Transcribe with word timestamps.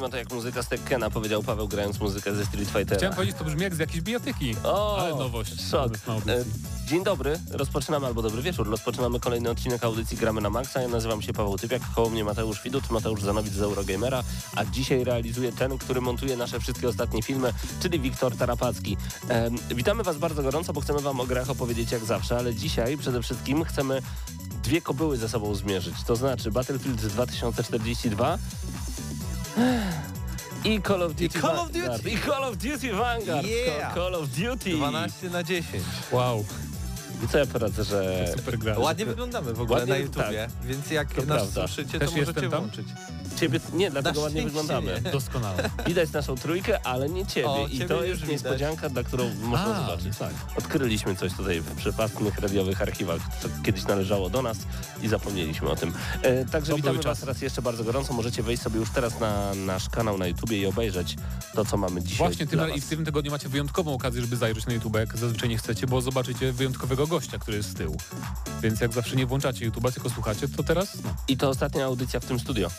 Nie 0.00 0.06
ma 0.06 0.10
to 0.10 0.16
jak 0.16 0.32
muzyka 0.32 0.62
z 0.62 0.68
Tekkena, 0.68 1.10
powiedział 1.10 1.42
Paweł 1.42 1.68
grając 1.68 2.00
muzykę 2.00 2.34
ze 2.34 2.46
Street 2.46 2.68
Fightera. 2.68 2.96
Chciałem 2.96 3.14
powiedzieć, 3.14 3.36
to 3.38 3.44
brzmi 3.44 3.62
jak 3.62 3.74
z 3.74 3.78
jakiejś 3.78 4.00
bijatyki. 4.00 4.56
O, 4.64 4.98
Ale 5.00 5.14
nowość. 5.14 5.70
Szok. 5.70 5.92
E, 5.94 6.44
Dzień 6.86 7.04
dobry, 7.04 7.38
rozpoczynamy, 7.50 8.06
albo 8.06 8.22
dobry 8.22 8.42
wieczór, 8.42 8.70
rozpoczynamy 8.70 9.20
kolejny 9.20 9.50
odcinek 9.50 9.84
audycji 9.84 10.16
Gramy 10.16 10.40
na 10.40 10.50
Maxa. 10.50 10.82
Ja 10.82 10.88
nazywam 10.88 11.22
się 11.22 11.32
Paweł 11.32 11.58
Typiak, 11.58 11.82
koło 11.94 12.10
mnie 12.10 12.24
Mateusz 12.24 12.62
Widut, 12.62 12.90
Mateusz 12.90 13.22
Zanowicz 13.22 13.52
z 13.52 13.62
Eurogamera, 13.62 14.22
a 14.56 14.64
dzisiaj 14.64 15.04
realizuje 15.04 15.52
ten, 15.52 15.78
który 15.78 16.00
montuje 16.00 16.36
nasze 16.36 16.60
wszystkie 16.60 16.88
ostatnie 16.88 17.22
filmy, 17.22 17.52
czyli 17.82 18.00
Wiktor 18.00 18.36
Tarapacki. 18.36 18.96
E, 19.30 19.50
witamy 19.74 20.02
Was 20.02 20.18
bardzo 20.18 20.42
gorąco, 20.42 20.72
bo 20.72 20.80
chcemy 20.80 21.00
Wam 21.00 21.20
o 21.20 21.26
grach 21.26 21.50
opowiedzieć 21.50 21.92
jak 21.92 22.04
zawsze, 22.04 22.36
ale 22.38 22.54
dzisiaj 22.54 22.98
przede 22.98 23.22
wszystkim 23.22 23.64
chcemy 23.64 24.02
dwie 24.62 24.80
kobyły 24.80 25.16
ze 25.16 25.28
sobą 25.28 25.54
zmierzyć, 25.54 25.94
to 26.06 26.16
znaczy 26.16 26.50
Battlefield 26.50 27.06
2042 27.06 28.38
i 30.64 30.80
Call 30.82 31.02
of 31.02 31.12
Duty 31.14 31.40
Call 31.40 31.58
of 31.58 31.72
Vanguard. 31.72 32.02
Duty. 32.02 32.14
I 32.14 32.18
Call 32.18 32.44
of 32.44 32.56
Duty 32.56 32.90
Vanguard. 32.92 33.46
Yeah. 33.46 33.94
Call 33.94 34.14
of 34.14 34.28
Duty. 34.28 34.70
12 34.76 35.30
na 35.30 35.42
10. 35.42 35.82
Wow, 36.12 36.44
I 37.24 37.28
co 37.28 37.38
ja 37.38 37.46
poradzę, 37.46 37.84
że... 37.84 38.26
super 38.36 38.58
gra. 38.58 38.78
Ładnie 38.78 39.06
wyglądamy 39.06 39.52
w 39.52 39.60
ogóle 39.60 39.78
Ładnie, 39.78 39.94
na 39.94 40.00
YouTubie, 40.00 40.48
więc 40.64 40.90
jak 40.90 41.14
To 41.14 41.22
nas 41.22 41.26
prawda. 41.26 41.68
słyszycie, 41.68 41.98
Też 41.98 42.10
to 42.10 42.16
możecie 42.16 42.30
jestem 42.32 42.50
tam? 42.50 42.60
włączyć. 42.60 42.86
Ciebie... 43.40 43.60
Nie, 43.72 43.90
dlatego 43.90 44.20
ładnie 44.20 44.42
wyglądamy. 44.42 45.00
Doskonale. 45.12 45.70
Widać 45.86 46.12
naszą 46.12 46.36
trójkę, 46.36 46.86
ale 46.86 47.08
nie 47.08 47.26
ciebie. 47.26 47.48
O, 47.48 47.66
I 47.66 47.72
ciebie 47.72 47.88
to 47.88 47.94
już 47.94 48.08
jest 48.08 48.20
widać. 48.20 48.32
niespodzianka, 48.32 48.88
dla 48.88 49.02
którą 49.02 49.34
można 49.34 49.76
A, 49.76 49.80
zobaczyć. 49.80 50.18
tak. 50.18 50.34
Odkryliśmy 50.58 51.16
coś 51.16 51.32
tutaj 51.34 51.60
w 51.60 51.74
przepastnych 51.74 52.38
radiowych 52.38 52.82
archiwach, 52.82 53.20
co 53.42 53.48
kiedyś 53.62 53.84
należało 53.84 54.30
do 54.30 54.42
nas 54.42 54.58
i 55.02 55.08
zapomnieliśmy 55.08 55.68
o 55.70 55.76
tym. 55.76 55.92
E, 56.22 56.44
także 56.44 56.70
To 56.70 56.76
witamy 56.76 57.02
Was 57.02 57.22
raz 57.22 57.42
jeszcze 57.42 57.62
bardzo 57.62 57.84
gorąco. 57.84 58.12
Możecie 58.12 58.42
wejść 58.42 58.62
sobie 58.62 58.80
już 58.80 58.90
teraz 58.90 59.20
na 59.20 59.54
nasz 59.54 59.88
kanał 59.88 60.18
na 60.18 60.26
YouTubie 60.26 60.58
i 60.58 60.66
obejrzeć 60.66 61.16
to, 61.54 61.64
co 61.64 61.76
mamy 61.76 62.02
dzisiaj 62.02 62.18
Właśnie 62.18 62.46
tym, 62.46 62.74
i 62.74 62.80
w 62.80 62.88
tym 62.88 63.04
tygodniu 63.04 63.30
macie 63.30 63.48
wyjątkową 63.48 63.94
okazję, 63.94 64.20
żeby 64.20 64.36
zajrzeć 64.36 64.66
na 64.66 64.72
YouTube, 64.72 64.96
jak 64.96 65.16
zazwyczaj 65.16 65.48
nie 65.48 65.58
chcecie, 65.58 65.86
bo 65.86 66.00
zobaczycie 66.00 66.52
wyjątkowego 66.52 67.06
gościa, 67.06 67.38
który 67.38 67.56
jest 67.56 67.70
z 67.70 67.74
tyłu. 67.74 67.96
Więc 68.62 68.80
jak 68.80 68.92
zawsze 68.92 69.16
nie 69.16 69.26
włączacie 69.26 69.70
YouTube'a, 69.70 69.92
tylko 69.92 70.10
słuchacie, 70.10 70.48
to 70.48 70.62
teraz 70.62 70.98
no. 71.04 71.14
I 71.28 71.36
to 71.36 71.48
ostatnia 71.48 71.84
audycja 71.84 72.20
w 72.20 72.24
tym 72.24 72.40
studio. 72.40 72.70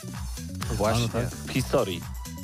Właśnie. 0.72 1.04
A, 1.14 1.18
no 1.18 1.30
tak. 1.30 1.30
W 1.30 1.52
historii. 1.52 2.02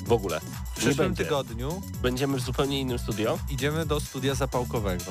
W 0.08 0.12
ogóle. 0.12 0.40
W 0.40 0.78
przyszłym 0.78 0.96
będzie. 1.08 1.24
tygodniu 1.24 1.82
Będziemy 2.02 2.38
w 2.38 2.40
zupełnie 2.40 2.80
innym 2.80 2.98
studio. 2.98 3.38
idziemy 3.50 3.86
do 3.86 4.00
studia 4.00 4.34
zapałkowego. 4.34 5.04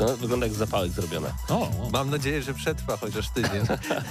No, 0.00 0.16
wygląda 0.16 0.46
jak 0.46 0.54
zapałek 0.54 0.92
zrobione. 0.92 1.32
O, 1.48 1.60
o. 1.62 1.90
Mam 1.92 2.10
nadzieję, 2.10 2.42
że 2.42 2.54
przetrwa 2.54 2.96
chociaż 2.96 3.28
tydzień. 3.30 3.62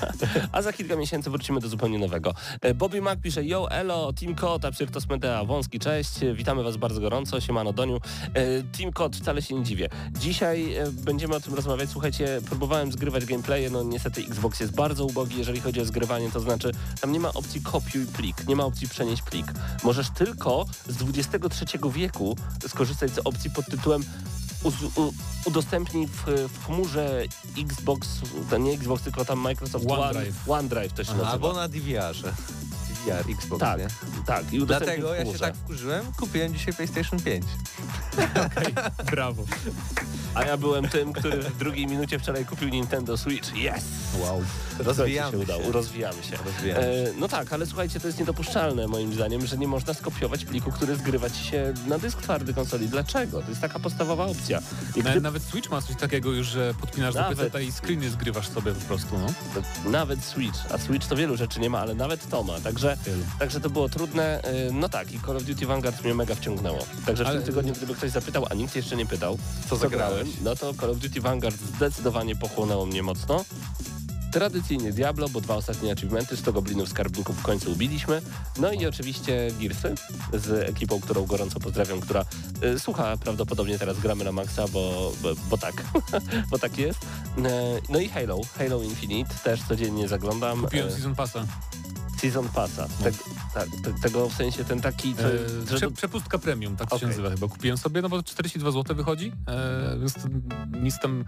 A 0.52 0.62
za 0.62 0.74
kilka 0.74 0.96
miesięcy 0.96 1.30
wrócimy 1.30 1.60
do 1.60 1.68
zupełnie 1.68 2.00
nowego. 2.00 2.34
E, 2.62 2.74
Bobby 2.74 3.02
Mac 3.02 3.20
pisze, 3.22 3.46
yo, 3.46 3.72
elo, 3.72 4.14
Team 4.14 4.36
Kot, 4.36 4.66
Absyrtos 4.66 5.10
Medea, 5.10 5.46
Wąski, 5.46 5.80
cześć, 5.80 6.10
witamy 6.34 6.64
was 6.64 6.78
bardzo 6.78 7.02
gorąco, 7.02 7.42
siemano 7.42 7.74
Doniu. 7.74 8.00
E, 8.34 8.64
Team 8.78 8.92
Kot, 8.94 9.16
wcale 9.16 9.42
się 9.42 9.56
nie 9.56 9.64
dziwię. 9.64 9.90
Dzisiaj 10.12 10.76
e, 10.76 10.92
będziemy 10.92 11.36
o 11.36 11.40
tym 11.40 11.54
rozmawiać, 11.54 11.90
słuchajcie, 11.90 12.42
próbowałem 12.46 12.92
zgrywać 12.92 13.26
gameplaye, 13.26 13.70
no 13.70 13.84
niestety 13.84 14.22
Xbox 14.22 14.60
jest 14.60 14.76
bardzo 14.76 15.06
ubogi, 15.06 15.38
jeżeli 15.38 15.60
chodzi 15.62 15.82
o 15.82 15.86
zgrywanie, 15.86 16.32
to 16.32 16.40
znaczy 16.40 16.72
tam 17.02 17.12
nie 17.12 17.20
ma 17.20 17.34
opcji 17.34 17.62
kopiuj 17.62 18.06
plik, 18.06 18.48
nie 18.48 18.56
ma 18.56 18.66
opcji 18.66 18.90
przenieść 18.90 19.22
plik. 19.22 19.46
Możesz 20.02 20.14
tylko 20.14 20.66
z 20.88 21.18
XXIII 21.18 21.92
wieku 21.92 22.36
skorzystać 22.68 23.12
z 23.12 23.20
opcji 23.20 23.52
pod 23.52 23.66
tytułem 23.66 24.04
udostępnij 25.46 26.08
w, 26.08 26.26
w 26.26 26.66
chmurze 26.66 27.24
Xbox, 27.58 28.20
to 28.50 28.58
nie 28.58 28.74
Xbox, 28.74 29.04
tylko 29.04 29.26
tam 29.26 29.40
Microsoft 29.40 29.86
OneDrive. 29.92 30.50
One, 30.50 30.60
OneDrive 30.60 30.94
to 30.94 31.04
się 31.04 31.12
nazywa. 31.12 31.32
Albo 31.32 31.54
na 31.54 31.68
DVR-ze. 31.68 32.34
DVR, 33.06 33.32
Xbox, 33.32 33.60
tak, 33.60 33.80
nie? 33.80 33.88
tak. 34.26 34.54
I 34.54 34.66
Dlatego 34.66 35.14
ja 35.14 35.26
się 35.26 35.40
tak 35.40 35.56
wkurzyłem, 35.56 36.06
kupiłem 36.20 36.54
dzisiaj 36.54 36.74
PlayStation 36.74 37.20
5. 37.20 37.46
brawo. 39.12 39.44
A 40.36 40.44
ja 40.44 40.58
byłem 40.58 40.90
tym, 40.90 41.14
który 41.14 41.38
w 41.38 41.58
drugiej 41.58 41.88
minucie 41.88 42.20
wczoraj 42.20 42.46
kupił 42.46 42.70
Nintendo 42.70 43.18
Switch. 43.18 43.50
Yes! 43.56 43.84
Wow. 44.20 44.42
Rozwijamy 44.80 45.32
się. 45.32 45.38
Udało. 45.38 45.72
Rozwijamy 45.72 46.24
się. 46.24 46.38
Rozwijamy 46.46 46.82
się. 46.82 46.90
E, 46.90 47.14
no 47.20 47.28
tak, 47.28 47.54
ale 47.54 47.66
słuchajcie, 47.66 48.00
to 48.00 48.08
jest 48.08 48.20
niedopuszczalne 48.20 48.88
moim 48.88 49.14
zdaniem, 49.14 49.46
że 49.48 49.58
nie 49.58 49.68
można 49.68 49.94
skopiować 49.94 50.46
pliku, 50.46 50.72
który 50.72 50.96
zgrywa 50.96 51.30
ci 51.30 51.44
się 51.44 51.74
na 51.88 52.00
dysk 52.00 52.22
twardy 52.22 52.54
konsoli. 52.54 52.90
Dlaczego? 52.90 53.42
To 53.42 53.50
jest 53.50 53.62
taka 53.62 53.80
podstawowa 53.80 54.26
opcja. 54.26 54.60
I 54.96 54.98
Nawet, 54.98 55.12
gdy, 55.12 55.22
nawet 55.22 55.44
Switch 55.44 55.70
ma 55.72 55.82
coś 55.82 55.96
takiego 55.96 56.32
już, 56.32 56.48
że 56.48 56.74
podpinasz 56.74 57.14
do 57.14 57.20
Nawet. 57.20 57.52
PC 57.52 57.64
i 57.64 57.72
screeny 57.72 58.10
zgrywasz 58.10 58.48
sobie 58.48 58.72
po 58.72 58.86
prostu, 58.86 59.18
no. 59.18 59.28
nawet 59.92 60.24
Switch, 60.24 60.60
a 60.74 60.78
Switch 60.78 61.08
to 61.08 61.16
wielu 61.16 61.38
rzeczy 61.38 61.60
nie 61.60 61.70
ma, 61.70 61.80
ale 61.80 61.96
nawet 61.96 62.30
to 62.30 62.44
ma. 62.44 62.60
Także, 62.60 62.91
Wielu. 63.06 63.24
także 63.40 63.60
to 63.60 63.70
było 63.70 63.90
trudne. 63.90 64.42
E, 64.44 64.72
no 64.72 64.90
tak, 64.90 65.12
i 65.14 65.20
Call 65.20 65.38
of 65.38 65.44
Duty 65.44 65.66
Vanguard 65.66 66.04
mnie 66.04 66.14
mega 66.14 66.36
wciągnęło. 66.36 66.80
Także 67.06 67.24
w 67.24 67.28
Ale- 67.28 67.36
tym 67.38 67.46
tygodniu, 67.46 67.74
gdyby 67.74 67.96
ktoś 67.96 68.12
zapytał, 68.12 68.46
a 68.50 68.54
nikt 68.54 68.76
jeszcze 68.76 68.96
nie 68.96 69.06
pytał, 69.06 69.38
Co 69.70 69.76
zagrałeś? 69.76 70.28
no 70.44 70.56
to 70.56 70.74
Call 70.74 70.90
of 70.90 70.98
Duty 70.98 71.22
Vanguard 71.22 71.58
zdecydowanie 71.76 72.36
pochłonęło 72.36 72.86
mnie 72.86 73.04
mocno. 73.04 73.46
Tradycyjnie 74.32 74.92
Diablo, 74.94 75.30
bo 75.30 75.42
dwa 75.42 75.56
ostatnie 75.56 75.92
achievementy, 75.92 76.38
100 76.38 76.54
goblinów 76.54 76.90
skarbników 76.90 77.38
w 77.38 77.42
końcu 77.42 77.72
ubiliśmy. 77.72 78.22
No 78.60 78.72
i 78.72 78.86
oczywiście 78.86 79.52
Gearsy 79.60 79.96
z 80.34 80.70
ekipą, 80.70 81.00
którą 81.02 81.26
gorąco 81.26 81.60
pozdrawiam, 81.60 82.02
która 82.02 82.26
y, 82.64 82.80
słucha 82.80 83.18
prawdopodobnie 83.18 83.80
teraz 83.80 84.00
gramy 84.00 84.24
na 84.24 84.32
maksa, 84.32 84.68
bo, 84.68 85.12
bo, 85.22 85.30
bo 85.50 85.58
tak, 85.58 85.84
bo 86.52 86.60
tak 86.60 86.78
jest. 86.78 87.00
E, 87.38 87.42
no 87.90 88.00
i 88.00 88.10
Halo, 88.10 88.40
Halo 88.58 88.82
Infinite, 88.84 89.36
też 89.44 89.64
codziennie 89.64 90.08
zaglądam. 90.08 90.62
Kupiłem 90.62 90.92
Season 90.92 91.16
Passa. 91.16 91.46
Season 92.22 92.50
Passa, 92.50 92.88
Te, 93.04 93.12
tak, 93.54 93.68
te, 93.84 93.94
tego 94.02 94.30
w 94.30 94.34
sensie 94.34 94.66
ten 94.66 94.82
taki, 94.82 95.16
co, 95.16 95.22
E, 95.22 95.38
że 95.70 95.76
prze, 95.76 95.92
przepustka 95.92 96.38
premium, 96.38 96.76
tak 96.78 96.90
to 96.90 97.00
się 97.00 97.08
nazywa 97.08 97.30
chyba. 97.30 97.48
Kupiłem 97.48 97.78
sobie, 97.78 98.02
no 98.02 98.10
bo 98.10 98.24
42 98.24 98.72
zł 98.72 98.96
wychodzi, 98.96 99.32
e, 99.48 99.98
więc 100.00 100.14
to 100.14 100.20
nic 100.82 101.00
tam, 101.00 101.26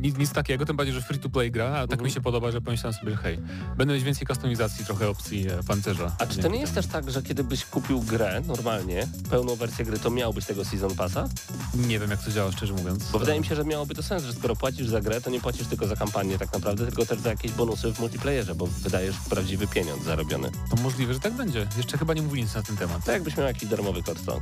nic, 0.00 0.18
nic 0.18 0.32
takiego, 0.32 0.66
tym 0.66 0.76
bardziej, 0.76 0.94
że 0.94 1.02
free 1.02 1.18
to 1.18 1.28
play 1.28 1.50
gra, 1.50 1.66
a 1.66 1.80
tak 1.86 1.92
Mhm. 1.92 2.04
mi 2.04 2.10
się 2.10 2.20
podoba, 2.20 2.50
że 2.50 2.60
pomyślałem 2.60 2.98
sobie, 3.00 3.16
hej, 3.16 3.38
będę 3.76 3.94
mieć 3.94 4.02
więcej 4.04 4.26
kustomizacji, 4.26 4.84
trochę 4.84 5.08
opcji 5.08 5.48
e, 5.50 5.62
pancerza. 5.62 6.12
a 6.18 6.26
czy 6.26 6.38
to 6.38 6.48
nie 6.48 6.60
jest 6.60 6.74
temu. 6.74 6.82
też 6.82 6.92
tak, 6.92 7.10
że 7.10 7.22
kiedy 7.22 7.44
byś 7.44 7.64
kupił 7.64 8.00
grę 8.00 8.42
normalnie, 8.46 9.06
pełną 9.30 9.56
wersję 9.56 9.84
gry, 9.84 9.98
to 9.98 10.10
miałbyś 10.10 10.44
tego 10.44 10.64
Season 10.64 10.94
Passa? 10.96 11.28
Nie 11.74 11.98
wiem, 11.98 12.10
jak 12.10 12.22
to 12.22 12.30
działa, 12.30 12.52
szczerze 12.52 12.72
mówiąc. 12.72 13.10
Bo 13.12 13.18
wydaje 13.18 13.40
mi 13.40 13.46
się, 13.46 13.54
że 13.56 13.64
miałoby 13.64 13.94
to 13.94 14.02
sens, 14.02 14.24
że 14.24 14.32
skoro 14.32 14.56
płacisz 14.56 14.88
za 14.88 15.00
grę, 15.00 15.20
to 15.20 15.30
nie 15.30 15.40
płacisz 15.40 15.66
tylko 15.66 15.86
za 15.86 15.96
kampanię 15.96 16.38
tak 16.38 16.52
naprawdę, 16.52 16.86
tylko 16.86 17.06
też 17.06 17.20
za 17.20 17.30
jakieś 17.30 17.52
bonusy 17.52 17.92
w 17.92 18.00
multiplayerze, 18.00 18.54
bo 18.54 18.66
wydajesz 18.66 19.16
prawdziwy 19.30 19.66
pieniądz 19.66 20.04
zarobiony. 20.04 20.27
To 20.70 20.76
możliwe, 20.82 21.14
że 21.14 21.20
tak 21.20 21.32
będzie. 21.32 21.66
Jeszcze 21.76 21.98
chyba 21.98 22.14
nie 22.14 22.22
mówili 22.22 22.42
nic 22.42 22.54
na 22.54 22.62
ten 22.62 22.76
temat. 22.76 23.04
To 23.04 23.12
jakbyś 23.12 23.36
miał 23.36 23.46
jakiś 23.46 23.68
darmowy 23.68 24.02
kod, 24.02 24.24
to 24.24 24.40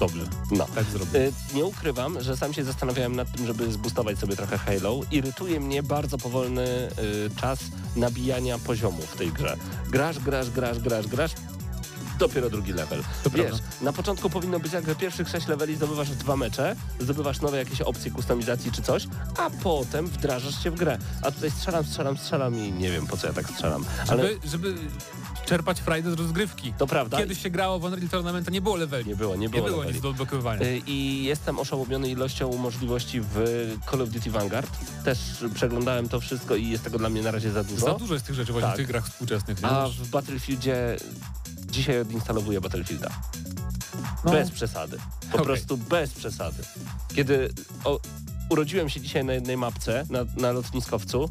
Dobrze, 0.00 0.24
no. 0.50 0.66
tak 0.74 0.84
zrobię. 0.84 1.20
Y, 1.20 1.32
Nie 1.54 1.64
ukrywam, 1.64 2.22
że 2.22 2.36
sam 2.36 2.52
się 2.52 2.64
zastanawiałem 2.64 3.16
nad 3.16 3.32
tym, 3.36 3.46
żeby 3.46 3.72
zbustować 3.72 4.18
sobie 4.18 4.36
trochę 4.36 4.58
Halo. 4.58 5.00
Irytuje 5.10 5.60
mnie 5.60 5.82
bardzo 5.82 6.18
powolny 6.18 6.62
y, 6.66 6.90
czas 7.40 7.58
nabijania 7.96 8.58
poziomu 8.58 9.02
w 9.02 9.16
tej 9.16 9.32
grze. 9.32 9.56
Grasz, 9.90 10.18
grasz, 10.18 10.50
grasz, 10.50 10.78
grasz, 10.78 11.06
grasz, 11.06 11.32
dopiero 12.28 12.50
drugi 12.50 12.72
level. 12.72 13.02
To 13.24 13.30
Wiesz, 13.30 13.46
prawda. 13.46 13.66
na 13.80 13.92
początku 13.92 14.30
powinno 14.30 14.60
być 14.60 14.72
jak, 14.72 14.86
że 14.86 14.94
pierwszych 14.94 15.28
sześć 15.28 15.46
leveli 15.48 15.76
zdobywasz 15.76 16.10
dwa 16.10 16.36
mecze, 16.36 16.76
zdobywasz 17.00 17.40
nowe 17.40 17.58
jakieś 17.58 17.80
opcje 17.80 18.10
kustomizacji 18.10 18.72
czy 18.72 18.82
coś, 18.82 19.06
a 19.38 19.50
potem 19.50 20.06
wdrażasz 20.06 20.62
się 20.62 20.70
w 20.70 20.74
grę. 20.74 20.98
A 21.22 21.30
tutaj 21.30 21.50
strzelam, 21.50 21.84
strzelam, 21.84 22.18
strzelam 22.18 22.58
i 22.58 22.72
nie 22.72 22.90
wiem 22.90 23.06
po 23.06 23.16
co 23.16 23.26
ja 23.26 23.32
tak 23.32 23.48
strzelam. 23.50 23.84
Ale 24.08 24.22
Żeby, 24.22 24.38
żeby 24.48 24.74
czerpać 25.46 25.80
frajdę 25.80 26.10
z 26.10 26.14
rozgrywki. 26.14 26.72
To 26.78 26.86
prawda. 26.86 27.18
Kiedyś 27.18 27.42
się 27.42 27.50
grało 27.50 27.78
w 27.78 27.84
Unreal 27.84 28.08
Tournament, 28.08 28.46
to 28.46 28.52
nie 28.52 28.60
było 28.60 28.76
leveli. 28.76 29.08
Nie 29.08 29.16
było, 29.16 29.34
nie 29.34 29.40
Nie 29.40 29.48
było. 29.48 29.64
było 29.66 29.78
leveli. 29.78 29.94
nic 29.94 30.02
do 30.02 30.08
odblokowywania. 30.08 30.62
Y, 30.66 30.82
I 30.86 31.24
jestem 31.24 31.58
oszołomiony 31.58 32.08
ilością 32.10 32.56
możliwości 32.58 33.20
w 33.20 33.34
Call 33.90 34.02
of 34.02 34.08
Duty 34.08 34.30
Vanguard. 34.30 34.70
Też 35.04 35.18
przeglądałem 35.54 36.08
to 36.08 36.20
wszystko 36.20 36.56
i 36.56 36.68
jest 36.68 36.84
tego 36.84 36.98
dla 36.98 37.08
mnie 37.08 37.22
na 37.22 37.30
razie 37.30 37.50
za 37.52 37.64
dużo. 37.64 37.86
Za 37.86 37.94
dużo 37.94 38.14
jest 38.14 38.26
tych 38.26 38.34
rzeczy 38.34 38.52
właśnie 38.52 38.66
Tak. 38.68 38.74
w 38.74 38.78
tych 38.78 38.86
grach 38.86 39.08
współczesnych. 39.08 39.62
Nie? 39.62 39.68
A 39.68 39.88
w 39.88 40.08
Battlefieldzie 40.08 40.96
dzisiaj 41.72 42.00
odinstalowuję 42.00 42.60
Battlefielda. 42.60 43.10
No, 44.24 44.30
Bez 44.32 44.50
przesady. 44.50 44.96
Po 45.20 45.28
Okej. 45.34 45.44
prostu 45.46 45.76
bez 45.76 46.12
przesady. 46.12 46.62
Kiedy 47.14 47.50
o, 47.84 48.00
urodziłem 48.50 48.88
się 48.88 49.00
dzisiaj 49.00 49.24
na 49.24 49.32
jednej 49.32 49.56
mapce, 49.56 50.06
na, 50.10 50.18
na 50.36 50.52
lotniskowcu 50.52 51.30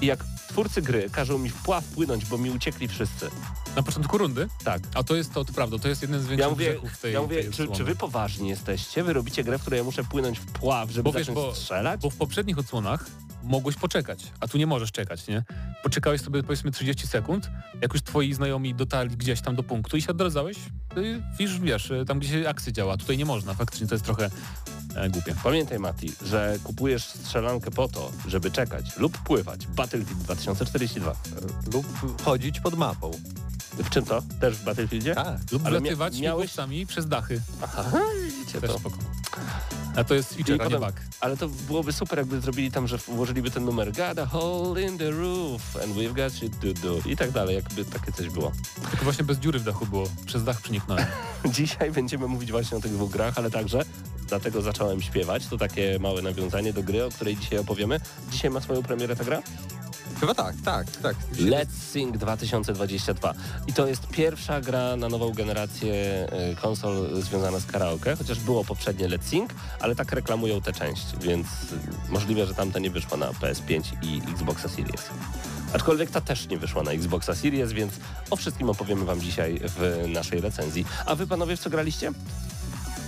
i 0.00 0.06
jak 0.06 0.24
twórcy 0.48 0.82
gry 0.82 1.10
każą 1.12 1.38
mi 1.38 1.48
w 1.50 1.54
pław 1.62 1.84
płynąć, 1.84 2.24
bo 2.26 2.38
mi 2.38 2.50
uciekli 2.50 2.88
wszyscy. 2.88 3.30
na 3.76 3.82
początku 3.82 4.18
rundy, 4.18 4.48
Tak. 4.64 4.82
a 4.94 5.02
to 5.02 5.16
jest 5.16 5.32
to, 5.34 5.44
to 5.44 5.52
prawda, 5.52 5.78
to 5.78 5.88
jest 5.88 6.02
jeden 6.02 6.20
z 6.20 6.26
większych 6.26 6.38
Ja 6.38 6.50
mówię, 6.50 6.76
tej, 7.02 7.12
ja 7.12 7.22
mówię 7.22 7.50
czy, 7.50 7.68
czy 7.68 7.84
wy 7.84 7.96
poważni 7.96 8.48
jesteście? 8.48 9.04
Wy 9.04 9.12
robicie 9.12 9.44
grę, 9.44 9.58
w 9.58 9.60
której 9.60 9.78
ja 9.78 9.84
muszę 9.84 10.04
płynąć 10.04 10.38
w 10.38 10.44
pław, 10.46 10.90
żeby 10.90 11.02
Bo 11.02 11.12
wiesz, 11.18 11.26
zacząć 11.26 11.34
bo- 11.46 11.54
strzelać? 11.54 12.00
Bo 12.00 12.10
w 12.10 12.16
poprzednich 12.16 12.58
odsłonach 12.58 13.06
mogłeś 13.42 13.76
poczekać, 13.76 14.24
a 14.40 14.48
tu 14.48 14.58
nie 14.58 14.66
możesz 14.66 14.92
czekać, 14.92 15.26
nie? 15.26 15.44
Poczekałeś 15.82 16.20
sobie 16.20 16.42
powiedzmy 16.42 16.70
30 16.70 17.06
sekund, 17.06 17.50
jak 17.82 17.92
już 17.92 18.02
twoi 18.02 18.34
znajomi 18.34 18.74
dotarli 18.74 19.16
gdzieś 19.16 19.40
tam 19.40 19.56
do 19.56 19.62
punktu 19.62 19.96
i 19.96 20.02
się 20.02 20.08
odradzałeś, 20.10 20.56
y, 20.96 21.22
wiesz, 21.38 21.60
wiesz, 21.60 21.90
y, 21.90 22.04
tam 22.06 22.18
gdzie 22.18 22.28
się 22.42 22.48
akcja 22.48 22.72
działa. 22.72 22.96
Tutaj 22.96 23.18
nie 23.18 23.24
można, 23.24 23.54
faktycznie 23.54 23.86
to 23.86 23.94
jest 23.94 24.04
trochę 24.04 24.30
e, 24.94 25.10
głupie. 25.10 25.34
Pamiętaj, 25.44 25.78
Mati, 25.78 26.12
że 26.26 26.56
kupujesz 26.64 27.04
strzelankę 27.04 27.70
po 27.70 27.88
to, 27.88 28.12
żeby 28.28 28.50
czekać 28.50 28.96
lub 28.96 29.18
pływać. 29.18 29.66
Battlefield 29.66 30.18
2042. 30.22 31.14
Lub 31.72 31.86
chodzić 32.24 32.60
pod 32.60 32.74
mapą. 32.74 33.10
W 33.78 33.90
czym 33.90 34.04
to? 34.04 34.22
Też 34.40 34.54
w 34.56 34.64
Battlefieldzie? 34.64 35.14
Tak. 35.14 35.52
Lub 35.52 35.66
Ale 35.66 35.80
wlatywać 35.80 36.14
mia- 36.14 36.20
miałeś- 36.22 36.50
śmigłowcami 36.50 36.86
przez 36.86 37.08
dachy. 37.08 37.40
Aha, 37.62 37.84
widzicie 38.24 38.60
Też 38.60 38.70
to. 38.70 38.78
spoko. 38.78 38.98
A 39.96 40.04
to 40.04 40.14
jest 40.14 40.32
I 40.32 40.34
feature, 40.44 40.62
a 40.62 40.64
nie 40.64 40.70
potem- 40.70 40.92
bug. 40.92 41.00
Ale 41.20 41.36
to 41.36 41.48
byłoby 41.48 41.92
super, 41.92 42.18
jakby 42.18 42.40
zrobili 42.40 42.70
tam, 42.70 42.88
że 42.88 42.98
włożyliby 42.98 43.50
ten 43.50 43.64
numer 43.64 43.92
Got 43.92 44.18
a 44.18 44.26
hole 44.26 44.82
in 44.82 44.98
the 44.98 45.10
roof 45.10 45.76
and 45.76 45.96
we've 45.96 46.14
got 46.14 46.32
shit 46.32 46.52
to 46.60 46.82
do 46.82 47.08
i 47.08 47.16
tak 47.16 47.30
dalej, 47.30 47.56
jakby 47.56 47.84
takie 47.84 48.12
coś 48.12 48.28
było. 48.28 48.52
Tylko 48.90 49.04
właśnie 49.04 49.24
bez 49.24 49.38
dziury 49.38 49.58
w 49.58 49.64
dachu 49.64 49.86
było. 49.86 50.06
Przez 50.26 50.44
dach 50.44 50.60
przeniknąłem. 50.60 51.04
Dzisiaj 51.44 51.90
będziemy 51.90 52.26
mówić 52.28 52.50
właśnie 52.50 52.78
o 52.78 52.80
tych 52.80 52.92
dwóch 52.92 53.10
grach, 53.10 53.34
ale 53.38 53.50
także 53.50 53.84
dlatego 54.28 54.62
zacząłem 54.62 55.02
śpiewać. 55.02 55.46
To 55.46 55.58
takie 55.58 55.98
małe 56.00 56.22
nawiązanie 56.22 56.72
do 56.72 56.82
gry, 56.82 57.04
o 57.04 57.10
której 57.10 57.36
dzisiaj 57.36 57.58
opowiemy. 57.58 58.00
Dzisiaj 58.30 58.50
ma 58.50 58.60
swoją 58.60 58.82
premierę 58.82 59.16
ta 59.16 59.24
gra? 59.24 59.42
Chyba 60.20 60.34
tak, 60.34 60.54
tak, 60.64 60.90
tak. 60.90 61.16
Let's 61.32 61.72
Sing 61.90 62.16
2022. 62.18 63.34
I 63.66 63.72
to 63.72 63.86
jest 63.86 64.06
pierwsza 64.06 64.60
gra 64.60 64.96
na 64.96 65.08
nową 65.08 65.32
generację 65.32 65.94
e, 66.32 66.54
konsol 66.54 67.22
związana 67.22 67.58
z 67.60 67.66
karaoke, 67.66 68.16
chociaż 68.16 68.40
było 68.40 68.64
poprzednie 68.64 69.08
Let's 69.08 69.21
Sing, 69.24 69.54
ale 69.80 69.94
tak 69.94 70.12
reklamują 70.12 70.60
tę 70.60 70.72
część, 70.72 71.06
więc 71.20 71.46
możliwe, 72.08 72.46
że 72.46 72.54
tamta 72.54 72.78
nie 72.78 72.90
wyszła 72.90 73.16
na 73.16 73.26
PS5 73.26 73.82
i 74.02 74.22
Xboxa 74.32 74.68
Series. 74.68 75.10
Aczkolwiek 75.72 76.10
ta 76.10 76.20
też 76.20 76.48
nie 76.48 76.58
wyszła 76.58 76.82
na 76.82 76.90
Xboxa 76.90 77.34
Series, 77.34 77.72
więc 77.72 77.92
o 78.30 78.36
wszystkim 78.36 78.70
opowiemy 78.70 79.04
wam 79.04 79.20
dzisiaj 79.20 79.60
w 79.62 80.04
naszej 80.08 80.40
recenzji. 80.40 80.86
A 81.06 81.14
wy 81.14 81.26
panowie 81.26 81.56
w 81.56 81.60
co 81.60 81.70
graliście? 81.70 82.12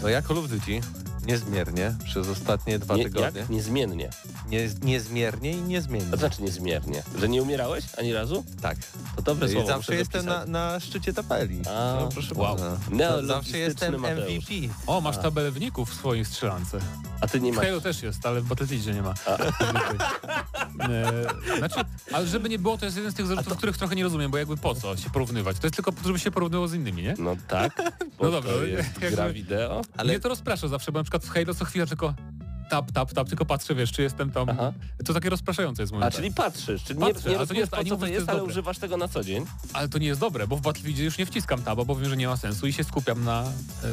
No 0.02 0.08
ja 0.08 0.22
Call 0.22 0.38
of 0.38 0.48
Duty 0.48 0.80
niezmiernie 1.26 1.94
przez 2.04 2.28
ostatnie 2.28 2.78
dwa 2.78 2.96
Nie, 2.96 3.04
tygodnie. 3.04 3.40
jak? 3.40 3.50
Niezmiennie. 3.50 4.10
Nie, 4.48 4.68
niezmiernie 4.82 5.50
i 5.50 5.62
niezmiennie. 5.62 6.10
To 6.10 6.16
znaczy 6.16 6.42
niezmiernie. 6.42 7.02
Że 7.18 7.28
nie 7.28 7.42
umierałeś 7.42 7.84
ani 7.98 8.12
razu? 8.12 8.44
Tak. 8.62 8.76
To 9.16 9.22
dobre 9.22 9.48
I 9.48 9.52
słowo. 9.52 9.66
zawsze 9.66 9.94
jestem 9.94 10.26
na, 10.26 10.46
na 10.46 10.80
szczycie 10.80 11.12
tabeli. 11.12 11.60
A, 11.68 11.96
no, 12.00 12.08
proszę 12.12 12.34
wow. 12.34 12.56
bardzo. 12.56 12.78
No, 12.90 13.22
Zawsze 13.26 13.58
jestem 13.58 14.00
Mateusz. 14.00 14.24
MVP. 14.24 14.74
O, 14.86 15.00
masz 15.00 15.18
tabelę 15.18 15.50
wyników 15.50 15.90
w 15.90 15.94
swojej 15.94 16.24
strzelance. 16.24 16.78
A 17.20 17.26
ty 17.26 17.40
nie 17.40 17.52
W 17.52 17.56
masz... 17.56 17.64
Halo 17.64 17.80
też 17.80 18.02
jest, 18.02 18.26
ale 18.26 18.40
w 18.40 18.44
Battlefieldzie 18.48 18.94
nie 18.94 19.02
ma. 19.02 19.14
E, 20.80 21.58
znaczy, 21.58 21.80
ale 22.12 22.26
żeby 22.26 22.48
nie 22.48 22.58
było, 22.58 22.78
to 22.78 22.84
jest 22.84 22.96
jeden 22.96 23.12
z 23.12 23.14
tych 23.14 23.26
zarzutów, 23.26 23.56
których 23.58 23.78
trochę 23.78 23.96
nie 23.96 24.02
rozumiem, 24.02 24.30
bo 24.30 24.38
jakby 24.38 24.56
po 24.56 24.74
co 24.74 24.96
się 24.96 25.10
porównywać? 25.10 25.58
To 25.58 25.66
jest 25.66 25.74
tylko 25.76 25.92
po 25.92 26.00
to, 26.00 26.06
żeby 26.06 26.18
się 26.18 26.30
porównywało 26.30 26.68
z 26.68 26.74
innymi, 26.74 27.02
nie? 27.02 27.14
No 27.18 27.36
tak, 27.48 27.82
bo 28.18 28.24
No 28.24 28.30
dobra, 28.30 28.52
to 28.52 28.64
jest 28.64 28.98
gra 29.14 29.28
wideo. 29.32 29.82
Ale- 29.96 30.08
Mnie 30.12 30.20
to 30.20 30.28
rozprasza 30.28 30.68
zawsze, 30.68 30.92
bo 30.92 30.98
na 31.00 31.04
przykład 31.04 31.24
w 31.24 31.28
Halo 31.30 31.54
co 31.54 31.64
chwilę 31.64 31.86
tylko 31.86 32.14
tap, 32.70 32.92
tap, 32.92 33.12
tap, 33.12 33.28
tylko 33.28 33.44
patrzę, 33.44 33.74
wiesz, 33.74 33.92
czy 33.92 34.02
jestem 34.02 34.30
tam... 34.30 34.48
Aha. 34.50 34.72
To 35.04 35.14
takie 35.14 35.30
rozpraszające 35.30 35.82
jest 35.82 35.92
A 35.92 35.96
momentami. 35.96 36.22
czyli 36.22 36.34
patrzysz, 36.34 36.84
czyli 36.84 37.00
Patrzę, 37.00 37.14
nie, 37.14 37.24
ale 37.24 37.30
nie 37.30 37.34
to 37.34 37.40
rozumiesz 37.40 37.54
nie 37.56 37.60
jest- 37.60 37.70
po 37.72 37.76
a 37.78 37.82
nie 37.82 37.90
co 37.90 37.94
to 37.96 38.00
to 38.00 38.06
jest, 38.06 38.14
jest 38.18 38.28
ale 38.28 38.38
dobre. 38.38 38.52
używasz 38.52 38.78
tego 38.78 38.96
na 38.96 39.08
co 39.08 39.24
dzień. 39.24 39.44
Ale 39.72 39.88
to 39.88 39.98
nie 39.98 40.06
jest 40.06 40.20
dobre, 40.20 40.46
bo 40.46 40.56
w 40.56 40.60
Battlefieldzie 40.60 41.04
już 41.04 41.18
nie 41.18 41.26
wciskam 41.26 41.62
taba, 41.62 41.84
bo 41.84 41.96
wiem, 41.96 42.08
że 42.10 42.16
nie 42.16 42.28
ma 42.28 42.36
sensu 42.36 42.66
i 42.66 42.72
się 42.72 42.84
skupiam 42.84 43.24
na... 43.24 43.42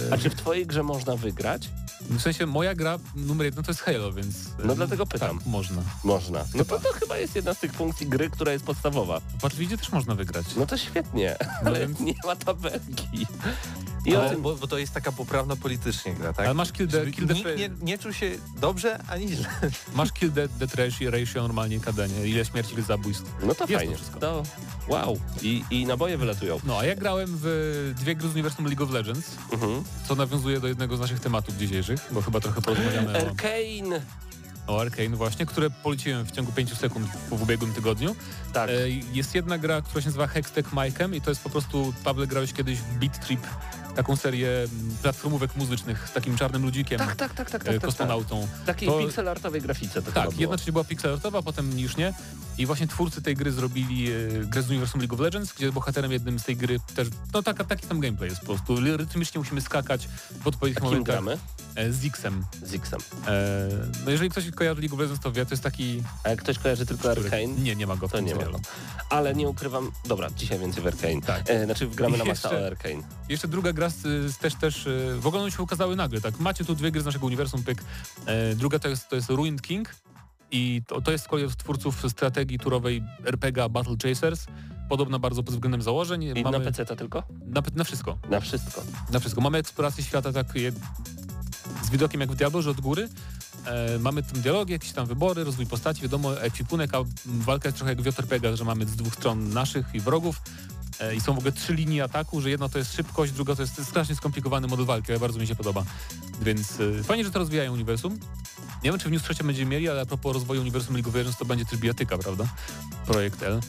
E, 0.10 0.14
A 0.14 0.18
czy 0.18 0.30
w 0.30 0.36
twojej 0.36 0.66
grze 0.68 0.84
można 0.84 1.16
wygrać? 1.16 1.70
w 2.02 2.22
sensie 2.22 2.46
moja 2.46 2.76
gra 2.76 3.00
numer 3.16 3.46
jeden 3.46 3.64
to 3.64 3.72
jest 3.72 3.82
Halo, 3.82 4.12
więc... 4.14 4.36
e, 4.48 4.66
No 4.66 4.76
dlatego 4.76 5.06
pytam. 5.06 5.38
Tak, 5.38 5.48
można. 5.48 5.82
Można. 6.04 6.46
No 6.56 6.66
to, 6.66 6.80
to 6.80 6.94
chyba 6.94 7.18
jest 7.18 7.36
jedna 7.36 7.54
z 7.54 7.60
tych 7.60 7.74
funkcji 7.74 8.08
gry, 8.08 8.30
która 8.30 8.52
jest 8.52 8.66
podstawowa. 8.66 9.20
W 9.20 9.42
Battlefieldzie 9.42 9.78
też 9.78 9.92
można 9.92 10.16
wygrać. 10.16 10.46
No 10.58 10.66
to 10.66 10.78
świetnie, 10.78 11.36
No 11.42 11.48
ale 11.70 11.80
więc- 11.80 12.00
nie 12.00 12.14
ma 12.26 12.36
tabelki. 12.36 13.28
I 14.06 14.16
o 14.16 14.22
Ale, 14.22 14.30
tym, 14.30 14.42
bo, 14.42 14.56
bo 14.56 14.68
to 14.68 14.78
jest 14.78 14.94
taka 14.94 15.12
poprawna 15.12 15.56
politycznie 15.56 16.14
gra, 16.14 16.34
tak? 16.34 16.46
Ale 16.46 16.54
masz 16.56 16.72
kill 16.72 16.88
the, 16.88 17.12
kill 17.12 17.28
the, 17.28 17.34
nikt 17.34 17.58
nie, 17.58 17.70
nie 17.82 17.98
czuł 17.98 18.14
się 18.14 18.32
dobrze 18.62 19.00
ani 19.10 19.28
źle. 19.28 19.50
masz 19.96 20.12
kill 20.12 20.32
the, 20.32 20.48
the 20.50 20.68
trash 20.68 21.02
i 21.02 21.10
ratio 21.10 21.42
normalnie 21.42 21.80
KD, 21.80 22.08
nie? 22.10 22.28
Ile 22.28 22.46
śmierci, 22.46 22.74
ile 22.74 22.84
zabójstw. 22.84 23.26
no 23.44 23.56
to 23.56 23.64
jest 23.64 23.72
to 23.74 23.78
fajnie. 23.78 23.96
wszystko. 23.96 24.20
To, 24.20 24.44
wow. 24.88 25.20
I, 25.42 25.64
I 25.72 25.86
naboje 25.86 26.18
wylatują. 26.18 26.60
No, 26.64 26.78
a 26.80 26.86
ja 26.86 26.96
grałem 26.96 27.30
w 27.42 27.94
dwie 28.00 28.16
gry 28.16 28.30
z 28.30 28.34
uniwersum 28.34 28.66
League 28.66 28.84
of 28.84 28.92
Legends, 28.92 29.36
Mhm. 29.54 29.84
co 30.08 30.16
nawiązuje 30.16 30.60
do 30.60 30.68
jednego 30.68 30.98
z 30.98 31.00
naszych 31.00 31.20
tematów 31.20 31.58
dzisiejszych, 31.58 32.00
bo 32.12 32.22
chyba 32.22 32.40
trochę 32.40 32.62
porozmawiamy 32.62 33.10
o, 33.14 33.16
Arcane. 33.22 34.02
o 34.68 34.82
Arcane 34.82 35.10
właśnie, 35.16 35.46
które 35.46 35.70
poleciłem 35.70 36.26
w 36.26 36.32
ciągu 36.32 36.52
5 36.52 36.78
sekund 36.78 37.08
w 37.30 37.42
ubiegłym 37.42 37.74
tygodniu. 37.74 38.16
Tak. 38.54 38.70
E, 38.70 38.74
Jest 39.14 39.36
jedna 39.36 39.58
gra, 39.58 39.82
która 39.82 40.02
się 40.02 40.08
nazywa 40.08 40.28
Hextech 40.28 40.72
Mike'em 40.74 41.16
i 41.16 41.22
to 41.22 41.32
jest 41.32 41.42
po 41.44 41.50
prostu, 41.50 41.94
Pawle, 42.04 42.28
grałeś 42.28 42.54
kiedyś 42.54 42.78
w 42.80 42.94
Beat 43.00 43.26
Trip, 43.28 43.42
taką 43.96 44.16
serię 44.16 44.50
mm, 44.50 44.96
platformówek 45.02 45.56
muzycznych 45.56 46.08
z 46.10 46.14
takim 46.14 46.38
czarnym 46.38 46.64
ludzikiem, 46.64 47.00
Tak, 47.00 47.16
tak, 47.16 47.34
tak, 47.34 47.50
tak, 47.52 47.62
e, 47.62 47.66
tak, 47.66 47.74
tak, 47.74 47.82
tak. 47.82 47.90
kosmonautą. 47.90 48.48
W 48.64 48.66
takiej 48.66 48.88
To- 48.90 49.00
pixel 49.00 49.30
artowej 49.30 49.62
grafice 49.62 50.02
to 50.02 50.12
Tak, 50.12 50.30
część 50.58 50.72
była 50.72 50.84
pixelartowa, 50.84 51.42
potem 51.42 51.80
już 51.80 51.98
nie. 51.98 52.14
I 52.58 52.66
właśnie 52.66 52.88
twórcy 52.88 53.22
tej 53.22 53.36
gry 53.36 53.52
zrobili 53.52 54.12
e, 54.12 54.16
grę 54.46 54.62
z 54.64 54.70
uniwersum 54.70 55.02
League 55.02 55.14
of 55.16 55.20
Legends, 55.20 55.54
gdzie 55.54 55.72
bohaterem 55.72 56.12
jednym 56.12 56.40
z 56.40 56.44
tej 56.44 56.56
gry 56.58 56.80
też, 56.96 57.08
no 57.34 57.44
taka, 57.44 57.64
taki 57.64 57.88
tam 57.88 58.00
gameplay 58.00 58.30
jest 58.30 58.42
po 58.42 58.48
prostu. 58.48 58.76
Rytmicznie 58.98 59.40
musimy 59.40 59.62
skakać 59.62 60.08
w 60.42 60.48
odpowiednich 60.48 60.82
A 60.82 60.86
momentach 60.86 61.16
gramy? 61.16 61.38
e, 61.76 61.92
z 61.92 62.06
X-em. 62.06 62.46
Z 62.64 62.72
Xem. 62.88 63.00
E, 63.28 63.68
no 64.06 64.12
jeżeli 64.12 64.30
ktoś 64.30 64.52
kojarzy 64.52 64.82
League 64.82 64.94
of 64.96 65.00
Legends, 65.02 65.22
to 65.24 65.32
wie, 65.32 65.46
to 65.46 65.52
jest 65.52 65.64
taki... 65.64 66.04
A 66.24 66.30
jak 66.30 66.40
ktoś 66.42 66.58
kojarzy 66.60 66.86
tylko 66.86 67.12
Arcane, 67.12 67.48
Nie, 67.48 67.76
nie 67.76 67.88
ma 67.88 67.96
go 67.96 68.08
w 68.08 68.12
to 68.12 68.20
nie 68.20 68.34
ma 68.36 68.40
serialu. 68.42 68.58
go. 68.60 68.64
Ale 69.10 69.34
nie 69.36 69.50
ukrywam... 69.50 69.92
Dobra, 70.06 70.30
dzisiaj 70.36 70.60
więcej 70.60 70.84
w 70.84 70.88
Arcane. 70.88 71.22
Tak. 71.22 71.50
E, 71.50 71.66
znaczy 71.66 71.88
gramy 71.88 72.18
na 72.18 72.24
I 72.24 72.28
jeszcze- 72.28 72.64
o 72.64 72.68
Arcane. 72.68 73.02
Jeszcze 73.30 73.48
druga 73.48 73.74
gra 73.74 73.81
z, 73.90 74.02
z 74.34 74.38
też, 74.38 74.56
też, 74.56 74.88
e, 74.88 75.16
w 75.20 75.28
ogóle 75.28 75.42
one 75.42 75.52
się 75.52 75.64
ukazały 75.64 75.96
nagle, 75.96 76.22
tak? 76.22 76.40
Macie 76.40 76.66
tu 76.66 76.76
dwie 76.76 76.92
gry 76.92 77.02
z 77.02 77.06
naszego 77.06 77.26
uniwersum, 77.26 77.64
pyk. 77.64 77.84
E, 78.26 78.56
druga 78.56 78.80
to 78.80 78.88
jest, 78.88 79.10
to 79.10 79.16
jest 79.16 79.30
Ruined 79.30 79.62
King 79.62 79.96
i 80.52 80.82
to, 80.88 81.02
to 81.02 81.12
jest 81.12 81.24
z 81.24 81.28
kolei 81.28 81.46
od 81.46 81.56
twórców 81.56 82.04
strategii 82.10 82.60
turowej 82.60 83.04
RPG 83.26 83.70
Battle 83.70 83.96
Chasers. 84.04 84.46
Podobna 84.90 85.20
bardzo 85.20 85.44
pod 85.44 85.54
względem 85.54 85.82
założeń. 85.82 86.24
I 86.24 86.44
Mamy, 86.44 86.60
na 86.60 86.66
PC 86.66 86.86
to 86.86 86.96
tylko? 86.96 87.24
na, 87.46 87.62
na 87.76 87.84
wszystko. 87.84 88.18
Na 88.30 88.40
wszystko. 88.40 88.84
Na 89.12 89.20
wszystko. 89.20 89.42
Mamy 89.42 89.58
eksplorację 89.58 90.04
świata 90.04 90.34
tak 90.34 90.48
z 91.84 91.90
widokiem 91.90 92.22
jak 92.22 92.32
w 92.32 92.36
Diablo, 92.36 92.62
że 92.62 92.70
od 92.70 92.82
góry. 92.82 93.10
E, 93.66 94.00
mamy 94.00 94.24
tam 94.24 94.42
dialogi, 94.42 94.74
jakieś 94.74 94.92
tam 94.92 95.06
wybory, 95.06 95.44
rozwój 95.44 95.66
postaci, 95.66 96.02
wiadomo, 96.02 96.42
ekwipunek, 96.42 96.96
a 96.96 96.98
walka 97.26 97.68
jest 97.68 97.78
trochę 97.78 97.92
jak 97.92 98.02
w 98.02 98.06
JRPG, 98.06 98.58
że 98.58 98.66
mamy 98.66 98.86
z 98.86 98.96
dwóch 98.96 99.14
stron 99.14 99.50
naszych 99.50 99.86
i 99.94 100.00
wrogów. 100.00 100.42
E, 101.02 101.16
I 101.16 101.22
są 101.22 101.34
w 101.34 101.38
ogóle 101.38 101.52
trzy 101.52 101.74
linie 101.74 102.04
ataku, 102.04 102.42
że 102.42 102.50
jedna 102.50 102.70
to 102.70 102.78
jest 102.78 102.96
szybkość, 102.96 103.32
druga 103.32 103.56
to 103.56 103.62
jest 103.62 103.86
strasznie 103.86 104.16
skomplikowany 104.16 104.68
model 104.68 104.86
walki, 104.86 105.12
ale 105.12 105.20
bardzo 105.20 105.40
mi 105.40 105.48
się 105.48 105.56
podoba. 105.56 105.84
Więc 106.42 106.80
e, 106.80 107.04
fajnie, 107.04 107.24
że 107.24 107.32
to 107.32 107.40
rozwijają 107.40 107.74
uniwersum. 107.74 108.20
Nie 108.84 108.92
wiem, 108.92 109.00
czy 109.00 109.10
w 109.10 109.12
News 109.12 109.24
3 109.24 109.44
będziemy 109.44 109.72
mieli, 109.72 109.90
ale 109.90 110.02
a 110.02 110.06
propos 110.06 110.34
rozwoju 110.34 110.62
uniwersum 110.62 110.96
League 110.96 111.10
of 111.10 111.16
Legends 111.16 111.38
to 111.38 111.46
będzie 111.46 111.66
też 111.66 111.80
bijatyka, 111.80 112.18
prawda? 112.18 112.48
Projekt 113.06 113.44
L. 113.44 113.60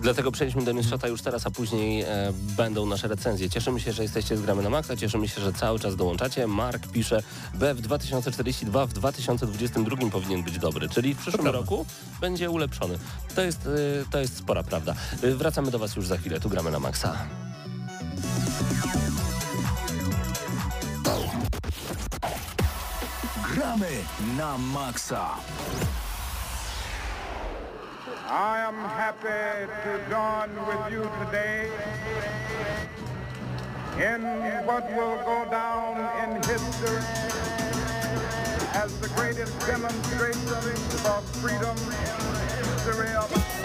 Dlatego 0.00 0.32
przejdźmy 0.32 0.64
do 0.64 0.72
Newsshota 0.72 1.08
już 1.08 1.22
teraz, 1.22 1.46
a 1.46 1.50
później 1.50 2.02
e, 2.02 2.32
będą 2.56 2.86
nasze 2.86 3.08
recenzje. 3.08 3.50
Cieszymy 3.50 3.80
się, 3.80 3.92
że 3.92 4.02
jesteście 4.02 4.36
z 4.36 4.42
Gramy 4.42 4.62
na 4.62 4.70
Maxa, 4.70 4.96
cieszymy 4.96 5.28
się, 5.28 5.40
że 5.40 5.52
cały 5.52 5.78
czas 5.78 5.96
dołączacie. 5.96 6.46
Mark 6.46 6.86
pisze, 6.86 7.22
BF 7.54 7.80
2042 7.80 8.86
w 8.86 8.92
2022 8.92 9.96
powinien 10.10 10.42
być 10.42 10.58
dobry, 10.58 10.88
czyli 10.88 11.14
w 11.14 11.18
przyszłym 11.18 11.46
roku 11.46 11.86
będzie 12.20 12.50
ulepszony. 12.50 12.98
To 13.34 13.42
jest, 13.42 13.66
e, 13.66 14.10
to 14.10 14.20
jest 14.20 14.36
spora 14.36 14.62
prawda. 14.62 14.94
E, 15.22 15.30
wracamy 15.30 15.70
do 15.70 15.78
Was 15.78 15.96
już 15.96 16.06
za 16.06 16.16
chwilę, 16.16 16.40
tu 16.40 16.48
Gramy 16.50 16.70
na 16.70 16.78
Maxa. 16.78 17.16
Gramy 23.54 23.88
na 24.36 24.58
maksa. 24.58 25.36
I 28.30 28.58
am 28.60 28.74
happy 28.74 29.66
to 29.84 30.10
join 30.10 30.54
with 30.66 30.92
you 30.92 31.10
today 31.24 31.70
in 33.96 34.22
what 34.66 34.84
will 34.94 35.16
go 35.24 35.50
down 35.50 35.96
in 36.22 36.36
history 36.42 37.00
as 38.74 39.00
the 39.00 39.08
greatest 39.16 39.58
demonstration 39.60 40.46
of 41.06 41.24
freedom 41.40 41.76
in 41.78 42.66
history 42.76 43.14
of 43.14 43.57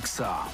na 0.00 0.48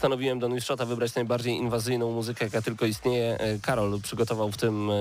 Postanowiłem 0.00 0.38
do 0.38 0.48
Newshota 0.48 0.86
wybrać 0.86 1.14
najbardziej 1.14 1.54
inwazyjną 1.54 2.12
muzykę, 2.12 2.44
jaka 2.44 2.62
tylko 2.62 2.86
istnieje. 2.86 3.38
E, 3.38 3.58
Karol 3.58 4.00
przygotował 4.00 4.52
w 4.52 4.56
tym 4.56 4.90
e, 4.90 4.94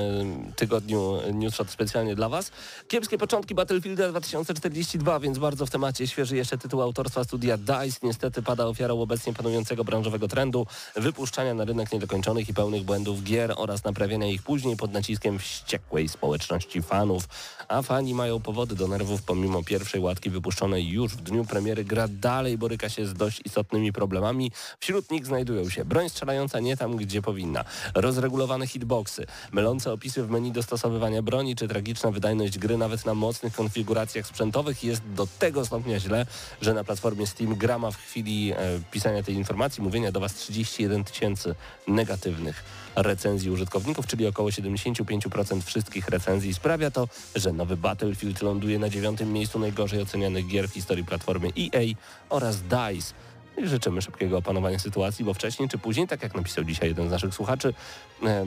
tygodniu 0.56 1.18
Newshot 1.34 1.70
specjalnie 1.70 2.16
dla 2.16 2.30
Was. 2.30 2.52
Kiepskie 2.88 3.18
początki 3.18 3.56
Battlefielda 3.56 4.10
2042, 4.10 5.20
więc 5.20 5.38
bardzo 5.38 5.66
w 5.66 5.70
temacie 5.70 6.08
świeży 6.08 6.36
jeszcze 6.36 6.58
tytuł 6.58 6.82
autorstwa 6.82 7.24
studia 7.24 7.58
DICE. 7.58 8.00
Niestety 8.04 8.42
pada 8.42 8.66
ofiarą 8.66 9.02
obecnie 9.02 9.34
panującego 9.34 9.84
branżowego 9.84 10.28
trendu 10.28 10.68
wypuszczania 10.96 11.54
na 11.54 11.66
rynek 11.66 11.92
niedokończonych 11.92 12.50
i 12.50 12.54
pełnych 12.54 12.84
błędów 12.84 13.24
gier 13.24 13.54
oraz 13.58 13.84
naprawiania 13.84 14.28
ich 14.28 14.44
później 14.44 14.78
pod 14.78 14.94
naciskiem 14.94 15.40
wściekłej 15.40 16.10
społeczności 16.10 16.82
fanów. 16.82 17.28
A 17.68 17.82
fani 17.82 18.14
mają 18.14 18.40
powody 18.40 18.76
do 18.76 18.88
nerwów 18.88 19.24
pomimo 19.24 19.64
pierwszej 19.64 20.02
łatki 20.02 20.30
wypuszczonej 20.30 20.88
już 20.88 21.14
w 21.14 21.22
dniu 21.22 21.46
premiery. 21.46 21.84
Gra 21.84 22.08
dalej 22.08 22.58
boryka 22.58 22.90
się 22.90 23.06
z 23.06 23.14
dość 23.14 23.42
istotnymi 23.46 23.94
problemami. 23.94 24.52
Wśród 24.90 25.12
nich 25.12 25.26
znajdują 25.26 25.70
się 25.70 25.86
broń 25.86 26.10
strzelająca 26.10 26.60
nie 26.60 26.78
tam, 26.78 26.96
gdzie 26.96 27.22
powinna, 27.22 27.66
rozregulowane 27.96 28.68
hitboxy, 28.68 29.26
mylące 29.52 29.94
opisy 29.94 30.24
w 30.24 30.30
menu 30.30 30.52
dostosowywania 30.52 31.22
broni, 31.22 31.56
czy 31.56 31.68
tragiczna 31.68 32.12
wydajność 32.12 32.58
gry 32.58 32.78
nawet 32.78 33.06
na 33.06 33.14
mocnych 33.14 33.56
konfiguracjach 33.56 34.28
sprzętowych 34.28 34.84
jest 34.84 35.02
do 35.16 35.28
tego 35.40 35.66
stopnia 35.66 36.00
źle, 36.00 36.26
że 36.62 36.74
na 36.74 36.84
platformie 36.84 37.28
Steam 37.28 37.56
gra 37.56 37.80
ma 37.80 37.92
w 37.92 37.98
chwili 37.98 38.52
e, 38.52 38.56
pisania 38.92 39.24
tej 39.24 39.36
informacji, 39.36 39.84
mówienia 39.84 40.12
do 40.12 40.20
Was 40.20 40.34
31 40.34 41.04
tysięcy 41.04 41.56
negatywnych 41.88 42.64
recenzji 42.96 43.52
użytkowników, 43.52 44.08
czyli 44.08 44.28
około 44.28 44.50
75% 44.50 45.62
wszystkich 45.62 46.08
recenzji. 46.08 46.54
Sprawia 46.54 46.92
to, 46.92 47.08
że 47.36 47.54
nowy 47.54 47.78
Battlefield 47.78 48.42
ląduje 48.42 48.80
na 48.80 48.90
dziewiątym 48.90 49.34
miejscu 49.34 49.60
najgorzej 49.60 50.02
ocenianych 50.02 50.48
gier 50.48 50.70
w 50.70 50.74
historii 50.74 51.06
platformy 51.06 51.48
EA 51.48 51.82
oraz 52.30 52.62
DICE. 52.62 53.29
I 53.64 53.68
życzymy 53.68 54.02
szybkiego 54.02 54.38
opanowania 54.38 54.80
sytuacji, 54.80 55.26
bo 55.26 55.34
wcześniej 55.34 55.70
czy 55.70 55.78
później, 55.78 56.08
tak 56.08 56.24
jak 56.24 56.36
napisał 56.36 56.64
dzisiaj 56.64 56.90
jeden 56.90 57.08
z 57.08 57.12
naszych 57.12 57.34
słuchaczy, 57.34 57.74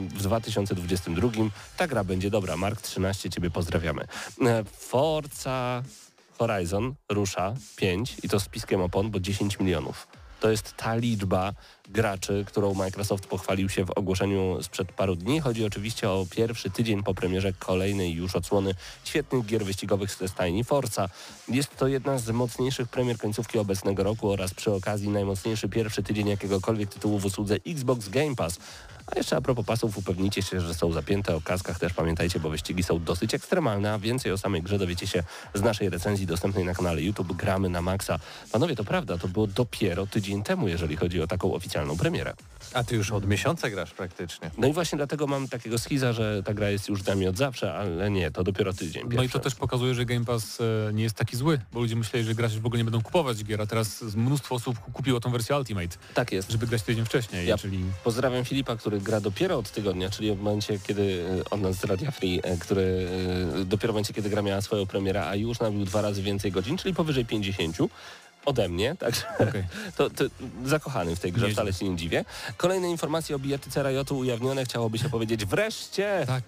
w 0.09 0.23
2022 0.23 1.29
ta 1.77 1.87
gra 1.87 2.03
będzie 2.03 2.29
dobra. 2.29 2.57
Mark 2.57 2.81
13, 2.81 3.29
Ciebie 3.29 3.49
pozdrawiamy. 3.49 4.05
E, 4.41 4.63
Forza 4.63 5.83
Horizon 6.37 6.95
rusza 7.09 7.53
5 7.75 8.17
i 8.23 8.29
to 8.29 8.39
z 8.39 8.49
piskiem 8.49 8.81
opon, 8.81 9.11
bo 9.11 9.19
10 9.19 9.59
milionów. 9.59 10.07
To 10.43 10.51
jest 10.51 10.77
ta 10.77 10.95
liczba 10.95 11.53
graczy, 11.89 12.43
którą 12.47 12.73
Microsoft 12.73 13.27
pochwalił 13.27 13.69
się 13.69 13.85
w 13.85 13.91
ogłoszeniu 13.91 14.63
sprzed 14.63 14.91
paru 14.91 15.15
dni. 15.15 15.39
Chodzi 15.39 15.65
oczywiście 15.65 16.09
o 16.09 16.25
pierwszy 16.31 16.69
tydzień 16.69 17.03
po 17.03 17.13
premierze 17.13 17.53
kolejnej 17.53 18.13
już 18.13 18.35
odsłony 18.35 18.75
świetnych 19.03 19.45
gier 19.45 19.65
wyścigowych 19.65 20.11
z 20.11 20.31
stajni 20.31 20.63
Forza. 20.63 21.09
Jest 21.47 21.77
to 21.77 21.87
jedna 21.87 22.17
z 22.17 22.29
mocniejszych 22.29 22.87
premier 22.87 23.17
końcówki 23.17 23.59
obecnego 23.59 24.03
roku 24.03 24.31
oraz 24.31 24.53
przy 24.53 24.73
okazji 24.73 25.09
najmocniejszy 25.09 25.69
pierwszy 25.69 26.03
tydzień 26.03 26.27
jakiegokolwiek 26.27 26.89
tytułu 26.89 27.19
w 27.19 27.25
usłudze 27.25 27.55
Xbox 27.67 28.09
Game 28.09 28.35
Pass. 28.35 28.59
A 29.07 29.15
jeszcze 29.17 29.35
a 29.37 29.41
propos 29.41 29.65
pasów, 29.65 29.97
upewnijcie 29.97 30.41
się, 30.41 30.61
że 30.61 30.73
są 30.73 30.91
zapięte 30.91 31.35
o 31.35 31.41
kaskach 31.41 31.79
też 31.79 31.93
pamiętajcie, 31.93 32.39
bo 32.39 32.49
wyścigi 32.49 32.83
są 32.83 33.03
dosyć 33.03 33.33
ekstremalne, 33.33 33.93
a 33.93 33.99
więcej 33.99 34.31
o 34.31 34.37
samej 34.37 34.61
grze 34.61 34.77
dowiecie 34.77 35.07
się 35.07 35.23
z 35.53 35.61
naszej 35.61 35.89
recenzji 35.89 36.25
dostępnej 36.27 36.65
na 36.65 36.73
kanale 36.73 37.01
YouTube 37.01 37.33
Gramy 37.33 37.69
na 37.69 37.81
Maxa. 37.81 38.19
Panowie, 38.51 38.75
to 38.75 38.83
prawda, 38.83 39.17
to 39.17 39.27
było 39.27 39.47
dopiero 39.47 40.07
tydzień 40.07 40.43
temu, 40.43 40.67
jeżeli 40.67 40.95
chodzi 40.95 41.21
o 41.21 41.27
taką 41.27 41.53
oficjalną 41.53 41.97
premierę. 41.97 42.33
A 42.73 42.83
ty 42.83 42.95
już 42.95 43.11
od 43.11 43.27
miesiąca 43.27 43.69
grasz 43.69 43.91
praktycznie. 43.91 44.51
No 44.57 44.67
i 44.67 44.73
właśnie 44.73 44.97
dlatego 44.97 45.27
mam 45.27 45.47
takiego 45.47 45.77
schiza, 45.77 46.13
że 46.13 46.43
ta 46.43 46.53
gra 46.53 46.69
jest 46.69 46.89
już 46.89 47.03
z 47.03 47.07
nami 47.07 47.27
od 47.27 47.37
zawsze, 47.37 47.73
ale 47.73 48.11
nie, 48.11 48.31
to 48.31 48.43
dopiero 48.43 48.73
tydzień 48.73 49.03
No 49.03 49.09
i 49.09 49.15
to 49.15 49.21
pierwszy. 49.21 49.39
też 49.39 49.55
pokazuje, 49.55 49.95
że 49.95 50.05
Game 50.05 50.25
Pass 50.25 50.61
e, 50.61 50.93
nie 50.93 51.03
jest 51.03 51.15
taki 51.15 51.37
zły, 51.37 51.59
bo 51.73 51.79
ludzie 51.79 51.95
myśleli, 51.95 52.25
że 52.25 52.35
gracze 52.35 52.59
w 52.59 52.65
ogóle 52.65 52.77
nie 52.77 52.83
będą 52.83 53.01
kupować 53.01 53.43
gier, 53.43 53.61
a 53.61 53.65
teraz 53.65 54.01
mnóstwo 54.01 54.55
osób 54.55 54.79
kupiło 54.79 55.19
tą 55.19 55.31
wersję 55.31 55.57
Ultimate, 55.57 55.97
Tak 56.13 56.31
jest. 56.31 56.51
żeby 56.51 56.67
grać 56.67 56.81
tydzień 56.83 57.05
wcześniej, 57.05 57.47
Ja- 57.47 57.57
czyli 57.57 57.83
Pozdrawiam 58.03 58.45
Filipa, 58.45 58.75
który 58.75 58.92
gra 58.99 59.21
dopiero 59.21 59.57
od 59.57 59.71
tygodnia, 59.71 60.09
czyli 60.09 60.35
w 60.35 60.41
momencie, 60.41 60.79
kiedy 60.79 61.25
e, 61.41 61.49
od 61.49 61.61
nas 61.61 61.75
z 61.75 61.83
Radia 61.83 62.11
Free, 62.11 62.39
e, 62.43 62.57
który 62.57 63.07
e, 63.61 63.65
dopiero 63.65 63.93
w 63.93 63.95
momencie, 63.95 64.13
kiedy 64.13 64.29
gra 64.29 64.41
miała 64.41 64.61
swoją 64.61 64.85
premierę, 64.85 65.25
a 65.25 65.35
już 65.35 65.59
nabił 65.59 65.85
dwa 65.85 66.01
razy 66.01 66.21
więcej 66.21 66.51
godzin, 66.51 66.77
czyli 66.77 66.93
powyżej 66.93 67.25
50 67.25 67.77
ode 68.45 68.69
mnie, 68.69 68.95
także 68.95 69.21
Okej. 69.39 69.63
to, 69.97 70.09
to 70.09 70.23
zakochany 70.65 71.15
w 71.15 71.19
tej 71.19 71.31
grze, 71.31 71.49
wcale 71.49 71.73
się 71.73 71.89
nie 71.89 71.95
dziwię. 71.95 72.25
Kolejne 72.57 72.89
informacje 72.89 73.35
o 73.35 73.39
bijatyce 73.39 73.83
Riotu 73.83 74.17
ujawnione, 74.17 74.65
chciałoby 74.65 74.97
się 74.97 75.09
powiedzieć 75.09 75.45
wreszcie! 75.45 76.23
tak. 76.27 76.43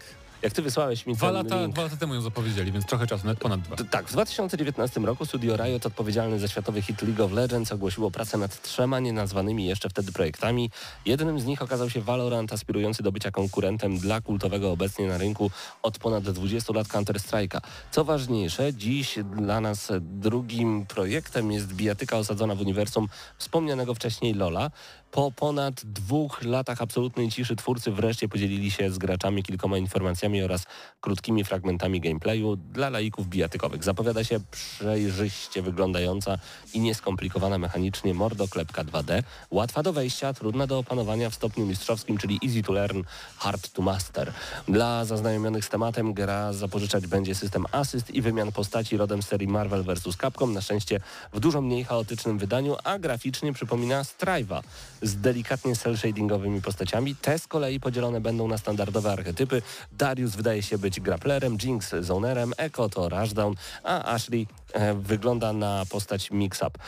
Jak 0.45 0.53
ty 0.53 0.61
wysłałeś 0.61 1.05
mi 1.05 1.13
Dwa 1.13 1.27
ten 1.27 1.35
lata, 1.35 1.61
link. 1.61 1.73
dwa 1.73 1.83
lata 1.83 1.97
temu 1.97 2.13
ją 2.13 2.21
zapowiedzieli, 2.21 2.71
więc 2.71 2.85
trochę 2.85 3.07
czasu, 3.07 3.25
nawet 3.25 3.39
ponad 3.39 3.61
dwa. 3.61 3.75
Tak, 3.75 4.07
w 4.07 4.11
2019 4.11 4.99
roku 4.99 5.25
studio 5.25 5.57
Riot 5.57 5.85
odpowiedzialny 5.85 6.39
za 6.39 6.47
światowy 6.47 6.81
hit 6.81 7.01
League 7.01 7.23
of 7.23 7.31
Legends 7.31 7.71
ogłosiło 7.71 8.11
pracę 8.11 8.37
nad 8.37 8.61
trzema 8.61 8.99
nienazwanymi 8.99 9.65
jeszcze 9.65 9.89
wtedy 9.89 10.11
projektami. 10.11 10.71
Jednym 11.05 11.39
z 11.39 11.45
nich 11.45 11.61
okazał 11.61 11.89
się 11.89 12.01
Valorant, 12.01 12.53
aspirujący 12.53 13.03
do 13.03 13.11
bycia 13.11 13.31
konkurentem 13.31 13.97
dla 13.97 14.21
kultowego 14.21 14.71
obecnie 14.71 15.07
na 15.07 15.17
rynku 15.17 15.51
od 15.83 15.97
ponad 15.99 16.23
20 16.23 16.73
lat 16.73 16.87
Counter-Strike'a. 16.87 17.59
Co 17.91 18.03
ważniejsze, 18.03 18.73
dziś 18.73 19.19
dla 19.35 19.61
nas 19.61 19.91
drugim 20.01 20.85
projektem 20.85 21.51
jest 21.51 21.73
bijatyka 21.73 22.17
osadzona 22.17 22.55
w 22.55 22.61
uniwersum 22.61 23.07
wspomnianego 23.37 23.95
wcześniej 23.95 24.33
Lola. 24.33 24.71
Po 25.15 25.31
ponad 25.31 25.85
dwóch 25.85 26.43
latach 26.43 26.81
absolutnej 26.81 27.31
ciszy 27.31 27.55
twórcy 27.55 27.91
wreszcie 27.91 28.29
podzielili 28.29 28.71
się 28.71 28.91
z 28.91 28.97
graczami 28.97 29.43
kilkoma 29.43 29.77
informacjami 29.77 30.43
oraz 30.43 30.63
krótkimi 31.01 31.43
fragmentami 31.43 32.01
gameplayu 32.01 32.55
dla 32.55 32.89
laików 32.89 33.27
bijatykowych. 33.27 33.83
Zapowiada 33.83 34.23
się 34.23 34.39
przejrzyście 34.51 35.61
wyglądająca 35.61 36.37
i 36.73 36.79
nieskomplikowana 36.79 37.57
mechanicznie 37.57 38.13
mordoklepka 38.13 38.83
2D, 38.83 39.23
łatwa 39.51 39.83
do 39.83 39.93
wejścia, 39.93 40.33
trudna 40.33 40.67
do 40.67 40.79
opanowania 40.79 41.29
w 41.29 41.35
stopniu 41.35 41.65
mistrzowskim, 41.65 42.17
czyli 42.17 42.39
easy 42.45 42.63
to 42.63 42.73
learn, 42.73 43.01
hard 43.37 43.69
to 43.69 43.81
master. 43.81 44.33
Dla 44.67 45.05
zaznajomionych 45.05 45.65
z 45.65 45.69
tematem 45.69 46.13
gra 46.13 46.53
zapożyczać 46.53 47.07
będzie 47.07 47.35
system 47.35 47.65
asyst 47.71 48.11
i 48.11 48.21
wymian 48.21 48.51
postaci 48.51 48.97
rodem 48.97 49.23
serii 49.23 49.47
Marvel 49.47 49.83
vs. 49.83 50.17
Capcom, 50.21 50.53
na 50.53 50.61
szczęście 50.61 50.99
w 51.33 51.39
dużo 51.39 51.61
mniej 51.61 51.83
chaotycznym 51.83 52.37
wydaniu, 52.37 52.75
a 52.83 52.99
graficznie 52.99 53.53
przypomina 53.53 54.03
Strive'a 54.03 54.61
z 55.07 55.15
delikatnie 55.15 55.75
cel-shadingowymi 55.75 56.61
postaciami. 56.61 57.15
Te 57.15 57.39
z 57.39 57.47
kolei 57.47 57.79
podzielone 57.79 58.21
będą 58.21 58.47
na 58.47 58.57
standardowe 58.57 59.11
archetypy. 59.11 59.61
Darius 59.91 60.35
wydaje 60.35 60.63
się 60.63 60.77
być 60.77 60.99
grapplerem, 60.99 61.57
Jinx 61.63 61.95
zonerem, 62.01 62.53
Echo 62.57 62.89
to 62.89 63.09
rushdown, 63.09 63.55
a 63.83 64.13
Ashley 64.13 64.47
e, 64.73 64.93
wygląda 64.93 65.53
na 65.53 65.83
postać 65.89 66.31
mix-up. 66.31 66.79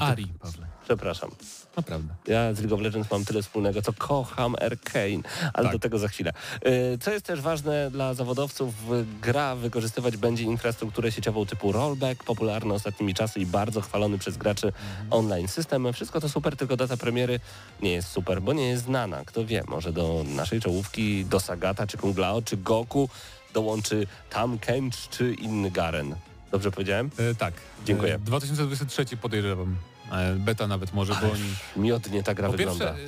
Ari, 0.00 0.26
Pawle. 0.40 0.66
Przepraszam. 0.84 1.30
Naprawdę. 1.76 2.14
Ja 2.26 2.54
z 2.54 2.58
League 2.60 2.74
of 2.74 2.80
Legends 2.80 3.10
mam 3.10 3.24
tyle 3.24 3.42
wspólnego, 3.42 3.82
co 3.82 3.92
kocham 3.92 4.54
Arcane, 4.54 5.22
ale 5.54 5.64
Tak. 5.64 5.72
do 5.72 5.78
tego 5.78 5.98
za 5.98 6.08
chwilę. 6.08 6.32
Y, 6.66 6.98
Co 7.00 7.10
jest 7.12 7.26
też 7.26 7.40
ważne 7.40 7.90
dla 7.90 8.14
zawodowców, 8.14 8.74
y, 8.92 9.04
gra 9.22 9.56
wykorzystywać 9.56 10.16
będzie 10.16 10.44
infrastrukturę 10.44 11.12
sieciową 11.12 11.46
typu 11.46 11.72
rollback, 11.72 12.24
popularny 12.24 12.74
ostatnimi 12.74 13.14
czasy 13.14 13.40
i 13.40 13.46
bardzo 13.46 13.80
chwalony 13.80 14.18
przez 14.18 14.36
graczy 14.36 14.72
online 15.10 15.48
system. 15.48 15.92
Wszystko 15.92 16.20
to 16.20 16.28
super, 16.28 16.56
tylko 16.56 16.76
data 16.76 16.96
premiery 16.96 17.40
nie 17.82 17.92
jest 17.92 18.08
super, 18.08 18.42
bo 18.42 18.52
nie 18.52 18.68
jest 18.68 18.84
znana. 18.84 19.24
Kto 19.24 19.44
wie, 19.46 19.62
może 19.68 19.92
do 19.92 20.24
naszej 20.26 20.60
czołówki, 20.60 21.24
do 21.24 21.40
Sagata, 21.40 21.86
czy 21.86 21.96
Kunglao, 21.98 22.42
czy 22.42 22.56
Goku 22.56 23.08
dołączy 23.54 24.06
Tam 24.30 24.58
Kench, 24.58 25.08
czy 25.10 25.34
inny 25.34 25.70
Garen. 25.70 26.14
Dobrze 26.50 26.70
powiedziałem? 26.70 27.10
E, 27.18 27.34
tak. 27.34 27.54
Dziękuję. 27.86 28.14
E, 28.14 28.18
2023 28.18 29.16
podejrzewam. 29.16 29.76
E, 30.12 30.34
beta 30.36 30.66
nawet 30.66 30.92
może, 30.94 31.14
bo 31.22 31.32
oni... 31.32 31.54
Miodnie 31.76 32.22
ta 32.22 32.34
gra 32.34 32.48
wygląda. 32.48 32.84
pierwsze, 32.94 33.04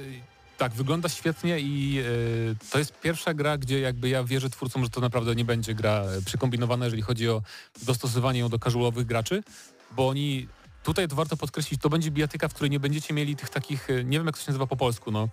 tak, 0.59 0.73
wygląda 0.73 1.09
świetnie 1.09 1.61
i 1.61 1.99
y, 1.99 2.71
to 2.71 2.79
jest 2.79 3.01
pierwsza 3.01 3.35
gra, 3.35 3.59
gdzie 3.59 3.81
jakby 3.81 4.09
ja 4.09 4.25
wierzę 4.25 4.51
twórcom, 4.51 4.85
że 4.85 4.91
to 4.91 5.01
naprawdę 5.01 5.35
nie 5.35 5.45
będzie 5.45 5.75
gra 5.75 6.05
y, 6.19 6.25
przekombinowana, 6.25 6.85
jeżeli 6.85 7.03
chodzi 7.03 7.29
o 7.29 7.43
dostosowanie 7.83 8.41
ją 8.41 8.49
do 8.49 8.59
casualowych 8.59 9.07
graczy, 9.07 9.43
bo 9.97 10.09
oni, 10.09 10.49
tutaj 10.83 11.09
to 11.09 11.17
warto 11.17 11.37
podkreślić, 11.37 11.81
to 11.81 11.91
będzie 11.91 12.11
bijatyka, 12.11 12.49
w 12.49 12.55
której 12.55 12.71
nie 12.71 12.81
będziecie 12.81 13.15
mieli 13.15 13.37
tych 13.37 13.49
takich, 13.49 13.89
nie 14.05 14.19
wiem 14.19 14.27
jak 14.27 14.39
to 14.39 14.45
się 14.45 14.51
nazywa 14.51 14.67
po 14.67 14.77
polsku, 14.77 15.11
no, 15.11 15.29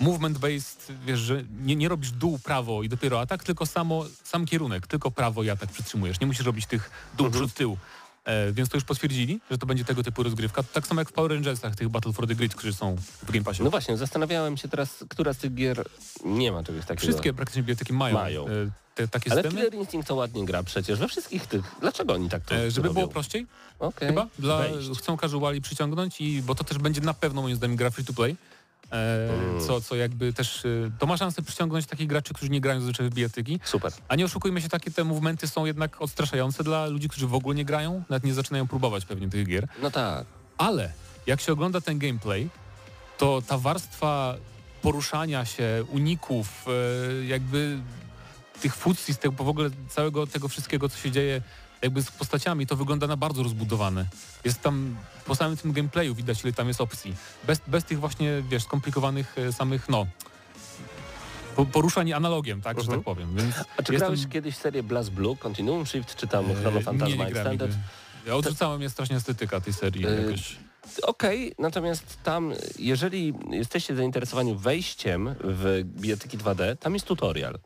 movement 0.00 0.38
based, 0.38 0.92
wiesz, 1.06 1.20
że 1.20 1.42
nie, 1.60 1.76
nie 1.76 1.88
robisz 1.88 2.10
dół, 2.10 2.38
prawo 2.38 2.82
i 2.82 2.88
dopiero 2.88 3.20
atak, 3.20 3.44
tylko 3.44 3.66
samo, 3.66 4.04
sam 4.24 4.46
kierunek, 4.46 4.86
tylko 4.86 5.10
prawo 5.10 5.42
i 5.42 5.50
atak 5.50 5.70
przytrzymujesz, 5.70 6.20
nie 6.20 6.26
musisz 6.26 6.46
robić 6.46 6.66
tych 6.66 6.90
dół, 7.16 7.26
Mhm. 7.26 7.44
przód, 7.44 7.56
tył. 7.56 7.76
E, 8.28 8.52
więc 8.52 8.68
to 8.68 8.76
już 8.76 8.84
potwierdzili, 8.84 9.40
że 9.50 9.58
to 9.58 9.66
będzie 9.66 9.84
tego 9.84 10.02
typu 10.02 10.22
rozgrywka. 10.22 10.62
Tak 10.62 10.86
samo 10.86 11.00
jak 11.00 11.08
w 11.08 11.12
Power 11.12 11.30
Rangersach, 11.32 11.76
tych 11.76 11.88
Battle 11.88 12.12
for 12.12 12.26
the 12.26 12.34
Grid, 12.34 12.54
którzy 12.54 12.72
są 12.72 12.96
w 13.22 13.32
Game 13.32 13.44
Passie. 13.44 13.62
No 13.62 13.70
właśnie, 13.70 13.96
zastanawiałem 13.96 14.56
się 14.56 14.68
teraz, 14.68 15.04
która 15.08 15.32
z 15.32 15.36
tych 15.36 15.54
gier 15.54 15.84
nie 16.24 16.52
ma 16.52 16.62
czegoś 16.64 16.84
takiego. 16.84 17.00
Wszystkie 17.00 17.32
praktycznie 17.32 17.62
biblioteki 17.62 17.92
mają, 17.92 18.14
Mają. 18.14 18.46
e, 18.48 18.48
te, 18.94 19.08
takie 19.08 19.32
Ale 19.32 19.42
systemy, 19.42 19.60
Killer 19.62 19.74
Instinct 19.80 20.08
to 20.08 20.14
ładnie 20.14 20.44
gra 20.44 20.62
przecież 20.62 20.98
we 20.98 21.08
wszystkich 21.08 21.46
tych. 21.46 21.62
Dlaczego 21.80 22.14
oni 22.14 22.28
tak 22.28 22.44
to 22.44 22.54
e, 22.54 22.70
żeby 22.70 22.88
robią? 22.88 23.00
było 23.00 23.12
prościej 23.12 23.46
Okej. 23.78 24.08
chyba. 24.08 24.26
Dla, 24.38 24.58
Wejść. 24.58 24.90
chcą 24.98 25.16
casuali 25.16 25.60
przyciągnąć, 25.60 26.20
i, 26.20 26.42
bo 26.42 26.54
to 26.54 26.64
też 26.64 26.78
będzie 26.78 27.00
na 27.00 27.14
pewno 27.14 27.42
moim 27.42 27.56
zdaniem 27.56 27.76
gra 27.76 27.90
free 27.90 28.04
to 28.04 28.12
play. 28.12 28.36
E, 28.92 29.28
Mm. 29.32 29.60
co, 29.66 29.80
co 29.80 29.96
jakby 29.96 30.32
też, 30.32 30.64
e, 30.64 30.68
to 30.98 31.06
ma 31.06 31.16
szansę 31.16 31.42
przyciągnąć 31.42 31.86
takich 31.86 32.06
graczy, 32.06 32.34
którzy 32.34 32.50
nie 32.50 32.60
grają 32.60 32.80
zazwyczaj 32.80 33.10
w 33.10 33.14
bijatyki. 33.14 33.60
Super. 33.64 33.92
A 34.08 34.16
nie 34.16 34.24
oszukujmy 34.24 34.62
się, 34.62 34.68
takie 34.68 34.90
te 34.90 35.04
movementy 35.04 35.48
są 35.48 35.64
jednak 35.66 36.02
odstraszające 36.02 36.64
dla 36.64 36.86
ludzi, 36.86 37.08
którzy 37.08 37.26
w 37.26 37.34
ogóle 37.34 37.54
nie 37.54 37.64
grają, 37.64 38.02
nawet 38.08 38.24
nie 38.24 38.34
zaczynają 38.34 38.66
próbować 38.68 39.04
pewnie 39.04 39.28
tych 39.28 39.46
gier. 39.46 39.68
No 39.82 39.90
tak. 39.90 40.26
Ale 40.58 40.92
jak 41.26 41.40
się 41.40 41.52
ogląda 41.52 41.80
ten 41.80 41.98
gameplay, 41.98 42.48
to 43.18 43.42
ta 43.46 43.58
warstwa 43.58 44.34
poruszania 44.82 45.44
się, 45.44 45.84
uników, 45.90 46.64
e, 46.68 47.24
jakby 47.24 47.78
tych 48.60 48.74
fucji, 48.76 49.14
z 49.14 49.18
tego, 49.18 49.44
w 49.44 49.48
ogóle 49.48 49.70
całego 49.88 50.26
tego 50.26 50.48
wszystkiego, 50.48 50.88
co 50.88 50.98
się 50.98 51.10
dzieje 51.10 51.42
jakby 51.82 52.02
z 52.02 52.10
postaciami, 52.10 52.66
to 52.66 52.76
wygląda 52.76 53.06
na 53.06 53.16
bardzo 53.16 53.42
rozbudowane. 53.42 54.06
Jest 54.44 54.60
tam, 54.60 54.96
po 55.26 55.34
samym 55.34 55.56
tym 55.56 55.72
gameplayu 55.72 56.14
widać, 56.14 56.44
ile 56.44 56.52
tam 56.52 56.68
jest 56.68 56.80
opcji. 56.80 57.14
Bez, 57.46 57.60
bez 57.66 57.84
tych 57.84 58.00
właśnie, 58.00 58.42
wiesz, 58.48 58.62
skomplikowanych 58.62 59.34
e, 59.38 59.52
samych, 59.52 59.88
no, 59.88 60.06
po- 61.56 61.66
poruszań 61.66 62.12
analogiem, 62.12 62.60
tak, 62.62 62.76
że 62.76 62.80
Mhm. 62.82 62.98
tak 62.98 63.04
powiem. 63.04 63.36
Więc 63.36 63.54
A 63.56 63.62
czy 63.62 63.92
jestem- 63.92 63.96
grałeś 63.98 64.26
kiedyś 64.30 64.56
serię 64.56 64.82
Blast 64.82 65.10
Blue, 65.10 65.36
Continuum 65.36 65.86
Shift, 65.86 66.16
czy 66.16 66.26
tam 66.26 66.50
e, 66.50 66.54
Chrono 66.54 66.80
Phantasma 66.80 67.06
nie, 67.16 67.24
nie 67.24 67.30
grałem 67.30 67.52
Extended? 67.52 67.70
nigdy. 67.70 67.82
Ja 68.26 68.34
odrzucałem 68.36 68.78
mnie 68.78 68.90
strasznie 68.90 69.16
estetyka 69.16 69.60
tej 69.60 69.72
serii 69.72 70.06
E, 70.06 70.10
jakoś. 70.22 70.56
Okej, 71.02 71.54
natomiast 71.58 72.18
tam, 72.22 72.52
jeżeli 72.78 73.34
jesteście 73.50 73.96
zainteresowani 73.96 74.54
wejściem 74.54 75.34
w 75.40 75.80
bijatyki 75.84 76.38
2D, 76.38 76.76
tam 76.76 76.94
jest 76.94 77.06
tutorial. 77.06 77.58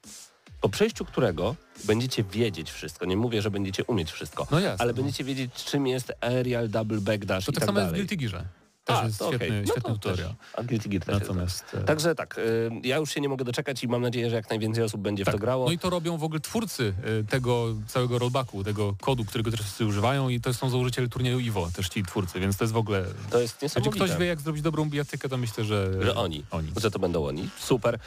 Po 0.62 0.68
przejściu 0.68 1.04
którego 1.04 1.56
będziecie 1.84 2.24
wiedzieć 2.24 2.70
wszystko. 2.70 3.06
Nie 3.06 3.16
mówię, 3.16 3.42
że 3.42 3.50
będziecie 3.50 3.84
umieć 3.84 4.12
wszystko, 4.12 4.46
No 4.50 4.60
jasne. 4.60 4.82
ale 4.82 4.92
no. 4.92 4.96
będziecie 4.96 5.24
wiedzieć, 5.24 5.52
czym 5.54 5.86
jest 5.86 6.12
aerial, 6.20 6.68
double 6.68 7.00
backdash 7.00 7.44
To 7.44 7.52
i 7.52 7.54
tak 7.54 7.60
tak 7.60 7.66
samo 7.66 7.78
jest 7.78 7.88
w 7.88 7.92
dalej. 7.92 8.06
Guilty 8.06 8.16
Gearze. 8.16 8.44
Też 8.84 8.96
A, 8.96 9.04
jest 9.04 9.18
to 9.18 9.28
świetny, 9.28 9.60
No 9.60 9.66
świetny 9.66 9.82
to 9.82 9.88
tutorial. 9.88 10.28
Też, 10.56 10.66
też 10.78 10.92
jest. 10.92 11.06
Natomiast... 11.08 11.64
e, 11.74 11.84
Także 11.84 12.14
tak, 12.14 12.38
y, 12.38 12.70
ja 12.84 12.96
już 12.96 13.10
się 13.14 13.20
nie 13.20 13.28
mogę 13.28 13.44
doczekać 13.44 13.84
i 13.84 13.88
mam 13.88 14.02
nadzieję, 14.02 14.30
że 14.30 14.36
jak 14.36 14.50
najwięcej 14.50 14.84
osób 14.84 15.00
będzie 15.00 15.24
w 15.24 15.28
to 15.30 15.38
grało. 15.38 15.66
No 15.66 15.72
i 15.72 15.78
to 15.78 15.90
robią 15.90 16.16
w 16.16 16.24
ogóle 16.24 16.40
twórcy 16.40 16.94
y, 17.20 17.24
tego 17.30 17.74
całego 17.86 18.18
rollbacku, 18.18 18.64
tego 18.64 18.94
kodu, 19.00 19.24
którego 19.24 19.50
teraz 19.50 19.66
wszyscy 19.66 19.86
używają 19.86 20.28
i 20.28 20.40
to 20.40 20.54
są 20.54 20.70
założyciele 20.70 21.08
turnieju 21.08 21.38
Iwo, 21.40 21.68
też 21.76 21.88
ci 21.88 22.02
twórcy, 22.02 22.40
więc 22.40 22.56
to 22.56 22.64
jest 22.64 22.74
w 22.74 22.76
ogóle... 22.76 23.04
To 23.30 23.40
jest 23.40 23.54
Jeśli 23.62 23.64
niesamowite. 23.80 24.04
ktoś 24.04 24.18
wie, 24.20 24.26
jak 24.26 24.40
zrobić 24.40 24.62
dobrą 24.62 24.84
bijatykę, 24.90 25.28
to 25.28 25.36
myślę, 25.36 25.64
że... 25.64 26.02
Że 26.04 26.14
oni. 26.16 26.44
Oni. 26.50 26.68
Że 26.80 26.90
to 26.90 26.98
będą 26.98 27.26
oni. 27.26 27.48
Super. 27.58 27.98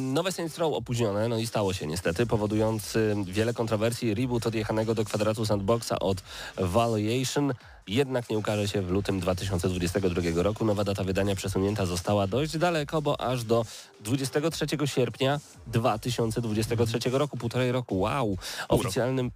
Nowe 0.00 0.32
Saints 0.32 0.58
Row 0.58 0.74
opóźnione, 0.74 1.28
no 1.28 1.38
i 1.38 1.46
stało 1.46 1.72
się 1.72 1.86
niestety, 1.86 2.26
powodując 2.26 2.96
ym, 2.96 3.24
wiele 3.24 3.54
kontrowersji. 3.54 4.14
Reboot 4.14 4.46
odjechanego 4.46 4.94
do 4.94 5.04
kwadratu 5.04 5.46
sandboxa 5.46 5.92
od 6.00 6.22
Valuation 6.56 7.52
jednak 7.88 8.30
nie 8.30 8.38
ukaże 8.38 8.68
się 8.68 8.82
w 8.82 8.90
lutym 8.90 9.20
2022 9.20 10.42
roku. 10.42 10.64
Nowa 10.64 10.84
data 10.84 11.04
wydania 11.04 11.34
przesunięta 11.34 11.86
została 11.86 12.26
dość 12.26 12.58
daleko, 12.58 13.02
bo 13.02 13.20
aż 13.20 13.44
do 13.44 13.64
23 14.00 14.66
sierpnia 14.84 15.40
2023 15.66 16.98
roku, 17.10 17.36
półtorej 17.36 17.72
roku. 17.72 17.98
Wow. 17.98 18.38
Oficjalnym... 18.68 19.30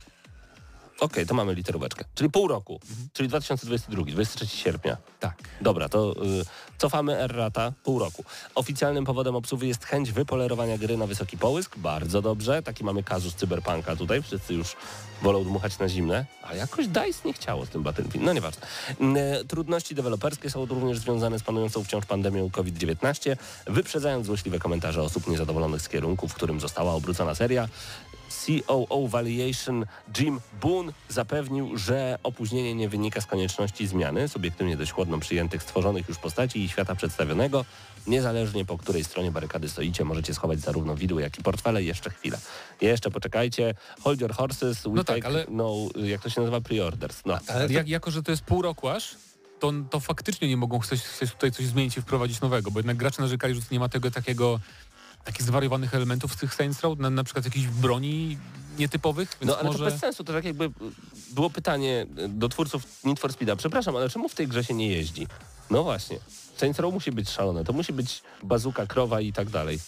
Okej, 1.00 1.26
to 1.26 1.34
mamy 1.34 1.54
literóweczkę. 1.54 2.04
Czyli 2.14 2.30
pół 2.30 2.48
roku. 2.48 2.80
Czyli 3.12 3.28
2022, 3.28 4.04
23 4.04 4.56
sierpnia. 4.56 4.96
Tak. 5.20 5.34
Dobra, 5.60 5.88
to 5.88 6.12
y, 6.12 6.44
cofamy 6.78 7.18
errata 7.18 7.72
pół 7.84 7.98
roku. 7.98 8.24
Oficjalnym 8.54 9.04
powodem 9.04 9.36
obsuwy 9.36 9.66
jest 9.66 9.84
chęć 9.84 10.12
wypolerowania 10.12 10.78
gry 10.78 10.96
na 10.96 11.06
wysoki 11.06 11.38
połysk. 11.38 11.78
Bardzo 11.78 12.22
dobrze. 12.22 12.62
Taki 12.62 12.84
mamy 12.84 13.02
kazus 13.02 13.34
cyberpunka 13.34 13.96
tutaj. 13.96 14.22
Wszyscy 14.22 14.54
już 14.54 14.76
wolą 15.22 15.44
dmuchać 15.44 15.78
na 15.78 15.88
zimne. 15.88 16.26
A 16.42 16.54
jakoś 16.54 16.86
DICE 16.86 17.20
nie 17.24 17.32
chciało 17.32 17.66
z 17.66 17.68
tym 17.68 17.82
Battlefield. 17.82 18.24
No 18.26 18.32
nieważne. 18.32 18.66
Y, 19.40 19.44
trudności 19.44 19.94
deweloperskie 19.94 20.50
są 20.50 20.66
również 20.66 20.98
związane 20.98 21.38
z 21.38 21.42
panującą 21.42 21.84
wciąż 21.84 22.06
pandemią 22.06 22.50
COVID-19, 22.50 23.36
wyprzedzając 23.66 24.26
złośliwe 24.26 24.58
komentarze 24.58 25.02
osób 25.02 25.26
niezadowolonych 25.26 25.82
z 25.82 25.88
kierunku, 25.88 26.28
w 26.28 26.34
którym 26.34 26.60
została 26.60 26.92
obrócona 26.92 27.34
seria. 27.34 27.68
COO 28.32 29.08
Valuation 29.08 29.86
Jim 30.18 30.40
Boone 30.60 30.92
zapewnił, 31.08 31.76
że 31.76 32.18
opóźnienie 32.22 32.74
nie 32.74 32.88
wynika 32.88 33.20
z 33.20 33.26
konieczności 33.26 33.86
zmiany 33.86 34.28
subiektywnie 34.28 34.76
dość 34.76 34.92
chłodno 34.92 35.18
przyjętych 35.18 35.62
stworzonych 35.62 36.08
już 36.08 36.18
postaci 36.18 36.64
i 36.64 36.68
świata 36.68 36.94
przedstawionego. 36.94 37.64
Niezależnie 38.06 38.64
po 38.64 38.78
której 38.78 39.04
stronie 39.04 39.30
barykady 39.30 39.68
stoicie, 39.68 40.04
możecie 40.04 40.34
schować 40.34 40.60
zarówno 40.60 40.96
widły, 40.96 41.22
jak 41.22 41.38
i 41.38 41.42
portfele. 41.42 41.82
Jeszcze 41.82 42.10
chwilę. 42.10 42.38
Jeszcze 42.80 43.10
poczekajcie. 43.10 43.74
Hold 44.00 44.20
your 44.20 44.32
horses. 44.32 44.82
We 44.82 44.90
No 44.90 45.04
tak, 45.04 45.16
take 45.16 45.26
ale- 45.26 45.46
no, 45.48 45.74
jak 46.04 46.22
to 46.22 46.30
się 46.30 46.40
nazywa? 46.40 46.60
Preorders. 46.60 47.22
No. 47.26 47.38
Ale 47.48 47.72
jak, 47.72 47.88
jako, 47.88 48.10
że 48.10 48.22
to 48.22 48.30
jest 48.30 48.42
pół 48.44 48.62
roku 48.62 48.88
aż, 48.88 49.14
to, 49.60 49.72
to 49.90 50.00
faktycznie 50.00 50.48
nie 50.48 50.56
mogą 50.56 50.78
chceć, 50.78 51.00
chceć 51.00 51.30
tutaj 51.32 51.52
coś 51.52 51.66
zmienić 51.66 51.96
i 51.96 52.02
wprowadzić 52.02 52.40
nowego, 52.40 52.70
bo 52.70 52.78
jednak 52.78 52.96
gracze 52.96 53.22
narzekali, 53.22 53.54
że 53.54 53.60
nie 53.70 53.80
ma 53.80 53.88
tego 53.88 54.10
takiego 54.10 54.60
takich 55.24 55.42
zwariowanych 55.42 55.94
elementów 55.94 56.32
z 56.32 56.36
tych 56.36 56.54
Saints 56.54 56.80
Row, 56.80 56.98
na, 56.98 57.10
na 57.10 57.24
przykład 57.24 57.44
jakichś 57.44 57.66
broni 57.66 58.38
nietypowych, 58.78 59.36
więc 59.40 59.52
No 59.52 59.58
ale 59.58 59.64
może... 59.68 59.78
to 59.78 59.84
bez 59.84 60.00
sensu, 60.00 60.24
to 60.24 60.32
tak 60.32 60.44
jakby 60.44 60.70
było 61.30 61.50
pytanie 61.50 62.06
do 62.28 62.48
twórców 62.48 62.82
Need 63.04 63.20
for 63.20 63.32
Speeda. 63.32 63.56
Przepraszam, 63.56 63.96
ale 63.96 64.10
czemu 64.10 64.28
w 64.28 64.34
tej 64.34 64.48
grze 64.48 64.64
się 64.64 64.74
nie 64.74 64.88
jeździ? 64.88 65.26
No 65.70 65.82
właśnie. 65.84 66.18
Saints 66.56 66.78
Row 66.80 66.94
musi 66.94 67.12
być 67.12 67.30
szalone. 67.30 67.64
To 67.64 67.72
musi 67.72 67.92
być 67.92 68.22
bazuka, 68.42 68.86
krowa 68.86 69.20
i 69.20 69.32
tak 69.32 69.50
dalej. 69.50 69.78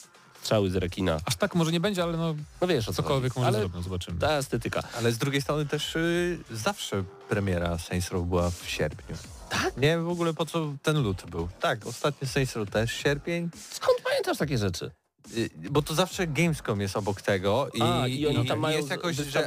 Strzały 0.41 0.71
z 0.71 0.77
rekina. 0.77 1.19
Aż 1.25 1.37
tak 1.37 1.55
może 1.55 1.73
nie 1.73 1.81
będzie, 1.81 2.03
ale 2.03 2.17
no 2.17 2.35
No 2.61 2.67
wiesz 2.67 2.89
o 2.89 2.93
co 2.93 3.03
cokolwiek 3.03 3.37
może 3.37 3.49
Ale 3.49 3.59
zrobią, 3.59 3.83
zobaczymy. 3.83 4.19
ta 4.21 4.33
estetyka. 4.33 4.83
Ale 4.99 5.13
z 5.13 5.19
drugiej 5.19 5.43
strony 5.43 5.67
też 5.67 5.97
y, 5.97 6.39
zawsze 6.51 7.05
premiera 7.29 7.79
Saints 7.79 8.11
Row 8.11 8.27
była 8.27 8.51
w 8.51 8.63
sierpniu. 8.67 9.17
Tak? 9.51 9.77
Nie 9.77 9.89
wiem 9.89 10.05
w 10.05 10.09
ogóle 10.09 10.35
po 10.35 10.47
co 10.47 10.73
ten 10.83 11.03
lut 11.03 11.23
był. 11.31 11.49
Tak, 11.61 11.87
ostatni 11.87 12.29
Saints 12.29 12.57
Row 12.57 12.71
też 12.71 12.93
sierpień. 12.93 13.51
Skąd 13.71 13.99
pamiętasz 14.05 14.39
takie 14.39 14.59
rzeczy? 14.59 14.91
Y, 15.37 15.51
bo 15.71 15.83
to 15.83 15.95
zawsze 15.95 16.27
Gamescom 16.27 16.81
jest 16.81 16.97
obok 16.97 17.23
tego 17.23 17.69
i, 17.75 17.83
A, 17.83 18.09
i 18.09 18.27
oni 18.27 18.47
tam 18.47 18.59
mają 18.59 18.77
jest 18.77 18.91
jakoś, 18.91 19.17
że 19.17 19.47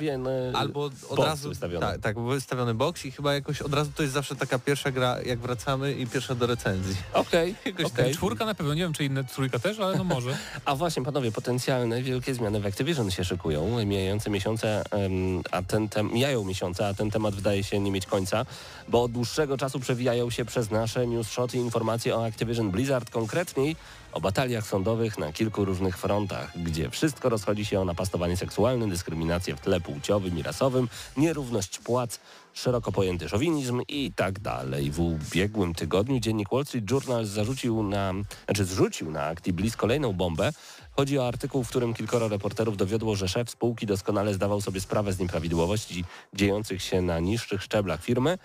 albo 0.54 0.90
od 1.10 1.20
razu 1.20 1.50
wystawiony. 1.50 1.86
Tak, 1.86 2.02
tak, 2.02 2.20
wystawiony 2.20 2.74
box 2.74 3.06
i 3.06 3.12
chyba 3.12 3.34
jakoś 3.34 3.62
od 3.62 3.74
razu 3.74 3.92
to 3.96 4.04
jest 4.04 4.14
zawsze 4.14 4.36
taka 4.36 4.60
pierwsza 4.60 4.92
gra, 4.92 5.18
jak 5.26 5.40
wracamy 5.40 5.94
i 5.94 6.08
pierwsza 6.08 6.36
do 6.36 6.48
recenzji. 6.48 6.96
Okej, 7.14 7.56
Jakoś 7.66 7.86
okej. 7.86 8.14
Czwórka 8.14 8.46
na 8.46 8.56
pewno, 8.56 8.74
nie 8.74 8.82
wiem 8.82 8.94
czy 8.94 9.06
inne 9.06 9.24
trójka 9.24 9.60
też, 9.60 9.80
ale 9.80 9.98
no 9.98 10.04
może. 10.04 10.38
A 10.66 10.76
właśnie, 10.76 11.04
panowie, 11.04 11.32
potencjalne 11.32 12.02
wielkie 12.02 12.34
zmiany 12.34 12.60
w 12.60 12.66
Activision 12.66 13.12
się 13.12 13.26
szykują, 13.26 13.86
mijające 13.86 14.30
miesiące, 14.30 14.84
a 15.52 15.62
ten 15.62 15.90
tem, 15.90 16.14
mijają 16.14 16.44
miesiące, 16.44 16.88
a 16.88 16.94
ten 16.94 17.12
temat 17.12 17.36
wydaje 17.36 17.64
się 17.64 17.80
nie 17.80 17.92
mieć 17.92 18.06
końca, 18.06 18.46
bo 18.88 19.04
od 19.04 19.12
dłuższego 19.12 19.58
czasu 19.58 19.80
przewijają 19.80 20.30
się 20.30 20.46
przez 20.46 20.72
nasze 20.72 21.08
news 21.08 21.30
shoty 21.30 21.58
informacje 21.58 22.16
o 22.16 22.26
Activision 22.26 22.72
Blizzard, 22.72 23.10
konkretniej 23.10 23.76
o 24.18 24.22
bataliach 24.22 24.68
sądowych 24.68 25.18
na 25.18 25.34
kilku 25.34 25.66
różnych 25.66 25.98
frontach, 25.98 26.52
gdzie 26.64 26.90
wszystko 26.90 27.30
rozchodzi 27.30 27.66
się 27.66 27.80
o 27.80 27.86
napastowanie 27.86 28.38
seksualne, 28.38 28.88
dyskryminację 28.88 29.56
w 29.56 29.62
tle 29.62 29.82
płciowym 29.82 30.38
i 30.40 30.44
rasowym, 30.44 30.90
nierówność 31.18 31.80
płac, 31.80 32.20
szeroko 32.54 32.92
pojęty 32.92 33.30
szowinizm 33.30 33.82
i 33.88 34.12
tak 34.16 34.40
dalej. 34.40 34.92
W 34.92 35.00
ubiegłym 35.00 35.74
tygodniu 35.74 36.20
dziennik 36.20 36.50
Wall 36.52 36.66
Street 36.66 36.92
Journal 36.92 37.26
zarzucił 37.26 37.84
na, 37.84 38.14
znaczy 38.46 38.66
zrzucił 38.66 39.12
na 39.12 39.24
Actibliz 39.24 39.76
kolejną 39.76 40.14
bombę. 40.14 40.52
Chodzi 40.92 41.20
o 41.20 41.28
artykuł, 41.28 41.64
w 41.64 41.70
którym 41.70 41.94
kilkoro 41.94 42.28
reporterów 42.28 42.78
dowiodło, 42.78 43.16
że 43.16 43.28
szef 43.28 43.50
spółki 43.50 43.86
doskonale 43.86 44.34
zdawał 44.34 44.62
sobie 44.62 44.82
sprawę 44.82 45.14
z 45.14 45.20
nieprawidłowości 45.20 46.06
dziejących 46.34 46.82
się 46.82 47.02
na 47.02 47.20
niższych 47.20 47.64
szczeblach 47.64 48.04
firmy, 48.04 48.38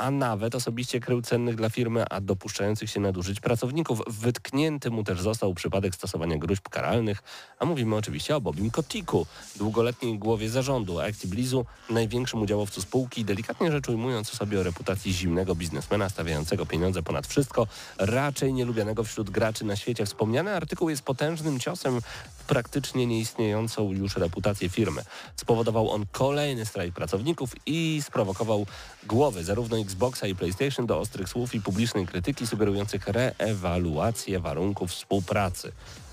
a 0.00 0.10
nawet 0.10 0.54
osobiście 0.54 1.00
krył 1.00 1.22
cennych 1.22 1.54
dla 1.54 1.70
firmy, 1.70 2.04
a 2.10 2.20
dopuszczających 2.20 2.90
się 2.90 3.00
nadużyć 3.00 3.40
pracowników. 3.40 4.02
Wytknięty 4.06 4.90
mu 4.90 5.04
też 5.04 5.20
został 5.20 5.54
przypadek 5.54 5.94
stosowania 5.94 6.38
gruźb 6.38 6.68
karalnych, 6.68 7.22
a 7.58 7.64
mówimy 7.64 7.96
oczywiście 7.96 8.36
o 8.36 8.40
Bobim 8.40 8.70
Kotiku, 8.70 9.26
długoletniej 9.56 10.18
głowie 10.18 10.50
zarządu 10.50 11.00
Actiblizu, 11.00 11.66
największym 11.90 12.42
udziałowcu 12.42 12.82
spółki, 12.82 13.24
delikatnie 13.24 13.72
rzecz 13.72 13.88
ujmując 13.88 14.28
sobie 14.28 14.60
o 14.60 14.62
reputacji 14.62 15.12
zimnego 15.12 15.54
biznesmena 15.54 16.08
stawiającego 16.08 16.66
pieniądze 16.66 17.02
ponad 17.02 17.26
wszystko, 17.26 17.66
raczej 17.98 18.52
nielubianego 18.52 19.04
wśród 19.04 19.30
graczy 19.30 19.64
na 19.64 19.76
świecie. 19.76 20.06
Wspomniany 20.06 20.56
artykuł 20.56 20.90
jest 20.90 21.02
potężnym 21.02 21.60
ciosem 21.60 22.00
praktycznie 22.46 23.06
nieistniejącą 23.06 23.92
już 23.92 24.16
reputację 24.16 24.68
firmy. 24.68 25.02
Spowodował 25.36 25.90
on 25.90 26.06
kolejny 26.12 26.66
strajk 26.66 26.94
pracowników 26.94 27.50
i 27.66 28.02
sprowokował 28.02 28.66
głowy 29.06 29.44
zarówno 29.44 29.78
Xboxa 29.78 30.26
i 30.26 30.34
PlayStation 30.34 30.86
do 30.86 30.98
ostrych 30.98 31.28
słów 31.28 31.54
i 31.54 31.60
publicznej 31.60 32.06
krytyki 32.06 32.46
sugerujących 32.46 33.08
reewaluację 33.08 34.40
warunków 34.40 34.90
współpracy. 34.90 35.72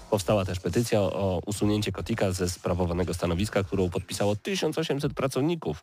Powstała 0.09 0.45
też 0.45 0.59
petycja 0.59 1.01
o 1.01 1.41
usunięcie 1.45 1.91
Kotika 1.91 2.31
ze 2.31 2.49
sprawowanego 2.49 3.13
stanowiska, 3.13 3.63
którą 3.63 3.89
podpisało 3.89 4.35
1800 4.35 5.13
pracowników. 5.13 5.81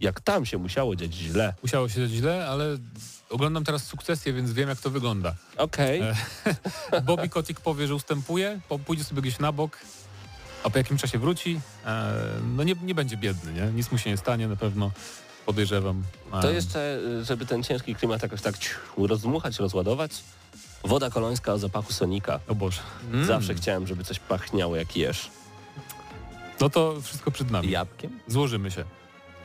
Jak 0.00 0.20
tam 0.20 0.46
się 0.46 0.58
musiało 0.58 0.96
dziać 0.96 1.14
źle. 1.14 1.54
Musiało 1.62 1.88
się 1.88 2.08
źle, 2.08 2.48
ale 2.48 2.78
oglądam 3.30 3.64
teraz 3.64 3.84
sukcesję, 3.84 4.32
więc 4.32 4.52
wiem 4.52 4.68
jak 4.68 4.80
to 4.80 4.90
wygląda. 4.90 5.34
Okej, 5.56 6.00
E, 6.00 7.00
Bobby 7.06 7.28
Kotick 7.28 7.60
powie, 7.60 7.86
że 7.86 7.94
ustępuje, 7.94 8.60
pójdzie 8.86 9.04
sobie 9.04 9.22
gdzieś 9.22 9.38
na 9.38 9.52
bok, 9.52 9.78
a 10.64 10.70
po 10.70 10.78
jakimś 10.78 11.00
czasie 11.00 11.18
wróci. 11.18 11.60
E, 11.86 12.12
no 12.56 12.62
nie, 12.62 12.74
nie 12.82 12.94
będzie 12.94 13.16
biedny, 13.16 13.52
nie? 13.52 13.66
Nic 13.72 13.92
mu 13.92 13.98
się 13.98 14.10
nie 14.10 14.16
stanie 14.16 14.48
na 14.48 14.56
pewno, 14.56 14.90
podejrzewam. 15.46 16.02
To 16.42 16.50
jeszcze, 16.50 17.00
y, 17.20 17.24
żeby 17.24 17.46
ten 17.46 17.62
ciężki 17.62 17.94
klimat 17.94 18.22
jakoś 18.22 18.42
tak 18.42 18.58
ciu, 18.58 18.74
rozdmuchać, 19.06 19.58
rozładować. 19.58 20.10
Woda 20.84 21.10
kolońska 21.10 21.52
o 21.52 21.58
zapachu 21.58 21.92
Sonika. 21.92 22.40
O 22.48 22.54
Boże. 22.54 22.80
Mm. 23.12 23.26
Zawsze 23.26 23.54
chciałem, 23.54 23.86
żeby 23.86 24.04
coś 24.04 24.18
pachniało 24.18 24.76
jak 24.76 24.96
jesz. 24.96 25.30
No 26.60 26.70
to 26.70 27.00
wszystko 27.02 27.30
przed 27.30 27.50
nami. 27.50 27.70
Jabłkiem? 27.70 28.20
Złożymy 28.26 28.70
się. 28.70 28.84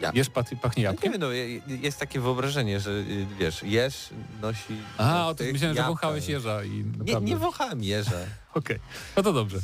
Jab- 0.01 0.15
Jesz 0.15 0.29
pachnie, 0.29 0.57
pachnie 0.57 0.81
Nie 0.81 0.85
jabłkiem? 0.85 1.11
wiem, 1.11 1.21
no, 1.21 1.31
je- 1.31 1.61
jest 1.67 1.99
takie 1.99 2.19
wyobrażenie, 2.19 2.79
że 2.79 2.91
y, 2.91 3.25
wiesz, 3.39 3.63
jesz, 3.63 4.09
nosi... 4.41 4.73
Aha, 4.97 5.27
o 5.27 5.35
tych 5.35 5.53
myślałem, 5.53 5.75
że 5.75 5.81
jabłka. 5.81 6.01
wąchałeś 6.07 6.27
jeża 6.27 6.63
i 6.63 6.69
Nie, 6.69 6.83
naprawdę... 6.83 7.21
nie 7.29 7.37
wąchałem 7.37 7.83
jeża. 7.83 8.11
Okej, 8.53 8.79
no 9.17 9.23
to 9.23 9.33
dobrze. 9.33 9.57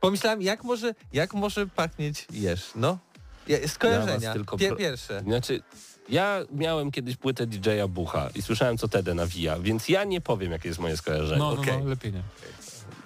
Pomyślałem, 0.00 0.42
jak 0.42 0.64
może, 0.64 0.94
jak 1.12 1.34
może 1.34 1.66
pachnieć 1.66 2.26
jeż, 2.32 2.70
no? 2.74 2.98
Ja, 3.48 3.68
skojarzenia, 3.68 4.32
tylko 4.32 4.56
Pie, 4.56 4.68
pro- 4.68 4.76
pierwsze. 4.76 5.20
Znaczy, 5.20 5.62
ja 6.08 6.40
miałem 6.52 6.90
kiedyś 6.90 7.16
płytę 7.16 7.46
DJ-a 7.46 7.88
Bucha 7.88 8.28
i 8.34 8.42
słyszałem, 8.42 8.78
co 8.78 8.88
Tede 8.88 9.14
nawija, 9.14 9.58
więc 9.58 9.88
ja 9.88 10.04
nie 10.04 10.20
powiem, 10.20 10.52
jakie 10.52 10.68
jest 10.68 10.80
moje 10.80 10.96
skojarzenie. 10.96 11.38
No, 11.38 11.54
no, 11.54 11.60
okej. 11.60 11.78
no, 11.82 11.88
lepiej 11.90 12.12
nie. 12.12 12.22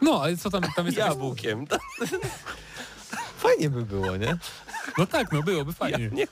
No, 0.03 0.23
ale 0.23 0.37
co 0.37 0.51
tam, 0.51 0.63
tam 0.77 0.87
jest. 0.87 0.99
Jabłkiem. 0.99 1.67
Fajnie 3.39 3.71
by 3.71 3.83
było, 3.83 4.17
nie? 4.17 4.39
No 4.99 5.07
tak, 5.07 5.33
no 5.33 5.43
byłoby 5.43 5.71
Ja 5.71 5.77
fajnie. 5.77 6.11
nie, 6.13 6.27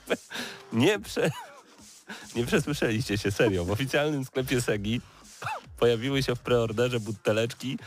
nie, 0.73 0.99
prze, 0.99 1.29
nie 2.35 2.45
przesłyszeliście 2.45 3.17
się 3.17 3.31
serio. 3.31 3.65
W 3.65 3.71
oficjalnym 3.71 4.25
sklepie 4.25 4.61
Segi 4.61 5.01
pojawiły 5.77 6.23
się 6.23 6.35
w 6.35 6.39
preorderze 6.39 6.99
buteleczki 6.99 7.77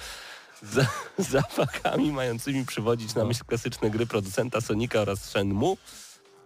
z, 0.63 0.87
z 1.19 1.29
zapachami 1.29 2.13
mającymi 2.13 2.67
przywodzić 2.67 3.15
na 3.15 3.25
myśl 3.25 3.45
klasyczne 3.45 3.91
gry 3.91 4.07
producenta 4.07 4.61
Sonika 4.61 5.01
oraz 5.01 5.25
Shenmue. 5.25 5.77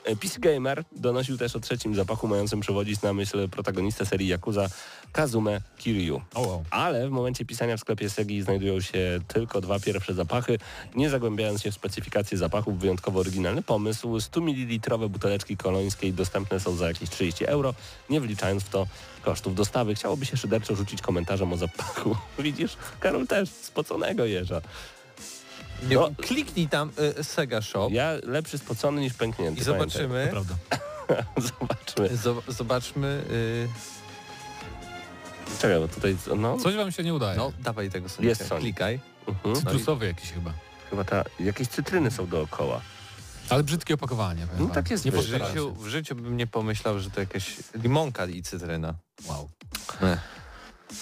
E, 0.07 0.16
PC 0.16 0.40
Gamer 0.40 0.85
donosił 0.92 1.38
też 1.38 1.57
o 1.57 1.61
trzecim 1.61 1.95
zapachu 1.95 2.29
mającym 2.29 2.61
przywodzić 2.61 3.03
na 3.03 3.12
myśl 3.12 3.49
protagonistę 3.49 4.07
serii 4.07 4.29
Yakuza 4.29 4.69
Kazume 5.12 5.61
Kiryu. 5.79 6.21
O, 6.35 6.40
wow. 6.40 6.64
Ale 6.71 7.09
w 7.09 7.11
momencie 7.11 7.45
pisania 7.45 7.77
w 7.77 7.81
sklepie 7.81 8.11
Segi 8.11 8.42
znajdują 8.42 8.81
się 8.81 9.21
tylko 9.29 9.61
dwa 9.61 9.81
pierwsze 9.81 10.14
zapachy. 10.14 10.59
Nie 10.95 11.11
zagłębiając 11.11 11.62
się 11.62 11.71
w 11.71 11.75
specyfikację 11.75 12.38
zapachów, 12.38 12.79
wyjątkowo 12.79 13.21
oryginalny 13.21 13.62
pomysł. 13.62 14.21
100 14.21 14.40
ml 14.40 15.09
buteleczki 15.09 15.57
kolońskiej 15.57 16.12
dostępne 16.12 16.61
są 16.61 16.77
za 16.77 16.88
jakieś 16.88 17.11
30 17.11 17.45
euro, 17.47 17.75
nie 18.11 18.21
wliczając 18.21 18.62
w 18.62 18.69
to 18.69 18.87
kosztów 19.23 19.55
dostawy. 19.55 19.95
Chciałoby 19.95 20.27
się 20.27 20.37
szyderczo 20.37 20.77
rzucić 20.77 21.03
komentarzem 21.03 21.53
o 21.53 21.57
zapachu. 21.57 22.16
Widzisz, 22.38 22.77
Karol 23.01 23.27
też 23.27 23.51
spoconego 23.51 24.25
jeża. 24.25 24.61
Nie 25.88 25.94
No. 25.96 26.10
Kliknij 26.22 26.68
tam 26.68 26.90
y, 27.18 27.24
Sega 27.24 27.62
Shop 27.62 27.88
Ja 27.92 28.12
lepszy 28.22 28.58
spocony 28.58 29.00
niż 29.00 29.14
pęknięty. 29.14 29.60
i 29.60 29.64
zobaczymy. 29.64 30.30
Zobaczmy. 31.36 32.16
zo- 32.16 32.52
zobaczmy, 32.52 33.22
y, 33.30 33.68
Czekaj, 35.60 35.78
bo 35.80 35.88
tutaj... 35.88 36.16
No, 36.36 36.58
Coś 36.58 36.74
wam 36.76 36.92
się 36.92 37.02
nie 37.02 37.14
udaje. 37.14 37.36
no 37.38 37.52
dawaj 37.60 37.90
tego 37.90 38.08
Sonika, 38.08 38.28
Jest 38.28 38.46
Sonic. 38.48 38.62
klikaj. 38.62 39.00
mhm. 39.28 39.54
Cytrusowy 39.56 40.06
jakiś 40.06 40.32
chyba. 40.32 40.52
Chyba 40.90 41.04
ta... 41.04 41.24
Jakieś 41.40 41.68
cytryny 41.68 42.10
są 42.10 42.26
dookoła. 42.26 42.80
Ale 43.48 43.62
brzydkie 43.62 43.94
opakowanie. 43.94 44.46
No 44.58 44.68
tak 44.68 44.90
jest 44.90 45.04
Nie 45.04 45.12
W 45.12 45.20
życiu, 45.22 45.74
w 45.74 45.86
życiu 45.86 46.14
bym 46.14 46.36
nie 46.36 46.46
pomyślał, 46.46 47.00
że 47.00 47.10
to 47.10 47.20
jakaś 47.20 47.56
limonka 47.74 48.26
i 48.26 48.42
cytryna. 48.42 48.94
Wow. 49.28 49.48
Ech. 50.02 50.18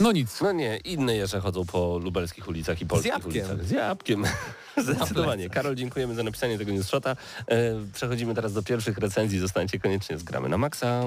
No 0.01 0.13
nic. 0.13 0.41
No 0.41 0.53
nie, 0.53 0.77
inne 0.77 1.17
jeże 1.17 1.41
chodzą 1.41 1.67
po 1.67 1.99
lubelskich 1.99 2.49
ulicach 2.49 2.81
i 2.81 2.87
polskich 2.87 3.13
jabłkiem. 3.13 3.47
ulicach. 3.51 3.67
Z 3.67 3.71
jabłkiem. 3.71 4.25
Zdecydowanie. 4.77 5.51
Karol, 5.51 5.75
dziękujemy 5.75 6.15
za 6.15 6.23
napisanie 6.23 6.59
tego 6.59 6.73
newsshota. 6.73 7.17
E, 7.47 7.57
przechodzimy 7.95 8.35
teraz 8.35 8.53
do 8.53 8.63
pierwszych 8.63 8.99
recenzji. 8.99 9.39
Zostańcie 9.39 9.79
koniecznie 9.79 10.19
z 10.19 10.23
Gramy 10.23 10.49
na 10.49 10.59
Maxa. 10.59 11.05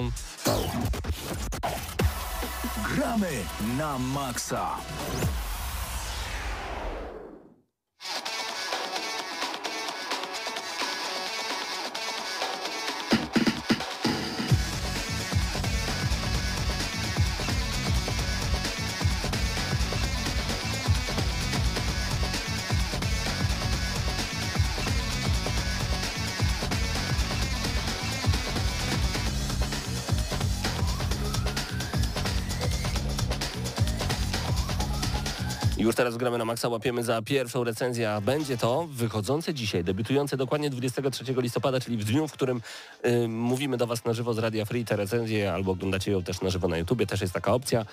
Gramy 2.95 3.29
na 3.77 3.99
maksa. 3.99 4.69
Już 35.77 35.95
teraz 35.95 36.17
gramy 36.17 36.37
na 36.37 36.45
Maxa, 36.45 36.69
łapiemy 36.69 37.03
za 37.03 37.21
pierwszą 37.21 37.63
recenzję, 37.63 38.11
a 38.11 38.21
będzie 38.21 38.57
to 38.57 38.87
wychodzące 38.91 39.53
dzisiaj, 39.53 39.83
debiutujące 39.83 40.37
dokładnie 40.37 40.69
23 40.69 41.23
listopada, 41.37 41.79
czyli 41.79 41.97
w 41.97 42.03
dniu, 42.03 42.27
w 42.27 42.31
którym 42.31 42.61
y, 43.05 43.27
mówimy 43.27 43.77
do 43.77 43.87
Was 43.87 44.05
na 44.05 44.13
żywo 44.13 44.33
z 44.33 44.37
Radia 44.37 44.65
Free 44.65 44.85
te 44.85 44.95
recenzje, 44.95 45.53
albo 45.53 45.71
oglądacie 45.71 46.11
ją 46.11 46.23
też 46.23 46.41
na 46.41 46.49
żywo 46.49 46.67
na 46.67 46.77
YouTubie, 46.77 47.07
też 47.07 47.21
jest 47.21 47.33
taka 47.33 47.53
opcja. 47.53 47.85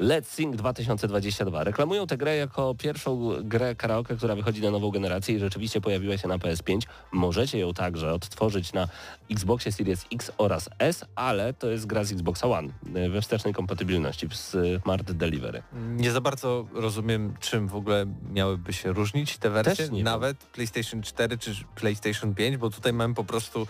Let's 0.00 0.24
Sing 0.24 0.56
2022. 0.56 1.64
Reklamują 1.64 2.06
tę 2.06 2.16
grę 2.16 2.36
jako 2.36 2.74
pierwszą 2.74 3.30
grę 3.42 3.74
karaoke, 3.74 4.16
która 4.16 4.34
wychodzi 4.34 4.62
na 4.62 4.70
nową 4.70 4.90
generację 4.90 5.34
i 5.34 5.38
rzeczywiście 5.38 5.80
pojawiła 5.80 6.18
się 6.18 6.28
na 6.28 6.38
PS5. 6.38 6.78
Możecie 7.12 7.58
ją 7.58 7.74
także 7.74 8.12
odtworzyć 8.12 8.72
na 8.72 8.88
Xboxie 9.30 9.72
Series 9.72 10.06
X 10.12 10.32
oraz 10.38 10.70
S, 10.78 11.04
ale 11.14 11.54
to 11.54 11.70
jest 11.70 11.86
gra 11.86 12.04
z 12.04 12.12
Xboxa 12.12 12.46
One 12.46 12.68
y, 12.96 13.08
we 13.10 13.22
wstecznej 13.22 13.54
kompatybilności 13.54 14.28
w 14.28 14.34
Smart 14.34 15.12
Delivery. 15.12 15.62
Nie 15.96 16.12
za 16.12 16.20
bardzo 16.20 16.66
rozumiem, 16.74 17.29
czym 17.38 17.68
w 17.68 17.74
ogóle 17.74 18.06
miałyby 18.32 18.72
się 18.72 18.92
różnić 18.92 19.38
te 19.38 19.50
wersje, 19.50 19.88
nie 19.88 19.96
wiem. 19.96 20.04
nawet 20.04 20.36
PlayStation 20.36 21.02
4 21.02 21.38
czy 21.38 21.54
PlayStation 21.74 22.34
5, 22.34 22.56
bo 22.56 22.70
tutaj 22.70 22.92
mamy 22.92 23.14
po 23.14 23.24
prostu 23.24 23.66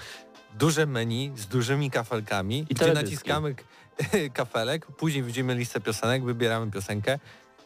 duże 0.59 0.87
menu 0.87 1.33
z 1.37 1.47
dużymi 1.47 1.91
kafelkami, 1.91 2.65
gdzie 2.65 2.75
teledyski. 2.75 3.05
naciskamy 3.05 3.55
kafelek, 4.33 4.87
później 4.87 5.23
widzimy 5.23 5.55
listę 5.55 5.81
piosenek, 5.81 6.25
wybieramy 6.25 6.71
piosenkę, 6.71 7.19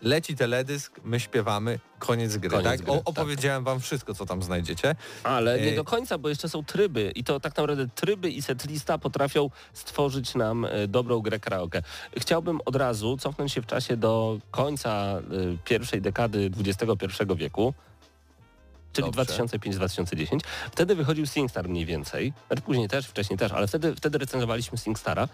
leci 0.05 0.37
teledysk, 0.37 1.01
my 1.05 1.21
śpiewamy, 1.21 1.79
koniec 1.99 2.37
gry. 2.37 2.51
Koniec 2.51 2.64
tak? 2.64 2.83
gry, 2.83 2.93
o, 2.93 2.97
tak. 2.97 3.09
opowiedziałem 3.09 3.64
wam 3.64 3.81
wszystko, 3.81 4.14
co 4.14 4.27
tam 4.27 4.43
znajdziecie. 4.43 4.95
Ale 5.23 5.61
nie 5.61 5.69
Ej. 5.69 5.77
do 5.77 5.85
końca, 5.85 6.19
bo 6.19 6.29
jeszcze 6.29 6.49
są 6.49 6.64
tryby 6.64 7.12
i 7.14 7.25
to 7.25 7.40
tak 7.40 7.57
naprawdę 7.57 7.88
tryby 7.95 8.31
i 8.31 8.43
setlista 8.43 8.99
potrafią 8.99 9.51
stworzyć 9.73 10.35
nam 10.35 10.64
e, 10.64 10.88
dobrą 10.88 11.21
grę 11.21 11.40
karaoke. 11.40 11.83
Chciałbym 12.17 12.61
od 12.64 12.77
razu 12.77 13.17
cofnąć 13.17 13.53
się 13.53 13.62
w 13.62 13.67
czasie 13.67 13.97
do 13.97 14.38
końca 14.51 14.90
e, 14.90 15.21
pierwszej 15.64 16.03
dekady 16.03 16.51
XXI 16.67 17.07
wieku, 17.37 17.75
czyli 18.93 19.11
Dobrze. 19.11 19.45
2005-2010. 19.45 20.38
Wtedy 20.73 20.95
wychodził 20.95 21.27
SingStar 21.27 21.69
mniej 21.69 21.87
więcej, 21.87 22.33
później 22.64 22.88
też, 22.88 23.07
wcześniej 23.07 23.38
też, 23.38 23.53
ale 23.53 23.67
wtedy, 23.67 23.95
wtedy 23.95 24.19
recenzowaliśmy 24.19 24.79
SingStara 24.79 25.29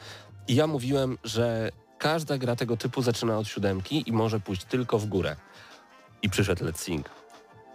i 0.49 0.55
ja 0.55 0.67
mówiłem, 0.67 1.19
że 1.25 1.71
każda 2.01 2.39
gra 2.39 2.57
tego 2.57 2.77
typu 2.77 3.03
zaczyna 3.03 3.39
od 3.39 3.49
siódemki 3.49 4.03
i 4.07 4.13
może 4.13 4.41
pójść 4.41 4.65
tylko 4.65 4.99
w 4.99 5.07
górę. 5.07 5.37
I 6.23 6.31
przyszedł 6.31 6.65
Let's 6.65 6.79
Sing. 6.79 7.11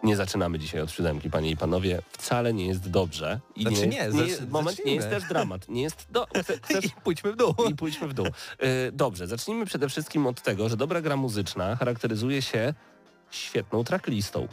Nie 0.03 0.15
zaczynamy 0.15 0.59
dzisiaj 0.59 0.81
od 0.81 0.91
siódemki, 0.91 1.29
panie 1.29 1.49
i 1.51 1.57
panowie. 1.57 2.01
Wcale 2.11 2.53
nie 2.53 2.67
jest 2.67 2.89
dobrze. 2.89 3.39
I 3.55 3.61
Znaczy 3.61 3.88
nie, 3.88 3.88
nie, 3.88 4.11
zacz- 4.11 4.49
moment, 4.49 4.85
nie 4.85 4.95
jest 4.95 5.09
też 5.09 5.23
dramat. 5.23 5.69
Nie 5.69 5.81
jest 5.81 6.07
do, 6.09 6.25
chce- 6.43 6.59
chcesz, 6.61 6.85
I 6.85 6.89
pójdźmy 7.03 7.31
w 7.33 7.35
dół. 7.35 7.53
i 7.69 7.75
pójdźmy 7.75 8.07
w 8.07 8.13
dół. 8.13 8.25
Y, 8.27 8.91
Dobrze, 8.91 9.27
zacznijmy 9.27 9.65
przede 9.65 9.89
wszystkim 9.89 10.27
od 10.27 10.41
tego, 10.41 10.69
że 10.69 10.77
dobra 10.77 11.01
gra 11.01 11.15
muzyczna 11.17 11.75
charakteryzuje 11.75 12.41
się 12.41 12.73
świetną 13.31 13.83
tracklistą. 13.83 14.47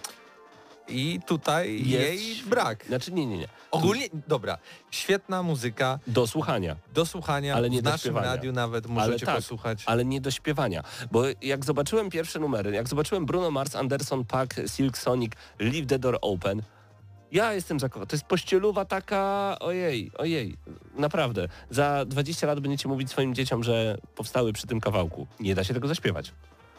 I 0.88 1.20
tutaj 1.26 1.88
Jest- 1.88 2.22
jej 2.24 2.42
brak. 2.46 2.84
Znaczy 2.86 3.12
nie, 3.12 3.26
nie, 3.26 3.38
nie. 3.38 3.48
Ogólnie, 3.70 4.06
dobra, 4.28 4.58
świetna 4.90 5.42
muzyka, 5.42 5.98
Do 6.06 6.26
słuchania, 6.26 6.76
do 6.94 7.06
słuchania, 7.06 7.54
Ale 7.54 7.70
nie 7.70 7.78
w 7.80 7.82
do 7.82 7.90
naszym 7.90 8.00
śpiewania. 8.10 8.26
radiu 8.26 8.52
nawet 8.52 8.86
możecie 8.86 9.26
tak, 9.26 9.36
posłuchać. 9.36 9.82
ale 9.86 10.04
nie 10.04 10.20
do 10.20 10.30
śpiewania. 10.30 10.82
Bo 11.10 11.22
jak 11.42 11.64
zobaczyłem 11.64 12.10
pierwsze 12.10 12.38
numery, 12.38 12.70
jak 12.70 12.88
zobaczyłem 12.88 13.26
Bruno 13.26 13.50
Mars, 13.50 13.76
Anderson 13.76 14.24
Paak, 14.24 14.54
Silk 14.66 14.98
Sonic, 14.98 15.32
Leave 15.58 15.86
the 15.86 15.98
Door 15.98 16.18
Open, 16.20 16.62
ja 17.32 17.52
jestem 17.52 17.80
zakochany. 17.80 18.06
To 18.06 18.16
jest 18.16 18.24
pościeluwa 18.26 18.84
taka, 18.84 19.56
ojej, 19.60 20.10
ojej, 20.18 20.56
naprawdę. 20.94 21.48
Za 21.70 22.04
20 22.04 22.46
lat 22.46 22.60
będziecie 22.60 22.88
mówić 22.88 23.10
swoim 23.10 23.34
dzieciom, 23.34 23.62
że 23.64 23.98
powstały 24.14 24.52
przy 24.52 24.66
tym 24.66 24.80
kawałku. 24.80 25.26
Nie 25.40 25.54
da 25.54 25.64
się 25.64 25.74
tego 25.74 25.88
zaśpiewać. 25.88 26.32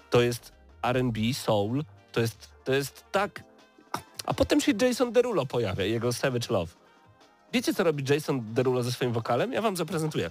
To 0.09 0.21
jest 0.21 0.51
R&B, 0.83 1.19
soul, 1.33 1.83
to 2.11 2.21
jest, 2.21 2.49
to 2.63 2.73
jest 2.73 3.05
tak... 3.11 3.43
A, 4.25 4.33
potem 4.33 4.61
się 4.61 4.71
Jason 4.81 5.11
Derulo 5.11 5.45
pojawia, 5.45 5.85
jego 5.85 6.13
Savage 6.13 6.47
Love. 6.49 6.73
Wiecie, 7.53 7.73
co 7.73 7.83
robi 7.83 8.03
Jason 8.13 8.53
Derulo 8.53 8.83
ze 8.83 8.91
swoim 8.91 9.11
wokalem? 9.11 9.53
Ja 9.53 9.61
wam 9.61 9.75
zaprezentuję. 9.75 10.29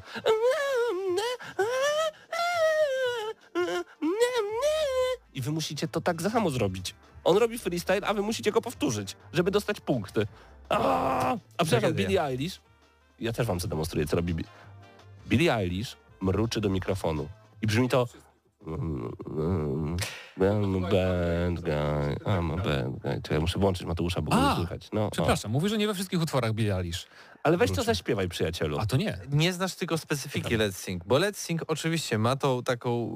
I 5.35 5.41
wy 5.43 5.51
musicie 5.51 5.89
to 5.89 6.01
tak 6.01 6.23
samo 6.23 6.51
zrobić. 6.51 6.95
On 7.25 7.37
robi 7.37 7.59
freestyle, 7.59 8.07
a 8.07 8.15
wy 8.15 8.23
musicie 8.23 8.53
go 8.53 8.61
powtórzyć, 8.61 9.17
żeby 9.33 9.51
dostać 9.51 9.81
punkty. 9.81 10.27
A, 10.69 11.37
a 11.59 11.65
przepraszam. 11.65 11.93
Billie 11.95 12.23
Eilish, 12.23 12.61
ja 13.21 13.33
też 13.33 13.47
wam 13.47 13.61
zademonstruję, 13.61 14.07
co 14.07 14.17
robi 14.17 14.35
Bi- 14.35 14.45
Billie 15.29 15.55
Eilish, 15.55 15.97
mruczy 16.21 16.61
do 16.61 16.69
mikrofonu. 16.69 17.29
I 17.63 17.67
brzmi 17.67 17.89
to... 17.89 18.09
I'm 18.67 19.97
a 20.77 20.81
bad 20.81 21.63
guy, 21.63 22.17
I'm 22.25 22.53
a 22.53 22.57
bad 22.57 22.99
guy. 22.99 23.21
Czekaj, 23.23 23.41
muszę 23.41 23.59
włączyć 23.59 23.87
Mateusza, 23.87 24.23
bo 24.23 24.31
go 24.31 24.49
nie 24.49 24.57
słychać. 24.57 24.89
No, 24.93 25.07
o. 25.07 25.11
Przepraszam, 25.11 25.51
mówi, 25.51 25.69
że 25.69 25.79
nie 25.79 25.87
we 25.87 25.95
wszystkich 25.95 26.23
utworach 26.23 26.53
Billie 26.53 26.77
Eilish. 26.77 27.07
Ale 27.43 27.57
weź 27.57 27.71
to 27.71 27.83
zaśpiewaj, 27.83 28.29
przyjacielu. 28.29 28.79
A 28.79 28.87
to 28.87 28.97
nie. 28.97 29.19
Nie 29.31 29.53
znasz 29.53 29.75
tylko 29.75 29.99
specyfiki 29.99 30.59
Let's 30.59 30.73
Sing, 30.73 31.05
bo 31.05 31.17
Let's 31.17 31.37
Sing 31.37 31.63
oczywiście 31.67 32.19
ma 32.19 32.37
tą 32.37 32.63
taką, 32.63 33.11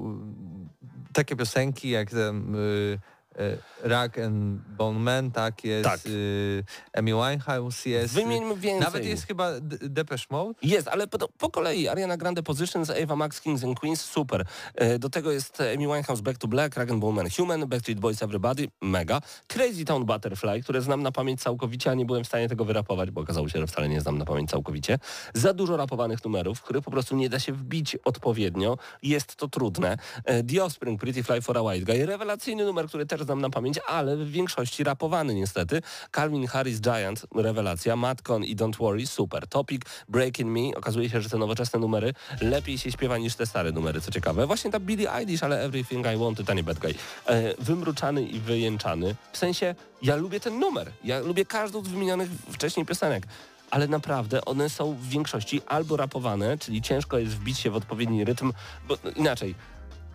y, 1.09 1.13
takie 1.13 1.35
piosenki 1.35 1.89
jak 1.89 2.09
ten 2.09 2.55
y, 2.55 2.99
y, 3.39 3.57
Rock 3.83 4.17
and 4.19 4.61
Bone 4.77 4.99
Man, 4.99 5.31
tak, 5.31 5.63
jest 5.63 5.89
Tak. 5.89 5.99
y, 6.05 6.63
Amy 6.93 7.11
Winehouse, 7.11 7.85
jest... 7.85 8.13
Wymieńmy 8.13 8.55
więcej. 8.55 8.79
Nawet 8.85 9.05
jest 9.05 9.27
chyba 9.27 9.51
Depeche 9.81 10.25
Mode. 10.29 10.53
Jest, 10.63 10.87
ale 10.87 11.07
po, 11.07 11.27
po 11.27 11.49
kolei 11.49 11.87
Ariana 11.87 12.17
Grande 12.17 12.43
Positions, 12.43 12.89
Ava 12.89 13.15
Max, 13.15 13.41
Kings 13.41 13.63
and 13.63 13.79
Queens, 13.79 14.01
super. 14.01 14.45
E, 14.75 14.99
Do 14.99 15.09
tego 15.09 15.31
jest 15.31 15.61
Amy 15.61 15.77
Winehouse, 15.87 16.21
Back 16.21 16.37
to 16.37 16.47
Black, 16.47 16.75
Rag 16.77 16.93
Bone 16.93 17.15
Man 17.15 17.27
Human, 17.37 17.67
Backstreet 17.67 17.99
Boys 17.99 18.23
Everybody, 18.23 18.67
mega. 18.81 19.21
Crazy 19.47 19.85
Town 19.85 20.05
Butterfly, 20.05 20.61
które 20.63 20.81
znam 20.81 21.03
na 21.03 21.11
pamięć 21.11 21.41
całkowicie, 21.41 21.91
a 21.91 21.93
nie 21.93 22.05
byłem 22.05 22.23
w 22.23 22.27
stanie 22.27 22.49
tego 22.49 22.65
wyrapować, 22.65 23.11
bo 23.11 23.21
okazało 23.21 23.49
się, 23.49 23.59
że 23.59 23.67
wcale 23.67 23.89
nie 23.89 24.01
znam 24.01 24.17
na 24.17 24.25
pamięć 24.25 24.49
całkowicie. 24.49 24.99
Za 25.33 25.53
dużo 25.53 25.77
rapowanych 25.77 26.23
numerów, 26.23 26.61
których 26.61 26.83
po 26.83 26.91
prostu 26.91 27.15
nie 27.15 27.29
da 27.29 27.39
się 27.39 27.53
wbić 27.53 27.95
odpowiednio. 28.05 28.77
Jest 29.03 29.35
to 29.35 29.47
trudne. 29.47 29.97
E, 30.25 30.43
The 30.43 30.63
Offspring, 30.63 31.01
Pretty 31.01 31.23
Fly 31.23 31.41
for 31.41 31.57
a 31.57 31.61
White 31.61 31.85
Guy, 31.93 32.05
rewelacyjny 32.05 32.65
numer, 32.65 32.87
który 32.87 33.05
też 33.05 33.23
znam 33.27 33.41
na 33.41 33.49
pamięć, 33.49 33.79
ale 33.87 34.17
w 34.17 34.31
większości 34.31 34.83
rapowany 34.83 35.35
niestety. 35.35 35.81
Calvin 36.11 36.47
Harris 36.47 36.81
Giant, 36.81 37.25
rewelacja. 37.35 37.95
Matcon 37.95 38.43
i 38.43 38.55
Don't 38.55 38.77
Worry, 38.77 39.07
super. 39.07 39.47
Topic, 39.47 39.81
Breaking 40.09 40.49
Me, 40.51 40.77
okazuje 40.77 41.09
się, 41.09 41.21
że 41.21 41.29
te 41.29 41.37
nowoczesne 41.37 41.79
numery 41.79 42.13
lepiej 42.41 42.77
się 42.77 42.91
śpiewa 42.91 43.17
niż 43.17 43.35
te 43.35 43.45
stare 43.45 43.71
numery, 43.71 44.01
co 44.01 44.11
ciekawe. 44.11 44.47
Właśnie 44.47 44.71
ta 44.71 44.79
Billie 44.79 45.13
Eilish, 45.13 45.43
ale 45.43 45.63
Everything 45.63 46.07
I 46.15 46.17
Wanted, 46.17 46.49
a 46.49 46.53
nie 46.53 46.63
Bad 46.63 46.79
Guy. 46.79 46.93
E, 47.25 47.53
wymruczany 47.59 48.23
i 48.23 48.39
wyjęczany. 48.39 49.15
W 49.31 49.37
sensie, 49.37 49.75
ja 50.01 50.15
lubię 50.15 50.39
ten 50.39 50.59
numer. 50.59 50.91
Ja 51.03 51.19
lubię 51.19 51.45
każdą 51.45 51.83
z 51.83 51.87
wymienionych 51.87 52.29
wcześniej 52.51 52.85
piosenek. 52.85 53.27
Ale 53.71 53.87
naprawdę 53.87 54.45
one 54.45 54.69
są 54.69 54.93
w 54.93 55.07
większości 55.07 55.61
albo 55.65 55.97
rapowane, 55.97 56.57
czyli 56.57 56.81
ciężko 56.81 57.17
jest 57.17 57.35
wbić 57.35 57.59
się 57.59 57.71
w 57.71 57.75
odpowiedni 57.75 58.25
rytm, 58.25 58.53
bo 58.87 58.97
inaczej, 59.15 59.55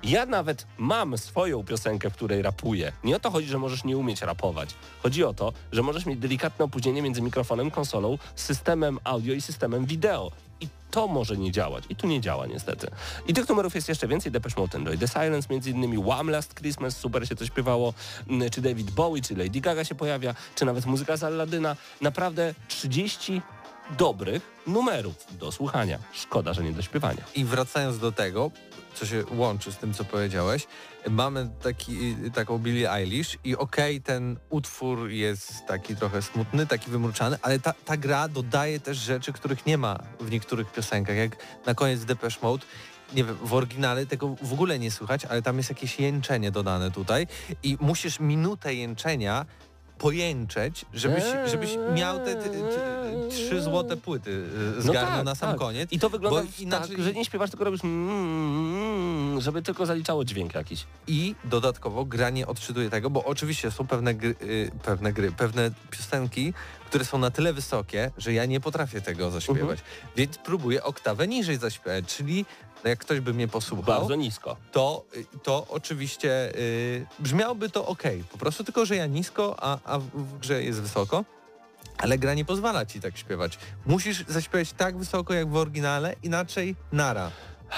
ja 0.02 0.26
nawet 0.26 0.66
mam 0.78 1.18
swoją 1.18 1.64
piosenkę, 1.64 2.10
w 2.10 2.14
której 2.14 2.42
rapuję. 2.42 2.92
Nie 3.04 3.16
o 3.16 3.20
to 3.20 3.30
chodzi, 3.30 3.48
że 3.48 3.58
możesz 3.58 3.84
nie 3.84 3.96
umieć 3.96 4.22
rapować. 4.22 4.74
Chodzi 5.02 5.24
o 5.24 5.34
to, 5.34 5.52
że 5.72 5.82
możesz 5.82 6.06
mieć 6.06 6.18
delikatne 6.18 6.64
opóźnienie 6.64 7.02
między 7.02 7.22
mikrofonem, 7.22 7.70
konsolą, 7.70 8.18
systemem 8.36 8.98
audio 9.04 9.34
i 9.34 9.40
systemem 9.40 9.86
wideo. 9.86 10.32
I 10.60 10.68
to 10.90 11.08
może 11.08 11.36
nie 11.36 11.52
działać. 11.52 11.84
I 11.88 11.96
tu 11.96 12.06
nie 12.06 12.20
działa 12.20 12.46
niestety. 12.46 12.90
I 13.26 13.34
tych 13.34 13.48
numerów 13.48 13.74
jest 13.74 13.88
jeszcze 13.88 14.08
więcej. 14.08 14.32
Depeche 14.32 14.60
Mode 14.60 14.78
Enjoy 14.78 14.98
The 14.98 15.08
Silence 15.08 15.48
między 15.50 15.70
innymi, 15.70 15.98
One 16.06 16.32
Last 16.32 16.54
Christmas, 16.54 16.96
super 16.96 17.28
się 17.28 17.36
to 17.36 17.46
śpiewało, 17.46 17.94
Mm, 18.28 18.50
czy 18.50 18.60
David 18.60 18.90
Bowie, 18.90 19.22
czy 19.22 19.36
Lady 19.36 19.60
Gaga 19.60 19.84
się 19.84 19.94
pojawia, 19.94 20.34
czy 20.54 20.64
nawet 20.64 20.86
muzyka 20.86 21.16
z 21.16 21.24
Aladyna. 21.24 21.76
Naprawdę 22.00 22.54
30 22.68 23.42
dobrych 23.98 24.42
numerów 24.66 25.14
do 25.38 25.52
słuchania. 25.52 25.98
Szkoda, 26.12 26.54
że 26.54 26.62
nie 26.62 26.72
do 26.72 26.82
śpiewania. 26.82 27.24
I 27.34 27.44
wracając 27.44 27.98
do 27.98 28.12
tego, 28.12 28.50
co 28.94 29.06
się 29.06 29.24
łączy 29.30 29.72
z 29.72 29.76
tym, 29.76 29.94
co 29.94 30.04
powiedziałeś, 30.04 30.66
mamy 31.10 31.50
taki, 31.62 32.16
taką 32.34 32.58
Billie 32.58 32.92
Eilish 32.92 33.38
i 33.44 33.56
okej, 33.56 34.00
ten 34.00 34.36
utwór 34.50 35.10
jest 35.10 35.66
taki 35.66 35.96
trochę 35.96 36.22
smutny, 36.22 36.66
taki 36.66 36.90
wymruczany, 36.90 37.36
ale 37.42 37.58
ta, 37.58 37.74
ta 37.84 37.96
gra 37.96 38.28
dodaje 38.28 38.80
też 38.80 38.96
rzeczy, 38.98 39.32
których 39.32 39.66
nie 39.66 39.78
ma 39.78 39.98
w 40.20 40.30
niektórych 40.30 40.72
piosenkach, 40.72 41.16
jak 41.16 41.36
na 41.66 41.74
koniec 41.74 42.04
Depeche 42.04 42.38
Mode. 42.42 42.66
Nie 43.14 43.24
wiem, 43.24 43.36
w 43.42 43.54
oryginale 43.54 44.06
tego 44.06 44.36
w 44.42 44.52
ogóle 44.52 44.78
nie 44.78 44.90
słychać, 44.90 45.24
ale 45.24 45.42
tam 45.42 45.56
jest 45.56 45.70
jakieś 45.70 46.00
jęczenie 46.00 46.50
dodane 46.50 46.90
tutaj 46.90 47.26
i 47.62 47.76
musisz 47.80 48.20
minutę 48.20 48.74
jęczenia 48.74 49.46
pojęczeć, 50.02 50.84
żebyś, 50.94 51.24
żebyś 51.46 51.70
miał 51.94 52.18
te, 52.18 52.34
te, 52.34 52.48
te 52.50 53.28
trzy 53.30 53.62
złote 53.62 53.96
płyty 53.96 54.44
y, 54.78 54.82
zgarnął 54.82 55.24
na 55.24 55.34
sam 55.34 55.58
koniec. 55.58 55.90
No 55.90 55.96
I 55.96 56.00
to 56.00 56.10
wygląda 56.10 56.42
inaczej- 56.58 56.96
tak, 56.96 57.04
że 57.04 57.12
nie 57.12 57.24
śpiewasz, 57.24 57.50
tylko 57.50 57.64
robisz 57.64 57.84
mm, 57.84 59.40
żeby 59.40 59.62
tylko 59.62 59.86
zaliczało 59.86 60.24
dźwięk 60.24 60.54
jakiś. 60.54 60.86
I 61.06 61.34
dodatkowo 61.44 62.04
gra 62.04 62.30
nie 62.30 62.46
odczytuje 62.46 62.90
tego, 62.90 63.10
bo 63.10 63.24
oczywiście 63.24 63.70
są 63.70 63.86
pewne 63.86 64.14
gry, 64.14 64.34
y, 64.42 64.70
pewne 64.82 65.12
gry, 65.12 65.32
pewne 65.32 65.70
piosenki, 65.90 66.54
które 66.86 67.04
są 67.04 67.18
na 67.18 67.30
tyle 67.30 67.52
wysokie, 67.52 68.10
że 68.18 68.32
ja 68.32 68.46
nie 68.46 68.60
potrafię 68.60 69.00
tego 69.00 69.30
zaśpiewać. 69.30 69.78
Mhm. 69.80 70.10
Więc 70.16 70.38
próbuję 70.38 70.82
oktawę 70.84 71.28
niżej 71.28 71.56
zaśpiewać, 71.58 72.04
czyli 72.16 72.46
no 72.71 72.71
jak 72.84 72.98
ktoś 72.98 73.20
by 73.20 73.34
mnie 73.34 73.48
posłuchał, 73.48 73.84
Bardzo 74.00 74.14
nisko. 74.14 74.56
to, 74.72 75.04
to 75.42 75.66
oczywiście 75.70 76.56
y, 76.58 77.06
brzmiałoby 77.18 77.70
to 77.70 77.86
ok. 77.86 78.02
Po 78.32 78.38
prostu 78.38 78.64
tylko, 78.64 78.86
że 78.86 78.96
ja 78.96 79.06
nisko, 79.06 79.56
a, 79.60 79.78
a 79.84 79.98
w- 79.98 80.38
grze 80.40 80.62
jest 80.62 80.80
wysoko. 80.80 81.24
Ale 81.98 82.18
gra 82.18 82.34
nie 82.34 82.44
pozwala 82.44 82.86
ci 82.86 83.00
tak 83.00 83.18
śpiewać. 83.18 83.58
Musisz 83.86 84.24
zaśpiewać 84.28 84.72
tak 84.72 84.96
wysoko 84.96 85.34
jak 85.34 85.48
w 85.48 85.56
oryginale, 85.56 86.14
inaczej 86.22 86.76
nara. 86.92 87.30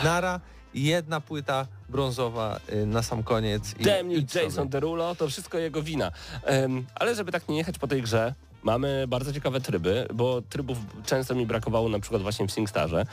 Nara 0.05 0.41
jedna 0.75 1.21
płyta 1.21 1.67
brązowa 1.89 2.61
y, 2.73 2.87
na 2.87 3.03
sam 3.03 3.23
koniec. 3.23 3.75
i. 3.79 3.85
Jason 4.35 4.69
Derulo, 4.69 5.15
to 5.15 5.29
wszystko 5.29 5.59
jego 5.59 5.83
wina. 5.83 6.13
Em, 6.45 6.87
ale 6.95 7.15
żeby 7.15 7.33
tak 7.33 7.49
nie 7.49 7.57
jechać 7.57 7.79
po 7.79 7.87
tej 7.89 8.03
grze, 8.03 8.35
mamy 8.65 9.05
bardzo 9.09 9.33
ciekawe 9.33 9.61
tryby, 9.61 10.09
bo 10.15 10.43
trybów 10.43 10.79
często 11.07 11.35
mi 11.35 11.47
brakowało 11.47 11.89
na 11.89 11.99
przykład 11.99 12.23
właśnie 12.23 12.47
w 12.47 12.51
SingStarze. 12.51 13.07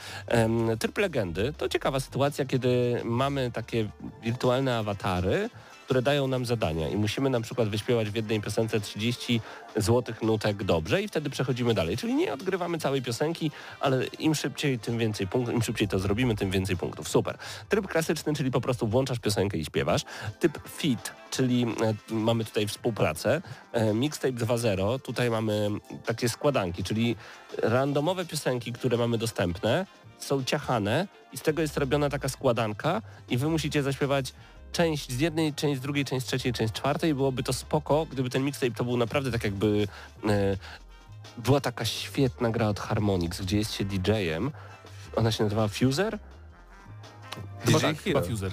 Tryb 0.78 0.98
legendy 0.98 1.52
to 1.58 1.68
ciekawa 1.68 2.00
sytuacja, 2.00 2.44
kiedy 2.44 3.00
mamy 3.04 3.50
takie 3.50 3.88
wirtualne 4.22 4.76
awatary, 4.76 5.50
które 5.92 6.02
dają 6.02 6.26
nam 6.26 6.44
zadania 6.44 6.88
i 6.88 6.96
musimy 6.96 7.30
na 7.30 7.40
przykład 7.40 7.68
wyśpiewać 7.68 8.10
w 8.10 8.14
jednej 8.14 8.40
piosence 8.40 8.80
30 8.80 9.40
złotych 9.76 10.22
nutek 10.22 10.64
dobrze 10.64 11.02
i 11.02 11.08
wtedy 11.08 11.30
przechodzimy 11.30 11.74
dalej. 11.74 11.96
Czyli 11.96 12.14
nie 12.14 12.32
odgrywamy 12.32 12.78
całej 12.78 13.02
piosenki, 13.02 13.50
ale 13.80 14.06
im 14.06 14.34
szybciej, 14.34 14.78
tym 14.78 14.98
więcej 14.98 15.26
punktów, 15.26 15.54
im 15.54 15.62
szybciej 15.62 15.88
to 15.88 15.98
zrobimy, 15.98 16.36
tym 16.36 16.50
więcej 16.50 16.76
punktów. 16.76 17.08
Super. 17.08 17.38
Tryb 17.68 17.86
klasyczny, 17.86 18.34
czyli 18.34 18.50
po 18.50 18.60
prostu 18.60 18.86
włączasz 18.86 19.18
piosenkę 19.18 19.58
i 19.58 19.64
śpiewasz. 19.64 20.02
Typ 20.40 20.58
fit, 20.68 21.12
czyli 21.30 21.66
e, 21.82 22.14
mamy 22.14 22.44
tutaj 22.44 22.66
współpracę. 22.66 23.42
E, 23.72 23.94
mixtape 23.94 24.34
2.0, 24.34 25.00
tutaj 25.00 25.30
mamy 25.30 25.68
takie 26.06 26.28
składanki, 26.28 26.84
czyli 26.84 27.16
randomowe 27.62 28.24
piosenki, 28.26 28.72
które 28.72 28.96
mamy 28.96 29.18
dostępne, 29.18 29.86
są 30.18 30.44
ciachane 30.44 31.08
i 31.32 31.36
z 31.38 31.42
tego 31.42 31.62
jest 31.62 31.76
robiona 31.76 32.10
taka 32.10 32.28
składanka 32.28 33.02
i 33.28 33.36
wy 33.36 33.48
musicie 33.48 33.82
zaśpiewać 33.82 34.32
część 34.72 35.12
z 35.12 35.20
jednej, 35.20 35.54
część 35.54 35.78
z 35.78 35.82
drugiej, 35.82 36.04
część 36.04 36.26
z 36.26 36.28
trzeciej, 36.28 36.52
część 36.52 36.72
z 36.72 36.76
czwartej. 36.76 37.14
Byłoby 37.14 37.42
to 37.42 37.52
spoko, 37.52 38.06
gdyby 38.10 38.30
ten 38.30 38.44
mixtape 38.44 38.72
to 38.72 38.84
był 38.84 38.96
naprawdę 38.96 39.32
tak 39.32 39.44
jakby... 39.44 39.88
E, 40.28 40.56
była 41.38 41.60
taka 41.60 41.84
świetna 41.84 42.50
gra 42.50 42.68
od 42.68 42.80
Harmonix, 42.80 43.40
gdzie 43.40 43.58
jest 43.58 43.72
się 43.72 43.84
DJ-em. 43.84 44.50
Ona 45.16 45.32
się 45.32 45.44
nazywa 45.44 45.68
Fuser? 45.68 46.18
Chyba, 47.64 47.78
DJ 47.78 47.86
tak, 47.86 48.02
chyba. 48.02 48.22
Fuser. 48.22 48.52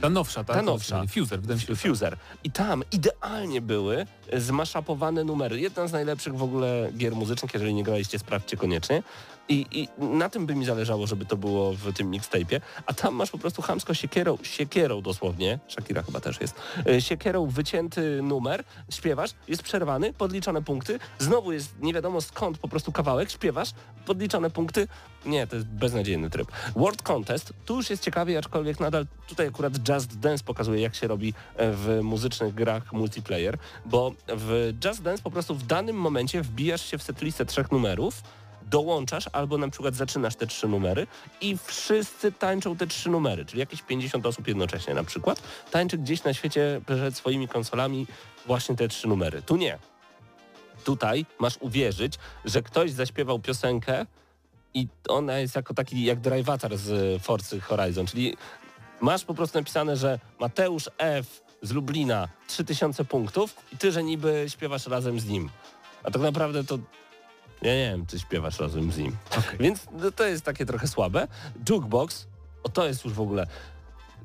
Ta 0.00 0.10
nowsza, 0.10 0.44
tak? 0.44 0.56
Ta 0.56 0.62
nowsza. 0.62 1.06
Fuser, 1.06 1.40
wydaje 1.40 1.60
mi 1.60 1.66
się. 1.66 1.76
Fuser. 1.76 2.16
I 2.44 2.50
tam 2.50 2.84
idealnie 2.92 3.60
były 3.60 4.06
zmaszapowane 4.32 5.24
numery. 5.24 5.60
Jedna 5.60 5.86
z 5.88 5.92
najlepszych 5.92 6.36
w 6.36 6.42
ogóle 6.42 6.90
gier 6.96 7.14
muzycznych, 7.16 7.54
jeżeli 7.54 7.74
nie 7.74 7.84
graliście, 7.84 8.18
sprawdźcie 8.18 8.56
koniecznie. 8.56 9.02
I, 9.50 9.66
I 9.72 9.88
na 9.98 10.28
tym 10.28 10.46
by 10.46 10.54
mi 10.54 10.64
zależało, 10.64 11.06
żeby 11.06 11.26
to 11.26 11.36
było 11.36 11.72
w 11.72 11.92
tym 11.92 12.10
mixtape'ie. 12.10 12.60
A 12.86 12.94
tam 12.94 13.14
masz 13.14 13.30
po 13.30 13.38
prostu 13.38 13.62
chamsko 13.62 13.94
siekierą, 13.94 14.38
siekierą 14.42 15.02
dosłownie, 15.02 15.58
Shakira 15.68 16.02
chyba 16.02 16.20
też 16.20 16.40
jest, 16.40 16.54
e, 16.86 17.00
siekierą 17.00 17.46
wycięty 17.46 18.22
numer, 18.22 18.64
śpiewasz, 18.90 19.30
jest 19.48 19.62
przerwany, 19.62 20.12
podliczone 20.12 20.62
punkty, 20.62 20.98
znowu 21.18 21.52
jest 21.52 21.74
nie 21.80 21.94
wiadomo 21.94 22.20
skąd 22.20 22.58
po 22.58 22.68
prostu 22.68 22.92
kawałek, 22.92 23.30
śpiewasz, 23.30 23.70
podliczone 24.06 24.50
punkty. 24.50 24.88
Nie, 25.26 25.46
to 25.46 25.56
jest 25.56 25.68
beznadziejny 25.68 26.30
tryb. 26.30 26.52
World 26.76 27.02
Contest, 27.02 27.52
tu 27.64 27.76
już 27.76 27.90
jest 27.90 28.02
ciekawie, 28.02 28.38
aczkolwiek 28.38 28.80
nadal 28.80 29.06
tutaj 29.28 29.46
akurat 29.46 29.88
Just 29.88 30.18
Dance 30.18 30.44
pokazuje, 30.44 30.80
jak 30.80 30.94
się 30.94 31.06
robi 31.06 31.34
e, 31.56 31.72
w 31.72 32.00
muzycznych 32.02 32.54
grach 32.54 32.92
multiplayer, 32.92 33.58
bo 33.86 34.12
w 34.28 34.72
Just 34.84 35.02
Dance 35.02 35.22
po 35.22 35.30
prostu 35.30 35.54
w 35.54 35.66
danym 35.66 35.96
momencie 35.96 36.42
wbijasz 36.42 36.90
się 36.90 36.98
w 36.98 37.02
setlistę 37.02 37.44
trzech 37.46 37.72
numerów, 37.72 38.22
dołączasz 38.62 39.24
albo 39.32 39.58
na 39.58 39.68
przykład 39.68 39.94
zaczynasz 39.94 40.36
te 40.36 40.46
trzy 40.46 40.68
numery 40.68 41.06
i 41.40 41.58
wszyscy 41.64 42.32
tańczą 42.32 42.76
te 42.76 42.86
trzy 42.86 43.10
numery, 43.10 43.44
czyli 43.44 43.60
jakieś 43.60 43.82
50 43.82 44.26
osób 44.26 44.48
jednocześnie 44.48 44.94
na 44.94 45.04
przykład 45.04 45.42
tańczy 45.70 45.98
gdzieś 45.98 46.24
na 46.24 46.34
świecie 46.34 46.80
przed 46.86 47.16
swoimi 47.16 47.48
konsolami 47.48 48.06
właśnie 48.46 48.76
te 48.76 48.88
trzy 48.88 49.08
numery. 49.08 49.42
Tu 49.42 49.56
nie. 49.56 49.78
Tutaj 50.84 51.26
masz 51.38 51.56
uwierzyć, 51.60 52.14
że 52.44 52.62
ktoś 52.62 52.90
zaśpiewał 52.90 53.38
piosenkę 53.38 54.06
i 54.74 54.88
ona 55.08 55.38
jest 55.38 55.56
jako 55.56 55.74
taki 55.74 56.04
jak 56.04 56.20
drivatar 56.20 56.76
z 56.76 57.22
Forcy 57.22 57.60
Horizon, 57.60 58.06
czyli 58.06 58.36
masz 59.00 59.24
po 59.24 59.34
prostu 59.34 59.58
napisane, 59.58 59.96
że 59.96 60.18
Mateusz 60.40 60.90
F. 60.98 61.42
z 61.62 61.72
Lublina 61.72 62.28
3000 62.48 63.04
punktów 63.04 63.56
i 63.72 63.76
ty, 63.76 63.92
że 63.92 64.02
niby 64.02 64.44
śpiewasz 64.48 64.86
razem 64.86 65.20
z 65.20 65.26
nim. 65.26 65.50
A 66.02 66.10
tak 66.10 66.22
naprawdę 66.22 66.64
to 66.64 66.78
ja 67.62 67.74
nie 67.74 67.90
wiem, 67.90 68.06
czy 68.06 68.18
śpiewasz 68.18 68.60
razem 68.60 68.92
z 68.92 68.98
nim. 68.98 69.16
Więc 69.60 69.86
no, 69.92 70.10
to 70.10 70.24
jest 70.24 70.44
takie 70.44 70.66
trochę 70.66 70.88
słabe. 70.88 71.28
Jukebox, 71.68 72.26
o 72.62 72.68
to 72.68 72.86
jest 72.86 73.04
już 73.04 73.14
w 73.14 73.20
ogóle... 73.20 73.46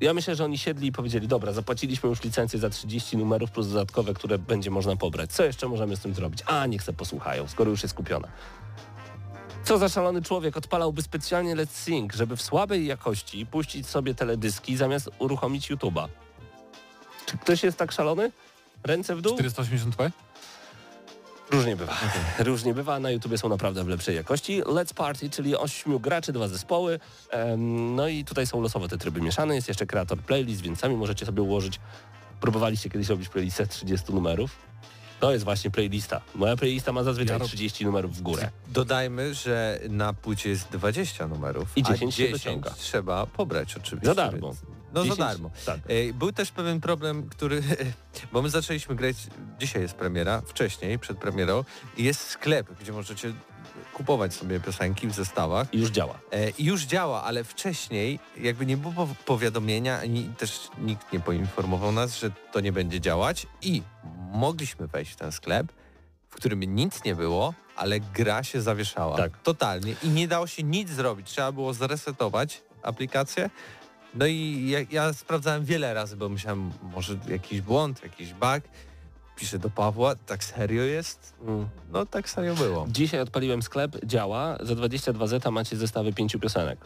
Ja 0.00 0.14
myślę, 0.14 0.34
że 0.34 0.44
oni 0.44 0.58
siedli 0.58 0.88
i 0.88 0.92
powiedzieli, 0.92 1.28
dobra, 1.28 1.52
zapłaciliśmy 1.52 2.08
już 2.08 2.22
licencję 2.22 2.58
za 2.58 2.70
30 2.70 3.16
numerów 3.16 3.50
plus 3.50 3.68
dodatkowe, 3.68 4.14
które 4.14 4.38
będzie 4.38 4.70
można 4.70 4.96
pobrać. 4.96 5.32
Co 5.32 5.44
jeszcze 5.44 5.68
możemy 5.68 5.96
z 5.96 6.00
tym 6.00 6.14
zrobić? 6.14 6.42
A, 6.46 6.66
niech 6.66 6.82
se 6.82 6.92
posłuchają, 6.92 7.48
skoro 7.48 7.70
już 7.70 7.82
jest 7.82 7.94
kupiona. 7.94 8.28
Co 9.64 9.78
za 9.78 9.88
szalony 9.88 10.22
człowiek 10.22 10.56
odpalałby 10.56 11.02
specjalnie 11.02 11.56
Let's 11.56 11.70
Sing, 11.70 12.12
żeby 12.12 12.36
w 12.36 12.42
słabej 12.42 12.86
jakości 12.86 13.46
puścić 13.46 13.86
sobie 13.86 14.14
teledyski 14.14 14.76
zamiast 14.76 15.10
uruchomić 15.18 15.70
YouTube'a. 15.70 16.08
Czy 17.26 17.38
ktoś 17.38 17.64
jest 17.64 17.78
tak 17.78 17.92
szalony? 17.92 18.32
Ręce 18.84 19.16
w 19.16 19.22
dół? 19.22 19.36
480p? 19.36 20.10
Różnie 21.50 21.76
bywa. 21.76 21.92
Różnie 22.38 22.74
bywa. 22.74 23.00
Na 23.00 23.10
YouTubie 23.10 23.38
są 23.38 23.48
naprawdę 23.48 23.84
w 23.84 23.88
lepszej 23.88 24.16
jakości. 24.16 24.62
Let's 24.62 24.94
Party, 24.94 25.30
czyli 25.30 25.56
ośmiu 25.56 26.00
graczy, 26.00 26.32
dwa 26.32 26.48
zespoły. 26.48 27.00
No 27.94 28.08
i 28.08 28.24
tutaj 28.24 28.46
są 28.46 28.60
losowo 28.60 28.88
te 28.88 28.98
tryby 28.98 29.20
mieszane. 29.20 29.54
Jest 29.54 29.68
jeszcze 29.68 29.86
kreator 29.86 30.18
playlist, 30.18 30.60
więc 30.62 30.78
sami 30.80 30.96
możecie 30.96 31.26
sobie 31.26 31.42
ułożyć. 31.42 31.80
Próbowaliście 32.40 32.90
kiedyś 32.90 33.08
robić 33.08 33.28
playlistę 33.28 33.66
30 33.66 34.12
numerów? 34.14 34.50
To 35.20 35.32
jest 35.32 35.44
właśnie 35.44 35.70
playlista. 35.70 36.20
Moja 36.34 36.56
playlista 36.56 36.92
ma 36.92 37.02
zazwyczaj 37.02 37.34
Ja 37.34 37.38
rob- 37.38 37.48
30 37.48 37.84
numerów 37.84 38.16
w 38.16 38.22
górę. 38.22 38.50
Dodajmy, 38.68 39.34
że 39.34 39.80
na 39.88 40.12
płycie 40.12 40.50
jest 40.50 40.68
20 40.72 41.28
numerów, 41.28 41.68
I 41.76 41.80
a 41.80 41.92
10 41.92 42.14
się 42.14 42.22
10 42.22 42.32
dociąga. 42.44 42.70
trzeba 42.70 43.26
pobrać 43.26 43.76
oczywiście. 43.76 44.06
Za 44.06 44.14
darmo. 44.14 44.54
No 44.96 45.02
10 45.02 45.18
za 45.18 45.24
darmo. 45.26 45.50
Tak. 45.66 45.80
Ej, 45.88 46.14
Był 46.14 46.32
też 46.32 46.50
pewien 46.50 46.80
problem, 46.80 47.28
który, 47.28 47.62
bo 48.32 48.42
my 48.42 48.50
zaczęliśmy 48.50 48.94
grać, 48.94 49.16
dzisiaj 49.58 49.82
jest 49.82 49.94
premiera, 49.94 50.40
wcześniej, 50.46 50.98
przed 50.98 51.18
premierą 51.18 51.64
jest 51.98 52.20
sklep, 52.20 52.66
gdzie 52.80 52.92
możecie 52.92 53.32
kupować 53.92 54.34
sobie 54.34 54.60
piosenki 54.60 55.06
w 55.08 55.14
zestawach 55.14 55.74
I 55.74 55.78
już 55.78 55.90
działa. 55.90 56.18
E, 56.32 56.50
I 56.50 56.64
już 56.64 56.82
działa, 56.84 57.22
ale 57.24 57.44
wcześniej 57.44 58.18
jakby 58.36 58.66
nie 58.66 58.76
było 58.76 58.92
po- 58.92 59.08
powiadomienia, 59.24 60.00
ani 60.00 60.24
też 60.38 60.68
nikt 60.78 61.12
nie 61.12 61.20
poinformował 61.20 61.92
nas, 61.92 62.18
że 62.18 62.30
to 62.52 62.60
nie 62.60 62.72
będzie 62.72 63.00
działać 63.00 63.46
i 63.62 63.82
mogliśmy 64.32 64.86
wejść 64.86 65.12
w 65.12 65.16
ten 65.16 65.32
sklep, 65.32 65.72
w 66.30 66.34
którym 66.34 66.60
nic 66.62 67.04
nie 67.04 67.14
było, 67.14 67.54
ale 67.76 68.00
gra 68.00 68.42
się 68.42 68.60
zawieszała. 68.62 69.16
Tak. 69.16 69.38
Totalnie. 69.42 69.94
I 70.02 70.08
nie 70.08 70.28
dało 70.28 70.46
się 70.46 70.62
nic 70.62 70.90
zrobić. 70.90 71.30
Trzeba 71.30 71.52
było 71.52 71.74
zresetować 71.74 72.62
aplikację. 72.82 73.50
No 74.16 74.26
i 74.26 74.68
ja, 74.68 74.78
ja 74.90 75.12
sprawdzałem 75.12 75.64
wiele 75.64 75.94
razy, 75.94 76.16
bo 76.16 76.28
myślałem, 76.28 76.70
może 76.82 77.18
jakiś 77.28 77.60
błąd, 77.60 78.02
jakiś 78.02 78.32
bug. 78.32 78.60
Piszę 79.36 79.58
do 79.58 79.70
Pawła, 79.70 80.14
tak 80.14 80.44
serio 80.44 80.82
jest? 80.82 81.34
Mm. 81.42 81.68
No 81.92 82.06
tak 82.06 82.30
serio 82.30 82.54
było. 82.54 82.86
Dzisiaj 82.90 83.20
odpaliłem 83.20 83.62
sklep, 83.62 84.04
działa. 84.04 84.58
Za 84.60 84.74
22 84.74 85.26
zeta 85.26 85.50
macie 85.50 85.76
zestawy 85.76 86.12
pięciu 86.12 86.38
piosenek. 86.38 86.78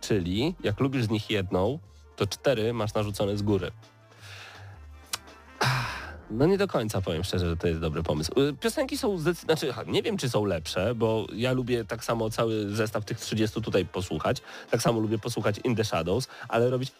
Czyli 0.00 0.54
jak 0.64 0.80
lubisz 0.80 1.04
z 1.04 1.10
nich 1.10 1.30
jedną, 1.30 1.78
to 2.16 2.26
cztery 2.26 2.72
masz 2.72 2.94
narzucone 2.94 3.36
z 3.36 3.42
góry. 3.42 3.70
No 6.30 6.46
nie 6.46 6.58
do 6.58 6.68
końca 6.68 7.00
powiem 7.00 7.24
szczerze, 7.24 7.48
że 7.48 7.56
to 7.56 7.68
jest 7.68 7.80
dobry 7.80 8.02
pomysł. 8.02 8.32
Y, 8.40 8.54
Piosenki 8.60 8.98
są 8.98 9.18
zdecydowanie, 9.18 9.60
znaczy 9.60 9.92
nie 9.92 10.02
wiem 10.02 10.16
czy 10.16 10.30
są 10.30 10.44
lepsze, 10.44 10.94
bo 10.94 11.26
ja 11.32 11.52
lubię 11.52 11.84
tak 11.84 12.04
samo 12.04 12.30
cały 12.30 12.68
zestaw 12.68 13.04
tych 13.04 13.18
30 13.18 13.62
tutaj 13.62 13.86
posłuchać. 13.86 14.42
Tak 14.70 14.82
samo 14.82 15.00
lubię 15.00 15.18
posłuchać 15.18 15.60
In 15.64 15.76
the 15.76 15.84
Shadows, 15.84 16.28
ale 16.48 16.70
robić 16.70 16.92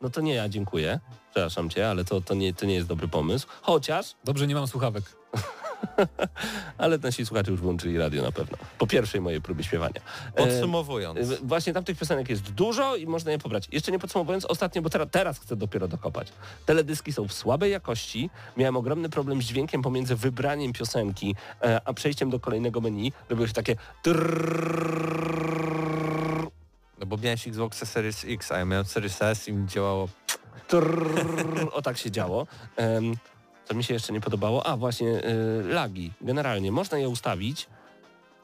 no 0.00 0.10
to 0.10 0.20
nie 0.20 0.34
ja, 0.34 0.48
dziękuję. 0.48 1.00
Przepraszam 1.30 1.70
cię, 1.70 1.90
ale 1.90 2.04
to, 2.04 2.20
to, 2.20 2.34
nie, 2.34 2.54
to 2.54 2.66
nie 2.66 2.74
jest 2.74 2.88
dobry 2.88 3.08
pomysł. 3.08 3.46
Chociaż 3.62 4.14
Dobrze, 4.24 4.46
nie 4.46 4.54
mam 4.54 4.66
słuchawek. 4.66 5.04
ale 6.78 6.98
nasi 6.98 7.26
słuchacze 7.26 7.50
już 7.50 7.60
włączyli 7.60 7.98
radio 7.98 8.22
na 8.22 8.32
pewno. 8.32 8.58
Po 8.78 8.86
pierwszej 8.86 9.20
mojej 9.20 9.40
próbie 9.40 9.64
śpiewania. 9.64 10.00
E, 10.34 10.46
Podsumowując. 10.46 11.30
e, 11.30 11.36
Właśnie 11.42 11.72
tamtych 11.72 11.98
piosenek 11.98 12.30
jest 12.30 12.42
dużo 12.52 12.96
i 12.96 13.06
można 13.06 13.32
je 13.32 13.38
pobrać. 13.38 13.68
Jeszcze 13.72 13.92
nie 13.92 13.98
podsumowując, 13.98 14.44
ostatnio, 14.44 14.82
bo 14.82 14.90
teraz, 14.90 15.08
teraz 15.10 15.38
chcę 15.38 15.56
dopiero 15.56 15.88
dokopać. 15.88 16.32
Teledyski 16.66 17.12
są 17.12 17.28
w 17.28 17.32
słabej 17.32 17.72
jakości. 17.72 18.30
Miałem 18.56 18.76
ogromny 18.76 19.08
problem 19.08 19.42
z 19.42 19.44
dźwiękiem 19.44 19.82
pomiędzy 19.82 20.16
wybraniem 20.16 20.72
piosenki, 20.72 21.34
e, 21.62 21.80
a 21.84 21.92
przejściem 21.92 22.30
do 22.30 22.40
kolejnego 22.40 22.80
menu. 22.80 23.12
Robiło 23.28 23.46
się 23.46 23.52
takie 23.54 23.76
trrrr, 24.02 25.12
No 26.98 27.06
bo 27.06 27.16
miałeś 27.16 27.48
Xbox 27.48 27.88
Series 27.88 28.24
X, 28.28 28.52
a 28.52 28.58
ja 28.58 28.64
miałem 28.64 28.84
Series 28.84 29.22
S 29.22 29.48
i 29.48 29.52
mi 29.52 29.66
działało 29.68 30.08
trrrr, 30.68 31.68
o 31.72 31.82
tak 31.82 31.98
się 31.98 32.10
działo. 32.10 32.46
Co 33.64 33.74
mi 33.74 33.84
się 33.84 33.94
jeszcze 33.94 34.12
nie 34.12 34.20
podobało? 34.20 34.66
A 34.66 34.76
właśnie, 34.76 35.08
y, 35.08 35.62
lagi. 35.68 36.12
Generalnie 36.20 36.72
można 36.72 36.98
je 36.98 37.08
ustawić, 37.08 37.66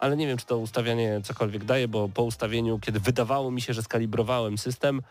ale 0.01 0.17
nie 0.17 0.27
wiem, 0.27 0.39
czy 0.39 0.47
to 0.47 0.59
ustawianie 0.59 1.21
cokolwiek 1.25 1.65
daje, 1.65 1.89
bo 1.89 2.09
po 2.09 2.23
ustawieniu, 2.23 2.79
kiedy 2.79 3.01
wydawało 3.01 3.51
mi 3.51 3.61
się, 3.61 3.73
że 3.75 3.83
skalibrowałem 3.83 4.59
system, 4.59 5.03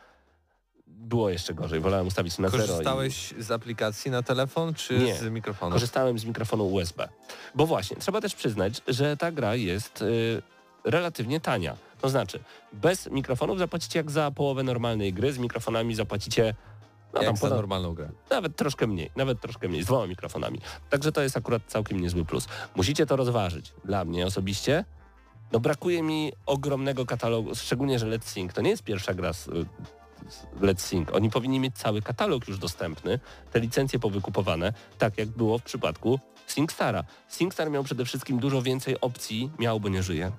było 0.88 1.30
jeszcze 1.30 1.54
gorzej. 1.54 1.80
Wolałem 1.80 2.08
ustawić 2.08 2.38
na 2.38 2.50
zero. 2.50 2.64
i- 2.64 2.68
Korzystałeś 2.68 3.34
z 3.40 3.52
aplikacji 3.52 4.12
na 4.12 4.24
telefon 4.24 4.74
czy 4.74 4.98
Nie. 5.00 5.16
z 5.16 5.24
mikrofonu? 5.30 5.72
Korzystałem 5.74 6.20
z 6.20 6.26
mikrofonu 6.26 6.68
USB. 6.68 7.10
Bo 7.56 7.66
właśnie, 7.66 7.98
trzeba 7.98 8.22
też 8.22 8.36
przyznać, 8.36 8.82
że 8.88 9.18
ta 9.18 9.32
gra 9.32 9.56
jest 9.56 10.02
y, 10.02 10.42
relatywnie 10.84 11.40
tania. 11.40 11.76
To 12.02 12.10
znaczy, 12.10 12.40
bez 12.74 13.08
mikrofonów 13.12 13.60
zapłacicie 13.60 14.00
jak 14.00 14.12
za 14.12 14.32
połowę 14.32 14.64
normalnej 14.64 15.14
gry, 15.14 15.34
z 15.34 15.38
mikrofonami 15.38 15.96
zapłacicie 15.96 16.54
no, 17.18 17.24
Jak 17.24 17.30
tam 17.30 17.36
za 17.36 17.42
ponad, 17.42 17.58
normalną 17.58 17.94
grę. 17.94 18.10
nawet 18.32 18.56
troszkę 18.56 18.88
mniej, 18.88 19.12
nawet 19.16 19.42
troszkę 19.42 19.68
mniej, 19.68 19.84
z 19.84 19.86
dwoma 19.86 20.08
mikrofonami. 20.08 20.60
Także 20.90 21.12
to 21.12 21.22
jest 21.22 21.38
akurat 21.38 21.62
całkiem 21.68 22.00
niezły 22.00 22.26
plus. 22.26 22.48
Musicie 22.76 23.06
to 23.06 23.16
rozważyć. 23.16 23.74
Dla 23.86 24.06
mnie 24.06 24.26
osobiście, 24.26 24.86
no 25.52 25.60
brakuje 25.60 26.04
mi 26.04 26.34
ogromnego 26.46 27.06
katalogu, 27.06 27.56
szczególnie, 27.56 28.00
że 28.00 28.06
Let's 28.06 28.24
Sync 28.26 28.54
to 28.54 28.62
nie 28.62 28.70
jest 28.70 28.84
pierwsza 28.84 29.14
gra 29.14 29.34
z, 29.34 29.44
z 30.30 30.62
Let's 30.62 30.80
Sync. 30.80 31.10
Oni 31.14 31.30
powinni 31.30 31.60
mieć 31.60 31.78
cały 31.78 32.02
katalog 32.02 32.48
już 32.48 32.58
dostępny, 32.60 33.20
te 33.52 33.60
licencje 33.60 34.00
powykupowane, 34.00 34.74
tak 34.98 35.18
jak 35.18 35.28
było 35.30 35.58
w 35.58 35.64
przypadku 35.64 36.20
SingStara. 36.48 37.04
SingStar 37.30 37.72
miał 37.72 37.84
przede 37.84 38.06
wszystkim 38.06 38.40
dużo 38.40 38.62
więcej 38.62 39.02
opcji, 39.02 39.52
miał, 39.60 39.80
bo 39.80 39.90
nie 39.90 40.04
żyje. 40.04 40.32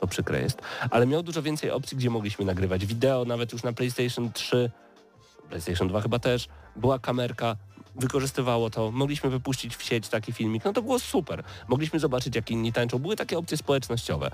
To 0.00 0.06
przykre 0.06 0.40
jest, 0.42 0.62
ale 0.90 1.06
miał 1.06 1.22
dużo 1.22 1.42
więcej 1.42 1.70
opcji, 1.70 1.96
gdzie 1.96 2.10
mogliśmy 2.10 2.44
nagrywać 2.44 2.86
wideo, 2.86 3.24
nawet 3.24 3.52
już 3.52 3.62
na 3.62 3.72
PlayStation 3.72 4.32
3 4.32 4.70
PlayStation 5.48 5.88
2 5.88 6.00
chyba 6.00 6.18
też, 6.18 6.48
była 6.76 6.98
kamerka, 6.98 7.56
wykorzystywało 7.96 8.70
to, 8.70 8.90
mogliśmy 8.90 9.30
wypuścić 9.30 9.76
w 9.76 9.82
sieć 9.82 10.08
taki 10.08 10.32
filmik, 10.32 10.64
no 10.64 10.72
to 10.72 10.82
było 10.82 10.98
super. 10.98 11.44
Mogliśmy 11.68 11.98
zobaczyć, 11.98 12.36
jak 12.36 12.50
inni 12.50 12.72
tańczą. 12.72 12.98
Były 12.98 13.16
takie 13.16 13.38
opcje 13.38 13.56
społecznościowe. 13.56 14.30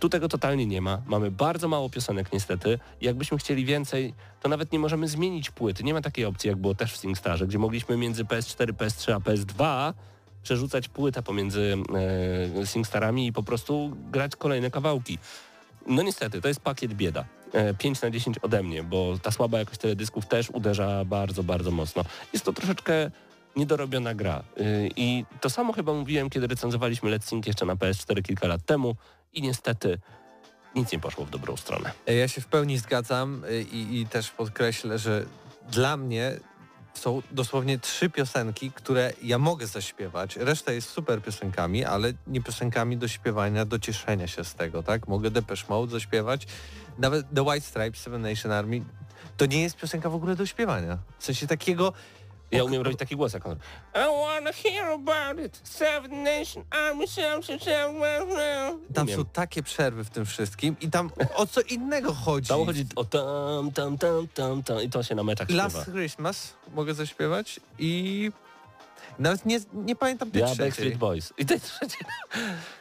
Tu 0.00 0.08
tego 0.08 0.28
totalnie 0.28 0.66
nie 0.66 0.80
ma. 0.80 1.02
Mamy 1.06 1.30
bardzo 1.30 1.68
mało 1.68 1.90
piosenek 1.90 2.32
niestety. 2.32 2.78
Jakbyśmy 3.00 3.38
chcieli 3.38 3.64
więcej, 3.64 4.14
to 4.40 4.48
nawet 4.48 4.72
nie 4.72 4.78
możemy 4.78 5.08
zmienić 5.08 5.50
płyty. 5.50 5.84
Nie 5.84 5.94
ma 5.94 6.00
takiej 6.00 6.24
opcji, 6.24 6.48
jak 6.48 6.56
było 6.56 6.74
też 6.74 6.92
w 6.92 6.96
SingStarze, 6.96 7.46
gdzie 7.46 7.58
mogliśmy 7.58 7.96
między 7.96 8.24
PS4, 8.24 8.72
PS3 8.72 9.12
a 9.12 9.18
PS2 9.18 9.92
przerzucać 10.42 10.88
płytę 10.88 11.22
pomiędzy 11.22 11.76
e, 12.60 12.66
SingStarami 12.66 13.26
i 13.26 13.32
po 13.32 13.42
prostu 13.42 13.96
grać 14.10 14.36
kolejne 14.36 14.70
kawałki. 14.70 15.18
No 15.86 16.02
niestety, 16.02 16.40
to 16.40 16.48
jest 16.48 16.60
pakiet 16.60 16.94
bieda. 16.94 17.24
E, 17.52 17.74
5 17.74 18.02
na 18.02 18.10
10 18.10 18.38
ode 18.38 18.62
mnie, 18.62 18.82
bo 18.82 19.18
ta 19.22 19.30
słaba 19.30 19.58
jakość 19.58 19.80
teledysków 19.80 20.26
też 20.26 20.50
uderza 20.50 21.04
bardzo, 21.04 21.42
bardzo 21.42 21.70
mocno. 21.70 22.04
Jest 22.32 22.44
to 22.44 22.52
troszeczkę 22.52 23.10
niedorobiona 23.56 24.14
gra. 24.14 24.42
Y, 24.60 24.90
I 24.96 25.24
to 25.40 25.50
samo 25.50 25.72
chyba 25.72 25.92
mówiłem, 25.92 26.30
kiedy 26.30 26.46
recenzowaliśmy 26.46 27.10
Let's 27.10 27.22
Sync 27.24 27.46
jeszcze 27.46 27.66
na 27.66 27.74
PS4 27.74 28.22
kilka 28.22 28.46
lat 28.46 28.64
temu 28.64 28.96
i 29.34 29.42
niestety 29.42 29.98
nic 30.74 30.92
nie 30.92 30.98
poszło 30.98 31.24
w 31.24 31.30
dobrą 31.30 31.56
stronę. 31.56 31.92
E, 32.06 32.14
Ja 32.14 32.28
się 32.28 32.40
w 32.40 32.46
pełni 32.46 32.78
zgadzam 32.78 33.44
y, 33.44 33.62
i, 33.62 34.00
i 34.00 34.06
też 34.06 34.30
podkreślę, 34.30 34.98
że 34.98 35.24
dla 35.70 35.96
mnie 35.96 36.32
są 36.94 37.22
dosłownie 37.30 37.78
trzy 37.78 38.10
piosenki, 38.10 38.72
które 38.72 39.12
ja 39.22 39.38
mogę 39.38 39.66
zaśpiewać. 39.66 40.36
Reszta 40.36 40.72
jest 40.72 40.88
super 40.88 41.22
piosenkami, 41.22 41.84
ale 41.84 42.12
nie 42.26 42.42
piosenkami 42.42 42.96
do 42.96 43.08
śpiewania, 43.08 43.64
do 43.64 43.78
cieszenia 43.78 44.26
się 44.26 44.44
z 44.44 44.54
tego, 44.54 44.82
tak? 44.82 45.08
Mogę 45.08 45.30
Depeche 45.30 45.64
Mode 45.68 45.92
zaśpiewać. 45.92 46.46
Nawet 46.98 47.26
The 47.34 47.42
White 47.42 47.66
Stripes, 47.66 48.00
Seven 48.00 48.22
Nation 48.22 48.52
Army, 48.52 48.84
to 49.36 49.46
nie 49.46 49.62
jest 49.62 49.76
piosenka 49.76 50.10
w 50.10 50.14
ogóle 50.14 50.36
do 50.36 50.46
śpiewania. 50.46 50.98
W 51.18 51.24
sensie 51.24 51.46
takiego... 51.46 51.92
Ja 52.50 52.64
umiem 52.64 52.82
robić 52.82 52.98
taki 52.98 53.16
głos 53.16 53.32
jak 53.32 53.46
on. 53.46 53.56
I 53.94 53.98
wanna 54.26 54.52
hear 54.52 54.86
about 54.86 55.46
it. 55.46 55.60
Seven 55.64 56.22
Nation 56.22 56.64
Army, 56.70 57.04
Tam 58.94 59.04
Umiem. 59.06 59.18
są 59.18 59.24
takie 59.24 59.62
przerwy 59.62 60.04
w 60.04 60.10
tym 60.10 60.26
wszystkim 60.26 60.76
i 60.80 60.90
tam 60.90 61.10
o 61.34 61.46
co 61.46 61.60
innego 61.60 62.14
chodzi. 62.14 62.48
Tam 62.48 62.64
chodzi 62.66 62.86
o 62.96 63.04
tam, 63.04 63.72
tam, 63.72 63.98
tam, 63.98 64.28
tam, 64.34 64.62
tam 64.62 64.82
i 64.82 64.90
to 64.90 65.02
się 65.02 65.14
na 65.14 65.22
meczach 65.22 65.48
śpiewa. 65.48 65.62
Last 65.62 65.90
Christmas 65.90 66.54
mogę 66.74 66.94
zaśpiewać 66.94 67.60
i 67.78 68.32
nawet 69.18 69.46
nie, 69.46 69.60
nie 69.72 69.96
pamiętam 69.96 70.30
tej 70.30 70.40
Ja 70.40 70.46
trzeciej. 70.46 70.64
Backstreet 70.66 70.96
Boys. 70.96 71.32
I 71.38 71.46
tej 71.46 71.60
trzeciej. 71.60 72.00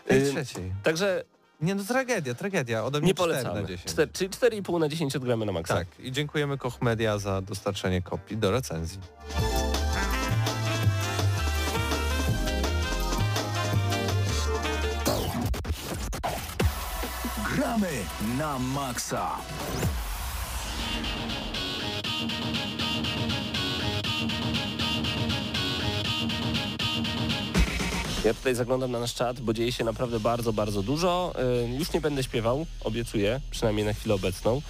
Tej 0.08 0.22
Ym, 0.28 0.32
trzeciej. 0.32 0.74
Także 0.84 1.24
Nie 1.62 1.76
no, 1.76 1.84
tragedia, 1.84 2.34
tragedia. 2.36 2.84
Ode 2.86 3.00
mnie 3.00 3.08
nie 3.08 3.14
4 3.14 3.32
polecamy. 3.34 3.62
na 3.62 3.68
10. 3.68 3.92
Cztery- 3.92 4.12
czyli 4.14 4.30
4,5 4.30 4.80
na 4.80 4.90
10 4.90 5.16
odgramy 5.16 5.46
na 5.46 5.52
maksa. 5.52 5.74
Tak, 5.76 5.88
i 6.00 6.12
dziękujemy 6.12 6.58
Koch 6.58 6.82
Media 6.82 7.18
za 7.18 7.42
dostarczenie 7.42 8.02
kopii 8.02 8.38
do 8.38 8.52
recenzji. 8.52 9.00
Gramy 17.78 18.02
na 18.38 18.58
maksa. 18.58 19.38
Ja 28.26 28.34
tutaj 28.34 28.56
zaglądam 28.56 28.92
na 28.92 29.00
nasz 29.00 29.14
czat, 29.14 29.42
bo 29.42 29.54
dzieje 29.54 29.72
się 29.72 29.84
naprawdę 29.84 30.20
bardzo, 30.20 30.54
bardzo 30.54 30.84
dużo. 30.84 31.34
Już 31.80 31.94
nie 31.94 32.02
będę 32.02 32.24
śpiewał, 32.24 32.66
obiecuję, 32.84 33.42
przynajmniej 33.52 33.86
na 33.86 33.94
chwilę 33.94 34.16
obecną. 34.16 34.62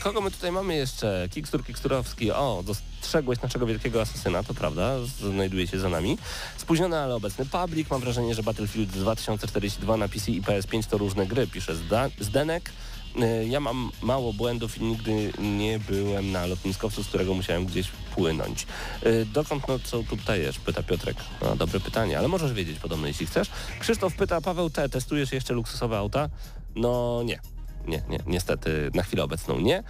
Kogo 0.00 0.20
my 0.20 0.30
tutaj 0.30 0.52
mamy 0.52 0.76
jeszcze? 0.76 1.28
Kikstur 1.30 1.64
Kiksturowski. 1.64 2.32
O, 2.32 2.62
dostrzegłeś 2.66 3.42
naszego 3.42 3.66
wielkiego 3.66 4.00
asesyna, 4.00 4.42
to 4.42 4.54
prawda, 4.54 4.94
znajduje 5.06 5.66
się 5.66 5.78
za 5.78 5.88
nami. 5.88 6.18
Spóźniony, 6.56 6.98
ale 6.98 7.14
obecny 7.14 7.46
Public. 7.46 7.90
Mam 7.90 8.00
wrażenie, 8.00 8.34
że 8.34 8.42
Battlefield 8.42 8.90
2042 8.90 9.96
na 9.96 10.08
PC 10.08 10.30
i 10.30 10.42
PS5 10.42 10.86
to 10.86 10.98
różne 10.98 11.26
gry, 11.26 11.46
pisze 11.46 11.72
Zdenek. 12.20 12.70
Y, 13.16 13.48
Ja 13.48 13.60
mam 13.60 13.90
mało 14.02 14.32
błędów 14.32 14.78
i 14.78 14.84
nigdy 14.84 15.32
nie 15.38 15.78
byłem 15.78 16.32
na 16.32 16.46
lotniskowcu, 16.46 17.04
z 17.04 17.08
którego 17.08 17.34
musiałem 17.34 17.66
gdzieś 17.66 17.88
płynąć. 18.14 18.66
Y, 19.06 19.26
Dokąd 19.26 19.68
no 19.68 19.78
co 19.78 20.02
tu 20.02 20.16
ptajesz? 20.16 20.58
Pyta 20.58 20.82
Piotrek. 20.82 21.16
No, 21.42 21.56
dobre 21.56 21.80
pytanie, 21.80 22.18
ale 22.18 22.28
możesz 22.28 22.52
wiedzieć 22.52 22.78
podobno, 22.78 23.06
jeśli 23.06 23.26
chcesz. 23.26 23.50
Krzysztof 23.80 24.14
pyta, 24.14 24.40
Paweł 24.40 24.70
T, 24.70 24.88
testujesz 24.88 25.32
jeszcze 25.32 25.54
luksusowe 25.54 25.98
auta? 25.98 26.28
No 26.76 27.22
nie. 27.24 27.40
Nie, 27.86 28.02
nie, 28.08 28.18
niestety 28.26 28.90
na 28.94 29.02
chwilę 29.02 29.22
obecną 29.24 29.60
nie. 29.60 29.82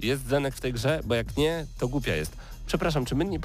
Jest 0.00 0.26
Zenek 0.26 0.54
w 0.54 0.60
tej 0.60 0.72
grze, 0.72 1.00
bo 1.04 1.14
jak 1.14 1.36
nie, 1.36 1.66
to 1.78 1.88
głupia 1.88 2.14
jest. 2.14 2.36
Przepraszam, 2.66 3.04
czy 3.04 3.14
my 3.14 3.24
nie 3.24 3.38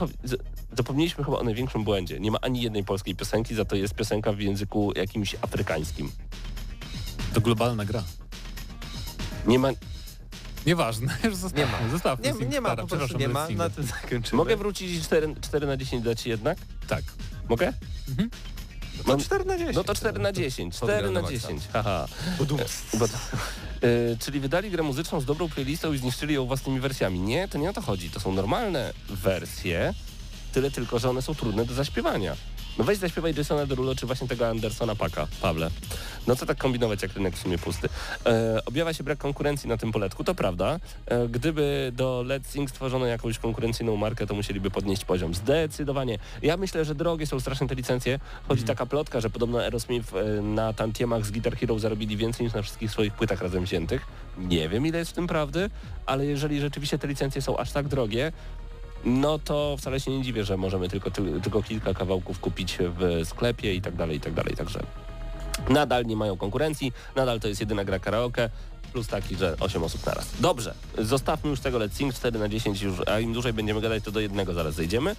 zapomnieliśmy 0.78 1.24
chyba 1.24 1.38
o 1.40 1.44
największym 1.44 1.84
błędzie. 1.84 2.20
Nie 2.20 2.32
ma 2.32 2.38
ani 2.42 2.62
jednej 2.62 2.84
polskiej 2.84 3.16
piosenki, 3.16 3.56
za 3.56 3.66
to 3.66 3.76
jest 3.76 3.94
piosenka 3.96 4.34
w 4.34 4.40
języku 4.40 4.92
jakimś 4.96 5.36
afrykańskim. 5.42 6.12
To 7.34 7.42
globalna 7.42 7.86
gra. 7.86 8.04
Nie 9.48 9.60
ma, 9.60 9.70
Nieważne, 10.66 11.18
już 11.24 11.36
zostawmy. 11.36 11.66
Nie 11.66 11.72
ma. 11.72 11.90
Zostawmy 11.92 12.26
Nie, 12.26 12.46
nie 12.48 12.62
ma, 12.62 12.70
po 12.70 12.76
prostu 12.76 12.98
przepraszam, 12.98 13.20
nie 13.20 13.28
ma, 13.28 13.50
na 13.50 13.70
tym 13.70 13.84
zakończymy. 13.84 14.38
Mogę 14.38 14.58
wrócić 14.58 15.04
4, 15.04 15.36
4 15.42 15.68
na 15.68 15.78
10 15.78 16.04
dać 16.04 16.26
jednak? 16.26 16.58
Tak. 16.88 17.04
Mogę? 17.50 17.74
No 19.08 19.18
4 19.18 19.46
na 19.46 19.58
10. 19.58 19.76
No 19.76 19.84
to 19.84 19.96
4 19.96 20.20
na 20.20 20.32
10. 20.32 20.76
4 20.76 20.92
Podgram 20.92 21.14
na 21.14 21.22
na 21.22 21.30
maksa. 21.30 21.48
10. 21.48 21.68
Haha. 21.74 22.08
Budum. 22.38 22.60
Bo, 22.94 23.06
y, 23.06 23.10
czyli 24.20 24.40
wydali 24.40 24.72
grę 24.72 24.84
muzyczną 24.84 25.22
z 25.22 25.26
dobrą 25.26 25.50
playlistą 25.50 25.94
i 25.94 25.98
zniszczyli 25.98 26.34
ją 26.34 26.46
własnymi 26.46 26.80
wersjami. 26.80 27.20
Nie, 27.20 27.48
to 27.48 27.58
nie 27.58 27.70
o 27.70 27.74
to 27.74 27.82
chodzi. 27.82 28.10
To 28.10 28.20
są 28.20 28.32
normalne 28.32 28.94
wersje, 29.10 29.94
tyle 30.52 30.72
tylko, 30.72 31.00
że 31.00 31.10
one 31.10 31.22
są 31.22 31.36
trudne 31.36 31.66
do 31.66 31.74
zaśpiewania. 31.74 32.36
No 32.78 32.84
weź 32.84 32.98
zaśpiewaj 32.98 33.34
Jasona 33.38 33.66
Derulo 33.66 33.96
czy 33.96 34.06
właśnie 34.06 34.28
tego 34.28 34.48
Andersona 34.48 34.96
Paka, 34.96 35.28
Pawle. 35.42 35.70
No 36.28 36.36
co 36.36 36.46
tak 36.46 36.58
kombinować, 36.58 37.02
jak 37.02 37.14
rynek 37.14 37.36
w 37.36 37.40
sumie 37.40 37.58
pusty. 37.58 37.90
E, 38.26 38.62
objawia 38.66 38.94
się 38.94 39.04
brak 39.04 39.18
konkurencji 39.18 39.70
na 39.70 39.78
tym 39.78 39.92
poletku, 39.92 40.24
to 40.24 40.36
prawda. 40.36 40.80
E, 41.06 41.28
gdyby 41.28 41.92
do 41.96 42.24
Let's 42.28 42.46
Sing 42.46 42.70
stworzono 42.70 43.06
jakąś 43.06 43.40
konkurencyjną 43.40 43.96
markę, 43.96 44.28
to 44.28 44.34
musieliby 44.34 44.72
podnieść 44.72 45.06
poziom. 45.06 45.34
Zdecydowanie. 45.34 46.18
Ja 46.42 46.58
myślę, 46.58 46.86
że 46.86 46.96
drogie 46.96 47.28
są 47.28 47.40
strasznie 47.40 47.68
te 47.68 47.76
licencje. 47.76 48.20
Chodzi 48.48 48.64
taka 48.64 48.86
plotka, 48.86 49.20
że 49.20 49.30
podobno 49.30 49.60
Aerosmith 49.60 50.14
e, 50.16 50.42
na 50.42 50.74
tantiemach 50.74 51.26
z 51.26 51.32
Guitar 51.32 51.58
Hero 51.58 51.80
zarobili 51.80 52.18
więcej 52.18 52.46
niż 52.46 52.56
na 52.56 52.62
wszystkich 52.62 52.92
swoich 52.92 53.14
płytach 53.14 53.42
razem 53.42 53.64
wziętych. 53.64 54.06
Nie 54.38 54.70
wiem, 54.70 54.88
ile 54.88 55.00
jest 55.00 55.12
w 55.12 55.16
tym 55.16 55.28
prawdy, 55.28 55.70
ale 56.06 56.26
jeżeli 56.26 56.62
rzeczywiście 56.62 56.98
te 56.98 57.08
licencje 57.08 57.42
są 57.42 57.58
aż 57.58 57.72
tak 57.72 57.88
drogie, 57.88 58.32
no 59.06 59.40
to 59.40 59.76
wcale 59.78 60.00
się 60.00 60.12
nie 60.12 60.24
dziwię, 60.24 60.44
że 60.44 60.58
możemy 60.58 60.90
tylko, 60.90 61.12
ty, 61.12 61.42
tylko 61.42 61.64
kilka 61.64 61.94
kawałków 61.94 62.40
kupić 62.40 62.78
w 62.80 63.22
sklepie 63.28 63.74
i 63.74 63.82
tak 63.82 63.96
dalej, 63.96 64.18
i 64.18 64.20
tak 64.20 64.34
dalej. 64.34 64.56
Także 64.56 64.80
nadal 65.70 66.06
nie 66.06 66.16
mają 66.16 66.38
konkurencji, 66.38 66.94
nadal 67.16 67.40
to 67.40 67.48
jest 67.48 67.60
jedyna 67.60 67.86
gra 67.86 68.00
karaoke, 68.00 68.50
plus 68.94 69.08
taki, 69.08 69.36
że 69.36 69.56
8 69.60 69.84
osób 69.84 70.06
naraz. 70.06 70.28
Dobrze, 70.40 70.74
zostawmy 70.98 71.50
już 71.50 71.60
tego 71.60 71.78
Let's 71.78 71.94
Sing 71.94 72.14
4 72.14 72.40
na 72.40 72.50
10 72.50 72.82
już, 72.82 73.08
a 73.08 73.20
im 73.20 73.34
dłużej 73.34 73.54
będziemy 73.54 73.82
gadać, 73.82 74.04
to 74.04 74.12
do 74.12 74.20
jednego 74.20 74.54
zaraz 74.54 74.76
zejdziemy. 74.76 75.16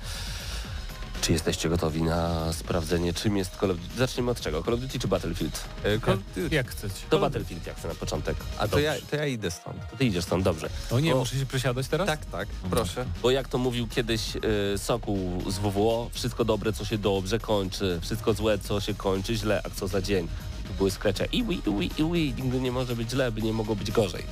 Czy 1.24 1.32
jesteście 1.32 1.68
gotowi 1.68 2.02
na 2.02 2.52
sprawdzenie, 2.52 3.12
czym 3.12 3.36
jest 3.36 3.56
Call 3.56 3.70
of 3.70 3.76
Duty? 3.78 3.98
Zacznijmy 3.98 4.30
od 4.30 4.40
czego? 4.40 4.62
Call 4.62 4.74
of 4.74 4.80
Duty 4.80 4.98
czy 4.98 5.08
Battlefield? 5.08 5.64
E, 5.84 5.98
Call- 5.98 6.18
Jak 6.52 6.70
chcecie. 6.70 6.94
To 7.10 7.18
Battlefield, 7.18 7.66
jak 7.66 7.76
chcę 7.76 7.88
na 7.88 7.94
początek. 7.94 8.36
A 8.58 8.62
to 8.62 8.68
Dobrze. 8.68 8.82
ja, 8.82 8.94
to 9.10 9.16
ja 9.16 9.26
idę 9.26 9.50
stąd. 9.50 9.76
To 9.90 9.96
ty 9.96 10.04
idziesz 10.04 10.24
stąd, 10.24 10.44
dobrze. 10.44 10.68
O 10.90 11.00
nie, 11.00 11.14
O. 11.14 11.18
muszę 11.18 11.36
się 11.36 11.46
przesiadać 11.46 11.88
teraz? 11.88 12.06
Tak, 12.06 12.24
tak, 12.24 12.48
proszę. 12.70 13.04
Bo 13.22 13.30
jak 13.30 13.48
to 13.48 13.58
mówił 13.58 13.88
kiedyś 13.88 14.36
y, 14.36 14.78
Sokół 14.78 15.50
z 15.50 15.58
WWO, 15.58 16.10
wszystko 16.12 16.44
dobre, 16.44 16.72
co 16.72 16.84
się 16.84 16.98
dobrze 16.98 17.38
kończy, 17.38 17.98
wszystko 18.02 18.34
złe, 18.34 18.58
co 18.58 18.80
się 18.80 18.94
kończy 18.94 19.34
źle, 19.36 19.60
a 19.64 19.70
co 19.70 19.88
za 19.88 20.02
dzień. 20.02 20.28
To 20.68 20.74
były 20.78 20.90
skrecze 20.90 21.24
iwi, 21.24 21.62
iwi, 21.66 21.90
iwi, 22.02 22.34
nigdy 22.42 22.60
nie 22.60 22.72
może 22.72 22.96
być 22.96 23.10
źle, 23.10 23.32
by 23.32 23.42
nie 23.42 23.52
mogło 23.52 23.76
być 23.76 23.90
gorzej. 23.90 24.24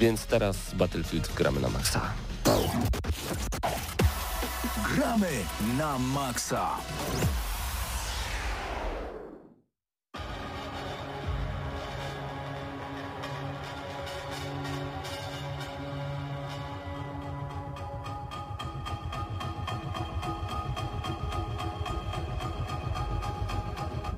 Więc 0.00 0.24
teraz 0.26 0.56
Battlefield 0.74 1.34
gramy 1.34 1.60
na 1.60 1.68
maksa. 1.68 2.00
Gramy 4.66 5.46
na 5.78 5.98
maksa. 5.98 6.82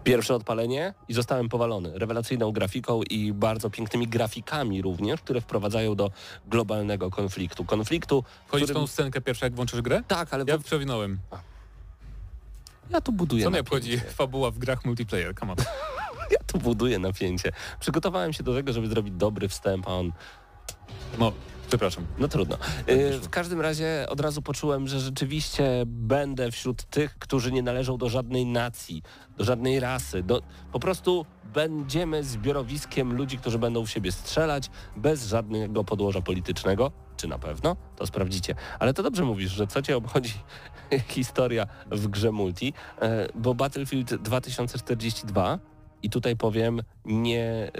Pierwsze 0.04 0.34
odpalenie 0.34 0.94
i 1.08 1.14
zostałem 1.14 1.48
powalony. 1.48 1.98
Rewelacyjną 1.98 2.52
grafiką 2.52 3.02
i 3.02 3.32
bardzo 3.32 3.70
pięknymi 3.70 4.08
grafikami 4.08 4.82
również, 4.82 5.20
które 5.20 5.40
wprowadzają 5.40 5.94
do 5.94 6.10
globalnego 6.46 7.10
konfliktu. 7.10 7.64
Konfliktu, 7.64 8.22
w 8.22 8.48
Wchodzisz 8.48 8.66
w 8.66 8.70
którym... 8.70 8.82
tą 8.82 8.86
scenkę 8.86 9.20
pierwsza, 9.20 9.46
jak 9.46 9.54
włączysz 9.54 9.80
grę? 9.80 10.02
Tak, 10.08 10.34
ale 10.34 10.44
Ja 10.48 10.58
w... 10.58 10.62
przewinąłem. 10.64 11.18
ja 12.90 13.00
tu 13.00 13.12
buduję 13.12 13.44
Co 13.44 13.50
mnie 13.50 13.60
obchodzi 13.60 13.98
fabuła 13.98 14.50
w 14.50 14.58
grach 14.58 14.84
multiplayer? 14.84 15.34
Come 15.34 15.52
on. 15.52 15.58
Ja 16.30 16.38
tu 16.46 16.58
buduję 16.58 16.98
napięcie. 16.98 17.52
Przygotowałem 17.80 18.32
się 18.32 18.42
do 18.42 18.54
tego, 18.54 18.72
żeby 18.72 18.86
zrobić 18.86 19.14
dobry 19.14 19.48
wstęp, 19.48 19.88
a 19.88 19.90
on 19.90 20.12
No, 21.18 21.32
przepraszam. 21.70 22.06
No 22.18 22.28
trudno. 22.28 22.56
Y, 22.88 23.18
W 23.18 23.28
każdym 23.28 23.60
razie 23.60 24.06
od 24.08 24.20
razu 24.20 24.42
poczułem, 24.42 24.88
że 24.88 25.00
rzeczywiście 25.00 25.82
będę 25.86 26.50
wśród 26.50 26.84
tych, 26.84 27.18
którzy 27.18 27.52
nie 27.52 27.62
należą 27.62 27.98
do 27.98 28.08
żadnej 28.08 28.46
nacji, 28.46 29.02
do 29.38 29.44
żadnej 29.44 29.80
rasy. 29.80 30.22
Do, 30.22 30.42
po 30.72 30.80
prostu 30.80 31.26
będziemy 31.54 32.24
zbiorowiskiem 32.24 33.12
ludzi, 33.12 33.38
którzy 33.38 33.58
będą 33.58 33.86
w 33.86 33.90
siebie 33.90 34.12
strzelać 34.12 34.70
bez 34.96 35.26
żadnego 35.26 35.84
podłoża 35.84 36.20
politycznego. 36.20 36.92
Czy 37.16 37.28
na 37.28 37.38
pewno? 37.38 37.76
To 37.96 38.06
sprawdzicie. 38.06 38.54
Ale 38.78 38.94
to 38.94 39.02
dobrze 39.02 39.24
mówisz, 39.24 39.52
że 39.52 39.66
co 39.66 39.82
cię 39.82 39.96
obchodzi 39.96 40.34
historia 41.08 41.66
w 41.90 42.08
grze 42.08 42.32
multi, 42.32 42.72
e, 43.00 43.28
bo 43.34 43.54
Battlefield 43.54 44.14
2042 44.14 45.58
i 46.02 46.10
tutaj 46.10 46.36
powiem 46.36 46.82
nie 47.04 47.70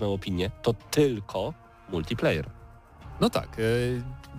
y, 0.00 0.06
opinię, 0.06 0.50
to 0.62 0.74
tylko 0.90 1.54
multiplayer. 1.88 2.57
No 3.20 3.30
tak. 3.30 3.56
E, 3.58 3.62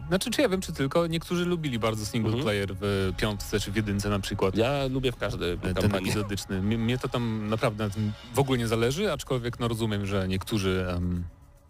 znaczy, 0.08 0.32
czy 0.32 0.42
ja 0.42 0.50
wiem, 0.50 0.62
czy 0.62 0.74
tylko 0.74 1.08
niektórzy 1.08 1.46
lubili 1.46 1.80
bardzo 1.80 2.06
single 2.06 2.30
Mhm. 2.30 2.44
player 2.44 2.70
w 2.82 3.14
piątce 3.18 3.60
czy 3.60 3.72
w 3.72 3.76
jedynce 3.76 4.10
na 4.10 4.20
przykład. 4.20 4.56
Ja 4.56 4.86
lubię 4.88 5.12
w 5.12 5.16
każdej 5.16 5.52
e, 5.54 5.58
ten 5.58 5.74
kampanii. 5.74 6.10
epizodyczny. 6.10 6.62
Mnie, 6.62 6.98
to 6.98 7.10
tam 7.10 7.50
naprawdę 7.50 7.84
na 7.88 7.90
tym 7.94 8.12
w 8.34 8.40
ogóle 8.40 8.58
nie 8.58 8.68
zależy, 8.68 9.12
aczkolwiek 9.14 9.60
no 9.60 9.68
rozumiem, 9.68 10.06
że 10.06 10.28
niektórzy 10.28 10.86
em, 10.90 11.24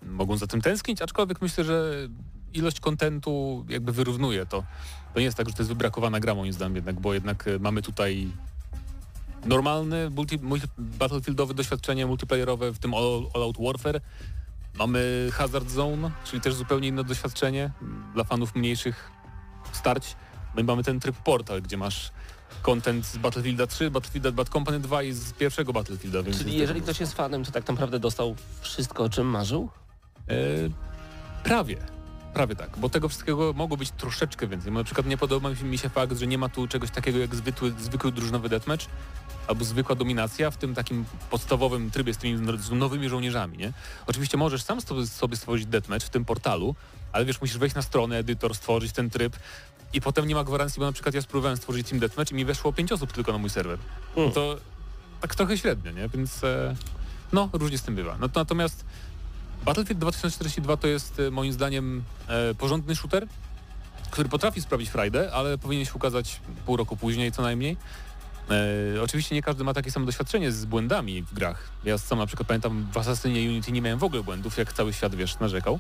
mogą 0.04 0.38
za 0.38 0.48
tym 0.48 0.62
tęsknić, 0.62 1.02
aczkolwiek 1.02 1.42
myślę, 1.42 1.64
że 1.64 1.94
ilość 2.54 2.80
kontentu 2.80 3.66
jakby 3.70 3.92
wyrównuje 3.92 4.46
to. 4.46 4.64
To 5.14 5.20
nie 5.20 5.26
jest 5.26 5.38
tak, 5.38 5.48
że 5.50 5.54
to 5.56 5.62
jest 5.62 5.70
wybrakowana 5.70 6.20
gra 6.20 6.36
moim 6.36 6.54
zdaniem 6.54 6.76
jednak, 6.76 7.00
bo 7.00 7.14
jednak 7.14 7.48
e, 7.48 7.60
mamy 7.60 7.82
tutaj 7.82 8.28
normalne 9.46 10.10
multi, 10.10 10.38
multi, 10.38 10.68
battlefieldowe 10.78 11.54
doświadczenie 11.54 12.06
multiplayerowe, 12.06 12.74
w 12.74 12.80
tym 12.80 12.94
All, 12.94 13.28
all 13.34 13.44
Out 13.44 13.58
Warfare. 13.60 14.02
Mamy 14.78 15.30
Hazard 15.34 15.70
Zone, 15.70 16.12
czyli 16.24 16.42
też 16.42 16.54
zupełnie 16.54 16.88
inne 16.88 17.04
doświadczenie 17.04 17.72
dla 18.14 18.24
fanów 18.24 18.56
mniejszych 18.56 19.12
starć. 19.72 20.16
My 20.56 20.64
mamy 20.64 20.84
ten 20.84 21.00
tryb 21.00 21.16
Portal, 21.16 21.62
gdzie 21.62 21.78
masz 21.78 22.12
content 22.62 23.06
z 23.06 23.18
Battlefielda 23.18 23.68
3, 23.68 23.92
Battlefielda 23.92 24.32
Bad 24.32 24.50
Company 24.50 24.80
2 24.80 25.04
i 25.04 25.14
z 25.14 25.34
pierwszego 25.34 25.74
Battlefielda. 25.74 26.24
Więc 26.24 26.38
Czyli 26.38 26.58
jeżeli 26.58 26.82
ktoś 26.82 27.00
jest 27.00 27.14
fanem, 27.14 27.46
to 27.46 27.52
tak 27.52 27.68
naprawdę 27.68 28.00
dostał 28.00 28.36
wszystko, 28.62 29.04
o 29.04 29.10
czym 29.10 29.28
marzył? 29.28 29.70
E, 30.28 30.36
prawie. 31.44 31.78
Prawie 32.34 32.56
tak, 32.56 32.78
bo 32.78 32.90
tego 32.90 33.10
wszystkiego 33.10 33.54
mogło 33.54 33.78
być 33.78 33.92
troszeczkę 33.92 34.48
więcej. 34.48 34.72
Na 34.72 34.84
przykład 34.84 35.08
nie 35.08 35.18
podoba 35.18 35.50
mi 35.64 35.78
się 35.78 35.90
fakt, 35.90 36.18
że 36.18 36.28
nie 36.28 36.38
ma 36.38 36.50
tu 36.50 36.68
czegoś 36.68 36.92
takiego 36.92 37.20
jak 37.20 37.36
zwykły, 37.36 37.74
zwykły 37.80 38.12
drużynowy 38.12 38.50
deathmatch 38.50 38.86
albo 39.48 39.66
zwykła 39.66 39.96
dominacja 39.96 40.52
w 40.52 40.58
tym 40.58 40.76
takim 40.76 41.06
podstawowym 41.30 41.92
trybie 41.92 42.14
z 42.14 42.18
tymi 42.18 42.58
z 42.58 42.72
nowymi 42.72 43.10
żołnierzami, 43.10 43.58
nie? 43.58 43.74
Oczywiście 44.08 44.38
możesz 44.38 44.64
sam 44.64 44.82
sobie- 44.82 45.36
stworzyć 45.36 45.66
deathmatch 45.66 46.06
w 46.06 46.10
tym 46.10 46.26
portalu, 46.26 46.76
ale 47.12 47.26
wiesz, 47.26 47.42
musisz 47.42 47.58
wejść 47.58 47.76
na 47.76 47.82
stronę, 47.82 48.18
edytor, 48.18 48.56
stworzyć 48.56 48.92
ten 48.92 49.10
tryb 49.10 49.36
i 49.94 50.02
potem 50.02 50.28
nie 50.28 50.36
ma 50.36 50.44
gwarancji, 50.44 50.80
bo 50.80 50.86
na 50.86 50.92
przykład 50.92 51.16
ja 51.16 51.22
spróbowałem 51.22 51.58
stworzyć 51.58 51.90
team 51.90 52.00
deathmatch 52.00 52.32
i 52.32 52.36
mi 52.36 52.46
weszło 52.46 52.74
pięć 52.74 52.92
osób 52.92 53.14
tylko 53.14 53.32
na 53.32 53.38
mój 53.38 53.50
serwer. 53.50 53.80
Hmm. 54.16 54.34
To 54.34 54.58
tak 55.22 55.36
trochę 55.36 55.58
średnio, 55.58 55.92
nie? 55.92 56.10
Więc 56.10 56.44
e, 56.44 56.76
no, 57.34 57.50
różnie 57.54 57.78
z 57.78 57.82
tym 57.82 57.96
bywa. 57.96 58.18
No, 58.20 58.30
to, 58.30 58.40
natomiast 58.40 58.86
Battlefield 59.66 60.00
2042 60.00 60.78
to 60.78 60.88
jest 60.88 61.20
e, 61.20 61.32
moim 61.32 61.54
zdaniem 61.54 62.04
e, 62.28 62.56
porządny 62.56 62.96
shooter, 62.96 63.28
który 64.12 64.30
potrafi 64.30 64.62
sprawić 64.62 64.90
frajdę, 64.90 65.32
ale 65.34 65.58
powinien 65.58 65.86
się 65.86 65.94
ukazać 65.94 66.40
pół 66.66 66.78
roku 66.78 66.98
później 66.98 67.32
co 67.32 67.42
najmniej. 67.42 67.78
E, 68.52 69.02
oczywiście 69.02 69.36
nie 69.36 69.42
każdy 69.42 69.64
ma 69.64 69.74
takie 69.74 69.92
samo 69.92 70.06
doświadczenie 70.06 70.52
z 70.52 70.66
błędami 70.66 71.22
w 71.22 71.34
grach. 71.34 71.70
Ja 71.86 71.98
sam 71.98 72.20
na 72.20 72.26
przykład 72.26 72.48
pamiętam 72.48 72.88
w 72.94 72.98
Assassinie 72.98 73.50
Unity 73.50 73.72
nie 73.72 73.82
miałem 73.82 74.00
w 74.00 74.04
ogóle 74.04 74.24
błędów, 74.24 74.58
jak 74.58 74.74
cały 74.74 74.94
świat, 74.94 75.16
wiesz, 75.16 75.40
narzekał. 75.40 75.80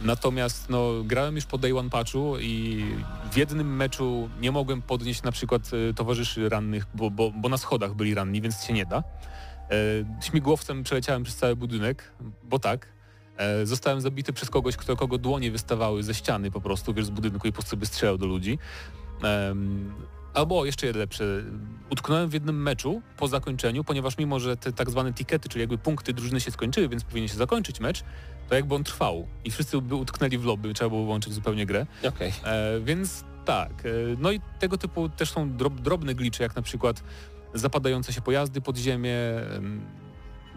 Natomiast 0.00 0.68
no, 0.68 0.90
grałem 1.04 1.36
już 1.36 1.44
po 1.44 1.58
Day 1.58 1.78
One 1.78 1.90
patchu 1.90 2.38
i 2.40 2.84
w 3.32 3.36
jednym 3.36 3.76
meczu 3.76 4.28
nie 4.40 4.52
mogłem 4.52 4.82
podnieść 4.82 5.22
na 5.22 5.32
przykład 5.32 5.62
e, 5.90 5.94
towarzyszy 5.94 6.48
rannych, 6.48 6.86
bo, 6.94 7.10
bo, 7.10 7.30
bo 7.30 7.48
na 7.48 7.58
schodach 7.58 7.94
byli 7.94 8.14
ranni, 8.14 8.40
więc 8.40 8.64
się 8.64 8.72
nie 8.72 8.86
da. 8.86 8.96
E, 8.98 9.02
śmigłowcem 10.24 10.82
przeleciałem 10.82 11.22
przez 11.22 11.36
cały 11.36 11.56
budynek, 11.56 12.12
bo 12.44 12.58
tak. 12.58 12.86
E, 13.36 13.66
zostałem 13.66 14.00
zabity 14.00 14.32
przez 14.32 14.50
kogoś, 14.50 14.76
kto, 14.76 14.96
kogo 14.96 15.18
dłonie 15.18 15.50
wystawały 15.50 16.02
ze 16.02 16.14
ściany 16.14 16.50
po 16.50 16.60
prostu, 16.60 16.94
wiesz, 16.94 17.06
z 17.06 17.10
budynku 17.10 17.48
i 17.48 17.52
po 17.52 17.56
prostu 17.56 17.76
by 17.76 17.86
strzelał 17.86 18.18
do 18.18 18.26
ludzi. 18.26 18.58
Albo 20.34 20.64
jeszcze 20.64 20.92
lepsze, 20.92 21.24
utknąłem 21.90 22.30
w 22.30 22.32
jednym 22.32 22.62
meczu 22.62 23.02
po 23.16 23.28
zakończeniu, 23.28 23.84
ponieważ 23.84 24.18
mimo, 24.18 24.40
że 24.40 24.56
te 24.56 24.72
tak 24.72 24.90
zwane 24.90 25.12
tikety, 25.12 25.48
czyli 25.48 25.60
jakby 25.60 25.78
punkty 25.78 26.12
drużyny 26.12 26.40
się 26.40 26.50
skończyły, 26.50 26.88
więc 26.88 27.04
powinien 27.04 27.28
się 27.28 27.36
zakończyć 27.36 27.80
mecz, 27.80 28.04
to 28.48 28.54
jakby 28.54 28.74
on 28.74 28.84
trwał 28.84 29.26
i 29.44 29.50
wszyscy 29.50 29.82
by 29.82 29.94
utknęli 29.94 30.38
w 30.38 30.44
lobby, 30.44 30.74
trzeba 30.74 30.90
było 30.90 31.02
wyłączyć 31.04 31.32
zupełnie 31.32 31.66
grę. 31.66 31.86
Okej. 32.08 32.32
E, 32.44 32.80
więc 32.80 33.24
tak, 33.44 33.70
e, 33.70 33.88
no 34.18 34.32
i 34.32 34.40
tego 34.58 34.78
typu 34.78 35.08
też 35.08 35.30
są 35.30 35.56
drob, 35.56 35.80
drobne 35.80 36.14
glicze, 36.14 36.42
jak 36.42 36.56
na 36.56 36.62
przykład 36.62 37.02
zapadające 37.54 38.12
się 38.12 38.20
pojazdy 38.20 38.60
pod 38.60 38.76
ziemię, 38.76 39.16
em, 39.56 39.80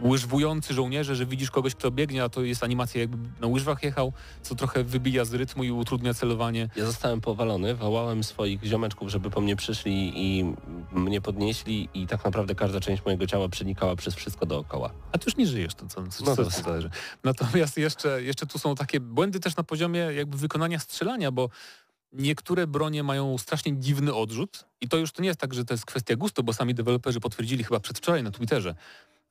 łyżwujący 0.03 0.73
żołnierze, 0.73 1.15
że 1.15 1.25
widzisz 1.25 1.51
kogoś, 1.51 1.75
kto 1.75 1.91
biegnie, 1.91 2.23
a 2.23 2.29
to 2.29 2.41
jest 2.41 2.63
animacja 2.63 3.01
jakby 3.01 3.17
na 3.41 3.47
łyżwach 3.47 3.83
jechał, 3.83 4.13
co 4.41 4.55
trochę 4.55 4.83
wybija 4.83 5.25
z 5.25 5.33
rytmu 5.33 5.63
i 5.63 5.71
utrudnia 5.71 6.13
celowanie. 6.13 6.69
Ja 6.75 6.85
zostałem 6.85 7.21
powalony, 7.21 7.75
wołałem 7.75 8.23
swoich 8.23 8.63
ziomeczków, 8.63 9.09
żeby 9.09 9.29
po 9.29 9.41
mnie 9.41 9.55
przyszli 9.55 10.11
i 10.15 10.55
mnie 10.91 11.21
podnieśli 11.21 11.89
i 11.93 12.07
tak 12.07 12.25
naprawdę 12.25 12.55
każda 12.55 12.79
część 12.79 13.05
mojego 13.05 13.27
ciała 13.27 13.49
przenikała 13.49 13.95
przez 13.95 14.15
wszystko 14.15 14.45
dookoła. 14.45 14.93
A 15.11 15.17
ty 15.17 15.23
już 15.27 15.37
nie 15.37 15.47
żyjesz, 15.47 15.75
to 15.75 15.87
co, 15.87 16.07
co, 16.07 16.25
No 16.25 16.35
to- 16.35 16.49
zależy. 16.49 16.89
Natomiast 17.23 17.77
jeszcze, 17.77 18.23
jeszcze 18.23 18.45
tu 18.45 18.59
są 18.59 18.75
takie 18.75 18.99
błędy 18.99 19.39
też 19.39 19.55
na 19.55 19.63
poziomie 19.63 19.99
jakby 19.99 20.37
wykonania 20.37 20.79
strzelania, 20.79 21.31
bo 21.31 21.49
niektóre 22.13 22.67
bronie 22.67 23.03
mają 23.03 23.37
strasznie 23.37 23.77
dziwny 23.79 24.13
odrzut 24.13 24.65
i 24.81 24.87
to 24.89 24.97
już 24.97 25.11
to 25.11 25.21
nie 25.21 25.27
jest 25.27 25.39
tak, 25.39 25.53
że 25.53 25.65
to 25.65 25.73
jest 25.73 25.85
kwestia 25.85 26.15
gustu, 26.15 26.43
bo 26.43 26.53
sami 26.53 26.73
deweloperzy 26.73 27.19
potwierdzili 27.19 27.63
chyba 27.63 27.79
przedwczoraj 27.79 28.23
na 28.23 28.31
Twitterze, 28.31 28.75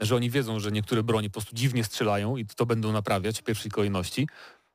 że 0.05 0.17
oni 0.17 0.31
wiedzą, 0.31 0.61
że 0.61 0.73
niektóre 0.73 1.03
bronie 1.03 1.29
po 1.29 1.33
prostu 1.33 1.57
dziwnie 1.57 1.85
strzelają 1.85 2.37
i 2.37 2.47
to 2.47 2.67
będą 2.67 2.93
naprawiać 2.93 3.41
w 3.41 3.43
pierwszej 3.43 3.71
kolejności. 3.71 4.29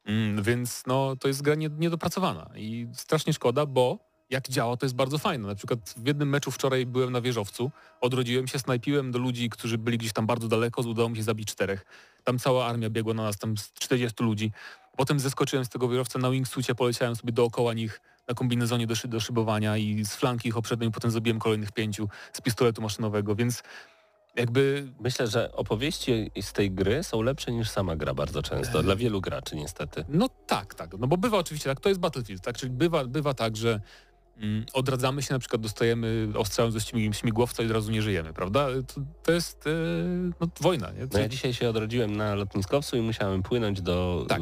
Mm, 0.06 0.44
więc 0.44 0.84
no, 0.88 1.16
to 1.16 1.28
jest 1.28 1.42
gra 1.42 1.56
nie, 1.56 1.70
niedopracowana 1.70 2.50
i 2.56 2.88
strasznie 2.94 3.34
szkoda, 3.34 3.66
bo 3.66 4.08
jak 4.30 4.50
działa, 4.50 4.78
to 4.78 4.86
jest 4.86 4.96
bardzo 4.96 5.18
fajne. 5.18 5.48
Na 5.48 5.56
przykład 5.56 5.80
w 5.98 6.08
jednym 6.08 6.30
meczu 6.30 6.52
wczoraj 6.52 6.86
byłem 6.86 7.12
na 7.12 7.22
wieżowcu, 7.22 7.72
odrodziłem 8.02 8.48
się, 8.48 8.60
snajpiłem 8.60 9.12
do 9.12 9.20
ludzi, 9.20 9.50
którzy 9.50 9.78
byli 9.78 9.98
gdzieś 9.98 10.14
tam 10.14 10.26
bardzo 10.26 10.48
daleko, 10.48 10.82
udało 10.82 11.10
mi 11.10 11.18
się 11.18 11.24
zabić 11.24 11.48
czterech. 11.48 11.86
Tam 12.24 12.40
cała 12.40 12.66
armia 12.66 12.90
biegła 12.90 13.14
na 13.14 13.24
nas, 13.24 13.38
tam 13.38 13.58
z 13.58 13.74
40 13.74 14.24
ludzi. 14.24 14.52
Potem 14.98 15.20
zeskoczyłem 15.20 15.66
z 15.66 15.70
tego 15.70 15.90
wieżowca 15.90 16.20
na 16.20 16.32
wingsucie, 16.32 16.76
poleciałem 16.76 17.16
sobie 17.16 17.34
dookoła 17.34 17.74
nich 17.74 18.02
na 18.28 18.34
kombinezonie 18.34 18.88
do, 18.88 18.96
szy 18.96 19.08
do 19.08 19.20
szybowania 19.20 19.78
i 19.78 20.06
z 20.06 20.16
flanki 20.16 20.50
ich 20.50 20.58
oprzedłem, 20.58 20.92
potem 20.92 21.12
zabiłem 21.12 21.40
kolejnych 21.40 21.72
pięciu 21.72 22.10
z 22.34 22.42
pistoletu 22.42 22.82
maszynowego, 22.82 23.36
więc 23.36 23.64
jakby 24.38 24.88
Myślę, 25.00 25.28
że 25.28 25.52
opowieści 25.52 26.32
z 26.42 26.54
tej 26.54 26.72
gry 26.72 27.04
są 27.04 27.22
lepsze 27.22 27.52
niż 27.52 27.70
sama 27.70 27.96
gra 27.96 28.14
bardzo 28.14 28.42
często, 28.42 28.84
dla 28.84 28.96
wielu 28.96 29.22
graczy 29.22 29.56
niestety. 29.56 30.06
No 30.10 30.30
tak, 30.48 30.76
tak. 30.76 30.98
No 31.00 31.08
bo 31.08 31.18
bywa 31.18 31.38
oczywiście 31.38 31.70
tak, 31.70 31.80
to 31.80 31.90
jest 31.90 32.02
Battlefield, 32.02 32.44
tak? 32.44 32.58
Czyli 32.58 32.72
bywa, 32.72 33.06
bywa 33.06 33.34
tak, 33.34 33.58
że 33.58 33.82
mm, 34.38 34.66
odradzamy 34.74 35.22
się, 35.24 35.34
na 35.34 35.40
przykład 35.40 35.62
dostajemy 35.62 36.28
ostrzałem 36.36 36.72
ze 36.72 36.80
śmig- 36.80 37.14
śmigłowca 37.14 37.64
i 37.64 37.66
od 37.66 37.72
razu 37.72 37.92
nie 37.92 38.02
żyjemy, 38.02 38.34
prawda? 38.34 38.68
To, 38.96 39.02
to 39.24 39.32
jest 39.32 39.68
e, 39.68 39.70
no, 40.42 40.48
wojna, 40.62 40.92
nie? 40.92 41.08
No 41.14 41.20
ja 41.20 41.28
dzisiaj 41.30 41.54
się 41.54 41.70
odrodziłem 41.70 42.16
na 42.18 42.36
lotniskowcu 42.36 42.98
i 42.98 43.02
musiałem 43.02 43.44
płynąć 43.44 43.82
do 43.82 44.26
Tak. 44.30 44.42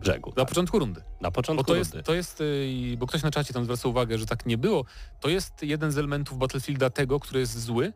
brzegu. 0.00 0.30
Na 0.30 0.36
Tak. 0.36 0.48
początku 0.48 0.78
rundy. 0.78 1.00
Na 1.20 1.28
Bo 1.28 1.32
początku 1.32 1.64
to 1.64 1.76
jest, 1.76 1.92
rundy. 1.94 2.04
to 2.06 2.14
jest 2.14 2.42
i- 2.66 2.96
bo 2.98 3.06
ktoś 3.06 3.22
na 3.22 3.30
czacie 3.30 3.54
tam 3.54 3.64
zwraca 3.64 3.88
uwagę, 3.88 4.18
że 4.18 4.26
tak 4.26 4.46
nie 4.46 4.58
było. 4.58 4.84
To 5.20 5.28
jest 5.28 5.62
jeden 5.62 5.92
z 5.92 5.98
elementów 5.98 6.38
Battlefielda 6.38 6.90
tego, 6.90 7.20
który 7.20 7.40
jest 7.40 7.60
zły. 7.60 7.92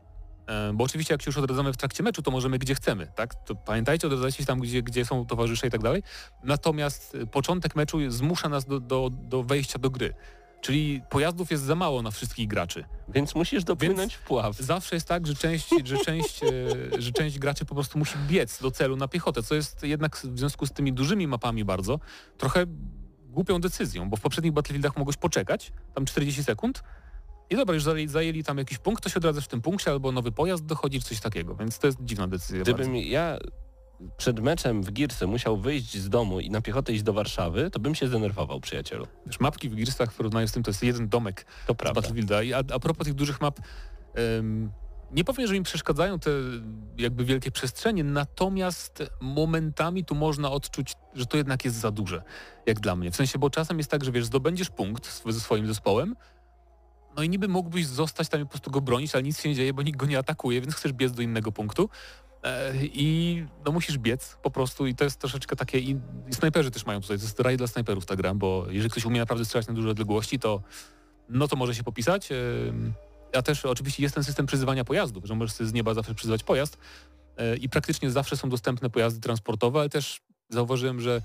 E, 0.46 0.72
Bo 0.74 0.84
oczywiście 0.84 1.14
jak 1.14 1.22
się 1.22 1.28
już 1.28 1.36
odradzamy 1.36 1.72
w 1.72 1.76
trakcie 1.76 2.02
meczu, 2.02 2.22
to 2.22 2.30
możemy 2.30 2.58
gdzie 2.58 2.74
chcemy, 2.74 3.06
tak? 3.14 3.34
To 3.34 3.54
pamiętajcie, 3.54 4.06
odradzajcie 4.06 4.38
się 4.38 4.46
tam, 4.46 4.60
gdzie, 4.60 4.82
gdzie 4.82 5.04
są 5.04 5.26
towarzysze 5.26 5.66
i 5.66 5.70
tak 5.70 5.82
dalej. 5.82 6.02
Natomiast 6.44 7.14
y, 7.14 7.26
początek 7.26 7.76
meczu 7.76 8.10
zmusza 8.10 8.48
nas 8.48 8.64
do, 8.64 8.80
do, 8.80 9.10
do 9.12 9.42
wejścia 9.42 9.78
do 9.78 9.90
gry. 9.90 10.14
Czyli 10.60 11.02
pojazdów 11.10 11.50
jest 11.50 11.62
za 11.62 11.74
mało 11.74 12.02
na 12.02 12.10
wszystkich 12.10 12.48
graczy. 12.48 12.84
Więc 13.08 13.34
musisz 13.34 13.64
dopłynąć 13.64 14.14
w 14.14 14.22
pław. 14.22 14.56
Zawsze 14.56 14.96
jest 14.96 15.08
tak, 15.08 15.26
że 15.26 15.34
część, 15.34 15.68
że, 15.84 15.98
część, 15.98 16.42
e, 16.42 16.48
że 16.98 17.12
część 17.12 17.38
graczy 17.38 17.64
po 17.64 17.74
prostu 17.74 17.98
musi 17.98 18.18
biec 18.28 18.62
do 18.62 18.70
celu 18.70 18.96
na 18.96 19.08
piechotę, 19.08 19.42
co 19.42 19.54
jest 19.54 19.82
jednak 19.82 20.16
w 20.16 20.38
związku 20.38 20.66
z 20.66 20.72
tymi 20.72 20.92
dużymi 20.92 21.26
mapami 21.26 21.64
bardzo 21.64 22.00
trochę 22.38 22.66
głupią 23.32 23.60
decyzją, 23.60 24.10
bo 24.10 24.16
w 24.16 24.20
poprzednich 24.20 24.52
Battlefieldach 24.52 24.96
mogłeś 24.96 25.16
poczekać, 25.16 25.72
tam 25.94 26.04
40 26.04 26.44
sekund 26.44 26.82
I 27.50 27.56
dobra, 27.56 27.74
już 27.74 27.82
zajęli, 27.82 28.08
zajęli 28.08 28.44
tam 28.44 28.58
jakiś 28.58 28.78
punkt, 28.78 29.02
to 29.02 29.08
się 29.08 29.16
odradzasz 29.16 29.44
w 29.44 29.48
tym 29.48 29.62
punkcie, 29.62 29.90
albo 29.90 30.12
nowy 30.12 30.32
pojazd 30.32 30.64
dochodzi, 30.66 31.00
czy 31.00 31.08
coś 31.08 31.20
takiego, 31.20 31.54
więc 31.54 31.78
to 31.78 31.86
jest 31.86 31.98
dziwna 32.00 32.28
decyzja. 32.28 32.56
bardzo. 32.58 32.74
Gdybym 32.74 32.96
ja 32.96 33.38
przed 34.16 34.40
meczem 34.40 34.82
w 34.82 34.92
Girce 34.92 35.26
musiał 35.26 35.56
wyjść 35.56 35.96
z 35.98 36.08
domu 36.08 36.40
i 36.40 36.50
na 36.50 36.60
piechotę 36.60 36.92
iść 36.92 37.02
do 37.02 37.12
Warszawy, 37.12 37.70
to 37.70 37.80
bym 37.80 37.94
się 37.94 38.08
zdenerwował, 38.08 38.60
przyjacielu. 38.60 39.06
Wiesz, 39.26 39.40
mapki 39.40 39.68
w 39.68 39.74
Gearsach 39.74 40.12
w 40.12 40.16
porównaniu 40.16 40.48
z 40.48 40.52
tym 40.52 40.62
to 40.62 40.70
jest 40.70 40.82
jeden 40.82 41.08
domek 41.08 41.46
To 41.66 41.74
z 41.74 41.76
prawda. 41.76 42.00
Battlefielda. 42.00 42.42
I 42.42 42.52
a, 42.52 42.58
a 42.58 42.78
propos 42.78 43.04
tych 43.06 43.14
dużych 43.14 43.40
map, 43.40 43.60
em, 44.14 44.70
nie 45.12 45.24
powiem, 45.24 45.46
że 45.46 45.54
mi 45.54 45.62
przeszkadzają 45.62 46.18
te 46.18 46.30
jakby 46.98 47.24
wielkie 47.24 47.50
przestrzenie, 47.50 48.04
natomiast 48.04 49.02
momentami 49.20 50.04
tu 50.04 50.14
można 50.14 50.50
odczuć, 50.50 50.92
że 51.14 51.26
to 51.26 51.36
jednak 51.36 51.64
jest 51.64 51.76
za 51.76 51.90
duże, 51.90 52.22
jak 52.66 52.80
dla 52.80 52.96
mnie. 52.96 53.10
W 53.10 53.16
sensie, 53.16 53.38
bo 53.38 53.50
czasem 53.50 53.78
jest 53.78 53.90
tak, 53.90 54.04
że 54.04 54.12
wiesz, 54.12 54.24
zdobędziesz 54.24 54.70
punkt 54.70 55.22
ze 55.26 55.40
swoim 55.40 55.66
zespołem, 55.66 56.16
no 57.16 57.22
i 57.22 57.28
niby 57.28 57.48
mógłbyś 57.48 57.86
zostać 57.86 58.28
tam 58.28 58.40
i 58.40 58.44
po 58.44 58.50
prostu 58.50 58.70
go 58.70 58.80
bronić, 58.80 59.14
ale 59.14 59.22
nic 59.22 59.40
się 59.40 59.48
nie 59.48 59.54
dzieje, 59.54 59.74
bo 59.74 59.82
nikt 59.82 59.98
go 59.98 60.06
nie 60.06 60.18
atakuje, 60.18 60.60
więc 60.60 60.74
chcesz 60.74 60.92
biec 60.92 61.12
do 61.12 61.22
innego 61.22 61.52
punktu. 61.52 61.88
E, 62.42 62.72
I 62.82 63.46
no 63.64 63.72
musisz 63.72 63.98
biec 63.98 64.36
po 64.42 64.50
prostu 64.50 64.86
i 64.86 64.94
to 64.94 65.04
jest 65.04 65.20
troszeczkę 65.20 65.56
takie, 65.56 65.78
i, 65.78 66.00
i 66.30 66.34
snajperzy 66.34 66.70
też 66.70 66.86
mają 66.86 67.00
tutaj, 67.00 67.18
to 67.18 67.24
jest 67.24 67.40
raj 67.40 67.56
dla 67.56 67.66
snajperów 67.66 68.06
ta 68.06 68.16
gra, 68.16 68.34
bo 68.34 68.66
jeżeli 68.70 68.90
ktoś 68.90 69.04
umie 69.04 69.20
naprawdę 69.20 69.44
strzelać 69.44 69.66
na 69.66 69.74
duże 69.74 69.90
odległości, 69.90 70.38
to 70.38 70.62
no 71.28 71.48
to 71.48 71.56
może 71.56 71.74
się 71.74 71.82
popisać. 71.84 72.28
Ym, 72.32 72.92
A 73.36 73.42
też 73.42 73.64
oczywiście 73.64 74.02
jest 74.02 74.14
ten 74.14 74.24
system 74.24 74.46
przyzywania 74.46 74.84
pojazdów, 74.84 75.24
że 75.24 75.34
możesz 75.34 75.54
z 75.56 75.72
nieba 75.72 75.94
zawsze 75.94 76.14
przyzywać 76.14 76.44
pojazd 76.44 76.78
e, 77.36 77.56
i 77.56 77.68
praktycznie 77.68 78.10
zawsze 78.10 78.36
są 78.36 78.48
dostępne 78.48 78.90
pojazdy 78.90 79.20
transportowe, 79.20 79.80
ale 79.80 79.88
też 79.88 80.20
zauważyłem, 80.48 81.00
że 81.00 81.22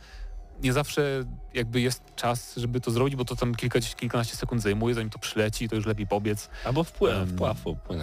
nie 0.63 0.73
zawsze 0.73 1.23
jakby 1.53 1.81
jest 1.81 2.15
czas, 2.15 2.55
żeby 2.57 2.81
to 2.81 2.91
zrobić, 2.91 3.15
bo 3.15 3.25
to 3.25 3.35
tam 3.35 3.55
kilka, 3.55 3.79
kilkanaście 3.79 4.35
sekund 4.35 4.61
zajmuje, 4.61 4.95
zanim 4.95 5.09
to 5.09 5.19
przyleci, 5.19 5.69
to 5.69 5.75
już 5.75 5.85
lepiej 5.85 6.07
pobiec. 6.07 6.49
Albo 6.65 6.83
wpływ, 6.83 7.15
Em, 7.15 7.27
wpław. 7.27 7.57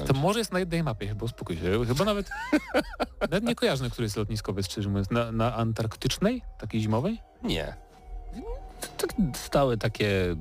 To 0.07 0.15
może 0.15 0.39
jest 0.39 0.53
na 0.53 0.59
jednej 0.59 0.83
mapie, 0.83 1.09
chyba 1.09 1.25
uspokój 1.25 1.57
się. 1.57 1.85
Chyba 1.87 2.05
nawet, 2.05 2.31
nawet 3.21 3.45
nie 3.45 3.55
kojarzę, 3.55 3.85
na 3.85 3.91
której 3.91 4.07
jest 4.07 4.17
lotniskowiec, 4.17 4.67
szczerze 4.67 4.89
mówiąc. 4.89 5.11
Na, 5.11 5.33
na 5.33 5.57
antarktycznej? 5.57 6.43
Takiej 6.59 6.81
zimowej? 6.81 7.19
Nie. 7.43 7.77
Stały 9.35 9.79
takie 9.79 10.37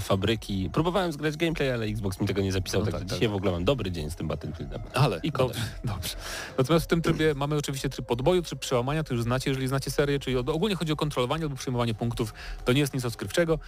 fabryki. 0.00 0.70
Próbowałem 0.72 1.12
zgrać 1.12 1.36
gameplay, 1.36 1.72
ale 1.72 1.86
Xbox 1.86 2.20
mi 2.20 2.26
tego 2.26 2.42
nie 2.42 2.52
zapisał. 2.52 2.80
No 2.80 2.86
tak, 2.86 2.94
tak, 2.94 3.04
dzisiaj 3.04 3.20
tak. 3.20 3.30
w 3.30 3.34
ogóle 3.34 3.52
mam 3.52 3.64
dobry 3.64 3.90
dzień 3.90 4.10
z 4.10 4.16
tym 4.16 4.28
Battlefieldem. 4.28 4.82
Ale, 4.94 5.20
I 5.22 5.32
dobrze, 5.32 5.60
dobrze. 5.84 6.16
Natomiast 6.58 6.84
w 6.84 6.88
tym 6.88 7.02
trybie 7.02 7.34
mamy 7.34 7.56
oczywiście 7.56 7.88
tryb 7.88 8.06
podboju, 8.06 8.42
tryb 8.42 8.60
przełamania, 8.60 9.04
to 9.04 9.14
już 9.14 9.22
znacie, 9.22 9.50
jeżeli 9.50 9.68
znacie 9.68 9.90
serię, 9.90 10.18
czyli 10.18 10.36
ogólnie 10.36 10.76
chodzi 10.76 10.92
o 10.92 10.96
kontrolowanie 10.96 11.42
albo 11.44 11.56
przyjmowanie 11.56 11.94
punktów. 11.94 12.34
To 12.64 12.72
nie 12.72 12.80
jest 12.80 12.94
nic 12.94 13.04
odkrywczego. 13.04 13.58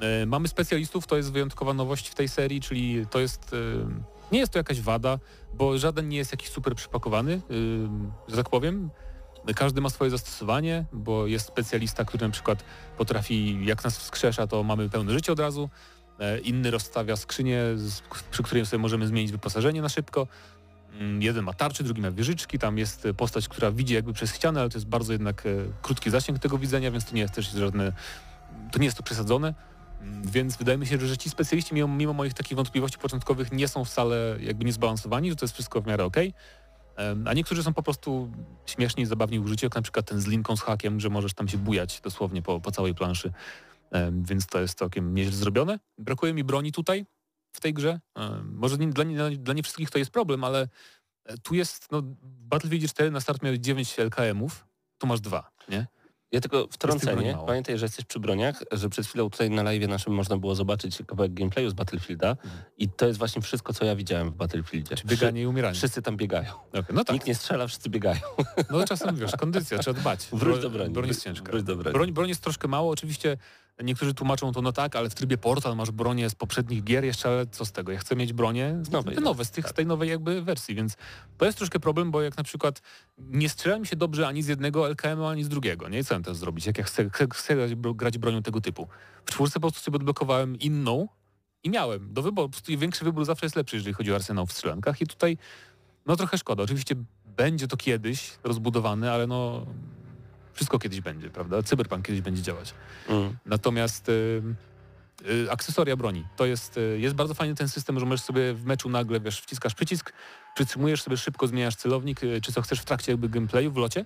E, 0.00 0.26
mamy 0.26 0.48
specjalistów, 0.48 1.06
to 1.06 1.16
jest 1.16 1.32
wyjątkowa 1.32 1.74
nowość 1.74 2.08
w 2.08 2.14
tej 2.14 2.28
serii, 2.28 2.60
czyli 2.60 3.06
to 3.10 3.18
jest... 3.18 3.52
E, 3.52 3.56
nie 4.32 4.38
jest 4.38 4.52
to 4.52 4.58
jakaś 4.58 4.80
wada, 4.80 5.18
bo 5.54 5.78
żaden 5.78 6.08
nie 6.08 6.16
jest 6.16 6.32
jakiś 6.32 6.48
super 6.48 6.74
przypakowany, 6.74 7.32
e, 7.32 7.40
że 8.28 8.36
tak 8.36 8.50
powiem. 8.50 8.90
Każdy 9.54 9.80
ma 9.80 9.90
swoje 9.90 10.10
zastosowanie, 10.10 10.84
bo 10.92 11.26
jest 11.26 11.46
specjalista, 11.46 12.04
który 12.04 12.26
na 12.26 12.32
przykład 12.32 12.64
potrafi, 12.98 13.64
jak 13.66 13.84
nas 13.84 13.98
wskrzesza, 13.98 14.46
to 14.46 14.62
mamy 14.62 14.88
pełne 14.88 15.12
życie 15.12 15.32
od 15.32 15.40
razu. 15.40 15.70
E, 16.20 16.38
Inny 16.38 16.70
rozstawia 16.70 17.16
skrzynię, 17.16 17.62
przy 18.30 18.42
której 18.42 18.66
sobie 18.66 18.82
możemy 18.82 19.06
zmienić 19.06 19.32
wyposażenie 19.32 19.82
na 19.82 19.88
szybko. 19.88 20.26
Mm, 20.92 21.22
Jeden 21.22 21.44
ma 21.44 21.52
tarczy, 21.52 21.84
drugi 21.84 22.00
ma 22.00 22.10
wieżyczki, 22.10 22.58
tam 22.58 22.78
jest 22.78 23.08
postać, 23.16 23.48
która 23.48 23.70
widzi 23.72 23.94
jakby 23.94 24.12
przez 24.12 24.34
ścianę, 24.34 24.60
ale 24.60 24.70
to 24.70 24.78
jest 24.78 24.88
bardzo 24.88 25.12
jednak 25.12 25.46
e, 25.46 25.50
krótki 25.82 26.10
zasięg 26.10 26.38
tego 26.38 26.58
widzenia, 26.58 26.90
więc 26.90 27.04
to 27.04 27.14
nie 27.14 27.20
jest 27.22 27.34
też 27.34 27.50
żadne, 27.50 27.92
to 28.72 28.78
nie 28.78 28.84
jest 28.84 28.96
to 28.96 29.02
przesadzone. 29.02 29.54
Mm, 30.00 30.22
Więc 30.30 30.56
wydaje 30.56 30.78
mi 30.78 30.86
się, 30.86 30.98
że 31.00 31.18
ci 31.18 31.30
specjaliści 31.30 31.74
mimo, 31.74 31.88
mimo 31.88 32.12
moich 32.12 32.34
takich 32.34 32.56
wątpliwości 32.56 32.98
początkowych 32.98 33.52
nie 33.52 33.68
są 33.68 33.84
wcale 33.84 34.36
jakby 34.40 34.64
niezbalansowani, 34.64 35.30
że 35.30 35.36
to 35.36 35.44
jest 35.44 35.54
wszystko 35.54 35.80
w 35.80 35.86
miarę 35.86 36.04
okej. 36.04 36.26
Em, 36.26 36.34
A 37.26 37.32
niektórzy 37.32 37.62
są 37.62 37.74
po 37.74 37.82
prostu 37.82 38.32
śmieszni 38.66 39.02
i 39.02 39.06
zabawni 39.06 39.40
w 39.40 39.62
jak 39.62 39.74
na 39.74 39.82
przykład 39.82 40.06
ten 40.06 40.20
z 40.20 40.26
linką 40.26 40.56
z 40.56 40.60
hakiem, 40.60 41.00
że 41.00 41.10
możesz 41.10 41.34
tam 41.34 41.48
się 41.48 41.58
bujać 41.58 42.00
dosłownie 42.00 42.42
po, 42.42 42.60
po 42.60 42.70
całej 42.70 42.94
planszy. 42.94 43.32
Więc 44.12 44.46
to 44.46 44.60
jest 44.60 44.78
całkiem 44.78 45.14
nieźle 45.14 45.32
zrobione. 45.32 45.78
Brakuje 45.98 46.34
mi 46.34 46.44
broni 46.44 46.72
tutaj, 46.72 47.06
w 47.56 47.60
tej 47.60 47.74
grze. 47.74 48.00
Może 48.44 48.78
nie, 48.78 48.86
dla, 48.86 49.04
nie, 49.04 49.36
dla 49.38 49.54
nie 49.54 49.62
wszystkich 49.62 49.90
to 49.90 49.98
jest 49.98 50.10
problem, 50.10 50.44
ale 50.44 50.68
e, 51.24 51.38
tu 51.38 51.54
jest, 51.54 51.92
no, 51.92 52.02
Battlefield 52.22 52.90
4 52.90 53.10
na 53.10 53.20
start 53.20 53.42
miałeś 53.42 53.58
9 53.58 53.98
LKM-ów, 53.98 54.66
tu 54.98 55.06
masz 55.06 55.20
dwa, 55.20 55.50
nie? 55.68 55.86
Ja 56.36 56.40
tylko 56.40 56.66
wtrącenie. 56.70 57.38
Pamiętaj, 57.46 57.78
że 57.78 57.84
jesteś 57.84 58.04
przy 58.04 58.20
broniach, 58.20 58.62
że 58.72 58.88
przed 58.88 59.06
chwilą 59.06 59.30
tutaj 59.30 59.50
na 59.50 59.62
live 59.62 59.88
naszym 59.88 60.12
można 60.12 60.36
było 60.36 60.54
zobaczyć 60.54 61.02
kawałek 61.06 61.34
gameplayu 61.34 61.70
z 61.70 61.72
Battlefielda 61.72 62.36
i 62.78 62.88
to 62.88 63.06
jest 63.06 63.18
właśnie 63.18 63.42
wszystko, 63.42 63.72
co 63.72 63.84
ja 63.84 63.96
widziałem 63.96 64.30
w 64.30 64.34
Battlefieldzie. 64.34 64.96
Czy 64.96 65.06
bieganie 65.06 65.42
i 65.42 65.46
umieranie. 65.46 65.74
Wszyscy 65.74 66.02
tam 66.02 66.16
biegają. 66.16 66.52
Okej, 66.68 66.82
No 66.94 67.04
tak, 67.04 67.14
Nikt 67.14 67.26
nie 67.26 67.34
strzela, 67.34 67.66
wszyscy 67.66 67.90
biegają. 67.90 68.20
no 68.70 68.84
czasem 68.84 69.16
wiesz, 69.16 69.36
kondycja, 69.36 69.78
trzeba 69.78 70.00
dbać. 70.00 70.28
Wróć 70.32 70.62
do 70.62 70.70
broni. 70.70 70.90
Broń 70.92 71.08
jest 71.08 71.24
ciężka. 71.24 71.50
wróć 71.52 71.62
do 71.62 71.76
broni. 71.76 71.92
Broń, 71.94 72.12
broń 72.12 72.28
jest 72.28 72.42
troszkę 72.42 72.68
mało, 72.68 72.90
oczywiście 72.90 73.36
niektórzy 73.84 74.14
tłumaczą 74.14 74.52
to 74.52 74.62
no 74.62 74.72
tak, 74.72 74.96
ale 74.96 75.10
w 75.10 75.14
trybie 75.14 75.38
portal 75.38 75.76
masz 75.76 75.90
bronię 75.90 76.30
z 76.30 76.34
poprzednich 76.34 76.84
gier 76.84 77.04
jeszcze, 77.04 77.28
ale 77.28 77.46
co 77.46 77.64
z 77.64 77.72
tego? 77.72 77.92
Ja 77.92 77.98
chcę 77.98 78.16
mieć 78.16 78.32
bronię 78.32 78.78
Z 78.82 78.90
nowej, 78.90 79.14
te 79.14 79.20
nowe, 79.20 79.44
z, 79.44 79.50
tych, 79.50 79.64
tak. 79.64 79.72
z 79.72 79.76
tej 79.76 79.86
nowej 79.86 80.08
jakby 80.08 80.42
wersji, 80.42 80.74
więc 80.74 80.96
to 81.38 81.46
jest 81.46 81.58
troszkę 81.58 81.80
problem, 81.80 82.10
bo 82.10 82.22
jak 82.22 82.36
na 82.36 82.44
przykład 82.44 82.82
nie 83.18 83.48
strzela 83.48 83.78
mi 83.78 83.86
się 83.86 83.96
dobrze 83.96 84.28
ani 84.28 84.42
z 84.42 84.46
jednego 84.46 84.88
LKM-u, 84.88 85.24
ani 85.24 85.44
z 85.44 85.48
drugiego, 85.48 85.88
nie? 85.88 85.98
I 85.98 86.04
co 86.04 86.14
mam 86.14 86.22
teraz 86.22 86.38
zrobić? 86.38 86.66
Jak 86.66 86.78
ja 86.78 86.84
chcę, 86.84 87.10
chcę, 87.10 87.26
chcę 87.34 87.54
grać, 87.56 87.74
grać 87.74 88.18
bronią 88.18 88.42
tego 88.42 88.60
typu? 88.60 88.88
W 89.26 89.30
czwórce 89.30 89.54
po 89.54 89.60
prostu 89.60 89.80
sobie 89.80 89.96
odblokowałem 89.96 90.58
inną 90.58 91.08
i 91.62 91.70
miałem 91.70 92.12
do 92.12 92.22
wyboru, 92.22 92.48
po 92.48 92.52
prostu 92.52 92.78
większy 92.78 93.04
wybór 93.04 93.24
zawsze 93.24 93.46
jest 93.46 93.56
lepszy, 93.56 93.76
jeżeli 93.76 93.94
chodzi 93.94 94.12
o 94.12 94.14
arsenał 94.14 94.46
w 94.46 94.52
strzelankach 94.52 95.00
i 95.00 95.06
tutaj 95.06 95.38
no 96.06 96.16
trochę 96.16 96.38
szkoda. 96.38 96.62
Oczywiście 96.62 96.94
będzie 97.36 97.68
to 97.68 97.76
kiedyś 97.76 98.38
rozbudowane, 98.44 99.12
ale 99.12 99.26
no 99.26 99.66
wszystko 100.56 100.78
kiedyś 100.78 101.00
będzie, 101.00 101.30
prawda? 101.30 101.62
Cyberpunk 101.62 102.06
kiedyś 102.06 102.20
będzie 102.20 102.42
działać. 102.42 102.74
Mm. 103.08 103.36
Natomiast 103.46 104.08
y, 104.08 104.42
y, 105.28 105.50
akcesoria 105.50 105.96
broni. 105.96 106.24
To 106.36 106.46
jest, 106.46 106.76
y, 106.76 106.98
jest 107.00 107.14
bardzo 107.14 107.34
fajny 107.34 107.54
ten 107.54 107.68
system, 107.68 108.00
że 108.00 108.06
możesz 108.06 108.24
sobie 108.24 108.54
w 108.54 108.64
meczu 108.64 108.88
nagle, 108.88 109.20
wiesz, 109.20 109.40
wciskasz 109.40 109.74
przycisk, 109.74 110.12
przytrzymujesz 110.54 111.02
sobie 111.02 111.16
szybko, 111.16 111.46
zmieniasz 111.46 111.76
celownik, 111.76 112.22
y, 112.22 112.40
czy 112.40 112.52
co 112.52 112.62
chcesz 112.62 112.80
w 112.80 112.84
trakcie 112.84 113.12
jakby 113.12 113.28
gameplayu 113.28 113.72
w 113.72 113.76
locie. 113.76 114.04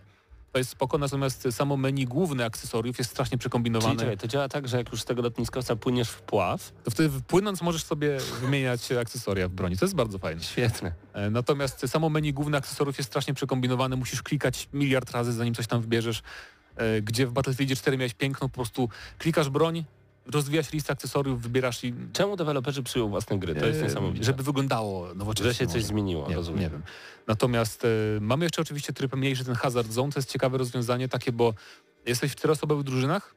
To 0.53 0.59
jest 0.59 0.71
spoko, 0.71 0.99
natomiast 0.99 1.49
samo 1.51 1.77
menu 1.77 2.05
główne 2.07 2.45
akcesoriów 2.45 2.99
jest 2.99 3.11
strasznie 3.11 3.31
Czyli 3.31 3.39
przekombinowane. 3.39 3.97
czekaj, 3.97 4.19
to 4.19 4.29
działa 4.29 4.49
tak, 4.49 4.69
że 4.69 4.77
jak 4.77 4.91
już 4.93 5.01
z 5.03 5.05
tego 5.05 5.23
lotniskowca 5.23 5.77
płyniesz 5.77 6.09
w 6.11 6.23
pław, 6.23 6.73
To 6.85 6.91
wtedy 6.91 7.21
płynąc 7.27 7.63
możesz 7.63 7.85
sobie 7.85 8.19
wymieniać 8.41 8.93
akcesoria 8.93 9.49
w 9.49 9.53
broni. 9.53 9.77
To 9.77 9.85
jest 9.85 9.95
bardzo 9.95 10.19
fajne. 10.19 10.43
świetne. 10.43 10.93
E, 11.13 11.31
Natomiast 11.31 11.89
samo 11.89 12.09
menu 12.09 12.33
główne 12.33 12.59
akcesoriów 12.59 12.99
jest 12.99 13.11
strasznie 13.11 13.35
przekombinowane, 13.35 13.97
musisz 13.97 14.23
klikać 14.23 14.69
miliard 14.73 15.11
razy 15.11 15.33
zanim 15.33 15.55
coś 15.55 15.67
tam 15.67 15.81
wybierzesz, 15.81 16.23
e, 16.77 17.03
gdzie 17.03 17.27
w 17.27 17.33
Battlefield 17.33 17.79
4 17.79 17.97
miałeś 17.99 18.15
piękną, 18.15 18.49
po 18.49 18.55
prostu 18.55 18.89
klikasz 19.19 19.49
broń, 19.49 19.85
rozwijasz 20.27 20.73
listę 20.73 20.93
akcesoriów, 20.93 21.43
wybierasz 21.43 21.85
i... 21.85 21.95
Czemu 22.13 22.37
deweloperzy 22.37 22.83
przyjął 22.83 23.09
własne 23.09 23.39
gry? 23.39 23.55
To 23.55 23.67
jest 23.67 23.81
e, 23.81 23.83
niesamowite. 23.83 24.25
Żeby 24.25 24.43
wyglądało 24.43 25.15
nowocześnie. 25.15 25.53
że 25.53 25.59
się 25.59 25.67
coś 25.67 25.85
zmieniło, 25.85 26.29
Nie, 26.29 26.35
rozumiem. 26.35 26.61
nie 26.61 26.71
wiem. 26.71 26.83
Natomiast 27.27 27.85
e, 27.85 27.89
mamy 28.21 28.45
jeszcze 28.45 28.63
oczywiście 28.63 28.93
tryb 28.93 29.17
mniejszy, 29.17 29.45
ten 29.45 29.55
Hazard 29.55 29.93
Zone, 29.93 30.13
to 30.13 30.19
jest 30.19 30.31
ciekawe 30.33 30.59
rozwiązanie 30.59 31.09
takie, 31.09 31.33
bo 31.33 31.55
jesteś 32.07 32.33
w 32.33 32.37
czteroosobowych 32.37 32.85
drużynach, 32.85 33.35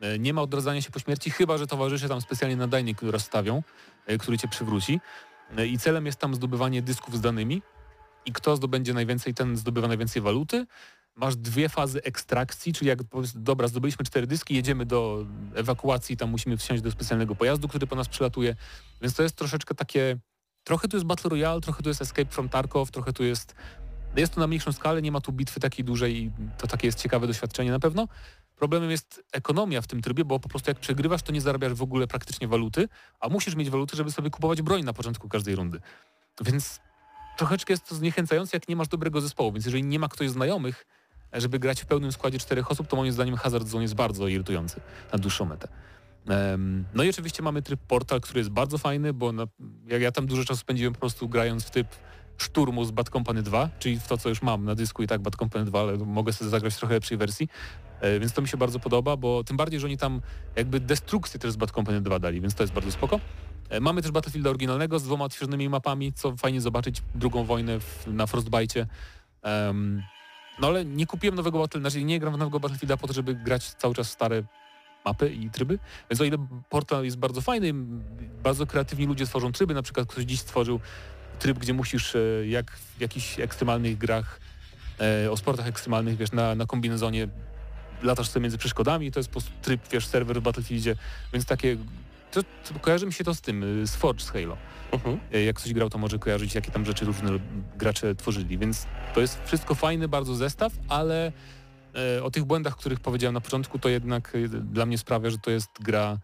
e, 0.00 0.18
nie 0.18 0.34
ma 0.34 0.42
odradzania 0.42 0.82
się 0.82 0.90
po 0.90 0.98
śmierci, 0.98 1.30
chyba 1.30 1.58
że 1.58 1.66
towarzysze 1.66 2.08
tam 2.08 2.20
specjalnie 2.20 2.56
nadajnik, 2.56 2.96
który 2.96 3.12
rozstawią, 3.12 3.62
e, 4.06 4.18
który 4.18 4.38
cię 4.38 4.48
przywróci. 4.48 5.00
I 5.66 5.78
celem 5.78 6.06
jest 6.06 6.18
tam 6.18 6.34
zdobywanie 6.34 6.82
dysków 6.82 7.16
z 7.16 7.20
danymi 7.20 7.62
i 8.24 8.32
kto 8.32 8.56
zdobędzie 8.56 8.94
najwięcej, 8.94 9.34
ten 9.34 9.56
zdobywa 9.56 9.88
najwięcej 9.88 10.22
waluty. 10.22 10.66
Masz 11.16 11.36
dwie 11.36 11.68
fazy 11.68 12.02
ekstrakcji, 12.02 12.72
czyli 12.72 12.88
jak 12.88 12.98
dobra, 13.34 13.68
zdobyliśmy 13.68 14.04
cztery 14.04 14.26
dyski, 14.26 14.54
jedziemy 14.54 14.86
do 14.86 15.26
ewakuacji, 15.54 16.16
tam 16.16 16.30
musimy 16.30 16.56
wsiąść 16.56 16.82
do 16.82 16.90
specjalnego 16.90 17.34
pojazdu, 17.34 17.68
który 17.68 17.86
po 17.86 17.96
nas 17.96 18.08
przylatuje. 18.08 18.56
Więc 19.00 19.14
to 19.14 19.22
jest 19.22 19.36
troszeczkę 19.36 19.74
takie, 19.74 20.18
trochę 20.64 20.88
tu 20.88 20.96
jest 20.96 21.06
Battle 21.06 21.30
Royale, 21.30 21.60
trochę 21.60 21.82
tu 21.82 21.88
jest 21.88 22.02
Escape 22.02 22.30
from 22.30 22.48
Tarkov, 22.48 22.90
trochę 22.90 23.12
tu 23.12 23.24
jest, 23.24 23.54
jest 24.16 24.34
to 24.34 24.40
na 24.40 24.46
mniejszą 24.46 24.72
skalę, 24.72 25.02
nie 25.02 25.12
ma 25.12 25.20
tu 25.20 25.32
bitwy 25.32 25.60
takiej 25.60 25.84
dużej 25.84 26.16
i 26.16 26.30
to 26.58 26.66
takie 26.66 26.88
jest 26.88 27.02
ciekawe 27.02 27.26
doświadczenie 27.26 27.70
na 27.70 27.80
pewno. 27.80 28.08
Problemem 28.56 28.90
jest 28.90 29.22
ekonomia 29.32 29.80
w 29.80 29.86
tym 29.86 30.02
trybie, 30.02 30.24
bo 30.24 30.40
po 30.40 30.48
prostu 30.48 30.70
jak 30.70 30.80
przegrywasz, 30.80 31.22
to 31.22 31.32
nie 31.32 31.40
zarabiasz 31.40 31.72
w 31.72 31.82
ogóle 31.82 32.06
praktycznie 32.06 32.48
waluty, 32.48 32.88
a 33.20 33.28
musisz 33.28 33.54
mieć 33.54 33.70
waluty, 33.70 33.96
żeby 33.96 34.12
sobie 34.12 34.30
kupować 34.30 34.62
broń 34.62 34.84
na 34.84 34.92
początku 34.92 35.28
każdej 35.28 35.56
rundy. 35.56 35.80
Więc 36.44 36.80
troszeczkę 37.36 37.72
jest 37.72 37.88
to 37.88 37.94
zniechęcające, 37.94 38.56
jak 38.56 38.68
nie 38.68 38.76
masz 38.76 38.88
dobrego 38.88 39.20
zespołu, 39.20 39.52
więc 39.52 39.64
jeżeli 39.64 39.84
nie 39.84 39.98
ma 39.98 40.08
ktoś 40.08 40.30
znajomych, 40.30 40.86
żeby 41.40 41.58
grać 41.58 41.82
w 41.82 41.86
pełnym 41.86 42.12
składzie 42.12 42.38
czterech 42.38 42.70
osób, 42.70 42.86
to 42.86 42.96
moim 42.96 43.12
zdaniem 43.12 43.36
Hazard 43.36 43.68
Zone 43.68 43.82
jest 43.82 43.94
bardzo 43.94 44.28
irytujący 44.28 44.80
na 45.12 45.18
dłuższą 45.18 45.44
metę. 45.44 45.68
No 46.94 47.02
i 47.02 47.10
oczywiście 47.10 47.42
mamy 47.42 47.62
tryb 47.62 47.80
portal, 47.80 48.20
który 48.20 48.40
jest 48.40 48.50
bardzo 48.50 48.78
fajny, 48.78 49.12
bo 49.12 49.32
na, 49.32 49.46
jak 49.86 50.02
ja 50.02 50.12
tam 50.12 50.26
dużo 50.26 50.44
czasu 50.44 50.60
spędziłem 50.60 50.92
po 50.92 51.00
prostu 51.00 51.28
grając 51.28 51.64
w 51.64 51.70
typ 51.70 51.86
szturmu 52.36 52.84
z 52.84 52.90
Bad 52.90 53.08
Company 53.08 53.42
2, 53.42 53.68
czyli 53.78 54.00
w 54.00 54.06
to, 54.06 54.18
co 54.18 54.28
już 54.28 54.42
mam 54.42 54.64
na 54.64 54.74
dysku 54.74 55.02
i 55.02 55.06
tak 55.06 55.20
Bad 55.20 55.36
Company 55.36 55.64
2, 55.64 55.80
ale 55.80 55.98
mogę 55.98 56.32
sobie 56.32 56.50
zagrać 56.50 56.74
w 56.74 56.78
trochę 56.78 56.94
lepszej 56.94 57.18
wersji, 57.18 57.48
E, 58.02 58.20
więc 58.20 58.32
to 58.32 58.42
mi 58.42 58.48
się 58.48 58.56
bardzo 58.56 58.78
podoba, 58.78 59.16
bo 59.16 59.44
tym 59.44 59.56
bardziej, 59.56 59.80
że 59.80 59.86
oni 59.86 59.98
tam 59.98 60.20
jakby 60.56 60.80
destrukcję 60.80 61.40
też 61.40 61.52
z 61.52 61.56
Bad 61.56 61.70
Company 61.70 62.00
2 62.00 62.18
dali, 62.18 62.40
więc 62.40 62.54
to 62.54 62.62
jest 62.62 62.72
bardzo 62.72 62.92
spoko. 62.92 63.20
E, 63.68 63.80
Mamy 63.80 64.02
też 64.02 64.10
Battlefielda 64.10 64.50
oryginalnego 64.50 64.98
z 64.98 65.02
dwoma 65.04 65.24
odświeżonymi 65.24 65.68
mapami, 65.68 66.12
co 66.12 66.36
fajnie 66.36 66.60
zobaczyć 66.60 67.02
drugą 67.14 67.44
wojnę 67.44 67.80
w, 67.80 68.06
na 68.06 68.26
Frostbite. 68.26 68.86
Um, 69.44 70.02
no 70.58 70.66
ale 70.66 70.84
nie 70.84 71.06
kupiłem 71.06 71.34
nowego 71.34 71.58
Battlefielda, 71.58 71.90
znaczy 71.90 72.04
nie 72.04 72.20
gram 72.20 72.34
w 72.34 72.38
nowego 72.38 72.60
Battlefielda 72.60 72.96
po 72.96 73.06
to, 73.06 73.12
żeby 73.12 73.34
grać 73.34 73.64
cały 73.64 73.94
czas 73.94 74.10
stare 74.10 74.42
mapy 75.04 75.32
i 75.32 75.50
tryby. 75.50 75.78
Więc 76.10 76.20
o 76.20 76.24
ile 76.24 76.46
portal 76.70 77.04
jest 77.04 77.18
bardzo 77.18 77.40
fajny, 77.40 77.72
bardzo 78.42 78.66
kreatywni 78.66 79.06
ludzie 79.06 79.26
tworzą 79.26 79.52
tryby, 79.52 79.74
na 79.74 79.82
przykład 79.82 80.08
ktoś 80.08 80.24
dziś 80.24 80.40
stworzył 80.40 80.80
tryb, 81.38 81.58
gdzie 81.58 81.74
musisz 81.74 82.14
e, 82.14 82.18
jak 82.46 82.70
w 82.70 83.00
jakichś 83.00 83.40
ekstremalnych 83.40 83.98
grach 83.98 84.40
e, 85.00 85.30
o 85.30 85.36
sportach 85.36 85.66
ekstremalnych, 85.66 86.16
wiesz, 86.16 86.32
na, 86.32 86.54
na 86.54 86.66
kombinezonie 86.66 87.28
latasz 88.02 88.28
sobie 88.28 88.42
między 88.42 88.58
przeszkodami, 88.58 89.12
to 89.12 89.20
jest 89.20 89.28
po 89.28 89.32
prostu 89.32 89.50
tryb, 89.62 89.80
wiesz, 89.92 90.06
serwer 90.06 90.40
w 90.40 90.42
Battlefieldzie, 90.42 90.96
więc 91.32 91.46
takie, 91.46 91.76
to, 92.32 92.42
to 92.42 92.80
kojarzy 92.80 93.06
mi 93.06 93.12
się 93.12 93.24
to 93.24 93.34
z 93.34 93.40
tym, 93.40 93.82
y, 93.82 93.86
z 93.86 93.96
Forge 93.96 94.24
z 94.24 94.30
Halo. 94.30 94.56
Mhm. 94.92 95.20
E, 95.32 95.42
Jak 95.42 95.56
ktoś 95.56 95.72
grał, 95.72 95.90
to 95.90 95.98
może 95.98 96.18
kojarzyć, 96.18 96.54
jakie 96.54 96.70
tam 96.70 96.84
rzeczy 96.84 97.04
różne 97.04 97.30
gracze 97.76 98.14
tworzyli, 98.14 98.58
więc 98.58 98.86
to 99.14 99.20
jest 99.20 99.40
wszystko 99.44 99.74
fajny 99.74 100.08
bardzo 100.08 100.34
zestaw, 100.34 100.72
ale 100.88 101.32
e, 102.16 102.22
o 102.24 102.30
tych 102.30 102.44
błędach, 102.44 102.76
których 102.76 103.00
powiedziałem 103.00 103.34
na 103.34 103.40
początku, 103.40 103.78
to 103.78 103.88
jednak 103.88 104.32
dla 104.62 104.86
mnie 104.86 104.98
sprawia, 104.98 105.30
że 105.30 105.38
to 105.38 105.50
jest 105.50 105.68
gra, 105.80 106.18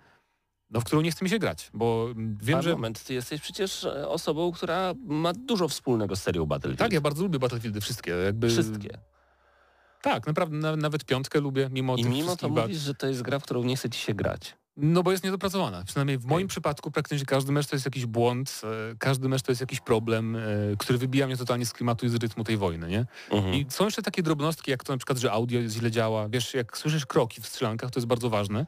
no, 0.70 0.80
w 0.80 0.84
którą 0.84 1.00
nie 1.00 1.10
chce 1.10 1.24
mi 1.24 1.28
się 1.28 1.38
grać, 1.38 1.70
bo 1.74 2.08
mm, 2.10 2.38
wiem, 2.42 2.58
A 2.58 2.62
że... 2.62 2.72
moment, 2.72 3.04
ty 3.04 3.14
jesteś 3.14 3.40
przecież 3.40 3.84
e, 3.84 4.08
osobą, 4.08 4.52
która 4.52 4.94
ma 5.06 5.32
dużo 5.32 5.68
wspólnego 5.68 6.16
z 6.16 6.22
serią 6.22 6.46
Battlefield. 6.46 6.78
Tak, 6.78 6.92
ja 6.92 7.00
bardzo 7.00 7.22
lubię 7.22 7.38
Battlefieldy, 7.38 7.80
wszystkie. 7.80 8.10
Jakby... 8.10 8.48
Wszystkie. 8.48 8.98
Tak, 10.02 10.26
naprawdę 10.26 10.56
na, 10.56 10.76
nawet 10.76 11.04
piątkę 11.04 11.40
lubię, 11.40 11.68
mimo 11.72 11.96
I 11.96 12.04
mimo 12.04 12.36
to 12.36 12.48
mówisz, 12.48 12.78
że 12.78 12.94
to 12.94 13.06
jest 13.06 13.22
gra, 13.22 13.38
w 13.38 13.42
którą 13.42 13.62
nie 13.62 13.76
chce 13.76 13.90
ci 13.90 14.00
się 14.00 14.14
grać. 14.14 14.56
No 14.80 15.02
bo 15.02 15.10
jest 15.10 15.24
niedopracowana. 15.24 15.84
Przynajmniej 15.84 16.18
w 16.18 16.24
moim 16.24 16.48
przypadku 16.48 16.90
praktycznie 16.90 17.26
każdy 17.26 17.52
mecz 17.52 17.66
to 17.66 17.76
jest 17.76 17.84
jakiś 17.84 18.06
błąd, 18.06 18.60
e, 18.64 18.96
każdy 18.98 19.28
mecz 19.28 19.42
to 19.42 19.52
jest 19.52 19.60
jakiś 19.60 19.80
problem, 19.80 20.36
e, 20.36 20.40
który 20.78 20.98
wybija 20.98 21.26
mnie 21.26 21.36
totalnie 21.36 21.66
z 21.66 21.72
klimatu 21.72 22.06
i 22.06 22.08
z 22.08 22.14
rytmu 22.14 22.44
tej 22.44 22.56
wojny, 22.56 22.88
nie? 22.88 23.06
Mhm. 23.30 23.54
I 23.54 23.66
są 23.68 23.84
jeszcze 23.84 24.02
takie 24.02 24.22
drobnostki, 24.22 24.70
jak 24.70 24.84
to 24.84 24.92
na 24.92 24.96
przykład, 24.96 25.18
że 25.18 25.32
audio 25.32 25.68
źle 25.68 25.90
działa. 25.90 26.28
Wiesz, 26.28 26.54
jak 26.54 26.78
słyszysz 26.78 27.06
kroki 27.06 27.40
w 27.40 27.46
strzelankach, 27.46 27.90
to 27.90 27.98
jest 28.00 28.06
bardzo 28.06 28.30
ważne. 28.30 28.66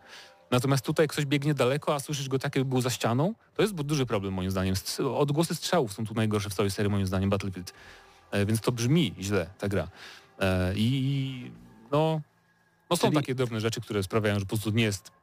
Natomiast 0.50 0.84
tutaj 0.84 1.08
ktoś 1.08 1.24
biegnie 1.26 1.54
daleko, 1.54 1.94
a 1.94 2.00
słyszysz 2.00 2.28
go 2.28 2.38
tak, 2.38 2.56
jakby 2.56 2.70
był 2.70 2.80
za 2.80 2.90
ścianą, 2.90 3.34
to 3.54 3.62
jest 3.62 3.74
duży 3.74 4.06
problem 4.06 4.34
moim 4.34 4.50
zdaniem. 4.50 4.74
Odgłosy 5.14 5.54
strzałów 5.54 5.92
są 5.92 6.06
tu 6.06 6.14
najgorsze 6.14 6.50
w 6.50 6.54
całej 6.54 6.70
serii 6.70 6.90
moim 6.90 7.06
zdaniem 7.06 7.30
Battlefield. 7.30 7.72
E, 8.30 8.46
Więc 8.46 8.60
to 8.60 8.72
brzmi 8.72 9.14
źle, 9.20 9.50
ta 9.58 9.68
gra. 9.68 9.88
I 10.74 11.50
no, 11.92 12.20
no 12.90 12.96
są 12.96 13.08
Czyli- 13.08 13.16
takie 13.16 13.34
drobne 13.34 13.60
rzeczy, 13.60 13.80
które 13.80 14.02
sprawiają, 14.02 14.34
że 14.34 14.40
po 14.40 14.48
prostu 14.48 14.70
nie 14.70 14.84
jest 14.84 15.19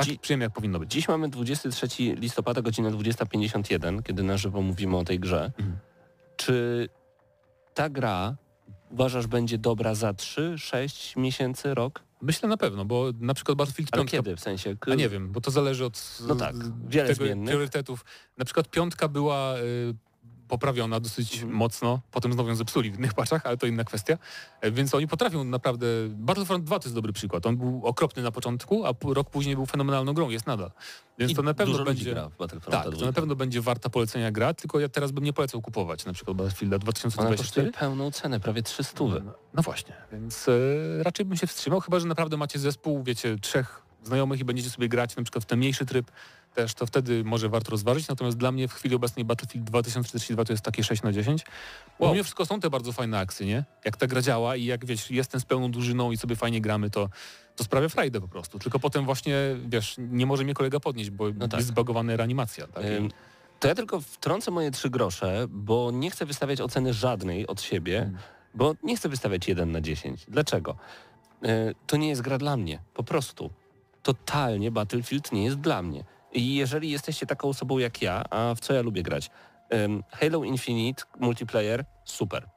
tak 0.00 0.08
Dzi- 0.14 0.18
przyjemnie, 0.18 0.44
jak 0.44 0.52
powinno 0.52 0.78
być. 0.78 0.92
Dziś 0.92 1.08
mamy 1.08 1.28
23 1.28 1.86
listopada, 2.14 2.62
godzina 2.62 2.90
20.51, 2.90 4.02
kiedy 4.02 4.22
na 4.22 4.36
żywo 4.36 4.62
mówimy 4.62 4.96
o 4.96 5.04
tej 5.04 5.20
grze. 5.20 5.52
Mhm. 5.58 5.78
Czy 6.36 6.88
ta 7.74 7.88
gra 7.88 8.36
uważasz 8.90 9.26
będzie 9.26 9.58
dobra 9.58 9.94
za 9.94 10.14
3, 10.14 10.54
6 10.58 11.16
miesięcy, 11.16 11.74
rok? 11.74 12.02
Myślę 12.22 12.48
na 12.48 12.56
pewno, 12.56 12.84
bo 12.84 13.06
na 13.20 13.34
przykład 13.34 13.58
Battlefield 13.58 13.88
Ale 13.92 14.02
5 14.02 14.10
kiedy 14.10 14.36
w 14.36 14.40
sensie? 14.40 14.76
K- 14.80 14.92
A 14.92 14.94
nie 14.94 15.08
wiem, 15.08 15.32
bo 15.32 15.40
to 15.40 15.50
zależy 15.50 15.84
od 15.84 16.18
No 16.28 16.34
tak, 16.34 16.54
wiele 16.88 17.08
tego 17.08 17.24
zmiennych. 17.24 17.48
priorytetów. 17.48 18.04
Na 18.38 18.44
przykład 18.44 18.68
piątka 18.68 19.08
była 19.08 19.56
y, 19.58 19.94
poprawiona 20.50 21.00
dosyć 21.00 21.34
Mhm. 21.34 21.52
mocno, 21.52 22.00
potem 22.10 22.32
znowu 22.32 22.48
ją 22.48 22.54
zepsuli 22.54 22.90
w 22.90 22.98
innych 22.98 23.14
paczach, 23.14 23.46
ale 23.46 23.56
to 23.56 23.66
inna 23.66 23.84
kwestia. 23.84 24.18
E, 24.60 24.70
Więc 24.70 24.94
oni 24.94 25.08
potrafią 25.08 25.44
naprawdę... 25.44 25.86
Battlefront 26.08 26.64
2 26.64 26.78
to 26.78 26.84
jest 26.84 26.94
dobry 26.94 27.12
przykład. 27.12 27.46
On 27.46 27.56
był 27.56 27.86
okropny 27.86 28.22
na 28.22 28.30
początku, 28.32 28.86
a 28.86 28.92
rok 29.04 29.30
później 29.30 29.56
był 29.56 29.66
fenomenalną 29.66 30.12
grą, 30.12 30.30
jest 30.30 30.46
nadal. 30.46 30.70
Więc 31.18 31.32
I 31.32 31.34
to 31.34 31.42
na 31.42 31.54
pewno 31.54 31.84
będzie... 31.84 32.14
Tak, 32.70 32.84
to 32.98 33.06
na 33.06 33.12
pewno 33.12 33.36
będzie 33.36 33.60
warta 33.60 33.90
polecenia 33.90 34.30
gra, 34.32 34.54
tylko 34.54 34.80
ja 34.80 34.88
teraz 34.88 35.10
bym 35.12 35.24
nie 35.24 35.32
polecał 35.32 35.62
kupować 35.62 36.04
na 36.04 36.12
przykład 36.12 36.36
Battlefielda 36.36 36.76
Ona 36.76 36.84
kosztuje 36.84 37.10
2024. 37.30 37.72
pełną 37.72 38.10
cenę, 38.10 38.40
prawie 38.40 38.62
300. 38.62 39.04
No, 39.04 39.32
no 39.54 39.62
właśnie, 39.62 39.94
więc 40.12 40.48
e, 40.48 40.52
raczej 41.02 41.26
bym 41.26 41.36
się 41.36 41.46
wstrzymał, 41.46 41.80
chyba 41.80 42.00
że 42.00 42.06
naprawdę 42.06 42.36
macie 42.36 42.58
zespół, 42.58 43.02
wiecie, 43.02 43.38
trzech 43.38 43.82
znajomych 44.04 44.40
i 44.40 44.44
będziecie 44.44 44.70
sobie 44.70 44.88
grać 44.88 45.16
na 45.16 45.22
przykład 45.22 45.44
w 45.44 45.46
ten 45.46 45.58
mniejszy 45.58 45.86
tryb, 45.86 46.10
też 46.54 46.74
to 46.74 46.86
wtedy 46.86 47.24
może 47.24 47.48
warto 47.48 47.70
rozważyć, 47.70 48.08
natomiast 48.08 48.36
dla 48.36 48.52
mnie 48.52 48.68
w 48.68 48.72
chwili 48.74 48.94
obecnej 48.94 49.24
Battlefield 49.24 49.64
2042 49.66 50.44
to 50.44 50.52
jest 50.52 50.64
takie 50.64 50.84
6 50.84 51.02
na 51.02 51.12
10. 51.12 51.44
Bo 51.98 52.04
Wow. 52.04 52.14
mimo 52.14 52.24
wszystko 52.24 52.46
są 52.46 52.60
te 52.60 52.70
bardzo 52.70 52.92
fajne 52.92 53.18
akcje, 53.18 53.46
nie? 53.46 53.64
Jak 53.84 53.96
ta 53.96 54.06
gra 54.06 54.22
działa 54.22 54.56
i 54.56 54.64
jak 54.64 54.84
wiesz, 54.86 55.10
jestem 55.10 55.40
z 55.40 55.44
pełną 55.44 55.70
drużyną 55.70 56.10
i 56.12 56.16
sobie 56.16 56.36
fajnie 56.36 56.60
gramy, 56.60 56.90
to, 56.90 57.08
to 57.56 57.64
sprawia 57.64 57.88
frajdę 57.88 58.20
po 58.20 58.28
prostu. 58.28 58.58
Tylko 58.58 58.78
potem 58.78 59.04
właśnie, 59.04 59.34
wiesz, 59.68 59.94
nie 59.98 60.26
może 60.26 60.44
mnie 60.44 60.54
kolega 60.54 60.80
podnieść, 60.80 61.10
bo 61.10 61.24
No 61.34 61.48
tak. 61.48 61.60
jest 61.60 61.68
zbagowana 61.68 62.16
reanimacja. 62.16 62.66
Tak? 62.66 62.84
Ym, 62.84 63.08
To 63.60 63.68
ja 63.68 63.74
tylko 63.74 64.00
wtrącę 64.00 64.50
moje 64.50 64.70
trzy 64.70 64.90
grosze, 64.90 65.46
bo 65.48 65.90
nie 65.92 66.10
chcę 66.10 66.26
wystawiać 66.26 66.60
oceny 66.60 66.92
żadnej 66.92 67.46
od 67.46 67.62
siebie, 67.62 67.98
Mm. 68.02 68.16
bo 68.54 68.74
nie 68.82 68.96
chcę 68.96 69.08
wystawiać 69.08 69.48
1 69.48 69.72
na 69.72 69.80
10. 69.80 70.24
Dlaczego? 70.28 70.76
Y, 71.44 71.74
To 71.86 71.96
nie 71.96 72.08
jest 72.08 72.22
gra 72.22 72.38
dla 72.38 72.56
mnie, 72.56 72.78
po 72.94 73.02
prostu. 73.04 73.50
Totalnie 74.02 74.70
Battlefield 74.70 75.32
nie 75.32 75.44
jest 75.44 75.56
dla 75.60 75.82
mnie. 75.82 76.04
I 76.32 76.54
jeżeli 76.54 76.90
jesteście 76.90 77.26
taką 77.26 77.48
osobą 77.48 77.78
jak 77.78 78.02
ja, 78.02 78.22
a 78.30 78.54
w 78.54 78.60
co 78.60 78.72
ja 78.72 78.82
lubię 78.82 79.02
grać? 79.02 79.30
Halo 80.10 80.44
Infinite, 80.44 81.02
multiplayer, 81.20 81.84
super. 82.04 82.48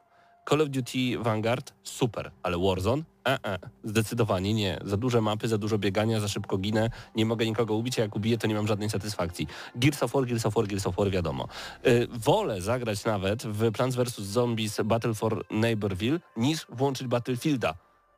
Call 0.49 0.61
of 0.61 0.69
Duty 0.69 1.17
Vanguard, 1.19 1.74
super, 1.84 2.32
ale 2.43 2.57
Warzone? 2.57 3.03
E, 3.28 3.39
e, 3.45 3.59
zdecydowanie 3.84 4.53
nie. 4.53 4.80
Za 4.86 4.97
duże 4.97 5.21
mapy, 5.21 5.47
za 5.47 5.57
dużo 5.57 5.78
biegania, 5.78 6.19
za 6.19 6.28
szybko 6.28 6.57
ginę, 6.57 6.89
nie 7.15 7.26
mogę 7.26 7.45
nikogo 7.45 7.74
ubić, 7.76 7.99
a 7.99 8.01
jak 8.01 8.15
ubiję, 8.15 8.38
to 8.38 8.47
nie 8.47 8.55
mam 8.55 8.67
żadnej 8.67 8.89
satysfakcji. 8.89 9.47
Gears 9.76 10.03
of 10.03 10.13
War, 10.13 10.26
Gears 10.26 10.45
of 10.45 10.53
War, 10.53 10.67
Gears 10.67 10.88
of 10.88 10.95
War, 10.95 11.09
wiadomo. 11.09 11.47
Y, 11.88 12.07
wolę 12.11 12.61
zagrać 12.61 13.05
nawet 13.05 13.43
w 13.43 13.71
Plants 13.71 13.95
vs. 13.95 14.19
Zombies 14.19 14.82
Battle 14.86 15.13
for 15.13 15.45
Neighborville 15.51 16.19
niż 16.38 16.65
włączyć 16.69 17.07
Battlefielda. 17.07 17.74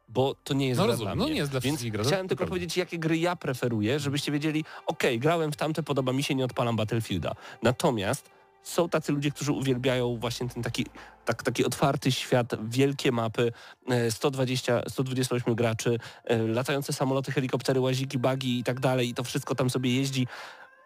Bo 0.08 0.36
to 0.44 0.54
nie 0.54 0.68
jest 0.68 0.78
No 0.78 0.84
gra 0.84 0.92
rozumiem, 0.94 1.18
no 1.18 1.24
mnie. 1.26 1.34
nie 1.34 1.40
jest 1.40 1.52
dla 1.52 1.60
Więc 1.60 1.80
wszystkich 1.80 2.02
chciałem 2.02 2.28
tylko 2.28 2.40
prawda. 2.40 2.50
powiedzieć, 2.50 2.78
jakie 2.78 3.00
gry 3.00 3.18
ja 3.18 3.36
preferuję, 3.36 4.00
żebyście 4.00 4.32
wiedzieli, 4.32 4.66
okej, 4.86 5.20
grałem 5.20 5.52
w 5.52 5.56
tamte, 5.56 5.84
podoba 5.84 6.14
mi 6.14 6.24
się, 6.24 6.36
nie 6.36 6.46
odpalam 6.46 6.76
Battlefielda. 6.76 7.32
Natomiast 7.64 8.30
są 8.64 8.90
tacy 8.90 9.12
ludzie, 9.12 9.32
którzy 9.32 9.52
uwielbiają 9.52 10.18
właśnie 10.18 10.50
ten 10.50 10.64
taki, 10.64 10.86
tak, 11.26 11.44
taki 11.44 11.66
otwarty 11.66 12.12
świat, 12.12 12.70
wielkie 12.70 13.12
mapy, 13.12 13.52
e, 13.90 14.12
120, 14.12 14.82
128 14.90 15.56
graczy, 15.56 15.98
e, 16.24 16.38
latające 16.38 16.94
samoloty, 16.94 17.32
helikoptery, 17.32 17.80
łaziki, 17.80 18.18
bagi 18.20 18.60
i 18.60 18.64
tak 18.64 18.80
dalej 18.80 19.10
i 19.10 19.14
to 19.14 19.24
wszystko 19.24 19.56
tam 19.56 19.70
sobie 19.70 19.96
jeździ. 19.96 20.28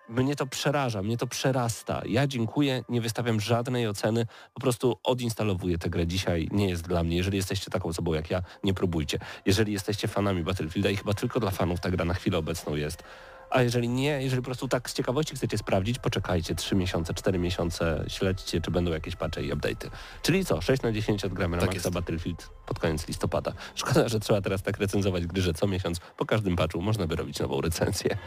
Mnie 0.10 0.36
to 0.36 0.48
przeraża, 0.48 1.02
mnie 1.04 1.18
to 1.18 1.28
przerasta. 1.28 2.02
Ja 2.06 2.28
dziękuję, 2.28 2.84
nie 2.90 3.02
wystawiam 3.02 3.40
żadnej 3.40 3.88
oceny, 3.88 4.26
po 4.54 4.62
prostu 4.62 5.00
odinstalowuję 5.04 5.78
tę 5.78 5.90
grę 5.90 6.08
dzisiaj, 6.08 6.48
nie 6.52 6.70
jest 6.70 6.88
dla 6.88 7.04
mnie. 7.04 7.18
Jeżeli 7.18 7.38
jesteście 7.38 7.72
taką 7.72 7.90
osobą 7.90 8.14
jak 8.14 8.32
ja, 8.32 8.42
nie 8.64 8.74
próbujcie. 8.74 9.20
Jeżeli 9.46 9.74
jesteście 9.74 10.08
fanami 10.08 10.44
Battlefielda 10.44 10.90
i 10.90 10.96
chyba 10.96 11.14
tylko 11.14 11.40
dla 11.40 11.52
fanów 11.52 11.80
ta 11.80 11.92
gra 11.92 12.06
na 12.06 12.14
chwilę 12.14 12.38
obecną 12.38 12.76
jest, 12.76 13.04
a 13.50 13.62
jeżeli 13.62 13.90
nie, 13.90 14.22
jeżeli 14.22 14.42
po 14.42 14.46
prostu 14.46 14.68
tak 14.68 14.90
z 14.90 14.94
ciekawości 14.94 15.36
chcecie 15.36 15.58
sprawdzić, 15.58 16.00
poczekajcie 16.00 16.56
3 16.56 16.76
miesiące, 16.76 17.14
4 17.14 17.40
miesiące, 17.40 18.06
śledźcie, 18.08 18.62
czy 18.62 18.72
będą 18.72 18.92
jakieś 18.92 19.16
patche 19.16 19.44
i 19.44 19.54
update'y. 19.54 19.90
Czyli 20.22 20.46
co, 20.46 20.62
6 20.62 20.82
na 20.82 20.92
10 20.92 21.26
odgramy 21.26 21.58
na 21.58 21.62
Tak 21.62 21.74
Maxa. 21.74 21.92
Battlefield 21.92 22.50
pod 22.66 22.80
koniec 22.80 23.08
listopada. 23.08 23.54
Szkoda, 23.76 24.08
że 24.08 24.20
trzeba 24.20 24.42
teraz 24.42 24.62
tak 24.62 24.78
recenzować 24.78 25.28
gry, 25.28 25.42
że 25.42 25.54
co 25.54 25.68
miesiąc 25.68 26.00
po 26.18 26.26
każdym 26.26 26.56
patchu 26.56 26.82
można 26.82 27.08
by 27.08 27.16
robić 27.16 27.40
nową 27.40 27.62
recenzję. 27.62 28.18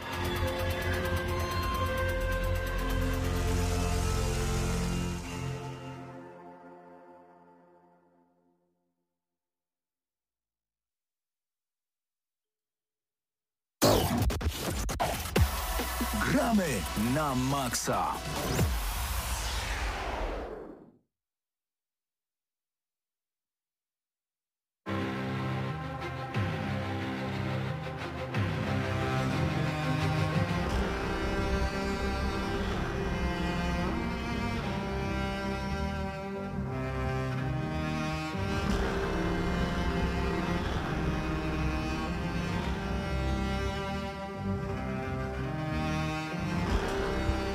Na 17.13 17.35
maksa. 17.35 18.17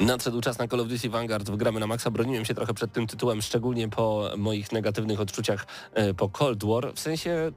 Nadszedł 0.08 0.40
czas 0.40 0.58
na 0.58 0.68
Call 0.68 0.80
of 0.80 0.88
Duty 0.88 1.10
Vanguard, 1.10 1.50
gramy 1.50 1.80
na 1.80 1.86
maksa. 1.86 2.10
Broniłem 2.10 2.44
się 2.44 2.54
trochę 2.54 2.74
przed 2.74 2.92
tym 2.92 3.06
tytułem, 3.06 3.42
szczególnie 3.42 3.88
po 3.88 4.30
moich 4.36 4.72
negatywnych 4.72 5.20
odczuciach 5.20 5.66
e, 5.94 6.14
po 6.14 6.28
Cold 6.28 6.64
War. 6.64 6.92
W 6.94 7.00
sensie 7.00 7.52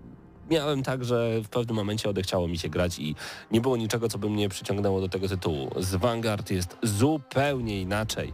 miałem 0.49 0.83
tak, 0.83 1.05
że 1.05 1.41
w 1.43 1.49
pewnym 1.49 1.75
momencie 1.75 2.09
odechciało 2.09 2.47
mi 2.47 2.57
się 2.57 2.69
grać 2.69 2.99
i 2.99 3.15
nie 3.51 3.61
było 3.61 3.77
niczego, 3.77 4.09
co 4.09 4.17
by 4.17 4.29
mnie 4.29 4.49
przyciągnęło 4.49 5.01
do 5.01 5.09
tego 5.09 5.27
tytułu. 5.27 5.71
Z 5.77 5.95
Vanguard 5.95 6.51
jest 6.51 6.77
zupełnie 6.83 7.81
inaczej. 7.81 8.33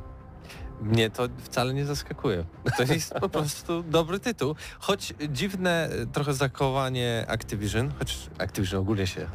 Mnie 0.81 1.09
to 1.09 1.23
wcale 1.37 1.73
nie 1.73 1.85
zaskakuje. 1.85 2.45
To 2.77 2.93
jest 2.93 3.13
po 3.13 3.29
prostu 3.39 3.83
dobry 3.83 4.19
tytuł. 4.19 4.55
Choć 4.79 5.13
dziwne 5.29 5.89
e, 5.89 6.05
trochę 6.05 6.33
zachowanie 6.33 7.25
Activision, 7.27 7.91
choć 7.99 8.17
Activision 8.37 8.81
ogólnie 8.81 9.07
się 9.07 9.27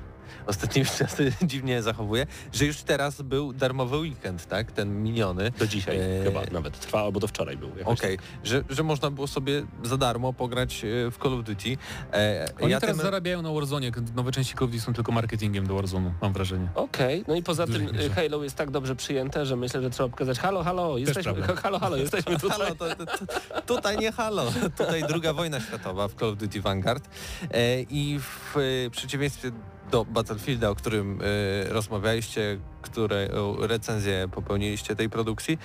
ostatnimi 0.46 0.86
czasy 0.98 1.32
dziwnie 1.42 1.82
zachowuje, 1.82 2.26
że 2.52 2.64
już 2.66 2.76
teraz 2.76 3.22
był 3.22 3.52
darmowy 3.52 3.96
weekend, 3.96 4.46
tak? 4.46 4.72
Ten 4.72 5.02
miniony. 5.02 5.50
Do 5.58 5.66
dzisiaj 5.66 5.96
Eee. 6.00 6.24
chyba 6.24 6.40
nawet 6.52 6.80
trwa, 6.80 7.00
albo 7.02 7.20
do 7.20 7.26
wczoraj 7.28 7.56
był. 7.56 7.70
Okej, 7.84 8.18
że, 8.44 8.64
że 8.70 8.82
można 8.82 9.10
było 9.10 9.26
sobie 9.26 9.62
za 9.82 9.96
darmo 9.96 10.32
pograć 10.32 10.84
e, 10.84 11.10
w 11.10 11.18
Call 11.22 11.34
of 11.34 11.44
Duty. 11.44 11.76
E, 12.12 12.46
Oni 12.60 12.70
ja 12.72 12.80
teraz 12.80 12.96
tym- 12.96 13.04
zarabiają 13.04 13.42
na 13.42 13.52
Warzone, 13.52 13.90
nowe 14.14 14.32
części 14.32 14.54
Call 14.54 14.64
of 14.64 14.70
Duty 14.70 14.82
są 14.84 14.92
tylko 14.92 15.12
marketingiem 15.12 15.66
do 15.66 15.74
Warzone'u, 15.74 16.10
mam 16.22 16.32
wrażenie. 16.32 16.68
Okej, 16.74 17.24
no 17.28 17.34
i 17.36 17.42
poza 17.42 17.66
tym 17.66 17.82
mierze. 17.82 18.06
y, 18.06 18.10
Halo 18.10 18.42
jest 18.44 18.56
tak 18.56 18.70
dobrze 18.70 18.96
przyjęte, 18.96 19.46
że 19.46 19.56
myślę, 19.56 19.82
że 19.82 19.90
trzeba 19.90 20.08
pokazać 20.08 20.38
halo, 20.38 20.62
halo, 20.64 20.98
jesteśmy, 20.98 21.42
halo, 21.62 21.78
halo, 21.78 21.96
jesteśmy 21.96 22.38
tutaj. 22.40 22.58
Halo, 22.58 22.74
to, 22.74 22.96
to, 22.96 23.06
to, 23.06 23.62
tutaj 23.66 23.98
nie 23.98 24.12
halo. 24.12 24.52
Tutaj 24.78 25.04
druga 25.08 25.32
wojna 25.32 25.60
światowa 25.60 26.08
w 26.08 26.14
Call 26.14 26.28
of 26.28 26.36
Duty 26.38 26.60
Vanguard. 26.60 27.08
E, 27.50 27.80
I 27.82 28.20
w 28.20 28.56
e, 28.86 28.90
przeciwieństwie 28.90 29.50
do 29.92 30.04
Battlefielda, 30.04 30.70
o 30.70 30.74
którym 30.74 31.20
e, 31.20 31.72
rozmawialiście, 31.72 32.58
które 32.82 33.28
o, 33.30 33.66
recenzję 33.66 34.28
popełniliście 34.32 34.96
tej 34.96 35.10
produkcji, 35.10 35.58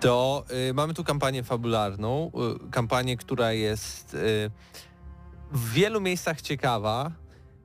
to 0.00 0.44
e, 0.68 0.72
mamy 0.72 0.94
tu 0.94 1.04
kampanię 1.04 1.42
fabularną, 1.42 2.30
kampanię, 2.70 3.16
która 3.16 3.52
jest 3.52 4.16
w 5.52 5.72
wielu 5.72 6.00
miejscach 6.00 6.40
ciekawa, 6.40 7.10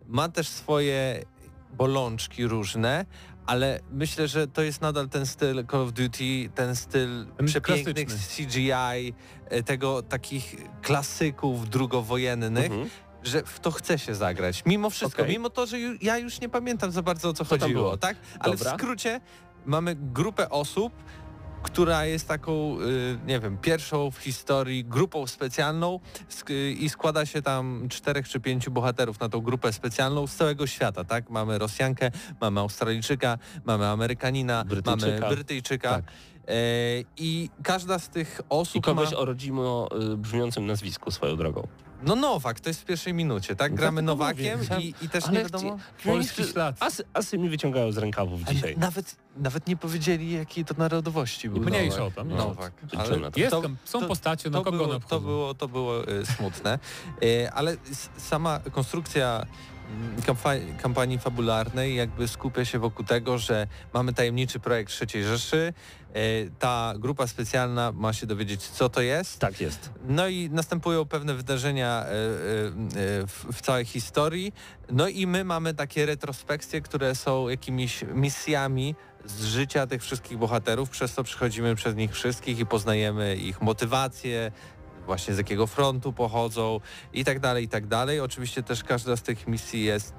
ma 0.08 0.30
też 0.30 0.48
swoje 0.48 1.26
bolączki 1.74 2.48
różne, 2.48 3.06
ale 3.46 3.80
myślę, 3.92 4.28
że 4.28 4.48
to 4.48 4.62
jest 4.62 4.82
nadal 4.82 5.10
ten 5.10 5.26
styl 5.26 5.66
Call 5.72 5.82
of 5.82 5.92
Duty, 5.92 6.50
ten 6.56 6.76
styl 6.76 7.26
przepięknych. 7.46 8.08
CGI, 8.08 9.14
tego 9.66 10.02
takich 10.02 10.56
klasyków 10.82 11.70
drugowojennych, 11.70 12.66
Mhm. 12.72 12.90
Że 13.26 13.44
w 13.44 13.60
to 13.60 13.72
chce 13.72 14.00
się 14.00 14.16
zagrać. 14.16 14.64
Mimo 14.66 14.90
wszystko, 14.90 15.22
Okej. 15.22 15.34
mimo 15.34 15.50
to, 15.50 15.66
że 15.66 15.80
ju, 15.80 15.98
ja 16.02 16.18
już 16.18 16.42
nie 16.42 16.50
pamiętam 16.50 16.92
za 16.92 17.02
bardzo 17.02 17.30
o 17.30 17.34
co, 17.34 17.46
Co 17.46 17.58
chodziło, 17.60 17.98
tak? 17.98 18.18
Ale 18.40 18.56
Dobra. 18.56 18.72
w 18.72 18.74
skrócie 18.76 19.22
mamy 19.66 19.96
grupę 19.96 20.50
osób, 20.50 20.94
która 21.64 22.06
jest 22.06 22.28
taką, 22.28 22.78
y, 22.82 23.20
nie 23.28 23.40
wiem, 23.40 23.58
pierwszą 23.58 24.12
w 24.12 24.18
historii 24.18 24.86
grupą 24.86 25.28
specjalną 25.28 26.00
y, 26.50 26.72
i 26.72 26.90
składa 26.90 27.26
się 27.26 27.42
tam 27.42 27.88
czterech 27.90 28.30
czy 28.30 28.40
pięciu 28.40 28.72
bohaterów 28.72 29.20
na 29.20 29.30
tą 29.30 29.42
grupę 29.42 29.74
specjalną 29.74 30.28
z 30.28 30.36
całego 30.36 30.68
świata, 30.68 31.04
tak? 31.04 31.30
Mamy 31.30 31.58
Rosjankę, 31.58 32.12
mamy 32.42 32.60
Australijczyka, 32.60 33.38
mamy 33.66 33.88
Amerykanina, 33.88 34.66
Brytyjczyka. 34.66 35.20
mamy 35.20 35.36
Brytyjczyka. 35.36 35.90
Tak. 35.90 36.04
E, 36.48 36.54
I 37.18 37.50
każda 37.64 38.00
z 38.00 38.10
tych 38.10 38.42
osób 38.50 38.76
I 38.76 38.82
kogoś 38.82 39.12
ma... 39.12 39.18
o 39.18 39.26
rodzimo 39.26 39.90
y, 40.14 40.18
brzmiącym 40.18 40.66
nazwisku 40.66 41.12
swoją 41.12 41.36
drogą. 41.36 41.68
No 42.06 42.16
Nowak, 42.16 42.60
to 42.60 42.70
jest 42.70 42.82
w 42.82 42.86
pierwszej 42.86 43.14
minucie, 43.14 43.56
tak? 43.56 43.76
Gramy 43.76 44.02
Dlatego 44.02 44.24
Nowakiem 44.24 44.60
mówię, 44.60 44.80
i, 44.80 44.94
i 45.06 45.10
też 45.10 45.24
Ale 45.24 45.34
nie 45.34 45.44
wiadomo... 45.44 45.78
chci- 46.00 46.06
Polski 46.10 46.44
chci- 46.44 46.52
ślad. 46.52 46.76
Asy, 46.80 47.04
asy 47.14 47.38
mi 47.38 47.50
wyciągają 47.50 47.92
z 47.92 47.98
rękawów 47.98 48.42
Ale 48.46 48.56
dzisiaj. 48.56 48.78
Nawet, 48.78 49.16
nawet 49.38 49.68
nie 49.68 49.78
powiedzieli, 49.78 50.32
jakiej 50.32 50.66
to 50.66 50.76
narodowości 50.78 51.50
był 51.50 51.60
Mniejsza 51.64 51.98
Nowak. 51.98 52.14
o 52.14 52.16
tam, 52.16 52.28
no. 52.30 52.36
Nowak. 52.36 52.74
To. 53.34 53.40
Jest, 53.40 53.52
to- 53.52 53.62
tam, 53.62 53.78
są 53.86 54.00
to- 54.00 54.08
postacie, 54.08 54.50
no 54.50 54.58
to 54.60 54.64
kogo 54.64 54.78
było, 54.78 54.90
one 54.90 55.00
to 55.00 55.06
obchodzą? 55.06 55.26
było, 55.26 55.54
to 55.54 55.68
było 55.68 56.08
e, 56.08 56.26
smutne, 56.26 56.80
E, 57.44 57.54
ale 57.54 57.72
s- 57.92 58.10
sama 58.18 58.60
konstrukcja 58.72 59.46
kampanii 60.82 61.20
fabularnej 61.20 61.96
jakby 61.96 62.28
skupia 62.28 62.66
się 62.66 62.80
wokół 62.80 63.06
tego, 63.06 63.38
że 63.38 63.68
mamy 63.94 64.14
tajemniczy 64.14 64.60
projekt 64.60 65.02
III 65.14 65.24
Rzeszy, 65.24 65.74
e, 66.14 66.20
ta 66.60 66.94
grupa 66.98 67.28
specjalna 67.28 67.92
ma 67.92 68.14
się 68.14 68.28
dowiedzieć, 68.28 68.62
co 68.62 68.90
to 68.90 69.02
jest, 69.02 69.40
Tak 69.40 69.62
jest. 69.62 69.90
no 70.08 70.28
i 70.28 70.50
następują 70.50 71.06
pewne 71.06 71.34
wydarzenia 71.34 72.04
e, 72.04 72.08
e, 72.08 72.12
w, 73.28 73.62
całej 73.62 73.86
historii. 73.86 74.54
No 74.92 75.08
i 75.08 75.28
my 75.28 75.44
mamy 75.44 75.74
takie 75.74 76.06
retrospekcje, 76.06 76.82
które 76.82 77.16
są 77.16 77.50
jakimiś 77.50 78.04
misjami 78.14 78.96
z 79.26 79.46
życia 79.46 79.88
tych 79.88 80.02
wszystkich 80.02 80.38
bohaterów, 80.38 80.90
przez 80.90 81.16
to 81.16 81.24
przechodzimy 81.24 81.76
przez 81.76 81.96
nich 81.96 82.12
wszystkich 82.12 82.60
i 82.60 82.66
poznajemy 82.66 83.36
ich 83.36 83.62
motywacje, 83.62 84.52
właśnie 85.06 85.34
z 85.34 85.38
jakiego 85.38 85.68
frontu 85.68 86.14
pochodzą 86.14 86.80
i 87.14 87.26
tak 87.26 87.40
dalej, 87.40 87.64
i 87.64 87.68
tak 87.68 87.88
dalej. 87.88 88.20
Oczywiście 88.20 88.64
też 88.64 88.84
każda 88.84 89.16
z 89.16 89.22
tych 89.22 89.48
misji 89.48 89.84
jest 89.84 90.14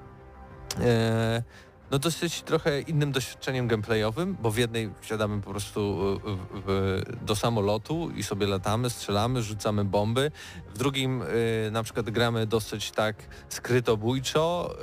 e, 0.81 1.43
no 1.91 1.99
dosyć 1.99 2.43
trochę 2.43 2.81
innym 2.81 3.13
doświadczeniem 3.13 3.69
gameplayowym, 3.69 4.37
bo 4.43 4.51
w 4.51 4.59
jednej 4.59 4.91
wsiadamy 5.01 5.43
po 5.43 5.51
prostu 5.51 5.81
e, 6.27 6.31
w, 6.31 6.63
w, 6.67 7.03
do 7.25 7.37
samolotu 7.37 8.11
i 8.17 8.23
sobie 8.23 8.47
latamy, 8.47 8.91
strzelamy, 8.91 9.43
rzucamy 9.43 9.85
bomby. 9.85 10.31
W 10.75 10.79
drugim 10.79 11.23
e, 11.23 11.71
na 11.71 11.83
przykład 11.83 12.11
gramy 12.11 12.47
dosyć 12.47 12.91
tak 12.91 13.17
skrytobójczo. 13.49 14.75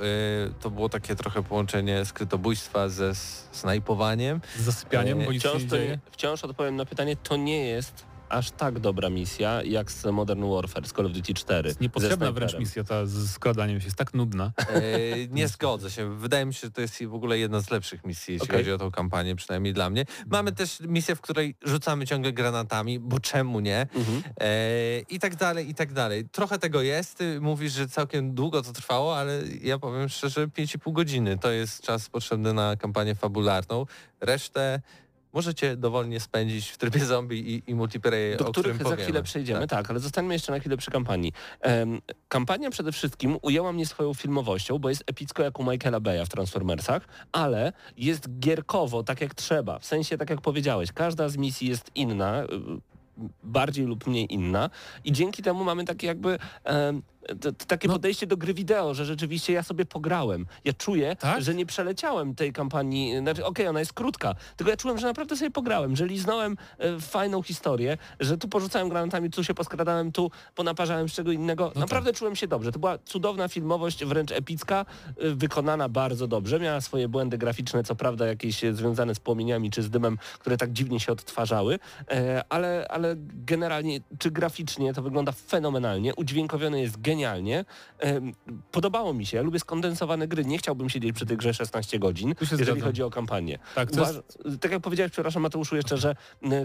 E, 0.48 0.60
to 0.60 0.70
było 0.70 0.88
takie 0.88 1.16
trochę 1.16 1.42
połączenie 1.42 2.04
skrytobójstwa 2.04 2.88
ze 2.88 3.14
snajpowaniem. 3.52 4.40
Z 4.56 4.60
zasypianiem, 4.60 5.24
bo 5.24 5.32
nic 5.32 5.42
Wciąż, 5.42 5.64
to 5.64 5.76
wciąż 6.10 6.44
odpowiem 6.44 6.76
na 6.76 6.84
pytanie, 6.84 7.16
to 7.16 7.36
nie 7.36 7.66
jest 7.66 8.13
aż 8.34 8.50
tak 8.50 8.78
dobra 8.78 9.10
misja 9.10 9.62
jak 9.62 9.92
z 9.92 10.04
Modern 10.04 10.50
Warfare, 10.50 10.88
z 10.88 10.92
Call 10.92 11.06
of 11.06 11.12
Duty 11.12 11.34
4. 11.34 11.68
Jest 11.68 11.78
ze 11.78 11.82
niepotrzebna 11.84 12.32
wręcz 12.32 12.58
misja 12.58 12.84
ta 12.84 13.06
z 13.06 13.30
skradaniem 13.30 13.80
się, 13.80 13.84
jest 13.86 13.96
tak 13.96 14.14
nudna. 14.14 14.52
E, 14.58 14.82
nie 15.30 15.48
zgodzę 15.48 15.90
się. 15.90 16.18
Wydaje 16.18 16.46
mi 16.46 16.54
się, 16.54 16.60
że 16.60 16.70
to 16.70 16.80
jest 16.80 17.04
w 17.04 17.14
ogóle 17.14 17.38
jedna 17.38 17.60
z 17.60 17.70
lepszych 17.70 18.04
misji, 18.04 18.34
jeśli 18.34 18.48
Okej. 18.48 18.58
chodzi 18.58 18.72
o 18.72 18.78
tą 18.78 18.90
kampanię, 18.90 19.36
przynajmniej 19.36 19.72
dla 19.72 19.90
mnie. 19.90 20.04
Mamy 20.26 20.52
też 20.52 20.80
misję, 20.80 21.16
w 21.16 21.20
której 21.20 21.56
rzucamy 21.64 22.06
ciągle 22.06 22.32
granatami, 22.32 23.00
bo 23.00 23.20
czemu 23.20 23.60
nie? 23.60 23.80
Mhm. 23.80 24.22
E, 24.40 25.00
I 25.00 25.18
tak 25.18 25.36
dalej, 25.36 25.70
i 25.70 25.74
tak 25.74 25.92
dalej. 25.92 26.28
Trochę 26.28 26.58
tego 26.58 26.82
jest. 26.82 27.18
Ty 27.18 27.40
mówisz, 27.40 27.72
że 27.72 27.88
całkiem 27.88 28.34
długo 28.34 28.62
to 28.62 28.72
trwało, 28.72 29.16
ale 29.18 29.42
ja 29.62 29.78
powiem 29.78 30.08
szczerze, 30.08 30.48
5,5 30.48 30.92
godziny 30.92 31.38
to 31.38 31.50
jest 31.50 31.82
czas 31.82 32.08
potrzebny 32.08 32.52
na 32.52 32.76
kampanię 32.76 33.14
fabularną. 33.14 33.86
Resztę 34.20 34.80
możecie 35.34 35.76
dowolnie 35.76 36.20
spędzić 36.20 36.68
w 36.68 36.78
trybie 36.78 37.00
zombie 37.04 37.54
i, 37.54 37.70
i 37.70 37.74
multiplayer, 37.74 38.38
do 38.38 38.48
o 38.48 38.52
których 38.52 38.76
za 38.76 38.84
powiemy. 38.84 39.02
chwilę 39.02 39.22
przejdziemy, 39.22 39.60
Tak. 39.60 39.68
tak. 39.70 39.90
ale 39.90 40.00
zostańmy 40.00 40.34
jeszcze 40.34 40.52
na 40.52 40.58
chwilę 40.58 40.76
przy 40.76 40.90
kampanii. 40.90 41.32
Em, 41.60 42.00
kampania 42.28 42.70
przede 42.70 42.92
wszystkim 42.92 43.38
ujęła 43.42 43.72
mnie 43.72 43.86
swoją 43.86 44.14
filmowością, 44.14 44.78
bo 44.78 44.88
jest 44.88 45.04
epicko 45.06 45.42
jak 45.42 45.58
u 45.60 45.64
Michaela 45.70 46.00
Beya 46.00 46.24
w 46.24 46.28
Transformersach, 46.28 47.08
ale 47.32 47.72
jest 47.96 48.38
gierkowo, 48.38 49.02
tak 49.02 49.20
jak 49.20 49.34
trzeba. 49.34 49.78
W 49.78 49.84
sensie, 49.86 50.18
tak 50.18 50.30
jak 50.30 50.40
powiedziałeś, 50.40 50.92
każda 50.92 51.28
z 51.28 51.36
misji 51.36 51.68
jest 51.68 51.90
inna, 51.94 52.44
y, 52.44 52.46
bardziej 53.42 53.86
lub 53.86 54.06
mniej 54.06 54.34
inna 54.34 54.70
i 55.04 55.12
dzięki 55.12 55.42
temu 55.42 55.64
mamy 55.64 55.84
takie 55.84 56.06
jakby 56.06 56.38
em, 56.64 57.02
t- 57.28 57.52
t- 57.52 57.66
takie 57.66 57.88
No. 57.88 57.94
podejście 57.94 58.26
do 58.26 58.36
gry 58.36 58.54
wideo, 58.54 58.94
że 58.94 59.04
rzeczywiście 59.04 59.52
ja 59.52 59.62
sobie 59.62 59.84
pograłem. 59.86 60.46
Ja 60.64 60.72
czuję, 60.72 61.16
Tak? 61.16 61.42
że 61.42 61.54
nie 61.54 61.66
przeleciałem 61.66 62.34
tej 62.34 62.52
kampanii, 62.52 63.18
znaczy 63.18 63.44
okej, 63.44 63.66
ona 63.68 63.78
jest 63.80 63.92
krótka, 63.92 64.34
tylko 64.56 64.70
ja 64.70 64.76
czułem, 64.76 64.98
że 64.98 65.06
naprawdę 65.06 65.36
sobie 65.36 65.50
pograłem, 65.50 65.96
że 65.96 66.06
liznąłem 66.06 66.56
e, 66.78 67.00
fajną 67.00 67.42
historię, 67.42 67.98
że 68.20 68.38
tu 68.38 68.48
porzucałem 68.48 68.88
granatami, 68.88 69.30
tu 69.30 69.44
się 69.44 69.54
poskradałem, 69.54 70.12
tu 70.12 70.30
ponaparzałem 70.54 71.08
z 71.08 71.12
czego 71.12 71.32
innego. 71.32 71.72
No 71.74 71.80
naprawdę 71.80 72.12
czułem 72.12 72.36
się 72.36 72.48
dobrze. 72.48 72.72
To 72.72 72.78
była 72.78 72.98
cudowna 72.98 73.48
filmowość, 73.48 74.04
wręcz 74.04 74.32
epicka, 74.32 74.86
e, 75.18 75.30
wykonana 75.30 75.88
bardzo 75.88 76.26
dobrze. 76.26 76.60
Miała 76.60 76.80
swoje 76.80 77.08
błędy 77.08 77.38
graficzne, 77.38 77.84
co 77.84 77.94
prawda 77.94 78.26
jakieś 78.26 78.60
związane 78.72 79.14
z 79.14 79.20
płomieniami 79.20 79.70
czy 79.70 79.82
z 79.82 79.90
dymem, 79.90 80.18
które 80.38 80.56
tak 80.56 80.72
dziwnie 80.72 81.00
się 81.00 81.12
odtwarzały, 81.12 81.78
e, 82.10 82.44
ale, 82.48 82.86
ale 82.90 83.14
generalnie 83.46 84.00
czy 84.18 84.30
graficznie 84.30 84.94
to 84.94 85.02
wygląda 85.02 85.32
fenomenalnie, 85.32 86.14
udźwiękowione 86.14 86.80
jest 86.80 87.00
genialnie. 87.00 87.13
Em, 87.98 88.32
Podobało 88.72 89.14
mi 89.14 89.26
się, 89.26 89.36
ja 89.36 89.42
lubię 89.42 89.58
skondensowane 89.58 90.28
gry, 90.28 90.44
nie 90.44 90.58
chciałbym 90.58 90.88
siedzieć 90.90 91.12
przy 91.14 91.26
tej 91.26 91.36
grze 91.36 91.54
16 91.54 91.98
godzin, 91.98 92.34
jeżeli 92.40 92.64
zgadzam. 92.64 92.80
chodzi 92.80 93.02
o 93.02 93.10
kampanię. 93.10 93.58
Tak, 93.74 93.92
Uważ, 93.92 94.08
jest, 94.14 94.60
tak 94.60 94.72
jak 94.72 94.82
powiedziałeś, 94.82 95.12
przepraszam 95.12 95.42
Mateuszu 95.42 95.76
jeszcze, 95.76 95.96
że 95.96 96.16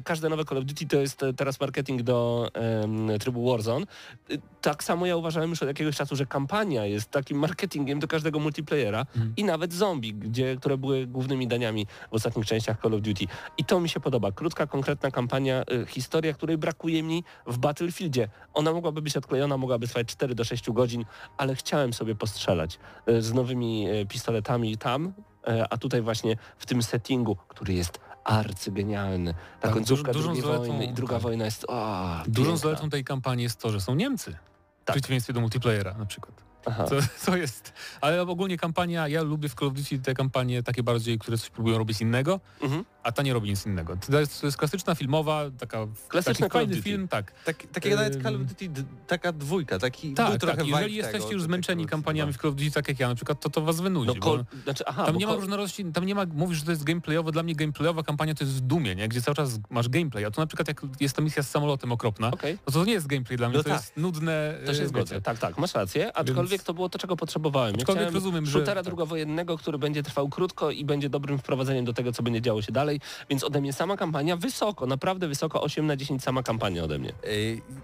każde 0.03 0.29
nowe 0.29 0.45
Call 0.45 0.57
of 0.57 0.65
Duty 0.65 0.87
to 0.87 0.97
jest 1.01 1.23
e, 1.23 1.33
teraz 1.33 1.59
marketing 1.59 2.01
do 2.01 2.47
em, 2.53 3.19
trybu 3.19 3.51
Warzone. 3.51 3.85
Y, 4.31 4.41
Tak 4.61 4.83
samo 4.83 5.05
ja 5.05 5.15
uważałem 5.15 5.49
już 5.49 5.61
od 5.61 5.67
jakiegoś 5.67 5.95
czasu, 5.95 6.15
że 6.15 6.25
kampania 6.25 6.85
jest 6.85 7.11
takim 7.11 7.37
marketingiem 7.39 7.99
do 7.99 8.07
każdego 8.07 8.39
multiplayera 8.39 8.99
Mhm. 9.15 9.33
i 9.37 9.43
nawet 9.43 9.73
zombie, 9.73 10.13
gdzie, 10.13 10.55
które 10.55 10.77
były 10.77 11.07
głównymi 11.07 11.47
daniami 11.47 11.87
w 12.11 12.13
ostatnich 12.13 12.45
częściach 12.45 12.81
Call 12.81 12.93
of 12.93 13.01
Duty. 13.01 13.25
I 13.57 13.65
to 13.65 13.79
mi 13.79 13.89
się 13.89 13.99
podoba. 13.99 14.31
Krótka, 14.31 14.67
konkretna 14.67 15.11
kampania, 15.11 15.63
y, 15.71 15.85
historia, 15.85 16.33
której 16.33 16.57
brakuje 16.57 17.03
mi 17.03 17.23
w 17.47 17.57
Battlefieldzie. 17.57 18.29
Ona 18.53 18.73
mogłaby 18.73 19.01
być 19.01 19.17
odklejona, 19.17 19.57
mogłaby 19.57 19.87
trwać 19.87 20.07
4 20.07 20.35
do 20.39 20.43
6 20.45 20.71
godzin, 20.71 21.05
ale 21.37 21.55
chciałem 21.55 21.93
sobie 21.93 22.15
postrzelać 22.15 22.79
y, 23.09 23.21
z 23.21 23.33
nowymi 23.33 23.89
y, 23.89 24.05
pistoletami 24.05 24.77
tam, 24.77 25.13
e, 25.47 25.65
a 25.73 25.77
tutaj 25.77 26.01
właśnie 26.01 26.37
w 26.57 26.65
tym 26.65 26.83
settingu, 26.83 27.35
który 27.47 27.73
jest 27.73 27.99
arcygenialny. 28.23 29.33
Ta 29.33 29.39
Tak, 29.59 29.73
końcówka 29.73 30.13
dużą 30.13 30.25
drugiej 30.33 30.43
zaletą- 30.43 30.57
wojny 30.67 30.85
i 30.85 30.93
druga 30.93 31.13
tak. 31.13 31.23
wojna 31.23 31.45
jest 31.45 31.65
o, 31.67 32.07
dużą 32.27 32.51
piękna. 32.51 32.57
zaletą 32.69 32.89
tej 32.89 33.03
kampanii 33.03 33.43
jest 33.43 33.59
to, 33.61 33.71
że 33.71 33.81
są 33.81 33.95
Niemcy. 33.95 34.31
W 34.31 34.85
Tak. 34.85 34.95
przeciwieństwie 34.95 35.33
do 35.33 35.41
multiplayera 35.41 35.93
na 35.93 36.05
przykład. 36.05 36.43
To, 36.89 36.95
to 37.25 37.37
jest, 37.43 37.73
ale 38.01 38.21
ogólnie 38.21 38.57
kampania, 38.57 39.07
ja 39.07 39.21
lubię 39.21 39.49
w 39.49 39.55
Call 39.55 39.67
of 39.67 39.73
Duty 39.73 39.99
te 39.99 40.13
kampanie 40.13 40.63
takie 40.63 40.83
bardziej, 40.83 41.19
które 41.19 41.37
coś 41.37 41.49
próbują 41.49 41.77
robić 41.77 42.01
innego, 42.01 42.39
Mhm. 42.61 42.85
A 43.09 43.11
ta 43.11 43.23
nie 43.23 43.33
robi 43.33 43.49
nic 43.49 43.65
innego. 43.65 43.97
To 44.11 44.19
jest, 44.19 44.41
to 44.41 44.47
jest 44.47 44.57
klasyczna 44.57 44.95
filmowa, 44.95 45.43
taka 45.59 45.87
Klasyczna 46.07 46.49
Call 46.49 46.61
fajny 46.61 46.75
Duty. 46.75 46.83
film, 46.89 47.07
tak. 47.07 47.31
Tak, 47.45 47.63
takiego 47.71 47.95
nawet. 47.95 48.23
Call 48.23 48.35
of 48.35 48.41
Duty, 48.41 48.69
taka 49.07 49.31
dwójka, 49.31 49.79
taki 49.79 50.07
był 50.07 50.15
Tak, 50.15 50.37
trochę 50.39 50.57
tak. 50.57 50.67
Jeżeli 50.67 50.95
jesteście 50.95 51.19
tego, 51.21 51.33
już 51.33 51.43
zmęczeni 51.43 51.83
Call 51.83 51.89
kampaniami 51.89 52.33
w 52.33 52.37
Call 52.37 52.49
of 52.51 52.55
Duty, 52.57 52.71
tak 52.71 52.87
jak 52.87 52.99
ja 52.99 53.07
na 53.07 53.15
przykład, 53.15 53.39
to 53.41 53.49
to 53.49 53.61
was 53.61 53.81
wynudzi. 53.81 54.07
No, 54.07 54.15
kol, 54.15 54.45
znaczy, 54.63 54.83
aha, 54.87 55.05
tam 55.05 55.17
nie 55.17 55.27
ma 55.27 55.35
różnorodności, 55.35 55.85
tam 55.85 56.05
nie 56.05 56.15
ma, 56.15 56.25
mówisz, 56.33 56.57
że 56.59 56.65
to 56.65 56.71
jest 56.71 56.83
gameplayowo, 56.83 57.31
dla 57.31 57.43
mnie 57.43 57.55
gameplayowa 57.55 58.03
kampania 58.03 58.35
to 58.35 58.43
jest 58.43 58.55
w 58.55 58.61
Dumie, 58.61 58.95
nie? 58.95 59.07
gdzie 59.07 59.21
cały 59.21 59.35
czas 59.35 59.59
masz 59.69 59.89
gameplay, 59.89 60.25
a 60.25 60.31
tu 60.31 60.41
na 60.41 60.47
przykład 60.47 60.67
jak 60.67 60.81
jest 60.99 61.15
ta 61.15 61.21
misja 61.21 61.43
z 61.43 61.49
samolotem 61.49 61.91
okropna, 61.91 62.31
Okej. 62.31 62.53
no 62.53 62.73
to 62.73 62.79
to 62.79 62.85
nie 62.85 62.93
jest 62.93 63.07
gameplay 63.07 63.37
dla 63.37 63.49
mnie, 63.49 63.57
No 63.57 63.63
to 63.63 63.69
tak. 63.69 63.79
jest 63.81 63.97
nudne. 63.97 64.57
To 64.65 64.73
się 64.73 64.83
e, 64.83 64.87
zgodzę. 64.87 65.21
Tak, 65.21 65.37
tak, 65.39 65.57
masz 65.57 65.73
rację. 65.73 66.17
Aczkolwiek 66.17 66.63
to 66.63 66.73
było 66.73 66.89
to, 66.89 66.99
czego 66.99 67.15
potrzebowałem. 67.17 67.73
Ja 67.75 67.79
Aczkolwiek 67.81 68.11
rozumiem, 68.11 68.45
że- 68.45 68.51
shootera 68.51 68.75
tak. 68.75 68.85
drugowojennego, 68.85 69.57
który 69.57 69.77
będzie 69.77 70.03
trwał 70.03 70.29
krótko 70.29 70.71
i 70.71 70.85
będzie 70.85 71.09
dobrym 71.09 71.37
wprowadzeniem 71.39 71.85
do 71.85 71.93
tego, 71.93 72.11
co 72.11 72.23
będzie 72.23 72.41
działo 72.41 72.61
się 72.61 72.71
dalej. 72.71 72.98
Więc 73.29 73.43
ode 73.43 73.61
mnie 73.61 73.73
sama 73.73 73.97
kampania 73.97 74.37
wysoko, 74.37 74.85
naprawdę 74.85 75.27
wysoko, 75.27 75.61
8 75.61 75.85
na 75.85 75.95
10 75.95 76.23
sama 76.23 76.43
kampania 76.43 76.83
ode 76.83 76.99
mnie. 76.99 77.13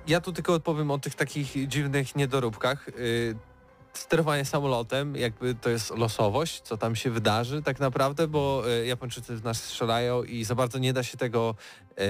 Ja 0.08 0.22
tu 0.22 0.34
tylko 0.34 0.54
odpowiem 0.54 0.92
o 0.92 1.00
tych 1.00 1.16
takich 1.16 1.68
dziwnych 1.68 2.16
niedoróbkach. 2.16 2.90
Sterowanie 3.94 4.46
samolotem, 4.46 5.16
jakby 5.16 5.56
to 5.56 5.70
jest 5.70 5.98
losowość, 5.98 6.62
co 6.62 6.78
tam 6.78 6.96
się 6.96 7.12
wydarzy 7.12 7.62
tak 7.62 7.80
naprawdę, 7.80 8.28
bo 8.28 8.64
e, 8.68 8.86
Japończycy 8.86 9.36
w 9.36 9.44
nas 9.44 9.64
strzelają 9.64 10.24
i 10.24 10.44
za 10.44 10.56
bardzo 10.56 10.78
nie 10.78 10.94
da 10.94 11.04
się 11.04 11.18
tego 11.18 11.56
e, 11.98 12.04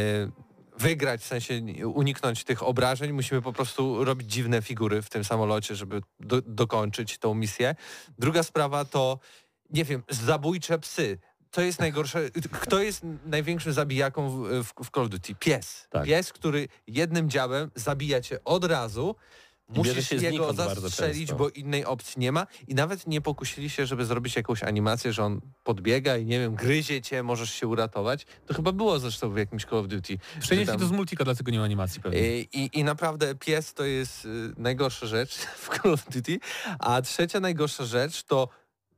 wygrać, 0.78 1.22
w 1.22 1.26
sensie 1.26 1.62
uniknąć 1.94 2.44
tych 2.44 2.64
obrażeń. 2.64 3.12
Musimy 3.12 3.42
po 3.42 3.54
prostu 3.54 4.06
robić 4.06 4.32
dziwne 4.32 4.62
figury 4.62 5.02
w 5.02 5.10
tym 5.10 5.24
samolocie, 5.24 5.76
żeby 5.76 6.02
do, 6.20 6.42
dokończyć 6.42 7.18
tą 7.18 7.34
misję. 7.34 7.76
Druga 8.20 8.44
sprawa 8.44 8.86
to, 8.86 9.20
nie 9.70 9.84
wiem, 9.84 10.04
zabójcze 10.10 10.80
psy. 10.80 11.20
To 11.56 11.62
jest 11.62 11.80
najgorsze. 11.80 12.30
Kto 12.52 12.80
jest 12.82 13.02
największym 13.26 13.74
zabijaką 13.74 14.30
w, 14.30 14.64
w, 14.64 14.86
w 14.86 14.92
Call 14.92 15.04
of 15.04 15.10
Duty? 15.10 15.36
Pies. 15.36 15.88
Tak. 15.90 16.06
Pies, 16.06 16.34
który 16.34 16.68
jednym 16.88 17.30
działem 17.30 17.72
zabija 17.76 18.22
cię 18.22 18.44
od 18.44 18.66
razu. 18.66 19.16
Musisz 19.70 20.10
się 20.10 20.16
jego 20.16 20.54
zastrzelić, 20.54 21.34
bo 21.34 21.50
innej 21.50 21.86
opcji 21.86 22.14
nie 22.20 22.32
ma. 22.32 22.48
I 22.68 22.76
nawet 22.76 23.08
nie 23.08 23.22
pokusili 23.22 23.70
się, 23.70 23.86
żeby 23.86 24.06
zrobić 24.06 24.36
jakąś 24.36 24.64
animację, 24.64 25.14
że 25.14 25.24
on 25.24 25.42
podbiega 25.64 26.18
i 26.18 26.26
nie 26.26 26.40
wiem, 26.40 26.56
gryzie 26.56 27.02
cię, 27.02 27.24
możesz 27.24 27.52
się 27.54 27.68
uratować. 27.68 28.26
To 28.46 28.54
chyba 28.54 28.72
było 28.72 29.00
zresztą 29.00 29.30
w 29.30 29.38
jakimś 29.38 29.66
Call 29.66 29.80
of 29.80 29.88
Duty. 29.88 30.18
Przenieśli 30.40 30.68
Tam- 30.72 30.80
to 30.80 30.88
z 30.88 30.92
multika, 30.92 31.24
dlatego 31.24 31.52
nie 31.52 31.60
ma 31.60 31.66
animacji 31.66 32.02
pewnie. 32.02 32.40
i, 32.40 32.48
i, 32.54 32.80
I 32.80 32.84
naprawdę 32.84 33.36
pies 33.36 33.74
to 33.74 33.84
jest 33.86 34.26
y, 34.26 34.30
najgorsza 34.58 35.06
rzecz 35.06 35.36
w 35.64 35.70
Call 35.70 35.94
of 35.94 36.06
Duty. 36.10 36.40
A 36.80 37.02
trzecia 37.02 37.40
najgorsza 37.40 37.86
rzecz 37.86 38.24
to 38.24 38.50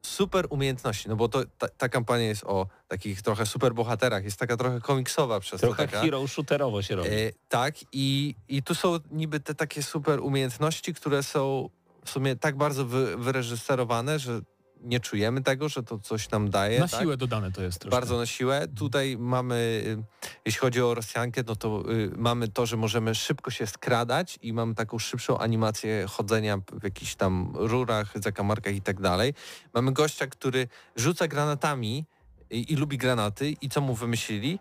super 0.01 0.45
umiejętności, 0.49 1.09
no 1.09 1.15
bo 1.15 1.29
to, 1.29 1.43
ta, 1.57 1.67
ta 1.67 1.89
kampania 1.89 2.23
jest 2.25 2.43
o 2.43 2.67
takich 2.87 3.21
trochę 3.21 3.45
super 3.45 3.73
bohaterach, 3.73 4.23
jest 4.23 4.39
taka 4.39 4.57
trochę 4.57 4.81
komiksowa 4.81 5.39
przez 5.39 5.61
to 5.61 5.67
Trochę 5.67 5.87
hero 5.87 6.27
shooterowo 6.27 6.81
się 6.81 6.95
robi. 6.95 7.09
E, 7.09 7.31
tak 7.49 7.75
i, 7.91 8.35
i 8.47 8.63
tu 8.63 8.75
są 8.75 8.99
niby 9.11 9.39
te 9.39 9.55
takie 9.55 9.83
super 9.83 10.19
umiejętności, 10.19 10.93
które 10.93 11.23
są 11.23 11.69
w 12.05 12.09
sumie 12.09 12.35
tak 12.35 12.57
bardzo 12.57 12.85
wy, 12.85 13.17
wyreżyserowane, 13.17 14.19
że 14.19 14.41
nie 14.81 14.99
czujemy 14.99 15.43
tego, 15.43 15.69
że 15.69 15.83
to 15.83 15.99
coś 15.99 16.29
nam 16.29 16.49
daje. 16.49 16.79
Na 16.79 16.87
tak? 16.87 17.01
siłę 17.01 17.17
dodane 17.17 17.51
to 17.51 17.61
jest 17.61 17.79
troszkę. 17.79 17.97
Bardzo 17.97 18.17
na 18.17 18.25
siłę. 18.25 18.67
Tutaj 18.75 19.17
mamy, 19.19 19.55
y, 19.55 20.03
jeśli 20.45 20.59
chodzi 20.59 20.81
o 20.81 20.93
Rosjankę, 20.93 21.41
no 21.47 21.55
to 21.55 21.91
y, 21.91 22.11
mamy 22.17 22.47
to, 22.47 22.65
że 22.65 22.77
możemy 22.77 23.15
szybko 23.15 23.51
się 23.51 23.67
skradać 23.67 24.39
i 24.41 24.53
mamy 24.53 24.75
taką 24.75 24.99
szybszą 24.99 25.37
animację 25.37 26.05
chodzenia 26.09 26.57
w 26.57 26.83
jakichś 26.83 27.15
tam 27.15 27.53
rurach, 27.55 28.13
zakamarkach 28.15 28.75
i 28.75 28.81
tak 28.81 29.01
dalej. 29.01 29.33
Mamy 29.73 29.91
gościa, 29.91 30.27
który 30.27 30.67
rzuca 30.95 31.27
granatami 31.27 32.05
i, 32.49 32.73
i 32.73 32.75
lubi 32.75 32.97
granaty 32.97 33.53
i 33.61 33.69
co 33.69 33.81
mu 33.81 33.95
wymyślili? 33.95 34.59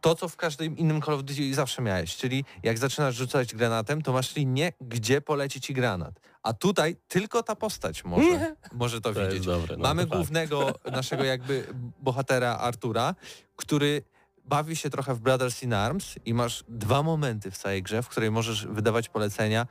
To, 0.00 0.14
co 0.14 0.28
w 0.28 0.36
każdym 0.36 0.78
innym 0.78 1.02
Call 1.02 1.14
of 1.14 1.24
Duty 1.24 1.54
zawsze 1.54 1.82
miałeś, 1.82 2.16
czyli 2.16 2.44
jak 2.62 2.78
zaczynasz 2.78 3.16
rzucać 3.16 3.54
granatem, 3.54 4.02
to 4.02 4.12
masz 4.12 4.36
linię, 4.36 4.72
gdzie 4.80 5.20
poleci 5.20 5.60
ci 5.60 5.74
granat. 5.74 6.20
A 6.42 6.52
tutaj 6.52 6.96
tylko 7.08 7.42
ta 7.42 7.56
postać 7.56 8.04
może, 8.04 8.56
może 8.72 9.00
to, 9.00 9.12
To 9.14 9.26
widzieć. 9.26 9.46
dobre. 9.46 9.76
No, 9.76 9.82
Mamy 9.82 10.02
to 10.02 10.08
fakt. 10.08 10.16
głównego 10.18 10.72
naszego 10.92 11.24
jakby 11.24 11.66
bohatera 12.02 12.56
Artura, 12.58 13.14
który 13.56 14.02
bawi 14.44 14.76
się 14.76 14.90
trochę 14.90 15.14
w 15.14 15.20
Brothers 15.20 15.62
in 15.62 15.72
Arms 15.74 16.14
i 16.24 16.34
masz 16.34 16.64
dwa 16.68 17.02
momenty 17.02 17.50
w 17.50 17.58
całej 17.58 17.82
grze, 17.82 18.02
w 18.02 18.08
której 18.08 18.30
możesz 18.30 18.66
wydawać 18.66 19.08
polecenia. 19.08 19.66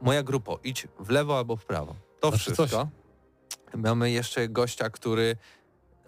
Moja 0.00 0.22
grupo, 0.22 0.58
idź 0.64 0.88
w 1.00 1.10
lewo 1.10 1.38
albo 1.38 1.56
w 1.56 1.64
prawo. 1.64 1.94
To 2.20 2.30
Zawsze 2.30 2.52
wszystko. 2.54 2.88
Mamy 3.74 4.10
jeszcze 4.10 4.48
gościa, 4.48 4.90
który 4.90 5.36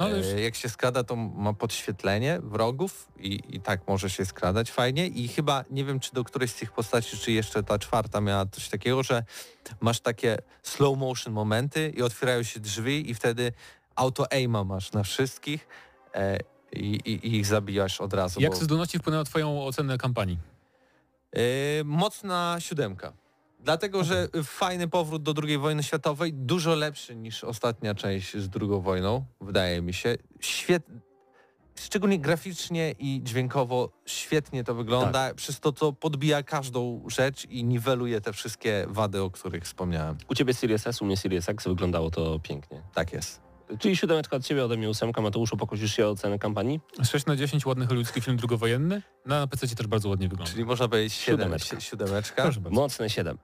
No, 0.00 0.08
e, 0.10 0.40
jak 0.40 0.54
się 0.54 0.68
skrada, 0.68 1.04
to 1.04 1.16
ma 1.16 1.52
podświetlenie 1.52 2.38
wrogów 2.42 3.08
i, 3.18 3.40
i 3.48 3.60
tak 3.60 3.88
może 3.88 4.10
się 4.10 4.24
skradać 4.24 4.70
fajnie. 4.70 5.06
I 5.06 5.28
chyba 5.28 5.64
nie 5.70 5.84
wiem, 5.84 6.00
czy 6.00 6.12
do 6.12 6.24
którejś 6.24 6.50
z 6.50 6.54
tych 6.54 6.72
postaci, 6.72 7.18
czy 7.18 7.32
jeszcze 7.32 7.62
ta 7.62 7.78
czwarta 7.78 8.20
miała 8.20 8.46
coś 8.46 8.68
takiego, 8.68 9.02
że 9.02 9.24
masz 9.80 10.00
takie 10.00 10.38
slow 10.62 10.98
motion 10.98 11.32
momenty 11.32 11.92
i 11.96 12.02
otwierają 12.02 12.42
się 12.42 12.60
drzwi 12.60 13.10
i 13.10 13.14
wtedy 13.14 13.52
auto 13.96 14.32
aima 14.32 14.64
masz 14.64 14.92
na 14.92 15.02
wszystkich 15.02 15.68
e, 16.14 16.38
i, 16.72 16.86
i, 16.94 17.36
ich 17.36 17.46
zabijasz 17.46 18.00
od 18.00 18.14
razu. 18.14 18.40
Jak 18.40 18.52
bo- 18.52 18.58
te 18.58 18.64
zdolności 18.64 18.98
wpłynęły 18.98 19.20
na 19.20 19.24
twoją 19.24 19.64
ocenę 19.64 19.98
kampanii? 19.98 20.38
E, 21.32 21.40
mocna 21.84 22.56
siódemka. 22.58 23.12
Dlatego, 23.64 24.04
że 24.04 24.28
fajny 24.44 24.88
powrót 24.88 25.22
do 25.22 25.34
II 25.42 25.58
wojny 25.58 25.82
światowej, 25.82 26.32
dużo 26.32 26.74
lepszy 26.74 27.16
niż 27.16 27.44
ostatnia 27.44 27.94
część 27.94 28.36
z 28.36 28.48
II 28.60 28.80
wojną, 28.82 29.24
wydaje 29.40 29.82
mi 29.82 29.94
się. 29.94 30.16
Szczególnie 31.74 32.18
graficznie 32.18 32.94
i 32.98 33.20
dźwiękowo 33.24 33.90
świetnie 34.06 34.64
to 34.64 34.74
wygląda, 34.74 35.12
Tak. 35.28 35.34
przez 35.34 35.60
to 35.60 35.72
to 35.72 35.92
podbija 35.92 36.42
każdą 36.42 37.02
rzecz 37.08 37.44
i 37.46 37.64
niweluje 37.64 38.20
te 38.20 38.32
wszystkie 38.32 38.86
wady, 38.88 39.22
o 39.22 39.30
których 39.30 39.64
wspomniałem. 39.64 40.16
U 40.28 40.34
ciebie 40.34 40.54
Series 40.54 40.86
S, 40.86 41.02
u 41.02 41.04
mnie 41.04 41.16
Series 41.16 41.48
X 41.48 41.68
wyglądało 41.68 42.10
to 42.10 42.38
pięknie. 42.38 42.82
Tak 42.94 43.12
jest. 43.12 43.49
Czyli 43.78 43.96
siódemeczka 43.96 44.36
od 44.36 44.44
ciebie, 44.44 44.64
ode 44.64 44.76
mnie 44.76 44.90
ósemka. 44.90 45.20
Mateuszu, 45.20 45.56
pokusisz 45.56 45.96
się 45.96 46.06
o 46.06 46.10
ocenę 46.10 46.38
kampanii? 46.38 46.80
6 47.10 47.26
na 47.26 47.36
10 47.36 47.66
ładny 47.66 47.86
hollywoodzki 47.86 48.20
film 48.20 48.36
drugowojenny. 48.36 49.02
Na 49.26 49.46
PC 49.46 49.68
też 49.76 49.86
bardzo 49.86 50.08
ładnie 50.08 50.28
wygląda. 50.28 50.52
Czyli 50.52 50.64
można 50.64 50.88
powiedzieć 50.88 51.12
siedem, 51.12 51.38
Siódemeczka. 51.40 51.76
si- 51.80 51.86
siódemeczka. 51.86 52.42
Proszę 52.42 52.60
bardzo. 52.60 52.80
Mocne 52.80 53.10
7. 53.10 53.38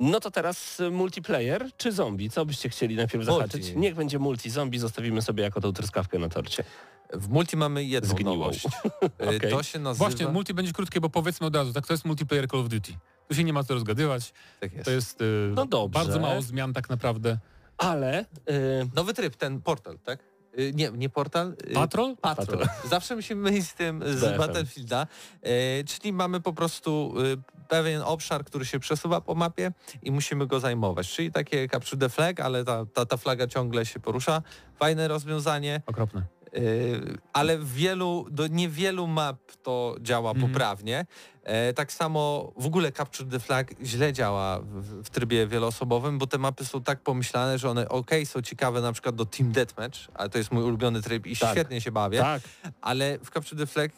No 0.00 0.20
to 0.20 0.30
teraz 0.30 0.80
y, 0.80 0.90
multiplayer 0.90 1.66
czy 1.76 1.92
zombie? 1.92 2.30
Co 2.30 2.46
byście 2.46 2.68
chcieli 2.68 2.96
najpierw 2.96 3.26
Multi. 3.28 3.34
zahaczyć? 3.48 3.72
Niech 3.76 3.94
będzie 3.94 4.18
multi. 4.18 4.50
Zombie 4.50 4.78
zostawimy 4.78 5.22
sobie 5.22 5.42
jako 5.42 5.60
tą 5.60 5.72
truskawkę 5.72 6.18
na 6.18 6.28
torcie. 6.28 6.64
W 7.12 7.28
multi 7.28 7.56
mamy 7.56 7.84
jedną 7.84 8.10
Zgniłą. 8.10 8.36
nowość. 8.38 8.66
E, 8.66 9.28
Okej. 9.36 9.50
To 9.50 9.62
się 9.62 9.78
nazywa... 9.78 10.08
Właśnie, 10.08 10.28
multi 10.28 10.54
będzie 10.54 10.72
krótkie, 10.72 11.00
bo 11.00 11.08
powiedzmy 11.10 11.46
od 11.46 11.56
razu, 11.56 11.72
tak, 11.72 11.86
to 11.86 11.92
jest 11.92 12.04
multiplayer 12.04 12.48
Call 12.48 12.60
of 12.60 12.68
Duty. 12.68 12.92
Tu 13.28 13.34
się 13.34 13.44
nie 13.44 13.52
ma 13.52 13.64
co 13.64 13.74
rozgadywać. 13.74 14.32
tak 14.60 14.72
jest. 14.72 14.84
To 14.84 14.90
jest 14.90 15.20
y, 15.20 15.24
No 15.54 15.66
dobrze. 15.66 15.98
bardzo 15.98 16.20
mało 16.20 16.42
zmian 16.42 16.72
tak 16.72 16.90
naprawdę. 16.90 17.38
Ale 17.82 18.20
y, 18.50 18.88
Nowy 18.94 19.14
tryb, 19.14 19.36
ten 19.36 19.60
portal, 19.60 19.98
tak? 19.98 20.18
Y, 20.58 20.72
Nie, 20.74 20.90
nie 20.90 21.08
portal. 21.08 21.56
y, 21.70 21.72
Patrol? 21.74 22.16
Patrol. 22.16 22.66
Zawsze 22.90 23.16
musimy 23.16 23.42
mylić 23.50 23.68
z 23.68 23.74
tym 23.74 24.02
z. 24.06 24.38
Battlefielda. 24.38 25.06
E, 25.42 25.84
czyli 25.84 26.12
mamy 26.12 26.40
po 26.40 26.52
prostu 26.52 27.14
y, 27.20 27.36
pewien 27.68 28.02
obszar, 28.02 28.44
który 28.44 28.64
się 28.66 28.78
przesuwa 28.78 29.20
po 29.20 29.34
mapie 29.34 29.72
i 30.02 30.10
musimy 30.10 30.46
go 30.46 30.60
zajmować. 30.60 31.08
Czyli 31.12 31.32
takie 31.32 31.68
capture 31.68 32.00
the 32.00 32.08
flag, 32.08 32.40
ale 32.40 32.64
ta, 32.64 32.86
ta, 32.94 33.06
ta 33.06 33.16
flaga 33.16 33.46
ciągle 33.46 33.86
się 33.86 34.00
porusza. 34.00 34.42
Fajne 34.76 35.08
rozwiązanie, 35.08 35.82
Okropne. 35.86 36.22
Y, 36.56 37.18
ale 37.32 37.58
wielu, 37.58 38.26
do 38.30 38.46
niewielu 38.46 39.06
map 39.06 39.38
to 39.62 39.96
działa 40.00 40.30
Mhm. 40.30 40.48
poprawnie. 40.52 41.06
E, 41.44 41.72
tak 41.72 41.92
samo 41.92 42.52
w 42.56 42.66
ogóle 42.66 42.92
Capture 42.92 43.30
the 43.30 43.40
Flag 43.40 43.70
źle 43.84 44.12
działa 44.12 44.60
w, 44.60 45.02
w 45.04 45.10
trybie 45.10 45.46
wieloosobowym, 45.46 46.18
bo 46.18 46.26
te 46.26 46.38
mapy 46.38 46.64
są 46.64 46.82
tak 46.82 47.00
pomyślane, 47.00 47.58
że 47.58 47.70
one 47.70 47.88
ok, 47.88 48.10
są 48.24 48.42
ciekawe 48.42 48.80
na 48.80 48.92
przykład 48.92 49.14
do 49.14 49.26
Team 49.26 49.52
Deathmatch, 49.52 49.98
ale 50.14 50.28
to 50.28 50.38
jest 50.38 50.52
mój 50.52 50.62
ulubiony 50.64 51.02
tryb 51.02 51.26
i 51.26 51.36
Tak. 51.36 51.50
świetnie 51.50 51.80
się 51.80 51.92
bawię, 51.92 52.18
tak, 52.18 52.42
ale 52.80 53.18
w 53.18 53.30
Capture 53.30 53.58
the 53.60 53.66
Flag 53.66 53.90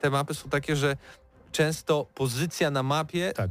te 0.00 0.10
mapy 0.10 0.34
są 0.34 0.48
takie, 0.48 0.76
że 0.76 0.96
często 1.52 2.06
pozycja 2.14 2.70
na 2.70 2.82
mapie 2.82 3.32
Tak. 3.36 3.50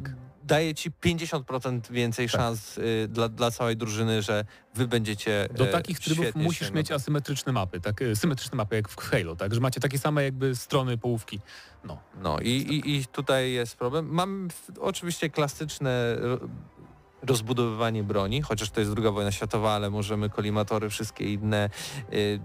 Daje 0.50 0.76
ci 0.76 0.92
50% 0.92 1.92
więcej 1.92 2.30
Tak. 2.30 2.42
szans 2.42 2.78
y, 2.78 3.08
dla, 3.12 3.30
dla 3.30 3.52
całej 3.52 3.78
drużyny, 3.78 4.22
że 4.22 4.46
wy 4.76 4.88
będziecie 4.88 5.50
Do 5.58 5.68
e, 5.68 5.72
takich 5.72 6.00
trybów 6.00 6.36
musisz 6.36 6.68
się 6.68 6.74
mieć 6.74 6.92
asymetryczne 6.92 7.52
mapy, 7.52 7.82
tak, 7.82 8.02
y, 8.02 8.16
symetryczne 8.16 8.56
mapy 8.56 8.76
jak 8.76 8.90
w 8.90 8.96
Halo, 8.98 9.36
tak, 9.36 9.54
że 9.54 9.60
macie 9.62 9.80
takie 9.80 10.00
same 10.00 10.24
jakby 10.24 10.56
strony, 10.56 10.98
połówki. 10.98 11.40
No. 11.84 12.00
No 12.24 12.40
i, 12.40 12.50
i, 12.50 12.96
i 12.98 13.06
tutaj 13.06 13.52
jest 13.52 13.78
problem. 13.78 14.08
Mam 14.12 14.48
oczywiście 14.80 15.30
klasyczne 15.30 16.16
ro- 16.16 16.40
rozbudowywanie 17.22 18.04
broni, 18.04 18.42
chociaż 18.42 18.70
to 18.70 18.80
jest 18.80 18.92
druga 18.92 19.12
wojna 19.12 19.32
światowa, 19.32 19.72
ale 19.74 19.90
możemy 19.90 20.30
kolimatory, 20.30 20.90
wszystkie 20.90 21.34
inne 21.34 21.70
y, 22.14 22.40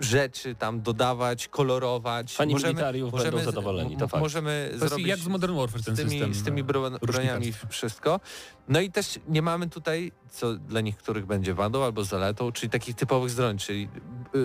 rzeczy 0.00 0.54
tam 0.54 0.80
dodawać, 0.82 1.48
kolorować. 1.48 2.34
Fani 2.36 2.54
militariów 2.54 3.12
będą 3.12 3.38
z- 3.40 3.44
zadowoleni, 3.44 3.96
to 3.96 4.08
fakt. 4.08 4.20
Możemy 4.22 4.70
To 4.80 4.88
zrobić 4.88 5.06
jak 5.06 5.18
z 5.18 5.26
Modern 5.26 5.56
Warfare 5.56 5.82
ten 5.82 5.94
z 5.96 5.98
tymi, 5.98 6.10
system. 6.10 6.34
z 6.34 6.42
tymi 6.42 6.64
bro, 6.64 6.90
broniami 6.90 7.52
wszystko. 7.68 8.20
No 8.68 8.80
i 8.80 8.90
też 8.90 9.18
nie 9.28 9.42
mamy 9.42 9.68
tutaj, 9.68 10.12
co 10.30 10.54
dla 10.54 10.80
niektórych 10.80 11.26
będzie 11.26 11.54
wadą 11.54 11.84
albo 11.84 12.04
zaletą, 12.04 12.52
czyli 12.52 12.70
takich 12.70 12.94
typowych 12.96 13.30
stron, 13.30 13.58
czyli 13.58 13.88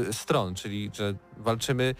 y, 0.09 0.13
stron, 0.13 0.55
czyli 0.55 0.91
że 0.93 1.13
walczymy 1.37 1.95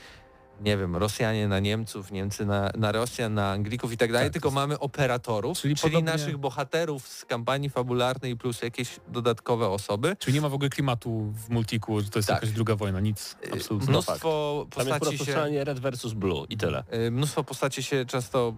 nie 0.62 0.78
wiem, 0.78 0.95
Rosjanie 0.95 1.47
na 1.47 1.60
Niemców, 1.60 2.12
Niemcy 2.12 2.45
na, 2.45 2.70
na 2.78 2.91
Rosjan, 2.91 3.34
na 3.34 3.51
Anglików 3.51 3.93
i 3.93 3.97
tak 3.97 4.12
dalej, 4.12 4.28
Tak, 4.28 4.34
tylko 4.34 4.51
mamy 4.51 4.80
operatorów, 4.80 5.58
Czyli 5.60 5.76
czyli, 5.76 5.91
podobnie- 5.91 6.12
naszych 6.12 6.38
bohaterów 6.38 7.08
z 7.08 7.26
kampanii 7.26 7.70
fabularnej 7.70 8.38
plus 8.38 8.62
jakieś 8.62 8.99
dodatkowe 9.08 9.68
osoby. 9.70 10.16
Czyli 10.20 10.34
nie 10.34 10.41
ma 10.41 10.49
w 10.49 10.54
ogóle 10.54 10.70
klimatu 10.70 11.34
w 11.36 11.49
multiku, 11.49 12.01
że 12.01 12.10
to 12.10 12.20
jest 12.20 12.28
Tak. 12.28 12.36
jakaś 12.41 12.51
druga 12.51 12.76
wojna, 12.76 12.99
nic, 12.99 13.36
Y, 13.47 13.54
absolutnie. 13.54 13.89
Mnóstwo 13.89 14.66
Tam 14.70 14.88
jest 14.88 14.99
po 14.99 15.06
postaci 15.06 15.26
się... 15.26 15.64
red 15.64 15.80
versus 15.80 16.14
blue 16.14 16.45
i 16.49 16.58
tyle. 16.58 16.84
Y, 17.08 17.12
Mnóstwo 17.12 17.43
postaci 17.43 17.84
się 17.84 18.06
często 18.06 18.54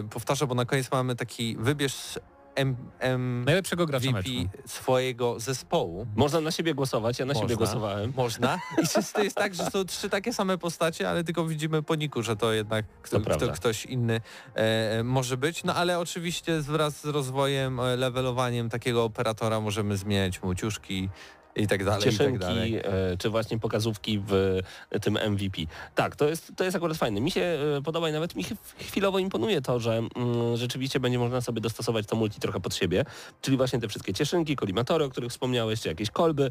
y, 0.00 0.08
powtarza, 0.08 0.46
bo 0.46 0.54
na 0.54 0.64
koniec 0.64 0.92
mamy 0.92 1.16
taki 1.16 1.56
wybierz 1.56 2.18
M, 2.54 2.76
M, 2.98 3.44
Najlepszego 3.46 3.86
gracza 3.86 4.04
VP 4.08 4.12
meczu. 4.12 4.30
swojego 4.66 5.40
zespołu. 5.40 6.06
Można 6.16 6.40
na 6.40 6.50
siebie 6.50 6.74
głosować, 6.74 7.18
ja 7.18 7.24
na 7.26 7.34
siebie 7.34 7.42
Można. 7.42 7.56
głosowałem. 7.56 8.12
Można. 8.16 8.58
I 8.84 8.88
często 8.88 9.22
jest 9.22 9.36
tak, 9.36 9.54
że 9.54 9.64
są 9.70 9.84
trzy 9.84 10.10
takie 10.10 10.32
same 10.32 10.58
postacie, 10.58 11.10
ale 11.10 11.24
tylko 11.24 11.46
widzimy 11.46 11.82
po 11.82 11.94
niku, 11.94 12.22
że 12.22 12.36
to 12.36 12.52
jednak 12.52 12.84
kto, 13.02 13.20
To 13.20 13.36
kto, 13.36 13.52
ktoś 13.52 13.86
inny 13.86 14.20
e, 14.54 15.02
może 15.04 15.36
być. 15.36 15.64
No 15.64 15.74
ale 15.74 15.98
oczywiście 15.98 16.60
wraz 16.60 17.00
z 17.00 17.04
rozwojem, 17.04 17.80
e, 17.80 17.96
levelowaniem 17.96 18.68
takiego 18.68 19.04
operatora 19.04 19.60
możemy 19.60 19.96
zmieniać 19.96 20.42
mu 20.42 20.54
ciuszki 20.54 21.08
i 21.56 21.66
tak 21.66 21.84
dalej, 21.84 22.00
i 22.00 22.04
tak 22.04 22.12
cieszynki, 22.12 22.38
dalej. 22.38 22.76
e, 22.76 22.82
czy 23.18 23.30
właśnie 23.30 23.58
pokazówki 23.58 24.22
w 24.28 24.58
tym 25.02 25.18
MVP. 25.30 25.58
Tak, 25.94 26.16
to 26.16 26.28
jest, 26.28 26.52
to 26.56 26.64
jest 26.64 26.76
akurat 26.76 26.96
fajne. 26.96 27.20
Mi 27.20 27.30
się 27.30 27.40
e, 27.78 27.82
podoba 27.82 28.08
i 28.08 28.12
nawet 28.12 28.36
mi 28.36 28.44
ch- 28.44 28.52
chwilowo 28.78 29.18
imponuje 29.18 29.62
to, 29.62 29.80
że 29.80 29.92
mm, 29.96 30.10
rzeczywiście 30.56 31.00
będzie 31.00 31.18
można 31.18 31.40
sobie 31.40 31.60
dostosować 31.60 32.06
to 32.06 32.16
multi 32.16 32.40
trochę 32.40 32.60
pod 32.60 32.74
siebie, 32.74 33.04
czyli 33.40 33.56
właśnie 33.56 33.78
te 33.80 33.88
wszystkie 33.88 34.12
cieszynki, 34.14 34.56
kolimatory, 34.56 35.04
o 35.04 35.08
których 35.08 35.30
wspomniałeś, 35.30 35.80
czy 35.80 35.88
jakieś 35.88 36.10
kolby, 36.10 36.44
e, 36.44 36.50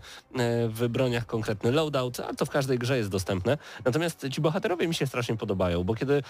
w 0.67 0.87
broniach 0.87 1.25
konkretny 1.25 1.71
loadout, 1.71 2.19
a 2.19 2.33
to 2.33 2.45
w 2.45 2.49
każdej 2.49 2.79
grze 2.79 2.97
jest 2.97 3.09
dostępne. 3.09 3.57
Natomiast 3.85 4.27
ci 4.31 4.41
bohaterowie 4.41 4.87
mi 4.87 4.93
się 4.95 5.07
strasznie 5.07 5.37
podobają, 5.37 5.83
bo 5.83 5.95
kiedy 5.95 6.23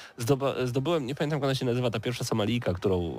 zdobyłem, 0.65 1.05
nie 1.05 1.15
pamiętam 1.15 1.37
jak 1.37 1.43
ona 1.43 1.55
się 1.55 1.65
nazywa, 1.65 1.91
ta 1.91 1.99
pierwsza 1.99 2.23
Somalijka, 2.23 2.73
którą 2.73 3.13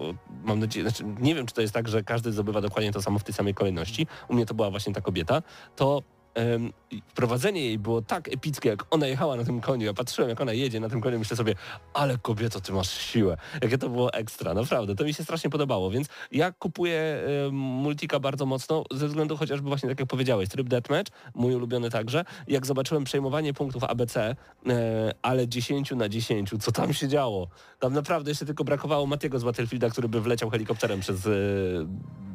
mam 0.44 0.58
nadzieję, 0.58 0.88
znaczy 0.88 1.04
nie 1.20 1.34
wiem 1.34 1.46
czy 1.46 1.54
to 1.54 1.60
jest 1.62 1.74
tak, 1.74 1.88
że 1.88 2.02
każdy 2.02 2.32
zdobywa 2.32 2.60
dokładnie 2.60 2.92
to 2.92 3.02
samo 3.02 3.18
w 3.18 3.24
tej 3.24 3.34
samej 3.34 3.54
kolejności. 3.54 4.06
U 4.28 4.34
mnie 4.34 4.46
to 4.46 4.54
była 4.54 4.70
właśnie 4.70 4.94
ta 4.94 5.00
kobieta, 5.00 5.41
to 5.76 6.02
em, 6.34 6.72
wprowadzenie 7.08 7.60
jej 7.60 7.78
było 7.78 8.02
tak 8.02 8.28
epickie, 8.28 8.68
jak 8.68 8.86
ona 8.90 9.06
jechała 9.06 9.36
na 9.36 9.44
tym 9.44 9.60
koniu. 9.60 9.86
Ja 9.86 9.94
patrzyłem, 9.94 10.30
jak 10.30 10.40
ona 10.40 10.52
jedzie 10.52 10.80
na 10.80 10.88
tym 10.88 11.00
koniu, 11.00 11.18
myślę 11.18 11.36
sobie, 11.36 11.54
ale 11.94 12.18
kobieto, 12.18 12.60
ty 12.60 12.72
masz 12.72 13.00
siłę. 13.00 13.36
Jakie 13.62 13.78
to 13.78 13.88
było 13.88 14.12
ekstra, 14.12 14.54
naprawdę. 14.54 14.94
To 14.94 15.04
mi 15.04 15.14
się 15.14 15.22
strasznie 15.22 15.50
podobało, 15.50 15.90
więc 15.90 16.08
ja 16.32 16.52
kupuję 16.52 17.22
em, 17.46 17.54
Multika 17.54 18.20
bardzo 18.20 18.46
mocno, 18.46 18.84
ze 18.90 19.08
względu 19.08 19.36
chociażby 19.36 19.68
właśnie, 19.68 19.88
tak 19.88 20.00
jak 20.00 20.08
powiedziałeś, 20.08 20.48
tryb 20.48 20.68
deathmatch, 20.68 21.12
mój 21.34 21.54
ulubiony 21.54 21.90
także. 21.90 22.24
Jak 22.48 22.66
zobaczyłem 22.66 23.04
przejmowanie 23.04 23.54
punktów 23.54 23.84
ABC, 23.84 24.36
e, 24.68 25.14
ale 25.22 25.48
10 25.48 25.90
na 25.90 26.08
10, 26.08 26.50
co 26.60 26.72
tam 26.72 26.94
się 26.94 27.08
działo? 27.08 27.48
Tam 27.78 27.92
naprawdę 27.92 28.30
jeszcze 28.30 28.46
tylko 28.46 28.64
brakowało 28.64 29.06
Matiego 29.06 29.38
z 29.38 29.44
Battlefielda, 29.44 29.90
który 29.90 30.08
by 30.08 30.20
wleciał 30.20 30.50
helikopterem 30.50 31.00
przez 31.00 31.26
e, 31.26 31.30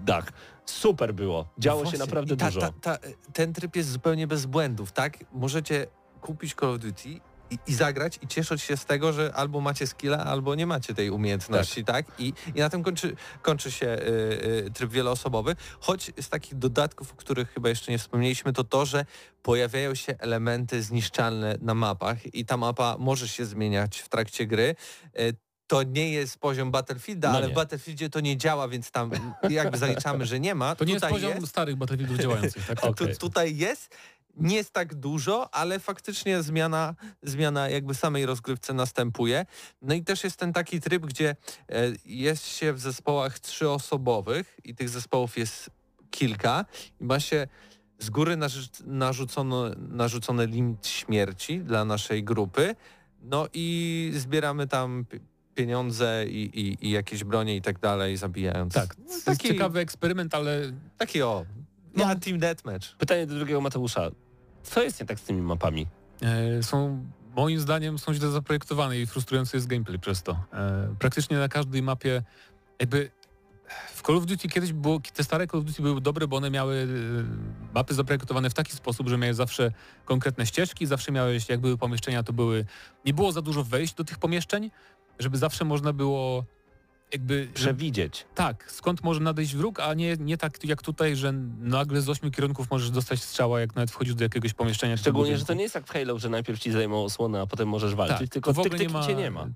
dach. 0.05 0.31
Super 0.69 1.13
było. 1.13 1.47
Działo 1.57 1.79
się 1.79 1.83
Właśnie. 1.83 1.99
naprawdę 1.99 2.37
ta, 2.37 2.45
dużo. 2.45 2.61
Ta, 2.61 2.71
ta, 2.71 2.97
ten 3.33 3.53
tryb 3.53 3.75
jest 3.75 3.89
zupełnie 3.89 4.27
bez 4.27 4.45
błędów, 4.45 4.91
tak? 4.91 5.17
Możecie 5.31 5.87
kupić 6.21 6.55
Call 6.55 6.69
of 6.69 6.79
Duty 6.79 7.09
i, 7.49 7.59
i 7.67 7.73
zagrać 7.73 8.19
i 8.21 8.27
cieszyć 8.27 8.61
się 8.61 8.77
z 8.77 8.85
tego, 8.85 9.13
że 9.13 9.33
albo 9.35 9.61
macie 9.61 9.87
skilla, 9.87 10.17
albo 10.17 10.55
nie 10.55 10.67
macie 10.67 10.93
tej 10.93 11.09
umiejętności, 11.09 11.85
tak? 11.85 12.05
I, 12.19 12.33
I 12.55 12.59
na 12.59 12.69
tym 12.69 12.83
kończy, 12.83 13.15
kończy 13.41 13.71
się 13.71 13.87
y, 13.87 14.65
y, 14.67 14.71
tryb 14.73 14.91
wieloosobowy. 14.91 15.55
Choć 15.79 16.11
z 16.21 16.29
takich 16.29 16.55
dodatków, 16.55 17.11
o 17.11 17.15
których 17.15 17.53
chyba 17.53 17.69
jeszcze 17.69 17.91
nie 17.91 17.97
wspomnieliśmy, 17.97 18.53
to 18.53 18.63
to, 18.63 18.85
że 18.85 19.05
pojawiają 19.43 19.95
się 19.95 20.15
elementy 20.19 20.83
zniszczalne 20.83 21.57
na 21.61 21.73
mapach 21.73 22.35
i 22.35 22.45
ta 22.45 22.57
mapa 22.57 22.95
może 22.99 23.27
się 23.27 23.45
zmieniać 23.45 23.99
w 23.99 24.09
trakcie 24.09 24.47
gry. 24.47 24.75
Y, 25.19 25.46
to 25.67 25.83
nie 25.83 26.11
jest 26.11 26.39
poziom 26.39 26.71
Battlefielda, 26.71 27.31
No 27.31 27.37
ale 27.37 27.49
w 27.49 27.53
Battlefieldzie 27.53 28.09
to 28.09 28.19
nie 28.19 28.37
działa, 28.37 28.67
więc 28.67 28.91
tam 28.91 29.11
jakby 29.49 29.77
zaliczamy, 29.77 30.25
że 30.25 30.39
nie 30.39 30.55
ma. 30.55 30.75
To 30.75 30.85
nie 30.85 30.93
jest 30.93 31.05
Tutaj 31.05 31.21
poziom 31.21 31.47
starych 31.47 31.75
Battlefieldów 31.75 32.17
działających, 32.17 32.67
tak? 32.67 32.81
tu, 32.81 32.87
Okej. 32.87 33.17
tutaj 33.17 33.57
jest. 33.57 33.95
Nie 34.35 34.55
jest 34.55 34.73
tak 34.73 34.95
dużo, 34.95 35.53
ale 35.53 35.79
faktycznie 35.79 36.43
zmiana, 36.43 36.95
zmiana 37.23 37.69
jakby 37.69 37.95
samej 37.95 38.25
rozgrywce 38.25 38.73
następuje. 38.73 39.45
No 39.81 39.95
i 39.95 40.03
też 40.03 40.23
jest 40.23 40.37
ten 40.37 40.53
taki 40.53 40.81
tryb, 40.81 41.05
gdzie 41.05 41.29
e, 41.29 41.35
jest 42.05 42.47
się 42.47 42.73
w 42.73 42.79
zespołach 42.79 43.39
trzyosobowych 43.39 44.59
i 44.63 44.75
tych 44.75 44.89
zespołów 44.89 45.37
jest 45.37 45.69
kilka 46.11 46.65
i 47.01 47.03
ma 47.03 47.19
się 47.19 47.47
z 47.99 48.09
góry 48.09 48.37
narzu- 48.37 48.83
narzucono, 48.85 49.69
narzucony 49.77 50.47
limit 50.47 50.87
śmierci 50.87 51.59
dla 51.59 51.85
naszej 51.85 52.23
grupy. 52.23 52.75
No 53.21 53.47
i 53.53 54.11
zbieramy 54.15 54.67
tam 54.67 55.05
pieniądze 55.57 56.25
i, 56.27 56.59
i, 56.61 56.87
i 56.87 56.91
jakieś 56.91 57.23
bronie 57.23 57.55
i 57.55 57.61
tak 57.61 57.79
dalej, 57.79 58.17
zabijając. 58.17 58.73
Tak, 58.73 58.95
to 58.95 59.01
jest 59.13 59.25
taki, 59.25 59.47
ciekawy 59.47 59.79
eksperyment, 59.79 60.35
ale 60.35 60.61
taki 60.97 61.21
o, 61.21 61.45
No. 61.95 62.03
ja 62.09 62.15
Team 62.15 62.39
Deathmatch. 62.39 62.95
Pytanie 62.97 63.27
do 63.27 63.35
drugiego 63.35 63.61
Mateusza. 63.61 64.09
Co 64.63 64.83
jest 64.83 64.99
nie 64.99 65.05
tak 65.05 65.19
z 65.19 65.23
tymi 65.23 65.41
mapami? 65.41 65.87
e, 66.21 66.63
są 66.63 67.05
moim 67.35 67.59
zdaniem 67.59 67.99
są 67.99 68.13
źle 68.13 68.29
zaprojektowane 68.31 68.99
i 68.99 69.05
frustrujący 69.07 69.57
jest 69.57 69.67
gameplay 69.67 69.99
przez 69.99 70.23
to. 70.23 70.31
E, 70.53 70.95
praktycznie 70.99 71.37
na 71.37 71.47
każdej 71.49 71.81
mapie 71.83 72.23
jakby 72.79 73.11
w 73.95 74.01
Call 74.01 74.15
of 74.17 74.25
Duty 74.25 74.47
kiedyś 74.47 74.73
było, 74.73 74.99
te 75.13 75.23
stare 75.23 75.47
Call 75.47 75.59
of 75.59 75.65
Duty 75.65 75.81
były 75.81 76.01
dobre, 76.01 76.27
bo 76.27 76.37
one 76.37 76.49
miały 76.49 76.75
e, 76.75 77.73
mapy 77.73 77.93
zaprojektowane 77.93 78.49
w 78.49 78.53
taki 78.53 78.71
sposób, 78.71 79.09
że 79.09 79.17
miałeś 79.17 79.35
zawsze 79.35 79.71
konkretne 80.05 80.45
ścieżki, 80.45 80.85
zawsze 80.85 81.11
miałeś, 81.11 81.49
jak 81.49 81.59
były 81.59 81.77
pomieszczenia, 81.77 82.23
to 82.23 82.33
były, 82.33 82.65
nie 83.05 83.13
było 83.13 83.31
za 83.31 83.41
dużo 83.41 83.63
wejść 83.63 83.93
do 83.93 84.03
tych 84.03 84.17
pomieszczeń, 84.19 84.71
żeby 85.19 85.37
zawsze 85.37 85.65
można 85.65 85.93
było 85.93 86.45
jakby, 87.13 87.47
Przewidzieć. 87.53 88.25
tak, 88.35 88.71
skąd 88.71 89.03
może 89.03 89.19
nadejść 89.19 89.55
wróg, 89.55 89.79
a 89.79 89.93
nie, 89.93 90.17
nie 90.19 90.37
tak 90.37 90.63
jak 90.63 90.81
tutaj, 90.81 91.15
że 91.15 91.31
nagle 91.59 92.01
z 92.01 92.09
ośmiu 92.09 92.31
kierunków 92.31 92.71
możesz 92.71 92.91
dostać 92.91 93.23
strzała, 93.23 93.59
jak 93.59 93.75
nawet 93.75 93.91
wchodzisz 93.91 94.15
do 94.15 94.23
jakiegoś 94.23 94.53
pomieszczenia. 94.53 94.97
Szczególnie, 94.97 95.37
że 95.37 95.45
to 95.45 95.53
nie 95.53 95.63
jest 95.63 95.75
jak 95.75 95.87
w 95.87 95.89
Halo, 95.91 96.19
że 96.19 96.29
najpierw 96.29 96.59
ci 96.59 96.71
zajmą 96.71 97.03
osłonę, 97.03 97.41
a 97.41 97.47
potem 97.47 97.67
możesz 97.69 97.95
walczyć, 97.95 98.17
Tak, 98.19 98.29
tylko 98.29 98.53
w 98.53 98.59
ogóle 98.59 98.77
tyk, 98.79 98.91
cię 99.07 99.15
nie 99.15 99.31
ma. 99.31 99.47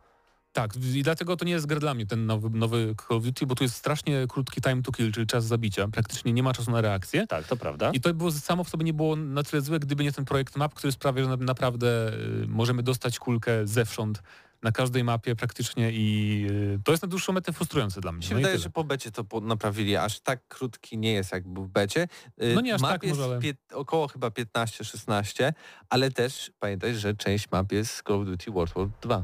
Tak, 0.54 0.72
i 0.94 1.04
dlatego 1.04 1.38
to 1.38 1.46
nie 1.46 1.52
jest 1.52 1.66
gra 1.66 1.80
dla 1.80 1.94
mnie, 1.94 2.06
ten 2.06 2.26
nowy, 2.26 2.50
nowy 2.50 2.96
Call 3.08 3.18
of 3.18 3.24
Duty, 3.24 3.46
bo 3.46 3.56
tu 3.56 3.64
jest 3.64 3.76
strasznie 3.76 4.26
krótki 4.30 4.62
time 4.62 4.82
to 4.82 4.92
kill, 4.92 5.12
czyli 5.12 5.28
czas 5.28 5.46
zabicia. 5.46 5.88
Praktycznie 5.88 6.34
nie 6.34 6.44
ma 6.44 6.54
czasu 6.54 6.72
na 6.72 6.82
reakcję. 6.82 7.28
Tak, 7.28 7.48
to 7.48 7.58
prawda. 7.58 7.92
I 7.94 8.02
to 8.02 8.14
było 8.14 8.32
samo 8.32 8.64
w 8.64 8.70
sobie 8.70 8.86
nie 8.86 8.94
było 8.94 9.16
na 9.16 9.44
tyle 9.44 9.62
złe, 9.62 9.80
gdyby 9.80 10.04
nie 10.04 10.12
ten 10.12 10.26
projekt 10.26 10.56
map, 10.58 10.74
który 10.74 10.92
sprawia, 10.94 11.24
że 11.24 11.30
na- 11.30 11.36
naprawdę 11.38 12.14
y, 12.14 12.46
możemy 12.48 12.84
dostać 12.84 13.20
kulkę 13.20 13.68
zewsząd 13.68 14.24
na 14.64 14.72
każdej 14.72 15.04
mapie 15.04 15.36
praktycznie 15.36 15.92
i 15.92 16.48
y, 16.50 16.80
to 16.84 16.92
jest 16.92 17.04
na 17.04 17.10
dłuższą 17.10 17.34
metę 17.34 17.54
frustrujące 17.54 18.02
dla 18.02 18.12
mnie. 18.12 18.20
Mi 18.20 18.24
się 18.24 18.34
No 18.34 18.38
wydaje, 18.38 18.58
że 18.58 18.70
po 18.70 18.84
becie 18.84 19.12
to 19.12 19.26
naprawili, 19.42 19.96
aż 19.98 20.20
tak 20.20 20.48
krótki 20.48 20.98
nie 20.98 21.14
jest 21.14 21.32
jak 21.32 21.48
był 21.48 21.64
w 21.64 21.70
becie. 21.70 22.08
Y, 22.44 22.56
No 22.56 22.62
nie 22.62 22.76
aż 22.76 22.82
map 22.82 22.92
tak 22.92 23.04
jest 23.04 23.20
może, 23.20 23.32
ale- 23.32 23.54
około 23.74 24.08
chyba 24.08 24.28
15-16, 24.28 25.54
ale 25.90 26.12
też 26.12 26.52
pamiętaj, 26.60 26.96
że 26.96 27.14
część 27.16 27.52
map 27.52 27.72
jest 27.72 27.94
z 27.94 28.04
Call 28.08 28.16
of 28.22 28.26
Duty 28.26 28.52
World 28.52 28.74
War 28.74 28.88
2. 29.02 29.24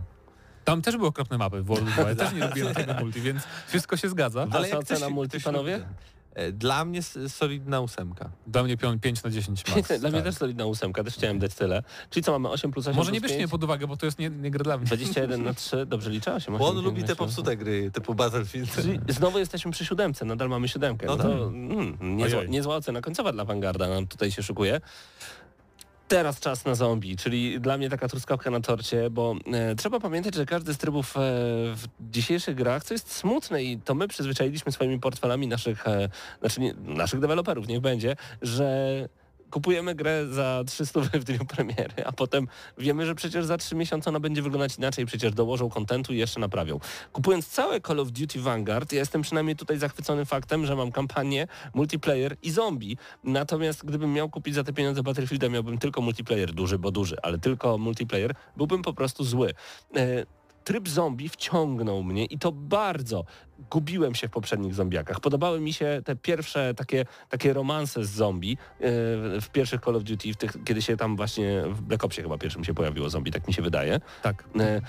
Tam 0.66 0.82
też 0.82 0.98
były 0.98 1.08
okropne 1.08 1.38
mapy 1.38 1.62
w 1.62 1.66
World 1.66 1.88
of 1.90 1.96
War, 1.96 2.16
też 2.16 2.34
nie 2.34 2.46
lubiłem 2.48 2.74
tego 2.76 2.94
multi, 2.94 3.22
więc 3.22 3.44
wszystko 3.68 3.98
się 3.98 4.10
zgadza. 4.10 4.46
Wasza 4.46 4.68
jak 4.68 4.80
ocena 4.80 5.10
multi, 5.10 5.42
panowie? 5.42 5.88
E, 6.38 6.52
Dla 6.52 6.86
mnie 6.86 7.02
solidna 7.28 7.82
ósemka. 7.82 8.30
Dla 8.48 8.64
mnie 8.64 8.78
pion 8.78 9.00
5 9.00 9.24
na 9.24 9.30
10 9.30 9.76
max. 9.76 9.88
Dla 10.00 10.10
mnie 10.10 10.18
tak. 10.20 10.24
też 10.24 10.36
solidna 10.36 10.66
ósemka, 10.66 11.04
też 11.04 11.14
chciałem 11.14 11.40
dać 11.40 11.54
tyle. 11.56 11.84
Czyli 12.10 12.24
co, 12.24 12.32
mamy 12.32 12.50
8 12.50 12.72
plus 12.72 12.88
8 12.88 12.96
Może 12.96 13.12
nie 13.12 13.20
plus 13.20 13.24
bierzcie 13.24 13.38
mnie 13.38 13.44
5? 13.48 13.52
pod 13.52 13.64
uwagę, 13.64 13.88
bo 13.88 13.98
to 13.98 14.06
jest 14.06 14.20
nie, 14.20 14.30
nie 14.30 14.52
gra 14.52 14.64
dla 14.64 14.78
mnie. 14.78 14.86
21 14.86 15.44
na 15.44 15.54
3, 15.54 15.86
dobrze 15.86 16.10
liczę? 16.10 16.34
8, 16.36 16.58
Bo 16.58 16.68
on 16.70 16.82
lubi 16.84 17.04
te 17.04 17.16
popsute 17.16 17.58
gry, 17.58 17.92
typu 17.92 18.16
Battlefield. 18.16 18.76
Czyli 18.76 19.00
znowu 19.10 19.40
jesteśmy 19.40 19.72
przy 19.72 19.86
siódemce, 19.86 20.26
nadal 20.26 20.50
mamy 20.50 20.68
siódemkę. 20.68 21.06
No 21.08 21.16
No 21.16 21.24
to 21.24 21.30
tak. 21.30 21.40
mm, 21.48 21.98
niezła, 22.18 22.44
niezła 22.44 22.76
ocena 22.76 23.02
końcowa 23.02 23.32
dla 23.32 23.46
Vanguarda 23.46 23.88
nam 23.90 24.08
tutaj 24.08 24.32
się 24.32 24.44
szykuje. 24.44 24.82
Teraz 26.08 26.40
czas 26.40 26.66
na 26.66 26.76
zombie, 26.76 27.18
czyli 27.18 27.62
dla 27.62 27.78
mnie 27.78 27.90
taka 27.90 28.08
truskawka 28.08 28.52
na 28.52 28.60
torcie, 28.60 29.10
bo 29.10 29.36
e, 29.54 29.76
trzeba 29.76 30.00
pamiętać, 30.00 30.36
że 30.36 30.46
każdy 30.46 30.74
z 30.74 30.78
trybów 30.78 31.18
e, 31.18 31.20
w 31.76 31.88
dzisiejszych 32.00 32.56
grach, 32.56 32.84
co 32.84 32.94
jest 32.94 33.12
smutne 33.12 33.64
i 33.64 33.80
to 33.80 33.96
my 33.96 34.08
przyzwyczailiśmy 34.08 34.72
swoimi 34.72 35.00
portfelami 35.00 35.48
naszych, 35.48 35.88
e, 35.88 36.10
znaczy 36.40 36.62
nie, 36.62 36.74
naszych 36.74 37.20
deweloperów, 37.20 37.68
niech 37.68 37.80
będzie, 37.80 38.16
że 38.42 39.10
kupujemy 39.52 39.96
grę 39.96 40.28
za 40.28 40.64
300 40.68 41.02
w 41.02 41.24
dniu 41.24 41.46
premiery, 41.46 42.06
a 42.06 42.12
potem 42.12 42.48
wiemy, 42.78 43.06
że 43.06 43.16
przecież 43.16 43.46
za 43.46 43.58
3 43.58 43.76
miesiące 43.76 44.10
ona 44.10 44.20
będzie 44.20 44.42
wyglądać 44.42 44.78
inaczej, 44.78 45.06
przecież 45.06 45.34
dołożą 45.34 45.70
kontentu 45.70 46.14
i 46.14 46.18
jeszcze 46.18 46.40
naprawią. 46.40 46.80
Kupując 47.12 47.48
całe 47.48 47.82
Call 47.82 48.00
of 48.00 48.12
Duty 48.12 48.42
Vanguard, 48.42 48.94
ja 48.94 49.00
jestem 49.00 49.22
przynajmniej 49.22 49.56
tutaj 49.56 49.78
zachwycony 49.78 50.26
faktem, 50.26 50.66
że 50.66 50.76
mam 50.76 50.92
kampanię, 50.92 51.48
multiplayer 51.74 52.36
i 52.42 52.52
zombie. 52.52 52.98
Natomiast 53.24 53.86
gdybym 53.86 54.14
miał 54.14 54.30
kupić 54.30 54.56
za 54.56 54.64
te 54.64 54.74
pieniądze 54.74 55.04
Battlefielda, 55.04 55.50
miałbym 55.50 55.78
tylko 55.78 56.02
multiplayer, 56.02 56.54
duży, 56.54 56.80
bo 56.80 56.92
duży, 56.92 57.16
ale 57.22 57.40
tylko 57.40 57.78
multiplayer, 57.78 58.34
byłbym 58.58 58.82
po 58.82 58.94
prostu 58.94 59.24
zły. 59.24 59.54
Tryb 60.68 60.90
zombie 60.90 61.30
wciągnął 61.30 62.04
mnie 62.04 62.26
i 62.26 62.40
to 62.40 62.52
bardzo. 62.52 63.26
Gubiłem 63.72 64.16
się 64.16 64.28
w 64.28 64.32
poprzednich 64.32 64.74
zombiakach. 64.74 65.20
Podobały 65.20 65.60
mi 65.60 65.74
się 65.74 66.02
te 66.06 66.16
pierwsze 66.16 66.74
takie, 66.74 67.06
takie 67.30 67.54
romanse 67.54 68.06
z 68.06 68.10
zombie 68.10 68.52
e, 68.52 68.58
w 69.42 69.50
pierwszych 69.52 69.82
Call 69.82 69.96
of 69.96 70.04
Duty, 70.04 70.34
w 70.34 70.38
tych, 70.38 70.52
kiedy 70.66 70.82
się 70.82 70.98
tam 70.98 71.16
właśnie 71.16 71.64
w 71.70 71.82
Black 71.82 72.04
Opsie 72.04 72.22
chyba 72.22 72.38
pierwszym 72.38 72.64
się 72.64 72.74
pojawiło 72.74 73.10
zombie, 73.10 73.32
tak 73.32 73.48
mi 73.48 73.54
się 73.54 73.62
wydaje. 73.62 74.00
Tak. 74.22 74.44
E, 74.60 74.82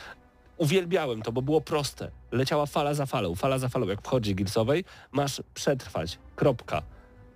Uwielbiałem 0.57 1.23
to, 1.23 1.33
bo 1.33 1.43
było 1.43 1.61
proste. 1.61 2.11
Leciała 2.33 2.67
fala 2.67 2.95
za 2.95 3.07
falą, 3.07 3.35
fala 3.35 3.59
za 3.59 3.69
falą. 3.69 3.87
Jak 3.87 4.03
wchodzi 4.03 4.35
Gearsowej, 4.35 4.85
masz 5.13 5.43
przetrwać. 5.55 6.19
Kropka. 6.37 6.83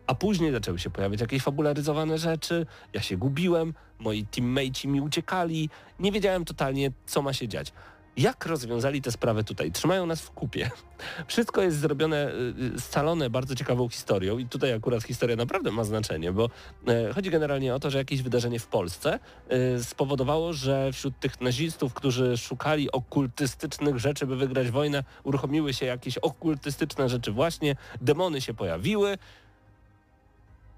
A 0.06 0.14
później 0.14 0.52
zaczęły 0.52 0.78
się 0.78 0.90
pojawiać 0.90 1.20
jakieś 1.20 1.42
fabularyzowane 1.42 2.18
rzeczy, 2.18 2.66
ja 2.92 3.00
się 3.00 3.16
gubiłem, 3.16 3.74
moi 3.98 4.26
teammate'i 4.32 4.88
mi 4.88 5.00
uciekali, 5.00 5.70
nie 5.98 6.12
wiedziałem 6.12 6.44
totalnie, 6.44 6.92
co 7.06 7.22
ma 7.22 7.32
się 7.32 7.48
dziać. 7.48 7.72
Jak 8.16 8.46
rozwiązali 8.46 9.02
tę 9.02 9.12
sprawę 9.12 9.44
tutaj? 9.44 9.72
Trzymają 9.72 10.06
nas 10.06 10.20
w 10.20 10.30
kupie. 10.30 10.70
Wszystko 11.26 11.62
jest 11.62 11.78
zrobione, 11.78 12.32
y, 12.32 12.74
y, 12.76 12.80
scalone 12.80 13.30
bardzo 13.30 13.54
ciekawą 13.54 13.88
historią 13.88 14.38
i 14.38 14.46
tutaj 14.46 14.72
akurat 14.72 15.02
historia 15.02 15.36
naprawdę 15.36 15.70
ma 15.70 15.84
znaczenie, 15.84 16.32
bo 16.32 16.50
e, 16.88 17.12
chodzi 17.12 17.30
generalnie 17.30 17.74
o 17.74 17.80
to, 17.80 17.90
że 17.90 17.98
jakieś 17.98 18.22
wydarzenie 18.22 18.58
w 18.58 18.66
Polsce 18.66 19.18
e, 19.48 19.84
spowodowało, 19.84 20.52
że 20.52 20.92
wśród 20.92 21.20
tych 21.20 21.40
nazistów, 21.40 21.94
którzy 21.94 22.36
szukali 22.36 22.92
okultystycznych 22.92 23.98
rzeczy, 23.98 24.26
by 24.26 24.36
wygrać 24.36 24.70
wojnę, 24.70 25.04
uruchomiły 25.24 25.74
się 25.74 25.86
jakieś 25.86 26.18
okultystyczne 26.18 27.08
rzeczy 27.08 27.32
właśnie, 27.32 27.76
demony 28.00 28.40
się 28.40 28.54
pojawiły, 28.54 29.18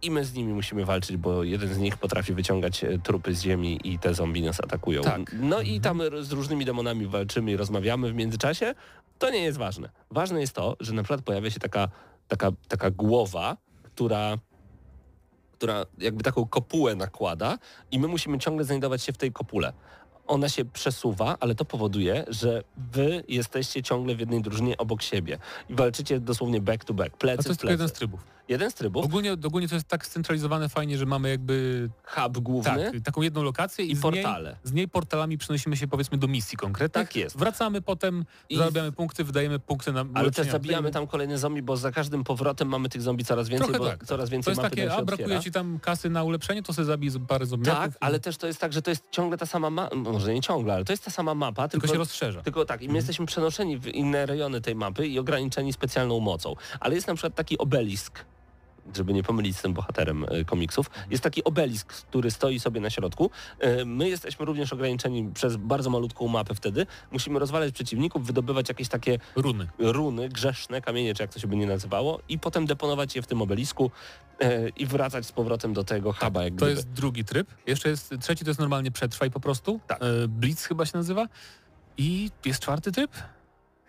i 0.05 0.11
my 0.11 0.25
z 0.25 0.35
nimi 0.35 0.53
musimy 0.53 0.85
walczyć, 0.85 1.17
bo 1.17 1.45
jeden 1.45 1.75
z 1.75 1.79
nich 1.79 1.97
potrafi 1.97 2.35
wyciągać 2.35 2.85
e, 2.85 2.99
trupy 2.99 3.35
z 3.35 3.43
ziemi 3.43 3.81
i 3.85 3.99
te 3.99 4.15
zombie 4.15 4.43
nas 4.43 4.61
atakują. 4.61 5.03
Tak. 5.03 5.21
No 5.33 5.61
i 5.61 5.81
tam 5.81 6.01
r- 6.01 6.25
z 6.25 6.33
różnymi 6.33 6.65
demonami 6.65 7.07
walczymy 7.07 7.51
i 7.53 7.57
rozmawiamy 7.57 8.13
w 8.13 8.15
międzyczasie. 8.15 8.75
To 9.19 9.31
nie 9.31 9.43
jest 9.43 9.59
ważne. 9.59 9.89
Ważne 10.11 10.41
jest 10.41 10.53
to, 10.53 10.77
że 10.81 10.93
na 10.93 11.03
przykład 11.03 11.23
pojawia 11.23 11.51
się 11.51 11.61
taka, 11.61 11.89
taka, 12.29 12.51
taka 12.69 12.91
głowa, 12.91 13.57
która 13.83 14.39
która 15.53 15.87
jakby 15.99 16.23
taką 16.25 16.47
kopułę 16.47 16.95
nakłada 16.97 17.59
i 17.91 17.99
my 17.99 18.09
musimy 18.09 18.39
ciągle 18.39 18.65
znajdować 18.65 19.03
się 19.03 19.13
w 19.13 19.17
tej 19.17 19.33
kopule. 19.33 19.73
Ona 20.27 20.49
się 20.49 20.65
przesuwa, 20.65 21.37
ale 21.41 21.55
to 21.55 21.65
powoduje, 21.65 22.25
że 22.29 22.63
wy 22.77 23.25
jesteście 23.29 23.83
ciągle 23.83 24.15
w 24.15 24.21
jednej 24.21 24.43
drużynie 24.43 24.77
obok 24.77 25.03
siebie 25.03 25.39
i 25.69 25.75
walczycie 25.75 26.21
dosłownie 26.21 26.61
back 26.61 26.85
to 26.85 26.95
back, 26.95 27.17
plecy 27.17 27.41
A 27.41 27.43
to 27.43 27.49
jest 27.49 27.61
plecy. 27.61 27.73
jeden 27.73 27.89
z 27.89 27.93
trybów. 27.93 28.21
Jeden 28.49 28.71
z 28.71 28.75
trybów, 28.75 29.05
Ogólnie, 29.05 29.33
ogólnie 29.33 29.69
to 29.69 29.75
jest 29.75 29.89
tak 29.89 30.07
scentralizowane 30.07 30.69
fajnie, 30.69 30.99
że 30.99 31.07
mamy 31.07 31.29
jakby 31.31 31.89
hub 32.05 32.39
główny 32.39 32.91
tak, 32.93 33.01
taką 33.05 33.23
jedną 33.23 33.43
lokację 33.43 33.85
i, 33.85 33.91
i 33.93 33.97
z, 33.97 34.03
niej, 34.03 34.12
portale. 34.23 34.57
z 34.65 34.73
niej 34.73 34.89
portalami 34.89 35.39
przenosimy 35.39 35.77
się 35.77 35.89
powiedzmy 35.89 36.19
do 36.19 36.27
misji 36.29 36.59
konkretnych. 36.59 37.07
Tak 37.09 37.16
jest. 37.16 37.37
Wracamy 37.39 37.83
potem, 37.83 38.25
I- 38.49 38.57
zarabiamy 38.57 38.93
punkty, 38.93 39.25
wydajemy 39.25 39.59
punkty 39.59 39.93
na 39.93 40.05
Ale 40.15 40.31
też 40.31 40.47
zabijamy 40.51 40.91
tam 40.91 41.07
kolejne 41.07 41.39
zombie, 41.39 41.62
bo 41.62 41.77
za 41.77 41.93
każdym 41.93 42.25
powrotem 42.25 42.69
mamy 42.69 42.89
tych 42.89 43.03
zombie 43.03 43.25
coraz 43.25 43.49
więcej, 43.49 43.69
Trochę 43.69 43.79
bo 43.79 43.91
tak. 43.91 44.05
coraz 44.07 44.29
To 44.29 44.33
więcej 44.33 44.51
jest 44.51 44.62
mapy 44.62 44.77
takie, 44.77 44.93
a 44.93 45.03
brakuje 45.03 45.27
otwiera. 45.27 45.43
ci 45.43 45.51
tam 45.53 45.79
kasy 45.83 46.11
na 46.11 46.23
ulepszenie, 46.25 46.62
to 46.62 46.73
sobie 46.73 46.87
zabij 46.87 47.11
parę 47.29 47.47
zombiaków. 47.47 47.81
Tak, 47.85 47.93
i- 47.93 47.97
ale 48.01 48.21
też 48.21 48.37
to 48.37 48.47
jest 48.47 48.61
tak, 48.61 48.73
że 48.73 48.83
to 48.83 48.91
jest 48.91 49.05
ciągle 49.11 49.39
ta 49.39 49.47
sama 49.47 49.71
mapa, 49.71 49.97
może 49.97 50.35
nie 50.35 50.41
ciągle, 50.41 50.75
ale 50.75 50.85
to 50.85 50.93
jest 50.93 51.05
ta 51.05 51.11
sama 51.11 51.35
mapa, 51.35 51.69
tylko 51.69 51.83
tylko, 51.83 51.95
się 51.95 51.99
rozszerza. 51.99 52.43
tylko 52.43 52.65
tak, 52.65 52.83
i 52.83 52.89
my 52.89 52.95
jesteśmy 52.97 53.27
przenoszeni 53.27 53.79
w 53.79 53.87
inne 53.87 54.27
rejony 54.27 54.61
tej 54.61 54.75
mapy 54.75 55.07
i 55.07 55.19
ograniczeni 55.19 55.73
specjalną 55.73 56.21
mocą. 56.21 56.55
Ale 56.81 56.95
jest 56.95 57.07
na 57.07 57.15
przykład 57.15 57.35
taki 57.35 57.59
obelisk, 57.59 58.25
żeby 58.97 59.12
nie 59.12 59.23
pomylić 59.23 59.56
z 59.56 59.62
tym 59.62 59.73
bohaterem 59.74 60.24
e, 60.28 60.44
komiksów, 60.44 60.90
jest 61.11 61.23
taki 61.23 61.44
obelisk, 61.44 61.93
który 61.93 62.31
stoi 62.31 62.61
sobie 62.61 62.81
na 62.81 62.90
środku. 62.90 63.31
E, 63.59 63.85
My 63.85 64.09
jesteśmy 64.09 64.47
również 64.47 64.73
ograniczeni 64.73 65.31
przez 65.35 65.56
bardzo 65.56 65.90
malutką 65.90 66.28
mapę 66.28 66.55
wtedy. 66.55 66.86
Musimy 67.12 67.39
rozwalać 67.39 67.74
przeciwników, 67.74 68.27
wydobywać 68.27 68.69
jakieś 68.69 68.89
takie 68.89 69.19
Runy. 69.36 69.69
runy, 69.78 70.28
grzeszne 70.28 70.81
kamienie, 70.81 71.15
czy 71.15 71.23
jak 71.23 71.32
to 71.32 71.40
się 71.40 71.47
by 71.48 71.56
nie 71.56 71.66
nazywało, 71.66 72.20
i 72.28 72.39
potem 72.39 72.66
deponować 72.66 73.16
je 73.16 73.23
w 73.23 73.27
tym 73.27 73.43
obelisku 73.43 73.90
e, 74.40 74.69
i 74.69 74.86
wracać 74.86 75.27
z 75.27 75.32
powrotem 75.32 75.73
do 75.73 75.85
tego 75.85 76.12
huba. 76.12 76.44
Jak 76.44 76.52
To 76.52 76.56
gdyby. 76.56 76.70
jest 76.70 76.90
drugi 76.90 77.24
tryb. 77.24 77.48
Jeszcze 77.66 77.89
jest 77.89 78.15
trzeci, 78.20 78.44
to 78.44 78.51
jest 78.51 78.61
normalnie 78.61 78.90
przetrwaj 78.90 79.31
po 79.31 79.40
prostu. 79.40 79.81
Tak. 79.86 80.01
Blitz 80.28 80.65
chyba 80.66 80.86
się 80.86 80.93
nazywa. 80.98 81.27
I 81.98 82.31
jest 82.44 82.61
czwarty 82.61 82.93
tryb? 82.93 83.11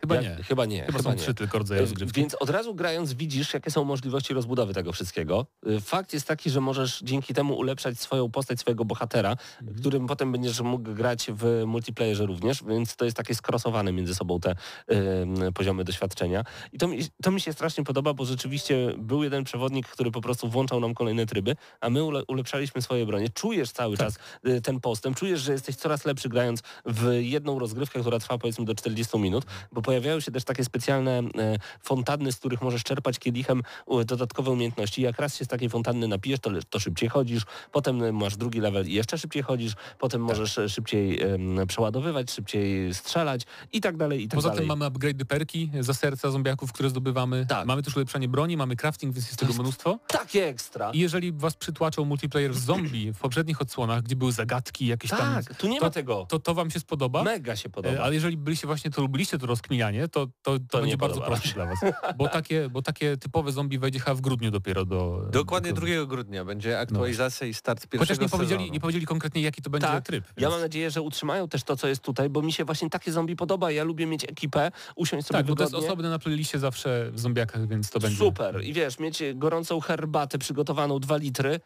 Chyba 0.02 0.16
Ja- 0.16 0.22
nie. 0.22 0.44
Chyba 0.44 0.66
nie. 0.66 0.80
Chyba, 0.86 0.98
chyba 0.98 1.04
są 1.12 1.16
nie. 1.16 1.22
trzy 1.24 1.34
tylko 1.34 1.58
rodzaje 1.58 1.82
rozgrywki. 1.82 2.20
Więc 2.22 2.36
od 2.36 2.50
razu 2.50 2.76
grając 2.76 3.14
widzisz, 3.14 3.54
jakie 3.54 3.72
są 3.72 3.84
możliwości 3.84 4.34
rozbudowy 4.34 4.74
tego 4.74 4.92
wszystkiego. 4.94 5.46
Y, 5.68 5.82
Fakt 5.82 6.14
jest 6.14 6.28
taki, 6.28 6.50
że 6.50 6.62
możesz 6.62 7.00
dzięki 7.04 7.34
temu 7.34 7.58
ulepszać 7.58 8.00
swoją 8.00 8.32
postać, 8.32 8.60
swojego 8.60 8.86
bohatera, 8.86 9.32
Mhm. 9.62 9.78
którym 9.80 10.08
potem 10.08 10.32
będziesz 10.32 10.62
mógł 10.62 10.94
grać 10.94 11.28
w 11.34 11.64
multiplayerze 11.68 12.26
również, 12.26 12.64
więc 12.64 12.96
to 12.96 13.06
jest 13.06 13.18
takie 13.18 13.36
skrosowane 13.36 13.92
między 13.94 14.16
sobą 14.16 14.40
te 14.40 14.52
y, 14.92 15.52
poziomy 15.54 15.84
doświadczenia. 15.84 16.44
I 16.74 16.78
to 16.78 16.88
mi, 16.88 17.00
to 17.24 17.32
mi 17.32 17.42
się 17.42 17.54
strasznie 17.54 17.84
podoba, 17.84 18.14
bo 18.14 18.26
rzeczywiście 18.26 18.94
był 18.98 19.24
jeden 19.24 19.44
przewodnik, 19.44 19.88
który 19.88 20.12
po 20.12 20.22
prostu 20.22 20.50
włączał 20.50 20.80
nam 20.80 20.94
kolejne 20.94 21.26
tryby, 21.26 21.56
a 21.82 21.90
my 21.90 22.04
ule, 22.04 22.24
ulepszaliśmy 22.28 22.82
swoje 22.82 23.06
bronie. 23.06 23.30
Czujesz 23.30 23.72
cały 23.72 23.98
Tak. 23.98 24.08
czas 24.08 24.18
y, 24.48 24.62
ten 24.62 24.80
postęp, 24.80 25.18
czujesz, 25.18 25.42
że 25.42 25.52
jesteś 25.52 25.76
coraz 25.76 26.06
lepszy 26.06 26.30
grając 26.30 26.62
w 26.86 27.18
jedną 27.22 27.60
rozgrywkę, 27.60 28.00
która 28.00 28.20
trwa 28.20 28.38
powiedzmy 28.38 28.66
do 28.66 28.76
40 28.76 29.20
minut, 29.20 29.46
bo 29.72 29.82
pojawiają 29.86 30.20
się 30.20 30.32
też 30.32 30.44
takie 30.44 30.64
specjalne 30.66 31.20
e, 31.20 31.58
fontanny, 31.84 32.32
z 32.32 32.38
których 32.38 32.62
możesz 32.62 32.84
czerpać 32.84 33.20
kielichem 33.20 33.62
dodatkowe 34.06 34.52
umiejętności. 34.52 35.02
Jak 35.02 35.20
raz 35.20 35.36
się 35.38 35.46
z 35.46 35.48
takiej 35.48 35.70
fontanny 35.70 36.08
napijesz, 36.08 36.40
to, 36.40 36.52
to 36.70 36.80
szybciej 36.80 37.10
chodzisz, 37.10 37.44
potem 37.72 38.04
e, 38.04 38.12
masz 38.12 38.38
drugi 38.38 38.60
level 38.60 38.88
i 38.88 38.94
jeszcze 38.94 39.18
szybciej 39.18 39.44
chodzisz, 39.44 39.74
potem 40.00 40.22
Tak. 40.22 40.28
możesz 40.30 40.58
e, 40.58 40.70
szybciej 40.70 41.22
em, 41.22 41.68
przeładowywać, 41.68 42.32
szybciej 42.32 42.94
strzelać 42.94 43.42
i 43.74 43.82
tak 43.82 43.98
dalej, 43.98 44.24
i 44.24 44.28
tak 44.28 44.36
Poza 44.38 44.50
dalej. 44.50 44.60
tym 44.60 44.68
mamy 44.68 44.86
upgrade 44.86 45.26
perki 45.26 45.72
za 45.80 45.94
serca 45.94 46.32
zombiaków, 46.32 46.74
które 46.74 46.90
zdobywamy. 46.90 47.46
Tak. 47.50 47.68
Mamy 47.68 47.84
też 47.84 47.96
ulepszanie 47.96 48.28
broni, 48.28 48.58
mamy 48.58 48.76
crafting, 48.76 49.14
więc 49.14 49.26
jest 49.26 49.40
To 49.40 49.40
tego 49.40 49.50
jest 49.50 49.60
mnóstwo. 49.60 50.00
Takie 50.08 50.48
ekstra. 50.48 50.92
I 50.92 51.00
jeżeli 51.00 51.32
was 51.32 51.56
przytłaczał 51.56 52.06
multiplayer 52.06 52.54
z 52.54 52.60
zombie 52.64 53.12
w 53.14 53.20
poprzednich 53.20 53.62
odsłonach, 53.62 54.02
gdzie 54.04 54.16
były 54.16 54.32
zagadki 54.32 54.86
jakieś 54.86 55.12
tam, 55.12 55.20
Tak, 55.44 55.56
tu 55.56 55.68
nie 55.68 55.80
ma 55.80 55.88
to- 55.88 55.94
tego. 55.94 56.26
to 56.30 56.40
to 56.40 56.54
wam 56.54 56.72
się 56.72 56.80
spodoba. 56.80 57.24
Mega 57.24 57.56
się 57.56 57.70
podoba. 57.70 58.04
Ale 58.04 58.14
jeżeli 58.16 58.38
byliście 58.38 58.68
właśnie, 58.68 58.92
to 58.92 59.02
lubiliście 59.02 59.38
to 59.38 59.46
rozkminianie, 59.76 60.08
to, 60.08 60.28
to, 60.42 60.60
to, 60.70 60.78
nie 60.78 60.82
będzie 60.82 60.98
bardzo 60.98 61.22
proste 61.22 61.50
dla 61.50 61.66
was. 61.66 61.80
Bo 62.18 62.28
takie, 62.28 62.70
bo 62.70 62.82
takie 62.82 63.18
typowe 63.18 63.52
zombie 63.52 63.80
wejdzie 63.80 64.00
chyba 64.00 64.16
w 64.16 64.22
grudniu 64.22 64.52
dopiero 64.52 64.86
do... 64.86 65.28
Dokładnie 65.32 65.74
do- 65.74 65.82
2 65.82 66.06
grudnia 66.08 66.46
będzie 66.46 66.80
aktualizacja 66.80 67.48
i 67.48 67.54
start 67.54 67.80
pierwszego 67.88 68.00
Chociaż 68.04 68.20
nie 68.20 68.30
powiedzieli, 68.30 68.72
nie 68.72 68.80
powiedzieli 68.80 69.06
konkretnie, 69.06 69.42
jaki 69.42 69.62
to 69.62 69.70
będzie 69.70 69.88
Tak. 69.88 70.06
tryb. 70.06 70.26
Ja 70.28 70.34
więc- 70.38 70.52
mam 70.52 70.62
nadzieję, 70.62 70.92
że 70.92 71.02
utrzymają 71.02 71.48
też 71.48 71.64
to, 71.64 71.78
co 71.78 71.88
jest 71.88 72.02
tutaj, 72.02 72.30
bo 72.30 72.42
mi 72.42 72.54
się 72.54 72.66
właśnie 72.66 72.90
takie 72.90 73.12
zombie 73.12 73.36
podoba. 73.36 73.72
Ja 73.72 73.84
lubię 73.84 74.06
mieć 74.06 74.24
ekipę, 74.24 74.72
usiąść 74.96 75.28
sobie 75.28 75.38
Tak, 75.38 75.46
bo 75.48 75.56
to 75.56 75.64
jest 75.64 75.72
wygodnie. 75.72 75.88
osobne 75.90 76.10
na 76.10 76.20
playliście 76.20 76.60
zawsze 76.60 77.10
w 77.12 77.20
zombiakach, 77.20 77.68
więc 77.68 77.90
to 77.90 78.00
będzie... 78.00 78.18
Super. 78.18 78.64
I 78.64 78.74
wiesz, 78.74 79.00
mieć 79.00 79.24
gorącą 79.36 79.80
herbatę 79.80 80.38
przygotowaną 80.38 81.00
2 81.00 81.18
litry 81.18 81.60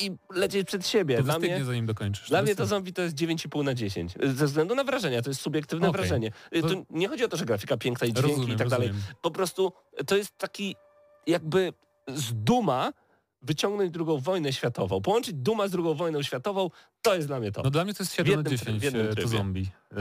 i 0.00 0.10
lecieć 0.34 0.66
przed 0.66 0.86
siebie. 0.86 1.16
To 1.16 1.22
Dla 1.22 1.38
mnie, 1.38 1.64
zanim 1.64 1.86
dokończysz. 1.86 2.28
dla 2.28 2.38
To 2.38 2.44
mnie 2.44 2.54
to 2.56 2.66
zombie 2.66 2.92
to 2.92 3.02
jest 3.02 3.14
9,5 3.16 3.64
na 3.64 3.74
10. 3.74 4.14
Ze 4.34 4.46
względu 4.46 4.74
na 4.74 4.84
wrażenia, 4.84 5.22
to 5.22 5.30
jest 5.30 5.40
subiektywne 5.40 5.88
Okej. 5.88 6.00
wrażenie. 6.00 6.32
To- 6.62 6.68
Tu 6.68 6.86
nie 6.90 7.08
chodzi 7.08 7.24
o 7.24 7.28
to, 7.28 7.36
że 7.36 7.44
grafika 7.44 7.76
piękna 7.76 8.06
i 8.06 8.12
dźwięki 8.12 8.30
Rozumiem, 8.30 8.54
i 8.56 8.58
tak 8.58 8.68
dalej. 8.68 8.88
rozumiem. 8.88 9.06
Po 9.22 9.30
prostu 9.30 9.72
to 10.06 10.16
jest 10.16 10.38
taki 10.38 10.76
jakby 11.26 11.72
z 12.08 12.34
duma 12.44 12.92
wyciągnąć 13.42 13.90
drugą 13.90 14.18
wojnę 14.18 14.52
światową. 14.52 15.00
Połączyć 15.00 15.34
duma 15.34 15.68
z 15.68 15.70
drugą 15.70 15.94
wojną 15.94 16.22
światową, 16.22 16.70
to 17.02 17.14
jest 17.14 17.26
dla 17.26 17.40
mnie 17.40 17.52
to. 17.52 17.62
No 17.62 17.70
dla 17.70 17.84
mnie 17.84 17.94
to 17.94 18.02
jest 18.02 18.14
7 18.14 18.32
na 18.32 18.38
jednym 18.38 18.54
try- 18.54 18.58
10 18.64 18.80
w 18.80 18.82
jednym 18.82 19.08
e, 19.10 19.14
to 19.14 19.28
zombie. 19.28 19.70
E, 19.92 19.96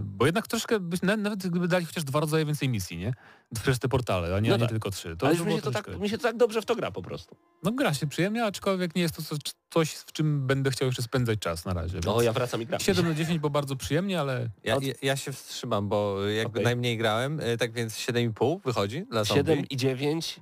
Bo 0.00 0.26
jednak 0.26 0.46
troszkę, 0.48 0.80
byś, 0.80 1.02
na- 1.02 1.16
nawet 1.16 1.46
gdyby 1.46 1.68
dali 1.68 1.84
chociaż 1.86 2.04
dwa 2.04 2.20
rodzaje 2.20 2.44
więcej 2.44 2.68
misji, 2.68 2.98
nie? 2.98 3.14
Przez 3.62 3.78
te 3.78 3.88
portale, 3.88 4.36
a 4.36 4.40
nie, 4.40 4.48
No 4.48 4.54
a 4.54 4.58
nie 4.58 4.60
tak. 4.62 4.70
tylko 4.70 4.90
trzy. 4.90 5.16
To 5.16 5.26
Ale 5.26 5.34
już 5.34 5.40
mi 5.40 5.46
było 5.46 5.58
się, 5.58 5.62
to 5.62 5.70
tak, 5.70 6.00
mi 6.00 6.08
się 6.08 6.16
to 6.18 6.22
tak 6.22 6.36
dobrze 6.36 6.62
w 6.62 6.64
to 6.64 6.76
gra 6.76 6.90
po 6.90 7.02
prostu. 7.02 7.36
No 7.62 7.72
gra 7.72 7.94
się 7.94 8.06
przyjemnie, 8.06 8.44
aczkolwiek 8.44 8.94
nie 8.96 9.02
jest 9.02 9.16
to 9.16 9.22
co- 9.22 9.36
coś, 9.70 9.90
w 9.92 10.12
czym 10.12 10.46
będę 10.46 10.70
chciał 10.70 10.86
jeszcze 10.86 11.02
spędzać 11.02 11.38
czas 11.38 11.64
na 11.64 11.74
razie. 11.74 11.98
O, 11.98 12.12
więc 12.12 12.24
ja 12.24 12.32
wracam 12.32 12.62
i 12.62 12.66
gram. 12.66 12.80
7 12.80 13.08
na 13.08 13.14
10, 13.14 13.38
bo 13.38 13.50
bardzo 13.50 13.76
przyjemnie, 13.76 14.20
ale 14.20 14.48
Ja, 14.64 14.76
ja, 14.82 14.92
ja 15.02 15.16
się 15.16 15.32
wstrzymam, 15.32 15.88
bo 15.88 16.22
jakby 16.28 16.50
Okej. 16.52 16.64
najmniej 16.64 16.98
grałem, 16.98 17.40
e, 17.42 17.56
tak 17.56 17.72
więc 17.72 17.96
7,5 17.98 18.60
wychodzi 18.64 19.06
dla 19.10 19.24
zombie. 19.24 19.38
7 19.40 19.64
i 19.70 19.76
9, 19.76 20.40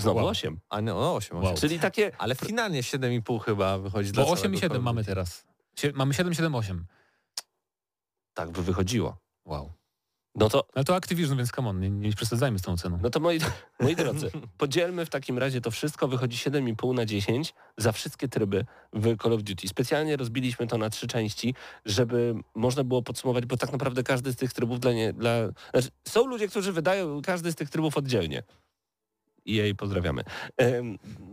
znowu 0.00 0.18
Wow. 0.18 0.28
8. 0.28 0.60
A 0.68 0.80
no, 0.82 0.94
no 1.00 1.14
8, 1.14 1.42
Wow. 1.42 1.54
Czyli 1.56 1.78
takie 1.78 2.12
Ale 2.18 2.34
finalnie 2.34 2.82
7,5 2.82 3.40
chyba 3.44 3.78
wychodzi 3.78 4.12
dla 4.12 4.24
bo 4.24 4.30
8 4.30 4.38
i 4.38 4.42
całego 4.42 4.56
7 4.60 4.68
Call 4.70 4.78
of 4.78 4.84
mamy 4.84 5.00
Duty. 5.00 5.06
teraz. 5.10 5.44
Sie- 5.76 5.92
Mamy 5.94 6.14
7, 6.14 6.34
7, 6.34 6.54
8. 6.54 6.86
tak 8.34 8.50
by 8.50 8.62
wychodziło. 8.62 9.16
Wow. 9.44 9.72
No 10.34 10.48
to 10.48 10.64
Ale 10.74 10.84
to 10.84 10.96
Activision, 10.96 11.36
więc 11.38 11.50
come 11.50 11.68
on, 11.68 11.80
nie, 11.80 11.90
nie 11.90 12.12
przesadzajmy 12.12 12.58
z 12.58 12.62
tą 12.62 12.76
ceną. 12.76 12.98
No 13.02 13.10
to 13.10 13.20
moi, 13.20 13.38
moi 13.80 13.96
drodzy, 13.96 14.30
podzielmy 14.58 15.06
w 15.06 15.10
takim 15.10 15.38
razie 15.38 15.60
to 15.60 15.70
wszystko, 15.70 16.08
wychodzi 16.08 16.36
7,5 16.36 16.94
na 16.94 17.06
10 17.06 17.54
za 17.76 17.92
wszystkie 17.92 18.28
tryby 18.28 18.64
w 18.92 19.16
Call 19.22 19.32
of 19.32 19.42
Duty. 19.42 19.68
Specjalnie 19.68 20.16
rozbiliśmy 20.16 20.66
to 20.66 20.78
na 20.78 20.90
trzy 20.90 21.06
części, 21.06 21.54
żeby 21.84 22.34
można 22.54 22.84
było 22.84 23.02
podsumować, 23.02 23.46
bo 23.46 23.56
tak 23.56 23.72
naprawdę 23.72 24.02
każdy 24.02 24.32
z 24.32 24.36
tych 24.36 24.52
trybów 24.52 24.80
dla 24.80 24.92
nie... 24.92 25.12
Dla, 25.12 25.30
znaczy, 25.72 25.88
są 26.08 26.26
ludzie, 26.26 26.48
którzy 26.48 26.72
wydają 26.72 27.22
każdy 27.22 27.52
z 27.52 27.54
tych 27.54 27.70
trybów 27.70 27.96
oddzielnie. 27.96 28.42
I 29.50 29.54
jej 29.54 29.74
pozdrawiamy. 29.74 30.22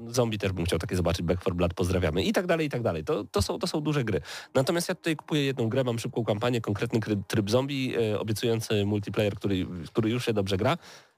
Zombie 0.07 0.37
też 0.37 0.51
bym 0.51 0.65
chciał 0.65 0.79
takie 0.79 0.95
zobaczyć, 0.95 1.25
Back 1.25 1.41
4 1.41 1.55
Blood 1.55 1.73
pozdrawiamy 1.73 2.23
i 2.23 2.33
tak 2.33 2.47
dalej, 2.47 2.67
i 2.67 2.69
tak 2.69 2.81
dalej. 2.81 3.03
To, 3.03 3.23
to, 3.23 3.41
są, 3.41 3.59
to 3.59 3.67
są 3.67 3.81
duże 3.81 4.03
gry. 4.03 4.21
Natomiast 4.55 4.89
ja 4.89 4.95
tutaj 4.95 5.15
kupuję 5.15 5.45
jedną 5.45 5.69
grę, 5.69 5.83
mam 5.83 5.99
szybką 5.99 6.25
kampanię, 6.25 6.61
konkretny 6.61 6.99
tryb 7.27 7.49
zombie, 7.49 7.95
e, 7.95 8.19
obiecujący 8.19 8.85
multiplayer, 8.85 9.35
który, 9.35 9.65
który 9.87 10.09
już 10.09 10.25
się 10.25 10.33
dobrze 10.33 10.57
gra. 10.57 10.77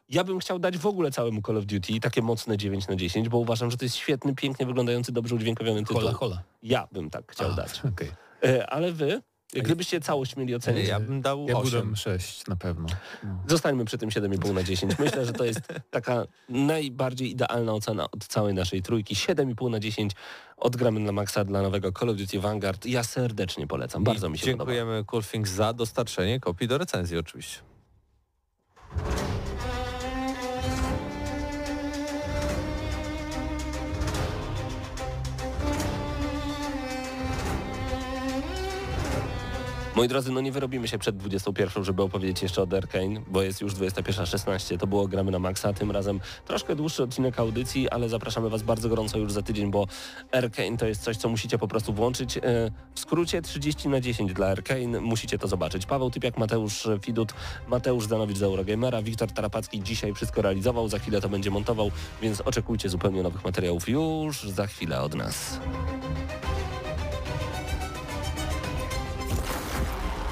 Ja 0.10 0.24
bym 0.24 0.40
chciał 0.40 0.60
dać 0.60 0.78
w 0.78 0.86
ogóle 0.86 1.12
całemu 1.12 1.42
Call 1.42 1.58
of 1.58 1.66
Duty 1.66 2.00
takie 2.00 2.22
mocne 2.22 2.58
9 2.58 2.88
na 2.88 2.96
10, 2.96 3.30
bo 3.30 3.38
uważam, 3.38 3.72
że 3.72 3.78
to 3.78 3.86
jest 3.86 3.96
świetny, 3.96 4.36
pięknie 4.36 4.66
wyglądający, 4.66 5.12
dobrze 5.12 5.36
udźwiękowiony 5.36 5.80
tytuł. 5.80 5.98
Hola, 5.98 6.14
hola. 6.14 6.44
Ja 6.64 6.88
bym 6.92 7.10
tak 7.10 7.32
chciał 7.32 7.54
dać. 7.54 7.82
okej. 7.94 8.12
E, 8.44 8.70
ale 8.70 8.92
wy, 8.92 9.22
gdybyście 9.54 10.02
całość 10.02 10.36
mieli 10.36 10.56
ocenić, 10.56 10.88
Ja 10.88 11.00
bym 11.00 11.22
dał 11.22 11.46
Ja 11.48 11.58
8. 11.58 11.64
budem 11.64 11.96
6 11.96 12.48
na 12.48 12.56
pewno. 12.56 12.88
No. 13.24 13.44
Zostańmy 13.48 13.86
przy 13.86 13.98
tym 13.98 14.10
7,5 14.10 14.54
na 14.54 14.64
10. 14.64 15.00
Myślę, 15.00 15.26
że 15.26 15.34
to 15.34 15.46
jest 15.46 15.62
taka 15.92 16.26
najbardziej 16.50 17.32
idealna 17.32 17.74
ocena 17.74 18.12
od 18.12 18.28
całej 18.28 18.54
naszej 18.54 18.82
trójki. 18.82 19.16
7,5 19.16 19.70
na 19.70 19.80
10 19.80 20.12
odgramy 20.58 21.00
na 21.00 21.12
maksa 21.12 21.44
dla 21.44 21.62
nowego 21.62 21.92
Call 21.92 22.10
of 22.10 22.18
Duty 22.18 22.40
Vanguard. 22.40 22.86
Ja 22.86 23.04
serdecznie 23.04 23.68
polecam. 23.68 24.04
Bardzo 24.04 24.30
mi 24.30 24.38
się 24.38 24.46
podoba. 24.46 24.72
Dziękujemy 24.72 25.04
Cool 25.06 25.24
Things 25.24 25.52
za 25.52 25.74
dostarczenie 25.74 26.40
kopii 26.40 26.68
do 26.68 26.78
recenzji 26.78 27.18
oczywiście. 27.18 27.60
Moi 39.96 40.08
drodzy, 40.08 40.32
no 40.32 40.42
nie 40.42 40.52
wyrobimy 40.52 40.88
się 40.88 40.98
przed 40.98 41.18
21, 41.18 41.84
żeby 41.84 42.04
opowiedzieć 42.04 42.42
jeszcze 42.42 42.64
o 42.64 42.68
Arkane, 42.78 43.22
bo 43.28 43.42
jest 43.42 43.62
już 43.62 43.74
21.16. 43.74 44.78
To 44.78 44.88
było 44.88 45.08
Gramy 45.08 45.32
na 45.32 45.40
Maxa, 45.40 45.74
tym 45.74 45.92
razem 45.92 46.20
troszkę 46.46 46.76
dłuższy 46.76 47.04
odcinek 47.04 47.40
audycji, 47.40 47.90
ale 47.90 48.10
zapraszamy 48.10 48.50
Was 48.50 48.64
bardzo 48.64 48.90
gorąco 48.90 49.18
już 49.18 49.32
za 49.32 49.42
tydzień, 49.42 49.72
bo 49.72 49.88
Arkane 50.32 50.78
to 50.78 50.86
jest 50.86 51.04
coś, 51.04 51.18
co 51.18 51.30
musicie 51.30 51.58
po 51.58 51.68
prostu 51.68 51.94
włączyć. 51.94 52.38
E, 52.38 52.42
W 52.96 53.00
skrócie 53.00 53.42
30 53.42 53.90
na 53.90 54.02
10 54.02 54.34
dla 54.34 54.48
Arkane, 54.48 55.02
musicie 55.02 55.38
to 55.38 55.48
zobaczyć. 55.48 55.86
Paweł 55.86 56.12
Typiak, 56.12 56.38
Mateusz 56.38 56.88
Fidut, 57.02 57.34
Mateusz 57.68 58.06
Zanowicz 58.06 58.38
z 58.38 58.44
Eurogamera, 58.44 59.02
Wiktor 59.02 59.32
Tarapacki 59.32 59.82
dzisiaj 59.84 60.14
wszystko 60.14 60.42
realizował, 60.42 60.90
za 60.90 61.00
chwilę 61.00 61.22
to 61.22 61.30
będzie 61.30 61.52
montował, 61.52 61.92
więc 62.22 62.42
oczekujcie 62.42 62.90
zupełnie 62.90 63.24
nowych 63.24 63.44
materiałów 63.44 63.90
już 63.90 64.42
za 64.42 64.68
chwilę 64.68 65.02
od 65.02 65.16
nas. 65.16 65.60